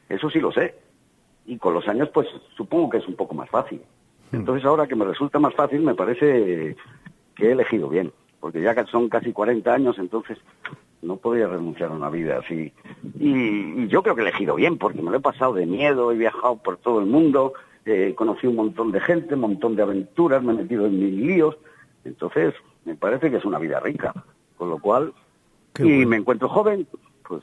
Eso 0.07 0.29
sí 0.29 0.39
lo 0.39 0.49
sé. 0.53 0.73
Y 1.45 1.57
con 1.57 1.73
los 1.73 1.85
años, 1.89 2.07
pues 2.13 2.29
supongo 2.55 2.91
que 2.91 2.99
es 2.99 3.07
un 3.09 3.17
poco 3.17 3.35
más 3.35 3.49
fácil. 3.49 3.81
Entonces 4.31 4.63
ahora 4.63 4.87
que 4.87 4.95
me 4.95 5.03
resulta 5.03 5.39
más 5.39 5.53
fácil, 5.53 5.81
me 5.81 5.93
parece 5.93 6.77
que 7.35 7.47
he 7.49 7.51
elegido 7.51 7.89
bien. 7.89 8.13
Porque 8.41 8.61
ya 8.61 8.85
son 8.87 9.07
casi 9.07 9.31
40 9.31 9.73
años, 9.73 9.97
entonces 9.97 10.37
no 11.01 11.15
podría 11.15 11.47
renunciar 11.47 11.91
a 11.91 11.95
una 11.95 12.09
vida 12.09 12.39
así. 12.43 12.73
Y, 13.17 13.83
y 13.83 13.87
yo 13.87 14.03
creo 14.03 14.15
que 14.15 14.21
he 14.21 14.27
elegido 14.27 14.55
bien, 14.55 14.77
porque 14.77 15.01
me 15.01 15.11
lo 15.11 15.17
he 15.17 15.21
pasado 15.21 15.53
de 15.53 15.65
miedo, 15.65 16.11
he 16.11 16.17
viajado 16.17 16.57
por 16.57 16.77
todo 16.77 16.99
el 16.99 17.05
mundo, 17.05 17.53
he 17.85 18.13
conocido 18.15 18.51
un 18.51 18.57
montón 18.57 18.91
de 18.91 18.99
gente, 18.99 19.35
un 19.35 19.41
montón 19.41 19.75
de 19.77 19.83
aventuras, 19.83 20.43
me 20.43 20.51
he 20.51 20.57
metido 20.57 20.85
en 20.87 20.99
mil 20.99 21.25
líos. 21.25 21.57
Entonces, 22.03 22.53
me 22.83 22.95
parece 22.95 23.31
que 23.31 23.37
es 23.37 23.45
una 23.45 23.59
vida 23.59 23.79
rica. 23.79 24.13
Con 24.57 24.69
lo 24.69 24.79
cual, 24.79 25.13
y 25.79 26.05
me 26.05 26.17
encuentro 26.17 26.49
joven, 26.49 26.87
pues, 27.27 27.41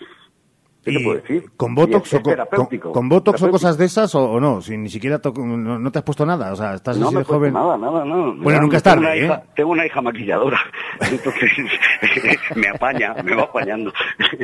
¿qué 0.88 0.96
te 0.96 1.00
Y 1.00 1.04
puedo 1.04 1.20
decir? 1.20 1.50
¿Con 1.56 1.74
Botox, 1.74 2.06
es 2.12 2.14
o 2.18 2.22
con, 2.22 2.32
terapéutico. 2.32 2.82
con- 2.84 2.92
con 2.92 3.08
Botox 3.08 3.42
o 3.42 3.50
cosas 3.50 3.78
de 3.78 3.84
esas 3.84 4.14
o, 4.14 4.24
o 4.32 4.40
no? 4.40 4.60
Si 4.60 4.76
ni 4.76 4.88
siquiera 4.88 5.18
to- 5.20 5.32
no, 5.36 5.78
no 5.78 5.92
te 5.92 5.98
has 5.98 6.04
puesto 6.04 6.24
nada, 6.26 6.52
o 6.52 6.56
sea, 6.56 6.74
estás 6.74 6.96
No 6.98 7.06
así 7.06 7.14
me 7.16 7.20
de 7.20 7.24
joven. 7.24 7.52
nada, 7.54 7.76
nada, 7.78 8.04
no. 8.04 8.34
Bueno, 8.36 8.60
nunca 8.62 8.78
es 8.78 8.82
tarde, 8.82 9.00
una 9.00 9.14
¿eh? 9.14 9.24
hija- 9.24 9.42
tengo 9.54 9.70
una 9.70 9.86
hija 9.86 10.00
maquilladora, 10.02 10.58
entonces 11.00 11.50
me 12.56 12.68
apaña, 12.68 13.14
me 13.22 13.34
va 13.34 13.42
apañando. 13.44 13.92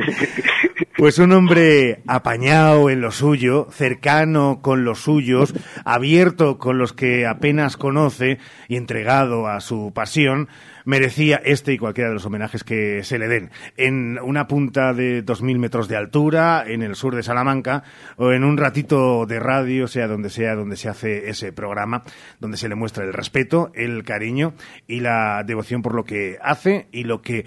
Pues 0.97 1.19
un 1.19 1.33
hombre 1.33 2.01
apañado 2.07 2.89
en 2.89 3.01
lo 3.01 3.11
suyo, 3.11 3.67
cercano 3.69 4.59
con 4.61 4.85
los 4.85 4.99
suyos, 4.99 5.53
abierto 5.83 6.57
con 6.57 6.77
los 6.77 6.93
que 6.93 7.25
apenas 7.27 7.75
conoce 7.75 8.37
y 8.69 8.77
entregado 8.77 9.47
a 9.47 9.59
su 9.59 9.91
pasión, 9.93 10.47
merecía 10.85 11.41
este 11.43 11.73
y 11.73 11.77
cualquiera 11.77 12.09
de 12.09 12.13
los 12.13 12.25
homenajes 12.25 12.63
que 12.63 13.03
se 13.03 13.19
le 13.19 13.27
den. 13.27 13.51
En 13.75 14.17
una 14.19 14.47
punta 14.47 14.93
de 14.93 15.25
2.000 15.25 15.57
metros 15.57 15.87
de 15.87 15.97
altura, 15.97 16.63
en 16.65 16.81
el 16.81 16.95
sur 16.95 17.15
de 17.15 17.23
Salamanca, 17.23 17.83
o 18.15 18.31
en 18.31 18.43
un 18.43 18.57
ratito 18.57 19.25
de 19.25 19.39
radio, 19.39 19.87
sea 19.87 20.07
donde 20.07 20.29
sea 20.29 20.55
donde 20.55 20.77
se 20.77 20.89
hace 20.89 21.29
ese 21.29 21.51
programa, 21.51 22.03
donde 22.39 22.57
se 22.57 22.69
le 22.69 22.75
muestra 22.75 23.03
el 23.03 23.13
respeto, 23.13 23.71
el 23.73 24.03
cariño 24.03 24.53
y 24.87 25.01
la 25.01 25.43
devoción 25.43 25.81
por 25.81 25.95
lo 25.95 26.05
que 26.05 26.37
hace 26.41 26.87
y 26.91 27.03
lo 27.03 27.21
que 27.21 27.45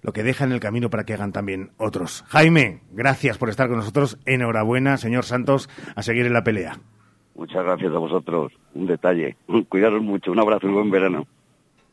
lo 0.00 0.12
que 0.12 0.22
deja 0.22 0.44
en 0.44 0.52
el 0.52 0.60
camino 0.60 0.90
para 0.90 1.04
que 1.04 1.14
hagan 1.14 1.32
también 1.32 1.70
otros. 1.76 2.24
Jaime, 2.28 2.82
gracias 2.92 3.36
por 3.36 3.48
estar 3.48 3.68
con 3.68 3.78
nosotros. 3.78 4.16
Enhorabuena, 4.26 4.96
señor 4.96 5.24
Santos, 5.24 5.68
a 5.96 6.02
seguir 6.02 6.24
en 6.24 6.32
la 6.32 6.44
pelea. 6.44 6.78
Muchas 7.34 7.64
gracias 7.64 7.92
a 7.92 7.98
vosotros. 7.98 8.52
Un 8.74 8.86
detalle. 8.86 9.36
Cuidaros 9.68 10.02
mucho. 10.02 10.32
Un 10.32 10.38
abrazo 10.38 10.68
y 10.68 10.72
buen 10.72 10.90
verano. 10.90 11.26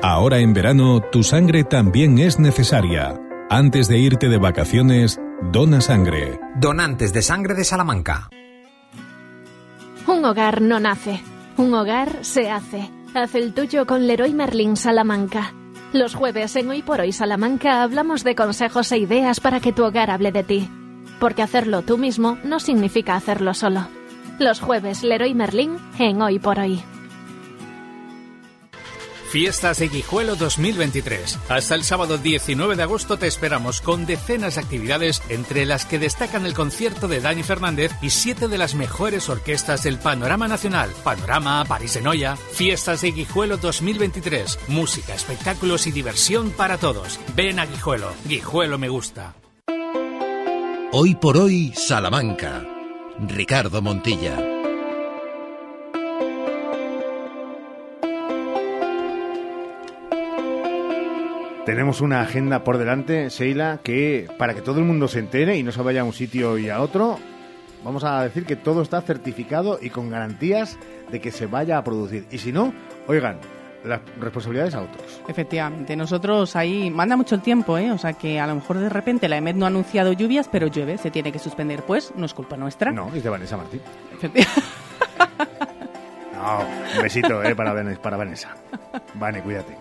Ahora 0.00 0.38
en 0.38 0.54
verano, 0.54 1.00
tu 1.00 1.24
sangre 1.24 1.64
también 1.64 2.18
es 2.18 2.38
necesaria. 2.38 3.20
Antes 3.50 3.88
de 3.88 3.98
irte 3.98 4.28
de 4.28 4.38
vacaciones, 4.38 5.20
dona 5.50 5.80
sangre. 5.80 6.38
Donantes 6.56 7.12
de 7.12 7.20
sangre 7.20 7.54
de 7.54 7.64
Salamanca. 7.64 8.28
Un 10.06 10.24
hogar 10.24 10.62
no 10.62 10.78
nace, 10.78 11.20
un 11.56 11.74
hogar 11.74 12.24
se 12.24 12.48
hace. 12.48 12.90
Haz 13.12 13.34
el 13.34 13.52
tuyo 13.54 13.86
con 13.86 14.06
Leroy 14.06 14.34
Merlin 14.34 14.76
Salamanca. 14.76 15.52
Los 15.92 16.14
jueves 16.14 16.54
en 16.54 16.70
Hoy 16.70 16.82
por 16.82 17.00
Hoy 17.00 17.10
Salamanca 17.10 17.82
hablamos 17.82 18.22
de 18.22 18.36
consejos 18.36 18.92
e 18.92 18.98
ideas 18.98 19.40
para 19.40 19.58
que 19.58 19.72
tu 19.72 19.84
hogar 19.84 20.10
hable 20.10 20.30
de 20.30 20.44
ti. 20.44 20.70
Porque 21.18 21.42
hacerlo 21.42 21.82
tú 21.82 21.98
mismo 21.98 22.38
no 22.44 22.60
significa 22.60 23.16
hacerlo 23.16 23.52
solo. 23.52 23.88
Los 24.38 24.60
jueves 24.60 25.02
Leroy 25.02 25.34
Merlin 25.34 25.76
en 25.98 26.22
Hoy 26.22 26.38
por 26.38 26.60
Hoy. 26.60 26.80
Fiestas 29.30 29.78
de 29.78 29.88
Guijuelo 29.88 30.36
2023. 30.36 31.38
Hasta 31.50 31.74
el 31.74 31.84
sábado 31.84 32.16
19 32.16 32.76
de 32.76 32.82
agosto 32.82 33.18
te 33.18 33.26
esperamos 33.26 33.82
con 33.82 34.06
decenas 34.06 34.54
de 34.54 34.62
actividades, 34.62 35.22
entre 35.28 35.66
las 35.66 35.84
que 35.84 35.98
destacan 35.98 36.46
el 36.46 36.54
concierto 36.54 37.08
de 37.08 37.20
Dani 37.20 37.42
Fernández 37.42 37.92
y 38.00 38.10
siete 38.10 38.48
de 38.48 38.56
las 38.56 38.74
mejores 38.74 39.28
orquestas 39.28 39.82
del 39.82 39.98
panorama 39.98 40.48
nacional. 40.48 40.90
Panorama, 41.04 41.64
París 41.66 41.94
de 41.94 42.00
Noia. 42.00 42.36
Fiestas 42.36 43.02
de 43.02 43.12
Guijuelo 43.12 43.58
2023. 43.58 44.58
Música, 44.68 45.14
espectáculos 45.14 45.86
y 45.86 45.92
diversión 45.92 46.50
para 46.50 46.78
todos. 46.78 47.20
Ven 47.36 47.60
a 47.60 47.66
Guijuelo. 47.66 48.12
Guijuelo 48.24 48.78
me 48.78 48.88
gusta. 48.88 49.34
Hoy 50.90 51.14
por 51.16 51.36
hoy, 51.36 51.74
Salamanca. 51.76 52.66
Ricardo 53.20 53.82
Montilla. 53.82 54.57
Tenemos 61.68 62.00
una 62.00 62.22
agenda 62.22 62.64
por 62.64 62.78
delante, 62.78 63.28
Sheila, 63.28 63.80
que 63.82 64.26
para 64.38 64.54
que 64.54 64.62
todo 64.62 64.78
el 64.78 64.86
mundo 64.86 65.06
se 65.06 65.18
entere 65.18 65.58
y 65.58 65.62
no 65.62 65.70
se 65.70 65.82
vaya 65.82 66.00
a 66.00 66.04
un 66.04 66.14
sitio 66.14 66.56
y 66.56 66.70
a 66.70 66.80
otro, 66.80 67.18
vamos 67.84 68.04
a 68.04 68.22
decir 68.22 68.46
que 68.46 68.56
todo 68.56 68.80
está 68.80 69.02
certificado 69.02 69.78
y 69.82 69.90
con 69.90 70.08
garantías 70.08 70.78
de 71.10 71.20
que 71.20 71.30
se 71.30 71.44
vaya 71.44 71.76
a 71.76 71.84
producir. 71.84 72.24
Y 72.30 72.38
si 72.38 72.52
no, 72.52 72.72
oigan, 73.06 73.36
las 73.84 74.00
responsabilidades 74.18 74.74
a 74.76 74.80
otros. 74.80 75.20
Efectivamente, 75.28 75.94
nosotros 75.94 76.56
ahí 76.56 76.90
manda 76.90 77.18
mucho 77.18 77.34
el 77.34 77.42
tiempo, 77.42 77.76
¿eh? 77.76 77.92
O 77.92 77.98
sea 77.98 78.14
que 78.14 78.40
a 78.40 78.46
lo 78.46 78.54
mejor 78.54 78.78
de 78.78 78.88
repente 78.88 79.28
la 79.28 79.36
EMED 79.36 79.56
no 79.56 79.66
ha 79.66 79.68
anunciado 79.68 80.14
lluvias, 80.14 80.48
pero 80.48 80.68
llueve, 80.68 80.96
se 80.96 81.10
tiene 81.10 81.32
que 81.32 81.38
suspender, 81.38 81.82
pues 81.82 82.14
no 82.16 82.24
es 82.24 82.32
culpa 82.32 82.56
nuestra. 82.56 82.92
No, 82.92 83.12
es 83.14 83.22
de 83.22 83.28
Vanessa 83.28 83.58
Martín. 83.58 83.82
Efecti- 84.18 84.46
No, 86.32 86.60
un 86.96 87.02
besito 87.02 87.42
eh, 87.42 87.54
para, 87.54 87.72
Vanessa, 87.74 88.00
para 88.00 88.16
Vanessa. 88.16 88.56
Vane, 89.14 89.42
cuídate. 89.42 89.76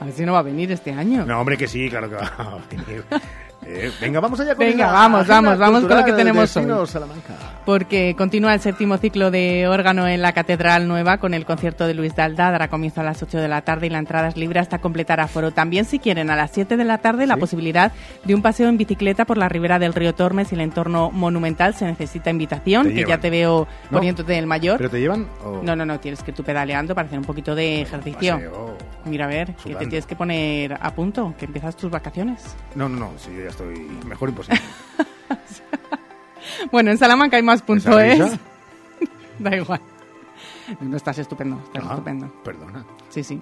A 0.00 0.04
ver 0.04 0.14
si 0.14 0.24
no 0.24 0.32
va 0.32 0.40
a 0.40 0.42
venir 0.42 0.70
este 0.72 0.92
año. 0.92 1.24
No, 1.24 1.40
hombre, 1.40 1.56
que 1.56 1.66
sí, 1.66 1.88
claro 1.88 2.08
que 2.08 2.16
va 2.16 2.32
a 2.38 2.58
venir. 2.70 3.04
Eh, 3.62 3.92
venga, 4.00 4.20
vamos 4.20 4.40
allá 4.40 4.54
con 4.54 4.64
Venga, 4.64 4.90
vamos, 4.90 5.26
vamos, 5.26 5.58
vamos 5.58 5.84
con 5.84 5.94
lo 5.94 6.02
que 6.02 6.14
tenemos 6.14 6.56
hoy. 6.56 6.86
Salamanca. 6.86 7.34
Porque 7.70 8.16
continúa 8.18 8.52
el 8.52 8.58
séptimo 8.58 8.96
ciclo 8.98 9.30
de 9.30 9.68
órgano 9.68 10.08
en 10.08 10.22
la 10.22 10.32
Catedral 10.32 10.88
Nueva 10.88 11.18
con 11.18 11.34
el 11.34 11.44
concierto 11.44 11.86
de 11.86 11.94
Luis 11.94 12.16
Dalda. 12.16 12.50
Dará 12.50 12.66
comienzo 12.66 13.00
a 13.00 13.04
las 13.04 13.22
8 13.22 13.38
de 13.38 13.46
la 13.46 13.62
tarde 13.62 13.86
y 13.86 13.90
la 13.90 14.00
entrada 14.00 14.26
es 14.26 14.36
libre 14.36 14.58
hasta 14.58 14.80
completar 14.80 15.20
aforo. 15.20 15.52
También, 15.52 15.84
si 15.84 16.00
quieren, 16.00 16.30
a 16.30 16.34
las 16.36 16.50
7 16.50 16.76
de 16.76 16.84
la 16.84 16.98
tarde, 16.98 17.28
la 17.28 17.36
posibilidad 17.36 17.92
de 18.24 18.34
un 18.34 18.42
paseo 18.42 18.68
en 18.68 18.76
bicicleta 18.76 19.24
por 19.24 19.38
la 19.38 19.48
ribera 19.48 19.78
del 19.78 19.94
río 19.94 20.12
Tormes 20.16 20.50
y 20.50 20.56
el 20.56 20.62
entorno 20.62 21.12
monumental. 21.12 21.74
Se 21.76 21.84
necesita 21.84 22.28
invitación, 22.30 22.88
que 22.88 22.92
llevan. 22.94 23.08
ya 23.08 23.18
te 23.20 23.30
veo 23.30 23.68
No, 23.88 23.98
poniéndote 23.98 24.32
del 24.32 24.48
mayor. 24.48 24.78
¿Pero 24.78 24.90
te 24.90 24.98
llevan? 24.98 25.28
o- 25.44 25.60
No, 25.62 25.76
no, 25.76 25.86
no, 25.86 26.00
tienes 26.00 26.24
que 26.24 26.32
tú 26.32 26.42
pedaleando 26.42 26.92
para 26.96 27.06
hacer 27.06 27.20
un 27.20 27.24
poquito 27.24 27.54
de 27.54 27.82
ejercicio. 27.82 28.34
Paseo. 28.34 28.76
Mira, 29.04 29.26
a 29.26 29.28
ver, 29.28 29.54
que 29.54 29.76
te 29.76 29.86
tienes 29.86 30.06
que 30.06 30.16
poner 30.16 30.72
a 30.72 30.92
punto, 30.92 31.34
que 31.38 31.44
empiezas 31.44 31.76
tus 31.76 31.88
vacaciones. 31.88 32.56
No, 32.74 32.88
no, 32.88 32.98
no, 32.98 33.12
sí, 33.16 33.30
yo 33.32 33.44
ya 33.44 33.50
estoy 33.50 33.78
mejor 34.08 34.30
imposible. 34.30 34.60
Bueno, 36.70 36.90
en 36.90 36.98
Salamanca 36.98 37.36
hay 37.36 37.42
más 37.42 37.62
punto 37.62 37.98
¿Esa 37.98 38.26
es. 38.26 38.38
da 39.38 39.56
igual. 39.56 39.80
No 40.80 40.96
estás 40.96 41.18
estupendo, 41.18 41.60
estás 41.64 41.84
Ah, 41.86 41.90
estupendo. 41.94 42.32
Perdona. 42.44 42.84
Sí, 43.08 43.24
sí. 43.24 43.40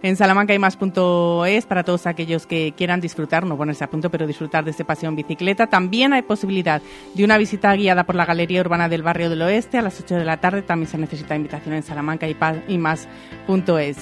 En 0.00 0.16
Salamanca 0.16 0.52
hay 0.52 0.58
más 0.58 0.76
punto 0.76 1.44
es 1.44 1.66
para 1.66 1.82
todos 1.82 2.06
aquellos 2.06 2.46
que 2.46 2.72
quieran 2.76 3.00
disfrutar, 3.00 3.44
no 3.44 3.56
ponerse 3.56 3.82
a 3.82 3.90
punto, 3.90 4.10
pero 4.10 4.26
disfrutar 4.26 4.64
de 4.64 4.70
este 4.70 4.84
paseo 4.84 5.08
en 5.08 5.16
bicicleta. 5.16 5.66
También 5.66 6.12
hay 6.12 6.22
posibilidad 6.22 6.80
de 7.14 7.24
una 7.24 7.36
visita 7.36 7.74
guiada 7.74 8.04
por 8.04 8.14
la 8.14 8.24
Galería 8.24 8.60
Urbana 8.60 8.88
del 8.88 9.02
Barrio 9.02 9.28
del 9.28 9.42
Oeste 9.42 9.76
a 9.76 9.82
las 9.82 10.00
8 10.00 10.16
de 10.16 10.24
la 10.24 10.36
tarde. 10.36 10.62
También 10.62 10.88
se 10.88 10.98
necesita 10.98 11.34
invitación 11.34 11.74
en 11.74 11.82
Salamanca 11.82 12.28
y, 12.28 12.36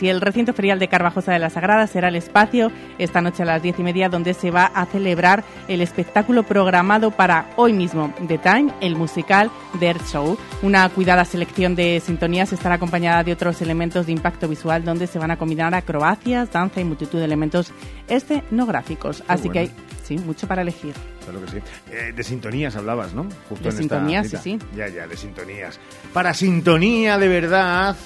el 0.07 0.21
recinto 0.21 0.53
ferial 0.53 0.79
de 0.79 0.89
Carvajosa 0.89 1.33
de 1.33 1.39
la 1.39 1.51
Sagrada 1.51 1.87
será 1.87 2.09
el 2.09 2.17
espacio 2.17 2.71
esta 2.99 3.21
noche 3.21 3.43
a 3.43 3.47
las 3.47 3.63
10 3.63 3.79
y 3.79 3.83
media 3.83 4.09
donde 4.09 4.35
se 4.35 4.51
va 4.51 4.67
a 4.67 4.85
celebrar 4.87 5.45
el 5.69 5.81
espectáculo 5.81 6.43
programado 6.43 7.11
para 7.11 7.47
hoy 7.57 7.73
mismo, 7.73 8.13
The 8.27 8.39
Time, 8.39 8.73
el 8.81 8.97
musical 8.97 9.51
Their 9.79 9.99
Show. 10.05 10.37
Una 10.63 10.89
cuidada 10.91 11.25
selección 11.25 11.75
de 11.75 12.01
sintonías 12.05 12.53
estará 12.53 12.75
acompañada 12.75 13.25
de 13.25 13.33
otros 13.33 13.63
elementos 13.63 14.07
de 14.07 14.13
impacto 14.13 14.49
visual 14.49 14.85
donde 14.85 15.07
se 15.07 15.19
van 15.19 15.31
a 15.31 15.39
combinar 15.39 15.75
acrobacias, 15.87 16.51
danza 16.51 16.81
y 16.81 16.85
multitud 16.85 17.19
de 17.19 17.25
elementos 17.25 17.73
escenográficos. 18.09 19.23
Así 19.29 19.49
que 19.49 19.59
hay 19.61 19.71
sí, 20.05 20.19
mucho 20.19 20.47
para 20.49 20.63
elegir. 20.63 20.95
Claro 21.25 21.45
que 21.45 21.51
sí. 21.53 21.57
Eh, 21.91 22.13
de 22.15 22.23
sintonías 22.25 22.75
hablabas, 22.77 23.15
¿no? 23.15 23.25
Justo 23.49 23.65
De 23.65 23.71
en 23.71 23.83
esta 23.83 23.97
sintonías, 23.97 24.27
cita. 24.27 24.43
sí, 24.43 24.59
Ya, 24.77 24.89
ya, 24.89 25.07
de 25.07 25.17
sintonías. 25.17 25.79
Para 26.13 26.35
sintonía 26.35 27.19
de 27.19 27.29
verdad, 27.29 27.97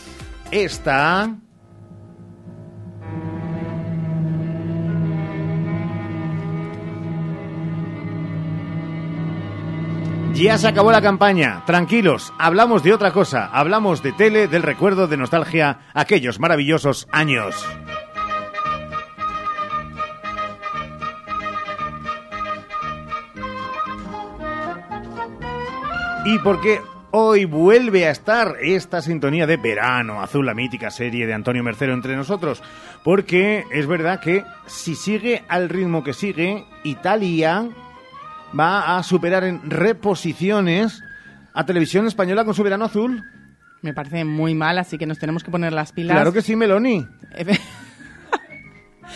esta... 0.50 1.34
Ya 10.40 10.56
se 10.56 10.68
acabó 10.68 10.90
la 10.90 11.02
campaña. 11.02 11.62
Tranquilos, 11.66 12.32
hablamos 12.38 12.82
de 12.82 12.94
otra 12.94 13.12
cosa. 13.12 13.50
Hablamos 13.52 14.02
de 14.02 14.12
tele, 14.12 14.48
del 14.48 14.62
recuerdo, 14.62 15.06
de 15.06 15.18
nostalgia, 15.18 15.80
aquellos 15.92 16.40
maravillosos 16.40 17.06
años. 17.12 17.54
Y 26.24 26.38
porque 26.38 26.80
hoy 27.10 27.44
vuelve 27.44 28.06
a 28.06 28.10
estar 28.10 28.56
esta 28.62 29.02
sintonía 29.02 29.46
de 29.46 29.58
verano 29.58 30.22
azul, 30.22 30.46
la 30.46 30.54
mítica 30.54 30.90
serie 30.90 31.26
de 31.26 31.34
Antonio 31.34 31.62
Mercero 31.62 31.92
entre 31.92 32.16
nosotros. 32.16 32.62
Porque 33.04 33.66
es 33.70 33.86
verdad 33.86 34.20
que 34.20 34.44
si 34.64 34.94
sigue 34.94 35.44
al 35.48 35.68
ritmo 35.68 36.02
que 36.02 36.14
sigue, 36.14 36.64
Italia 36.82 37.68
va 38.58 38.96
a 38.98 39.02
superar 39.02 39.44
en 39.44 39.70
reposiciones 39.70 41.02
a 41.54 41.66
Televisión 41.66 42.06
Española 42.06 42.44
con 42.44 42.54
su 42.54 42.62
verano 42.62 42.84
azul. 42.86 43.22
Me 43.82 43.94
parece 43.94 44.24
muy 44.24 44.54
mal, 44.54 44.78
así 44.78 44.98
que 44.98 45.06
nos 45.06 45.18
tenemos 45.18 45.42
que 45.42 45.50
poner 45.50 45.72
las 45.72 45.92
pilas. 45.92 46.14
Claro 46.14 46.32
que 46.32 46.42
sí, 46.42 46.54
Meloni. 46.56 47.06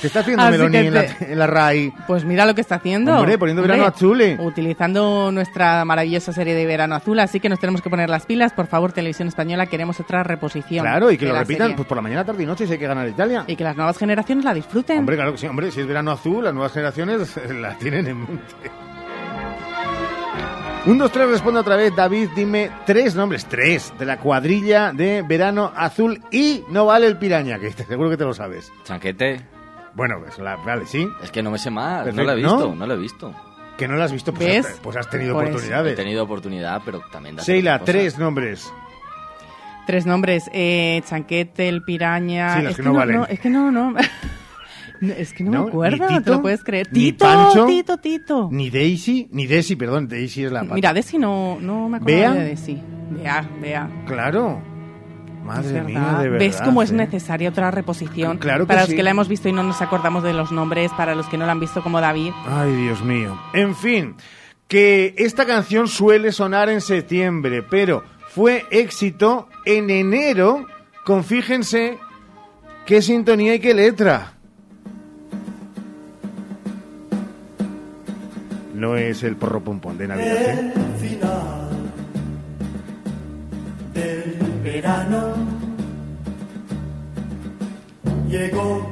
¿Qué 0.01 0.09
está 0.09 0.21
haciendo 0.21 0.43
Así 0.45 0.53
Meloni 0.53 0.73
que 0.73 0.87
en 0.89 0.95
la, 0.95 1.03
te- 1.07 1.33
en 1.33 1.39
la 1.39 1.47
RAI? 1.47 1.93
Pues 2.07 2.25
mira 2.25 2.47
lo 2.47 2.55
que 2.55 2.61
está 2.63 2.77
haciendo. 2.77 3.17
Hombre, 3.17 3.39
poniendo 3.39 3.63
verano 3.63 3.85
azul, 3.85 4.21
eh. 4.21 4.37
Utilizando 4.41 5.31
nuestra 5.31 5.85
maravillosa 5.85 6.33
serie 6.33 6.55
de 6.55 6.67
verano 6.67 6.95
azul, 6.97 7.19
así 7.21 7.39
que 7.41 7.49
nos 7.49 7.61
tenemos 7.61 7.81
que 7.83 7.91
poner 7.91 8.11
las 8.11 8.27
pilas. 8.27 8.53
Por 8.53 8.67
favor, 8.67 8.93
Televisión 8.93 9.29
Española, 9.29 9.67
queremos 9.67 10.01
otra 10.01 10.23
reposición. 10.25 10.85
Claro, 10.85 11.11
y 11.11 11.19
que 11.19 11.27
lo 11.27 11.35
repitan 11.35 11.67
serie. 11.67 11.77
pues 11.77 11.87
por 11.89 11.97
la 11.97 12.03
mañana, 12.03 12.25
tarde 12.25 12.43
y 12.43 12.47
noche 12.47 12.67
si 12.67 12.73
hay 12.73 12.79
que 12.79 12.87
ganar 12.89 13.09
Italia. 13.09 13.45
Y 13.47 13.55
que 13.55 13.65
las 13.65 13.77
nuevas 13.77 13.97
generaciones 13.97 14.45
la 14.45 14.53
disfruten. 14.55 14.99
Hombre, 15.01 15.17
claro 15.17 15.33
que 15.33 15.39
sí. 15.39 15.47
Hombre, 15.47 15.71
si 15.71 15.81
es 15.81 15.87
verano 15.87 16.11
azul, 16.11 16.43
las 16.43 16.53
nuevas 16.55 16.73
generaciones 16.73 17.39
la 17.61 17.75
tienen 17.79 18.07
en 18.09 18.19
mente. 18.19 18.43
Un, 20.87 20.99
dos, 20.99 21.11
tres, 21.13 21.27
responde 21.29 21.61
otra 21.61 21.77
vez. 21.77 21.95
David, 21.97 22.29
dime 22.37 22.71
tres 22.85 23.15
nombres, 23.15 23.47
tres, 23.47 23.93
de 23.99 24.05
la 24.05 24.19
cuadrilla 24.19 24.93
de 24.93 25.23
verano 25.23 25.73
azul 25.75 26.21
y 26.31 26.63
no 26.69 26.85
vale 26.85 27.07
el 27.07 27.17
piraña, 27.17 27.59
que 27.59 27.71
te- 27.71 27.85
seguro 27.87 28.11
que 28.11 28.19
te 28.19 28.25
lo 28.25 28.35
sabes. 28.35 28.71
Chanquete. 28.85 29.41
Bueno, 29.95 30.17
pues 30.23 30.39
la- 30.39 30.57
vale, 30.57 30.85
sí. 30.87 31.09
Es 31.23 31.31
que 31.31 31.43
no 31.43 31.51
me 31.51 31.59
sé 31.59 31.71
más, 31.71 32.05
Perfecto, 32.05 32.21
no 32.21 32.27
lo 32.27 32.33
he 32.33 32.37
visto, 32.37 32.69
¿no? 32.69 32.75
no, 32.75 32.87
lo 32.87 32.95
he 32.95 32.99
visto. 32.99 33.35
Que 33.79 33.89
no 33.89 33.95
lo 33.97 34.03
has 34.05 34.13
visto, 34.13 34.33
pues, 34.35 34.47
¿Ves? 34.47 34.67
has, 34.67 34.81
pues 34.81 34.97
has 34.97 35.09
tenido 35.09 35.35
Pues- 35.35 35.47
He 35.47 35.51
oportunidades. 35.53 35.97
tenido 35.97 36.23
oportunidad, 36.25 36.83
pero 36.85 37.01
también... 37.11 37.37
Sheila, 37.37 37.79
tres 37.81 38.19
nombres. 38.19 38.71
Tres 39.87 40.05
nombres, 40.07 40.49
eh, 40.53 41.03
Chanquete, 41.07 41.69
el 41.69 41.83
piraña... 41.83 42.57
Sí, 42.57 42.63
los 42.63 42.71
es 42.73 42.77
que 42.77 42.83
no 42.83 42.93
valen. 42.93 43.25
es 43.29 43.41
que 43.41 43.49
no, 43.51 43.71
no... 43.73 43.95
No, 45.01 45.13
es 45.13 45.33
que 45.33 45.45
no, 45.45 45.51
¿No? 45.51 45.63
me 45.65 45.69
acuerdo, 45.69 46.09
¿Ni 46.09 46.15
¿te 46.15 46.21
Tito? 46.21 46.33
lo 46.33 46.43
puedes 46.43 46.65
creer? 46.65 46.89
¿Ni 46.93 47.01
Tito, 47.01 47.25
Pancho? 47.25 47.67
Tito, 47.67 47.97
Tito. 47.99 48.49
Ni 48.51 48.71
Daisy, 48.71 49.29
ni 49.33 49.47
Desi, 49.47 49.77
perdón, 49.77 50.09
Daisy 50.09 50.45
es 50.45 50.53
la. 50.53 50.63
Mira, 50.63 50.93
Desi 50.93 51.19
no, 51.19 51.59
no 51.61 51.89
me 51.89 51.99
acuerdo 51.99 52.35
de 52.35 52.45
Desi. 52.45 52.81
Vea, 53.11 53.49
vea. 53.61 53.91
Claro. 54.07 54.63
Madre 55.45 55.83
mía, 55.83 56.19
de 56.21 56.31
verdad. 56.31 56.47
¿Ves 56.47 56.61
cómo 56.65 56.81
es 56.83 56.91
eh? 56.91 56.95
necesaria 56.95 57.51
otra 57.51 57.71
reposición? 57.71 58.39
Claro 58.39 58.65
que 58.65 58.69
para 58.69 58.83
sí. 58.85 58.93
los 58.93 58.97
que 58.97 59.03
la 59.03 59.11
hemos 59.11 59.29
visto 59.29 59.49
y 59.49 59.53
no 59.53 59.63
nos 59.63 59.83
acordamos 59.83 60.23
de 60.23 60.33
los 60.33 60.53
nombres, 60.53 60.91
para 60.97 61.15
los 61.15 61.27
que 61.27 61.37
no 61.37 61.45
la 61.45 61.53
han 61.53 61.61
visto 61.61 61.83
como 61.83 62.01
David. 62.01 62.33
Ay, 62.47 62.75
Dios 62.75 63.03
mío. 63.05 63.39
En 63.53 63.77
fin, 63.77 64.15
que 64.69 65.15
esta 65.19 65.45
canción 65.45 65.87
suele 65.87 66.33
sonar 66.33 66.71
en 66.71 66.81
septiembre, 66.81 67.63
pero 67.63 68.03
fue 68.29 68.65
éxito 68.71 69.49
en 69.67 69.91
enero 69.91 70.67
con, 71.05 71.25
fíjense, 71.25 71.99
qué 72.87 73.03
sintonía 73.03 73.55
y 73.55 73.61
qué 73.61 73.75
letra. 73.75 74.34
No 78.85 78.99
es 78.99 79.23
el 79.23 79.37
porro 79.37 79.65
pompón 79.65 79.97
de 79.97 80.07
Navidad, 80.07 80.37
¿eh? 80.37 80.73
El 80.77 81.09
final 81.09 81.71
del 83.95 84.37
verano 84.63 85.33
llegó 88.29 88.87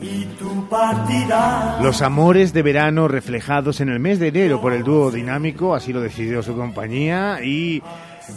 y 0.00 0.24
tú 0.36 0.68
partirás. 0.68 1.80
Los 1.80 2.02
amores 2.02 2.52
de 2.52 2.62
verano 2.62 3.06
reflejados 3.06 3.80
en 3.80 3.88
el 3.88 4.00
mes 4.00 4.18
de 4.18 4.28
enero 4.28 4.60
por 4.60 4.72
el 4.72 4.82
dúo 4.82 5.12
dinámico, 5.12 5.72
así 5.72 5.92
lo 5.92 6.00
decidió 6.00 6.42
su 6.42 6.56
compañía 6.56 7.38
y 7.44 7.84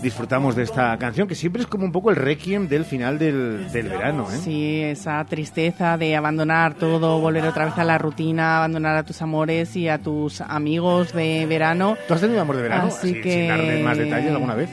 disfrutamos 0.02 0.56
de 0.56 0.64
esta 0.64 0.98
canción 0.98 1.28
que 1.28 1.36
siempre 1.36 1.62
es 1.62 1.68
como 1.68 1.86
un 1.86 1.92
poco 1.92 2.10
el 2.10 2.16
requiem 2.16 2.68
del 2.68 2.86
final 2.86 3.18
del, 3.20 3.72
del 3.72 3.90
verano, 3.90 4.28
¿eh? 4.32 4.38
Sí, 4.38 4.82
esa 4.82 5.24
tristeza 5.26 5.98
de 5.98 6.16
abandonar 6.16 6.74
todo, 6.76 7.20
volver 7.20 7.46
otra 7.46 7.66
vez 7.66 7.78
a 7.78 7.84
la 7.84 7.98
rutina, 7.98 8.58
abandonar 8.58 8.98
a 8.98 9.04
tus 9.04 9.22
amores 9.22 9.76
y 9.76 9.88
a 9.88 9.98
tus 10.00 10.42
amigos 10.42 11.14
de 11.14 11.46
verano. 11.48 11.98
¿Tú 12.08 12.14
has 12.14 12.22
tenido 12.22 12.42
amor 12.42 12.56
de 12.58 12.62
verano? 12.64 12.86
Así 12.88 13.12
Así, 13.12 13.22
que- 13.22 13.32
Sin 13.32 13.48
dar 13.48 13.62
de 13.62 13.84
más 13.84 13.98
detalles 13.98 14.32
alguna 14.32 14.56
vez. 14.56 14.70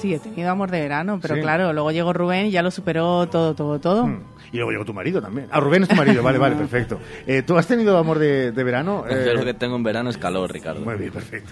Sí, 0.00 0.12
he 0.12 0.18
tenido 0.18 0.50
amor 0.50 0.70
de 0.70 0.80
verano, 0.80 1.18
pero 1.22 1.36
Sí. 1.36 1.40
claro, 1.40 1.72
luego 1.72 1.90
llegó 1.90 2.12
Rubén 2.12 2.46
y 2.46 2.50
ya 2.50 2.62
lo 2.62 2.70
superó 2.70 3.26
todo, 3.28 3.54
todo, 3.54 3.78
todo. 3.80 4.06
Hmm. 4.06 4.20
Y 4.52 4.56
luego 4.56 4.70
llegó 4.72 4.84
tu 4.84 4.92
marido 4.94 5.20
también. 5.22 5.48
Ah, 5.50 5.58
Rubén 5.60 5.82
es 5.84 5.88
tu 5.88 5.96
marido, 5.96 6.22
vale, 6.22 6.38
vale, 6.38 6.54
perfecto. 6.56 7.00
Eh, 7.26 7.42
¿Tú 7.42 7.56
has 7.56 7.66
tenido 7.66 7.96
amor 7.98 8.18
de, 8.18 8.52
de 8.52 8.64
verano? 8.64 9.04
Yo 9.08 9.16
Eh, 9.16 9.34
lo 9.34 9.44
que 9.44 9.54
tengo 9.54 9.74
en 9.76 9.82
verano 9.82 10.10
es 10.10 10.18
calor, 10.18 10.52
Ricardo. 10.52 10.80
Muy 10.84 10.94
bien, 10.96 11.10
perfecto. 11.12 11.50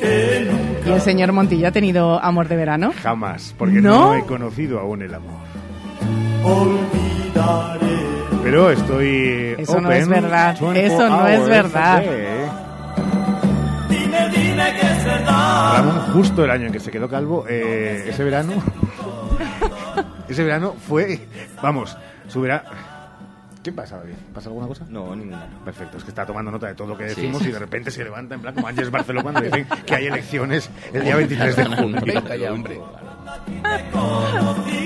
¿Y 0.00 0.90
el 0.90 1.00
señor 1.00 1.32
Montillo 1.32 1.68
ha 1.68 1.72
tenido 1.72 2.22
amor 2.22 2.48
de 2.48 2.56
verano? 2.56 2.92
Jamás, 3.02 3.54
porque 3.58 3.80
¿No? 3.80 4.12
no, 4.12 4.14
he 4.14 4.24
conocido 4.24 4.78
aún 4.80 5.02
el 5.02 5.14
amor. 5.14 5.40
Olvidaré. 6.44 7.96
Pero 8.42 8.70
estoy 8.70 9.54
Eso 9.58 9.80
no 9.80 9.90
es 9.90 10.06
verdad, 10.06 10.56
24 10.60 10.80
eso 10.82 11.08
no 11.08 11.26
es 11.26 11.48
verdad. 11.48 12.02
day. 12.02 12.46
Dime, 13.88 14.28
dime 14.30 14.74
que 14.80 14.86
es 14.86 15.04
verdad. 15.04 15.76
Ramón, 15.78 16.00
justo 16.12 16.44
el 16.44 16.50
año 16.50 16.66
en 16.66 16.72
que 16.72 16.80
se 16.80 16.90
quedó 16.92 17.08
calvo, 17.08 17.44
eh, 17.48 18.04
ese 18.08 18.22
verano, 18.22 18.52
ese 20.28 20.44
verano 20.44 20.74
fue, 20.86 21.20
vamos, 21.62 21.96
su 22.28 22.40
verano... 22.40 22.62
¿Qué 23.66 23.72
pasa, 23.72 23.96
David? 23.96 24.14
¿Pasa 24.32 24.48
alguna 24.48 24.68
cosa? 24.68 24.86
No, 24.88 25.16
ninguna. 25.16 25.44
Perfecto, 25.64 25.96
es 25.98 26.04
que 26.04 26.10
está 26.10 26.24
tomando 26.24 26.52
nota 26.52 26.68
de 26.68 26.76
todo 26.76 26.86
lo 26.86 26.96
que 26.96 27.08
Sí. 27.08 27.16
decimos 27.16 27.44
y 27.44 27.50
de 27.50 27.58
repente 27.58 27.90
se 27.90 28.04
levanta 28.04 28.36
en 28.36 28.40
plan 28.40 28.54
como 28.54 28.68
Ángeles 28.68 28.92
Barceló 28.92 29.24
cuando 29.24 29.40
dicen 29.40 29.66
que 29.84 29.92
hay 29.96 30.06
elecciones 30.06 30.70
el 30.92 31.02
día 31.02 31.16
23 31.16 31.56
de 31.56 31.64
junio. 31.76 32.00
Venga 32.06 32.36
ya, 32.36 32.52
hombre. 32.52 32.78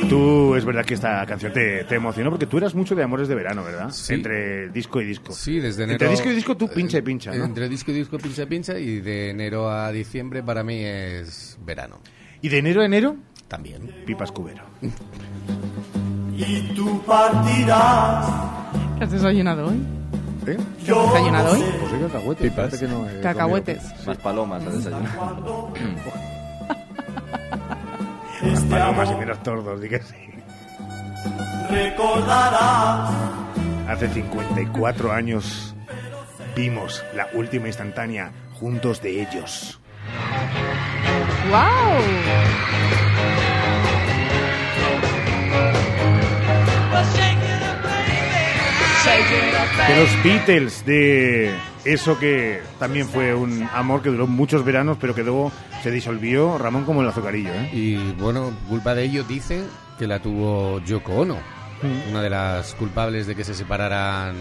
Tú, 0.08 0.54
es 0.54 0.64
verdad 0.64 0.86
que 0.86 0.94
esta 0.94 1.26
canción 1.26 1.52
te, 1.52 1.84
te 1.84 1.94
emocionó 1.96 2.30
porque 2.30 2.46
tú 2.46 2.56
eras 2.56 2.74
mucho 2.74 2.94
de 2.94 3.02
amores 3.02 3.28
de 3.28 3.34
verano, 3.34 3.62
¿verdad? 3.62 3.90
Sí. 3.90 4.14
Entre 4.14 4.70
disco 4.70 5.02
y 5.02 5.04
disco. 5.04 5.34
Sí, 5.34 5.60
desde 5.60 5.82
enero. 5.84 5.96
Entre 5.96 6.08
disco 6.08 6.30
y 6.30 6.34
disco 6.34 6.56
tú 6.56 6.66
pincha 6.68 6.96
y 6.96 7.02
pincha, 7.02 7.32
¿no? 7.34 7.44
Entre 7.44 7.68
disco 7.68 7.90
y 7.90 7.94
disco 7.96 8.16
pincha 8.16 8.44
y 8.44 8.46
pincha 8.46 8.78
y 8.78 9.00
de 9.00 9.28
enero 9.28 9.70
a 9.70 9.92
diciembre 9.92 10.42
para 10.42 10.64
mí 10.64 10.82
es 10.82 11.58
verano. 11.66 12.00
¿Y 12.40 12.48
de 12.48 12.56
enero 12.56 12.80
a 12.80 12.86
enero? 12.86 13.14
También. 13.46 13.94
Pipas 14.06 14.32
cubero. 14.32 14.62
Y 16.46 16.72
tú 16.74 17.02
partirás. 17.02 18.26
¿Qué 18.98 19.04
has 19.04 19.10
desayunado 19.10 19.66
hoy? 19.68 19.82
¿Eh? 20.46 20.56
¿Qué 20.84 20.92
has 20.92 21.06
desayunado 21.12 21.52
hoy? 21.52 21.62
Pues 21.80 21.92
hay 21.92 22.00
cacahuetes. 22.00 22.52
parece 22.52 22.78
que 22.78 22.88
no 22.88 23.08
he 23.08 23.20
Cacahuetes. 23.20 24.06
Más 24.06 24.16
palomas 24.18 24.66
al 24.66 24.72
desayuno. 24.72 25.08
comido. 25.16 26.12
Las 28.42 28.60
palomas 28.70 29.10
y 29.10 29.14
menos 29.16 29.42
tordos, 29.42 29.80
di 29.80 29.88
que 29.90 30.00
sí. 30.00 30.14
Recordarás. 31.70 33.10
Hace 33.88 34.08
54 34.08 35.12
años 35.12 35.74
vimos 36.56 37.04
la 37.14 37.28
última 37.34 37.66
instantánea 37.66 38.32
juntos 38.58 39.02
de 39.02 39.20
ellos. 39.22 39.78
¡Wow! 41.50 42.99
De 49.14 49.96
los 49.96 50.22
Beatles, 50.22 50.84
de 50.86 51.50
eso 51.84 52.18
que 52.18 52.60
también 52.78 53.08
fue 53.08 53.34
un 53.34 53.68
amor 53.74 54.02
que 54.02 54.10
duró 54.10 54.26
muchos 54.26 54.64
veranos, 54.64 54.98
pero 55.00 55.14
que 55.14 55.22
luego 55.22 55.50
se 55.82 55.90
disolvió, 55.90 56.58
Ramón, 56.58 56.84
como 56.84 57.02
el 57.02 57.08
azucarillo, 57.08 57.50
¿eh? 57.52 57.70
Y 57.72 57.96
bueno, 58.20 58.52
culpa 58.68 58.94
de 58.94 59.04
ello 59.04 59.24
dicen 59.24 59.66
que 59.98 60.06
la 60.06 60.20
tuvo 60.20 60.80
Yoko 60.84 61.12
Ono, 61.14 61.36
Mm. 61.82 62.10
una 62.10 62.20
de 62.22 62.28
las 62.28 62.74
culpables 62.74 63.26
de 63.26 63.34
que 63.34 63.42
se 63.42 63.54
separaran 63.54 64.34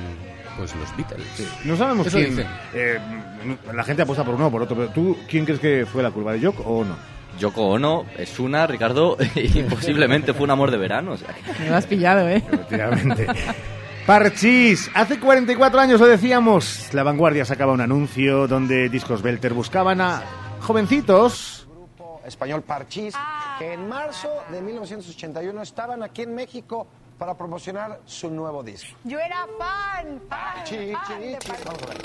pues 0.57 0.75
los 0.75 0.93
Beatles. 0.97 1.25
No 1.63 1.77
sabemos 1.77 2.05
Eso 2.07 2.17
quién. 2.17 2.45
eh, 2.73 2.99
la 3.73 3.81
gente 3.85 4.01
apuesta 4.01 4.25
por 4.25 4.35
uno 4.35 4.47
o 4.47 4.51
por 4.51 4.61
otro, 4.63 4.75
pero 4.75 4.89
tú, 4.89 5.17
¿quién 5.29 5.45
crees 5.45 5.61
que 5.61 5.85
fue 5.85 6.03
la 6.03 6.11
curva 6.11 6.33
de 6.33 6.45
Jock 6.45 6.59
o 6.67 6.83
no? 6.83 6.97
Yoko 7.39 7.65
Ono 7.69 8.03
es 8.17 8.37
una, 8.39 8.67
Ricardo, 8.67 9.15
y 9.35 9.63
posiblemente 9.63 10.33
fue 10.33 10.43
un 10.43 10.51
amor 10.51 10.69
de 10.69 10.77
verano. 10.77 11.13
o 11.13 11.17
sea 11.17 11.29
Me 11.61 11.69
lo 11.69 11.77
has 11.77 11.85
pillado, 11.87 12.27
¿eh? 12.27 12.43
Efectivamente. 12.51 13.25
Parchís, 14.09 14.89
hace 14.95 15.19
44 15.19 15.79
años 15.79 15.99
lo 15.99 16.07
decíamos, 16.07 16.91
La 16.95 17.03
Vanguardia 17.03 17.45
sacaba 17.45 17.73
un 17.73 17.81
anuncio 17.81 18.47
donde 18.47 18.89
Discos 18.89 19.21
Belter 19.21 19.53
buscaban 19.53 20.01
a 20.01 20.23
jovencitos 20.61 21.67
español 22.25 22.63
Parchís, 22.63 23.13
que 23.59 23.73
en 23.73 23.87
marzo 23.87 24.29
de 24.49 24.63
1981 24.63 25.61
estaban 25.61 26.01
aquí 26.01 26.23
en 26.23 26.33
México 26.33 26.87
para 27.19 27.37
promocionar 27.37 28.01
su 28.05 28.31
nuevo 28.31 28.63
disco. 28.63 28.97
Yo 29.03 29.19
era 29.19 29.45
fan, 29.59 30.19
de 30.57 30.63
chi. 30.63 30.91
Vamos 31.63 31.83
a 31.83 31.85
ver. 31.85 31.97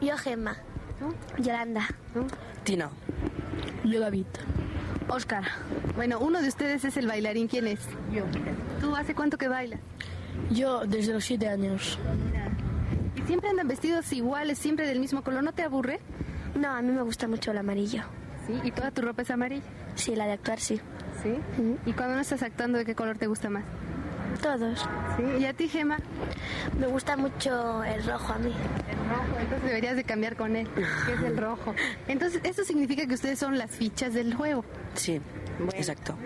Yo 0.00 0.16
Gemma. 0.16 0.56
Yolanda. 1.38 1.88
Tina. 2.62 2.88
Yo 3.82 3.98
David. 3.98 4.26
Oscar. 5.08 5.44
Bueno, 5.96 6.18
uno 6.20 6.40
de 6.40 6.48
ustedes 6.48 6.84
es 6.84 6.96
el 6.96 7.06
bailarín. 7.06 7.48
¿Quién 7.48 7.66
es? 7.66 7.80
Yo. 8.12 8.24
¿Tú 8.80 8.94
hace 8.94 9.14
cuánto 9.14 9.38
que 9.38 9.48
bailas? 9.48 9.80
Yo 10.50 10.86
desde 10.86 11.12
los 11.12 11.24
siete 11.24 11.48
años. 11.48 11.98
¿Y 13.16 13.22
siempre 13.22 13.50
andan 13.50 13.68
vestidos 13.68 14.12
iguales, 14.12 14.58
siempre 14.58 14.86
del 14.86 15.00
mismo 15.00 15.22
color? 15.22 15.42
¿No 15.42 15.52
te 15.52 15.62
aburre? 15.62 16.00
No, 16.54 16.70
a 16.70 16.82
mí 16.82 16.92
me 16.92 17.02
gusta 17.02 17.26
mucho 17.28 17.50
el 17.50 17.58
amarillo. 17.58 18.02
¿Sí? 18.46 18.54
¿Y 18.64 18.70
toda 18.70 18.90
tu 18.90 19.02
ropa 19.02 19.22
es 19.22 19.30
amarilla? 19.30 19.66
Sí, 19.94 20.14
la 20.14 20.26
de 20.26 20.32
actuar 20.32 20.60
sí. 20.60 20.80
¿Sí? 21.22 21.34
¿Y 21.84 21.92
cuando 21.92 22.14
no 22.14 22.20
estás 22.20 22.42
actuando, 22.42 22.78
de 22.78 22.84
qué 22.84 22.94
color 22.94 23.18
te 23.18 23.26
gusta 23.26 23.50
más? 23.50 23.64
Todos. 24.42 24.86
¿Sí? 25.16 25.24
¿Y 25.40 25.44
a 25.46 25.52
ti, 25.52 25.68
Gema? 25.68 25.98
Me 26.78 26.86
gusta 26.86 27.16
mucho 27.16 27.82
el 27.84 28.04
rojo 28.04 28.32
a 28.32 28.38
mí. 28.38 28.52
El 28.90 29.08
rojo, 29.08 29.40
entonces 29.40 29.62
deberías 29.64 29.96
de 29.96 30.04
cambiar 30.04 30.36
con 30.36 30.56
él, 30.56 30.68
que 30.74 30.82
es 30.82 31.22
el 31.22 31.36
rojo. 31.36 31.74
Entonces, 32.06 32.40
¿eso 32.44 32.64
significa 32.64 33.06
que 33.06 33.14
ustedes 33.14 33.38
son 33.38 33.58
las 33.58 33.70
fichas 33.70 34.14
del 34.14 34.34
juego? 34.34 34.64
Sí, 34.94 35.20
exacto. 35.74 36.16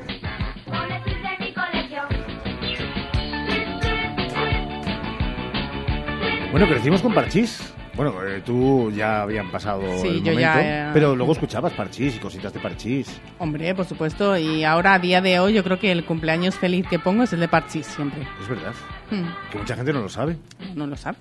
Bueno, 6.50 6.68
crecimos 6.68 7.00
con 7.00 7.14
Parchís. 7.14 7.72
Bueno, 7.94 8.14
eh, 8.26 8.42
tú 8.44 8.90
ya 8.90 9.22
habían 9.22 9.50
pasado 9.50 9.82
Sí, 10.00 10.08
el 10.08 10.14
yo 10.22 10.32
momento, 10.32 10.40
ya, 10.40 10.88
eh, 10.88 10.90
pero 10.94 11.14
luego 11.14 11.32
escuchabas 11.32 11.72
Parchís 11.74 12.16
y 12.16 12.18
cositas 12.18 12.52
de 12.52 12.58
Parchís. 12.60 13.20
Hombre, 13.38 13.74
por 13.74 13.84
supuesto. 13.84 14.36
Y 14.38 14.64
ahora, 14.64 14.94
a 14.94 14.98
día 14.98 15.20
de 15.20 15.38
hoy, 15.40 15.52
yo 15.52 15.62
creo 15.62 15.78
que 15.78 15.92
el 15.92 16.04
cumpleaños 16.04 16.54
feliz 16.54 16.86
que 16.88 16.98
pongo 16.98 17.24
es 17.24 17.32
el 17.34 17.40
de 17.40 17.48
Parchís 17.48 17.86
siempre. 17.86 18.22
Es 18.40 18.48
verdad. 18.48 18.72
Hmm, 19.10 19.26
Que 19.50 19.58
mucha 19.58 19.76
gente 19.76 19.92
no 19.92 20.00
lo 20.00 20.08
sabe. 20.08 20.38
No 20.74 20.86
lo 20.86 20.96
sabe. 20.96 21.18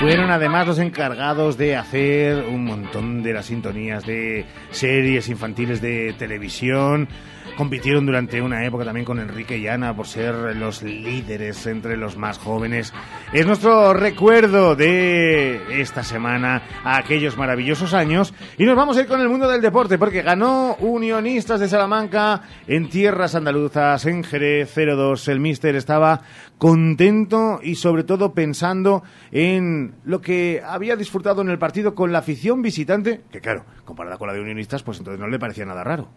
Fueron 0.00 0.30
además 0.30 0.66
los 0.66 0.78
encargados 0.78 1.58
de 1.58 1.76
hacer 1.76 2.46
un 2.48 2.64
montón 2.64 3.22
de 3.22 3.34
las 3.34 3.44
sintonías 3.44 4.06
de 4.06 4.46
series 4.70 5.28
infantiles 5.28 5.82
de 5.82 6.14
televisión. 6.14 7.06
Compitieron 7.54 8.06
durante 8.06 8.40
una 8.40 8.64
época 8.64 8.86
también 8.86 9.04
con 9.04 9.18
Enrique 9.18 9.58
y 9.58 9.68
Ana 9.68 9.94
por 9.94 10.06
ser 10.06 10.56
los 10.56 10.82
líderes 10.82 11.66
entre 11.66 11.98
los 11.98 12.16
más 12.16 12.38
jóvenes. 12.38 12.94
Es 13.34 13.44
nuestro 13.44 13.92
recuerdo 13.92 14.74
de 14.74 15.82
esta 15.82 16.02
semana 16.02 16.62
aquellos 16.82 17.36
maravillosos 17.36 17.92
años. 17.92 18.32
Y 18.56 18.64
nos 18.64 18.76
vamos 18.76 18.96
a 18.96 19.02
ir 19.02 19.06
con 19.06 19.20
el 19.20 19.28
mundo 19.28 19.50
del 19.50 19.60
deporte 19.60 19.98
porque 19.98 20.22
ganó 20.22 20.76
Unionistas 20.76 21.60
de 21.60 21.68
Salamanca 21.68 22.40
en 22.66 22.88
tierras 22.88 23.34
andaluzas, 23.34 24.06
en 24.06 24.24
Jerez 24.24 24.74
0-2. 24.74 25.28
El 25.28 25.40
míster 25.40 25.76
estaba 25.76 26.22
contento 26.60 27.58
y 27.62 27.76
sobre 27.76 28.04
todo 28.04 28.34
pensando 28.34 29.02
en 29.32 29.94
lo 30.04 30.20
que 30.20 30.62
había 30.62 30.94
disfrutado 30.94 31.40
en 31.40 31.48
el 31.48 31.58
partido 31.58 31.94
con 31.94 32.12
la 32.12 32.18
afición 32.18 32.60
visitante, 32.60 33.22
que 33.32 33.40
claro, 33.40 33.64
comparada 33.86 34.18
con 34.18 34.28
la 34.28 34.34
de 34.34 34.42
Unionistas, 34.42 34.82
pues 34.82 34.98
entonces 34.98 35.18
no 35.18 35.26
le 35.26 35.38
parecía 35.38 35.64
nada 35.64 35.82
raro. 35.82 36.08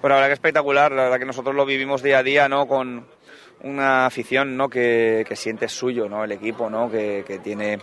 Pues 0.00 0.10
la 0.10 0.16
verdad 0.16 0.26
que 0.26 0.34
espectacular, 0.34 0.90
la 0.90 1.04
verdad 1.04 1.20
que 1.20 1.24
nosotros 1.24 1.54
lo 1.54 1.64
vivimos 1.64 2.02
día 2.02 2.18
a 2.18 2.22
día, 2.24 2.48
¿no? 2.48 2.66
Con 2.66 3.06
una 3.62 4.06
afición, 4.06 4.56
¿no? 4.56 4.68
Que, 4.68 5.24
que 5.26 5.36
siente 5.36 5.68
suyo, 5.68 6.08
¿no? 6.08 6.24
El 6.24 6.32
equipo, 6.32 6.68
¿no? 6.68 6.90
Que, 6.90 7.22
que 7.24 7.38
tiene 7.38 7.78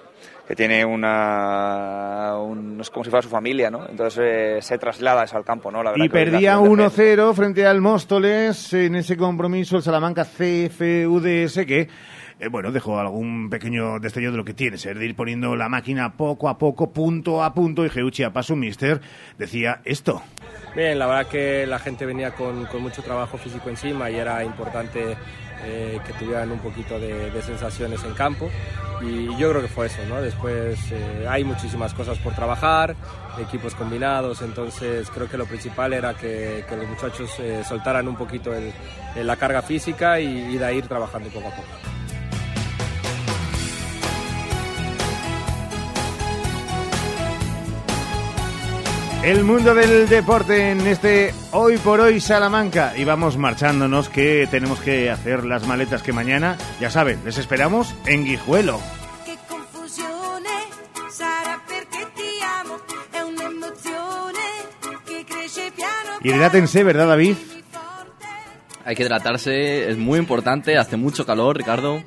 que 0.50 0.56
tiene 0.56 0.84
una 0.84 2.34
un- 2.40 2.82
es 2.82 2.90
como 2.90 3.04
si 3.04 3.10
fuera 3.12 3.22
su 3.22 3.30
familia, 3.30 3.70
¿no? 3.70 3.88
Entonces 3.88 4.20
eh, 4.24 4.58
se 4.62 4.78
traslada 4.80 5.24
eso 5.24 5.38
al 5.38 5.46
campo, 5.46 5.72
¿no? 5.72 5.84
La 5.84 5.92
verdad 5.92 6.06
Y 6.06 6.10
que 6.10 6.14
perdía 6.14 6.56
afición 6.58 6.78
de 6.78 6.84
1-0 6.88 7.34
frente 7.36 7.66
al 7.68 7.82
Móstoles 7.82 8.74
en 8.74 8.96
ese 8.96 9.16
compromiso 9.16 9.78
el 9.78 9.84
Salamanca 9.84 10.26
CFUDS 10.26 11.66
que 11.68 11.88
eh, 12.40 12.48
bueno, 12.50 12.72
dejó 12.72 12.98
algún 13.00 13.50
pequeño 13.50 14.00
destello 14.00 14.32
de 14.32 14.38
lo 14.38 14.46
que 14.46 14.54
tiene 14.54 14.78
ser 14.78 14.98
de 14.98 15.06
ir 15.06 15.16
poniendo 15.16 15.56
la 15.56 15.68
máquina 15.70 16.14
poco 16.14 16.48
a 16.50 16.58
poco, 16.58 16.92
punto 16.92 17.44
a 17.44 17.54
punto 17.54 17.86
y 17.86 17.90
Geuchi 17.90 18.24
a 18.24 18.32
paso 18.32 18.56
mister 18.56 19.02
decía 19.38 19.82
esto. 19.84 20.22
Bien, 20.76 20.98
la 20.98 21.06
verdad 21.08 21.28
que 21.28 21.68
la 21.68 21.78
gente 21.80 22.06
venía 22.06 22.32
con, 22.32 22.66
con 22.68 22.82
mucho 22.82 23.02
trabajo 23.04 23.38
físico 23.38 23.70
encima 23.70 24.10
y 24.10 24.16
era 24.16 24.44
importante 24.44 25.18
eh, 25.64 26.00
que 26.06 26.14
tuvieran 26.14 26.52
un 26.52 26.60
poquito 26.60 27.00
de, 27.00 27.32
sensaciones 27.42 28.04
en 28.04 28.14
campo 28.14 28.50
y 29.02 29.28
yo 29.38 29.50
creo 29.50 29.62
que 29.62 29.68
fue 29.68 29.88
eso, 29.88 30.02
¿no? 30.08 30.22
Después 30.22 30.78
eh, 30.92 31.26
hay 31.28 31.44
muchísimas 31.44 31.94
cosas 31.94 32.18
por 32.18 32.34
trabajar, 32.34 32.96
equipos 33.40 33.74
combinados, 33.76 34.42
entonces 34.42 35.10
creo 35.10 35.30
que 35.30 35.38
lo 35.38 35.46
principal 35.46 35.94
era 35.94 36.14
que, 36.14 36.66
los 36.70 36.88
muchachos 36.88 37.32
eh, 37.40 37.64
soltaran 37.68 38.08
un 38.08 38.16
poquito 38.16 38.52
la 39.16 39.36
carga 39.38 39.62
física 39.62 40.20
y, 40.20 40.28
y 40.28 40.58
de 40.58 40.76
ir 40.76 40.88
trabajando 40.88 41.30
poco 41.30 41.48
a 41.48 41.52
poco. 41.52 41.68
El 49.24 49.44
mundo 49.44 49.76
del 49.76 50.08
deporte 50.08 50.72
en 50.72 50.88
este 50.88 51.34
Hoy 51.52 51.78
por 51.78 52.00
Hoy 52.00 52.22
Salamanca. 52.22 52.94
Y 52.96 53.04
vamos 53.04 53.36
marchándonos 53.36 54.08
que 54.08 54.48
tenemos 54.50 54.80
que 54.80 55.10
hacer 55.12 55.44
las 55.44 55.68
maletas 55.68 56.02
que 56.02 56.14
mañana, 56.14 56.58
ya 56.80 56.90
saben, 56.90 57.20
les 57.26 57.38
esperamos 57.38 57.94
en 58.06 58.24
Guijuelo. 58.24 58.80
Piano 65.76 66.20
Y 66.24 66.30
hidrátense, 66.30 66.84
¿verdad, 66.84 67.08
David? 67.10 67.36
Hay 68.86 68.96
que 68.96 69.04
hidratarse, 69.04 69.90
es 69.90 69.98
muy 69.98 70.18
importante, 70.18 70.78
hace 70.78 70.96
mucho 70.96 71.26
calor, 71.26 71.58
Ricardo. 71.58 72.02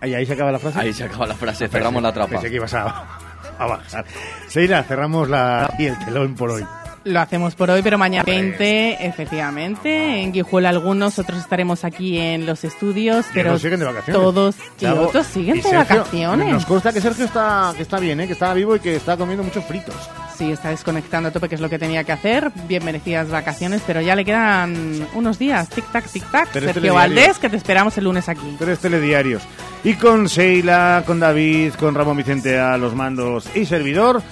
Ahí, 0.00 0.12
ahí 0.14 0.26
se 0.26 0.32
acaba 0.32 0.50
la 0.50 0.58
frase. 0.58 0.80
Ahí 0.80 0.92
se 0.92 1.04
acaba 1.04 1.26
la 1.26 1.34
frase, 1.36 1.68
cerramos 1.68 2.02
la 2.02 2.12
trapa. 2.12 2.32
Pensé 2.32 2.50
que 2.50 2.56
ibas 2.56 2.74
a, 2.74 3.18
a 3.58 3.66
bajar. 3.66 4.04
Seira, 4.48 4.82
cerramos 4.82 5.28
la 5.28 5.72
y 5.78 5.86
el 5.86 5.98
telón 5.98 6.34
por 6.34 6.50
hoy. 6.50 6.64
Lo 7.04 7.20
hacemos 7.20 7.54
por 7.54 7.68
hoy, 7.68 7.82
pero 7.82 7.98
mañana 7.98 8.24
20, 8.24 9.06
efectivamente. 9.06 10.22
En 10.22 10.32
Guijuelo 10.32 10.68
algunos, 10.68 11.18
otros 11.18 11.38
estaremos 11.38 11.84
aquí 11.84 12.16
en 12.18 12.46
los 12.46 12.64
estudios, 12.64 13.26
pero 13.34 13.50
otros 13.50 13.60
siguen 13.60 13.80
de 13.80 13.84
vacaciones. 13.84 14.22
todos 14.22 14.56
y 14.80 14.86
otros 14.86 15.26
siguen 15.26 15.56
Y 15.56 15.58
de 15.58 15.68
Sergio, 15.68 15.98
vacaciones. 15.98 16.48
Nos 16.48 16.64
consta 16.64 16.94
que 16.94 17.02
Sergio 17.02 17.26
está, 17.26 17.74
que 17.76 17.82
está 17.82 17.98
bien, 17.98 18.20
¿eh? 18.20 18.26
que 18.26 18.32
está 18.32 18.54
vivo 18.54 18.74
y 18.76 18.80
que 18.80 18.96
está 18.96 19.18
comiendo 19.18 19.44
muchos 19.44 19.62
fritos. 19.66 19.94
Sí, 20.38 20.50
está 20.50 20.70
desconectando 20.70 21.28
a 21.28 21.32
tope, 21.32 21.50
que 21.50 21.56
es 21.56 21.60
lo 21.60 21.68
que 21.68 21.78
tenía 21.78 22.04
que 22.04 22.12
hacer. 22.12 22.50
Bien 22.66 22.82
merecidas 22.82 23.30
vacaciones, 23.30 23.82
pero 23.86 24.00
ya 24.00 24.16
le 24.16 24.24
quedan 24.24 25.06
unos 25.12 25.38
días. 25.38 25.68
Tic-tac, 25.70 26.04
tic-tac. 26.10 26.52
Sergio. 26.52 26.94
Valdés, 26.94 27.38
que 27.38 27.50
te 27.50 27.56
esperamos 27.56 27.98
el 27.98 28.04
lunes 28.04 28.30
aquí. 28.30 28.56
Tres 28.58 28.78
telediarios. 28.78 29.42
Y 29.84 29.96
con 29.96 30.24
Sheila, 30.24 31.04
con 31.06 31.20
David, 31.20 31.74
con 31.74 31.94
Ramón 31.94 32.16
Vicente 32.16 32.58
a 32.58 32.78
los 32.78 32.94
mandos 32.94 33.54
y 33.54 33.66
servidor, 33.66 34.22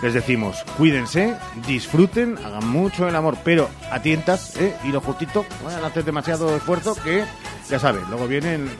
les 0.00 0.14
decimos, 0.14 0.64
cuídense, 0.78 1.36
disfruten, 1.66 2.38
hagan 2.38 2.66
mucho 2.66 3.06
el 3.06 3.14
amor, 3.14 3.36
pero 3.44 3.68
a 3.90 4.00
tientas 4.00 4.56
¿eh? 4.56 4.74
y 4.84 4.88
lo 4.88 5.02
justito, 5.02 5.44
no 5.62 5.70
bueno, 5.70 5.86
hacer 5.86 6.04
demasiado 6.04 6.56
esfuerzo 6.56 6.94
que, 6.94 7.24
ya 7.68 7.78
saben, 7.78 8.04
luego 8.08 8.26
vienen 8.26 8.66
eh, 8.66 8.70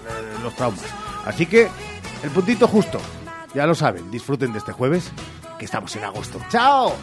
los 0.42 0.56
traumas. 0.56 0.82
Así 1.26 1.44
que, 1.44 1.68
el 2.22 2.30
puntito 2.30 2.66
justo, 2.66 2.98
ya 3.54 3.66
lo 3.66 3.74
saben, 3.74 4.10
disfruten 4.10 4.52
de 4.52 4.58
este 4.58 4.72
jueves, 4.72 5.12
que 5.58 5.66
estamos 5.66 5.94
en 5.96 6.04
agosto. 6.04 6.40
¡Chao! 6.48 6.96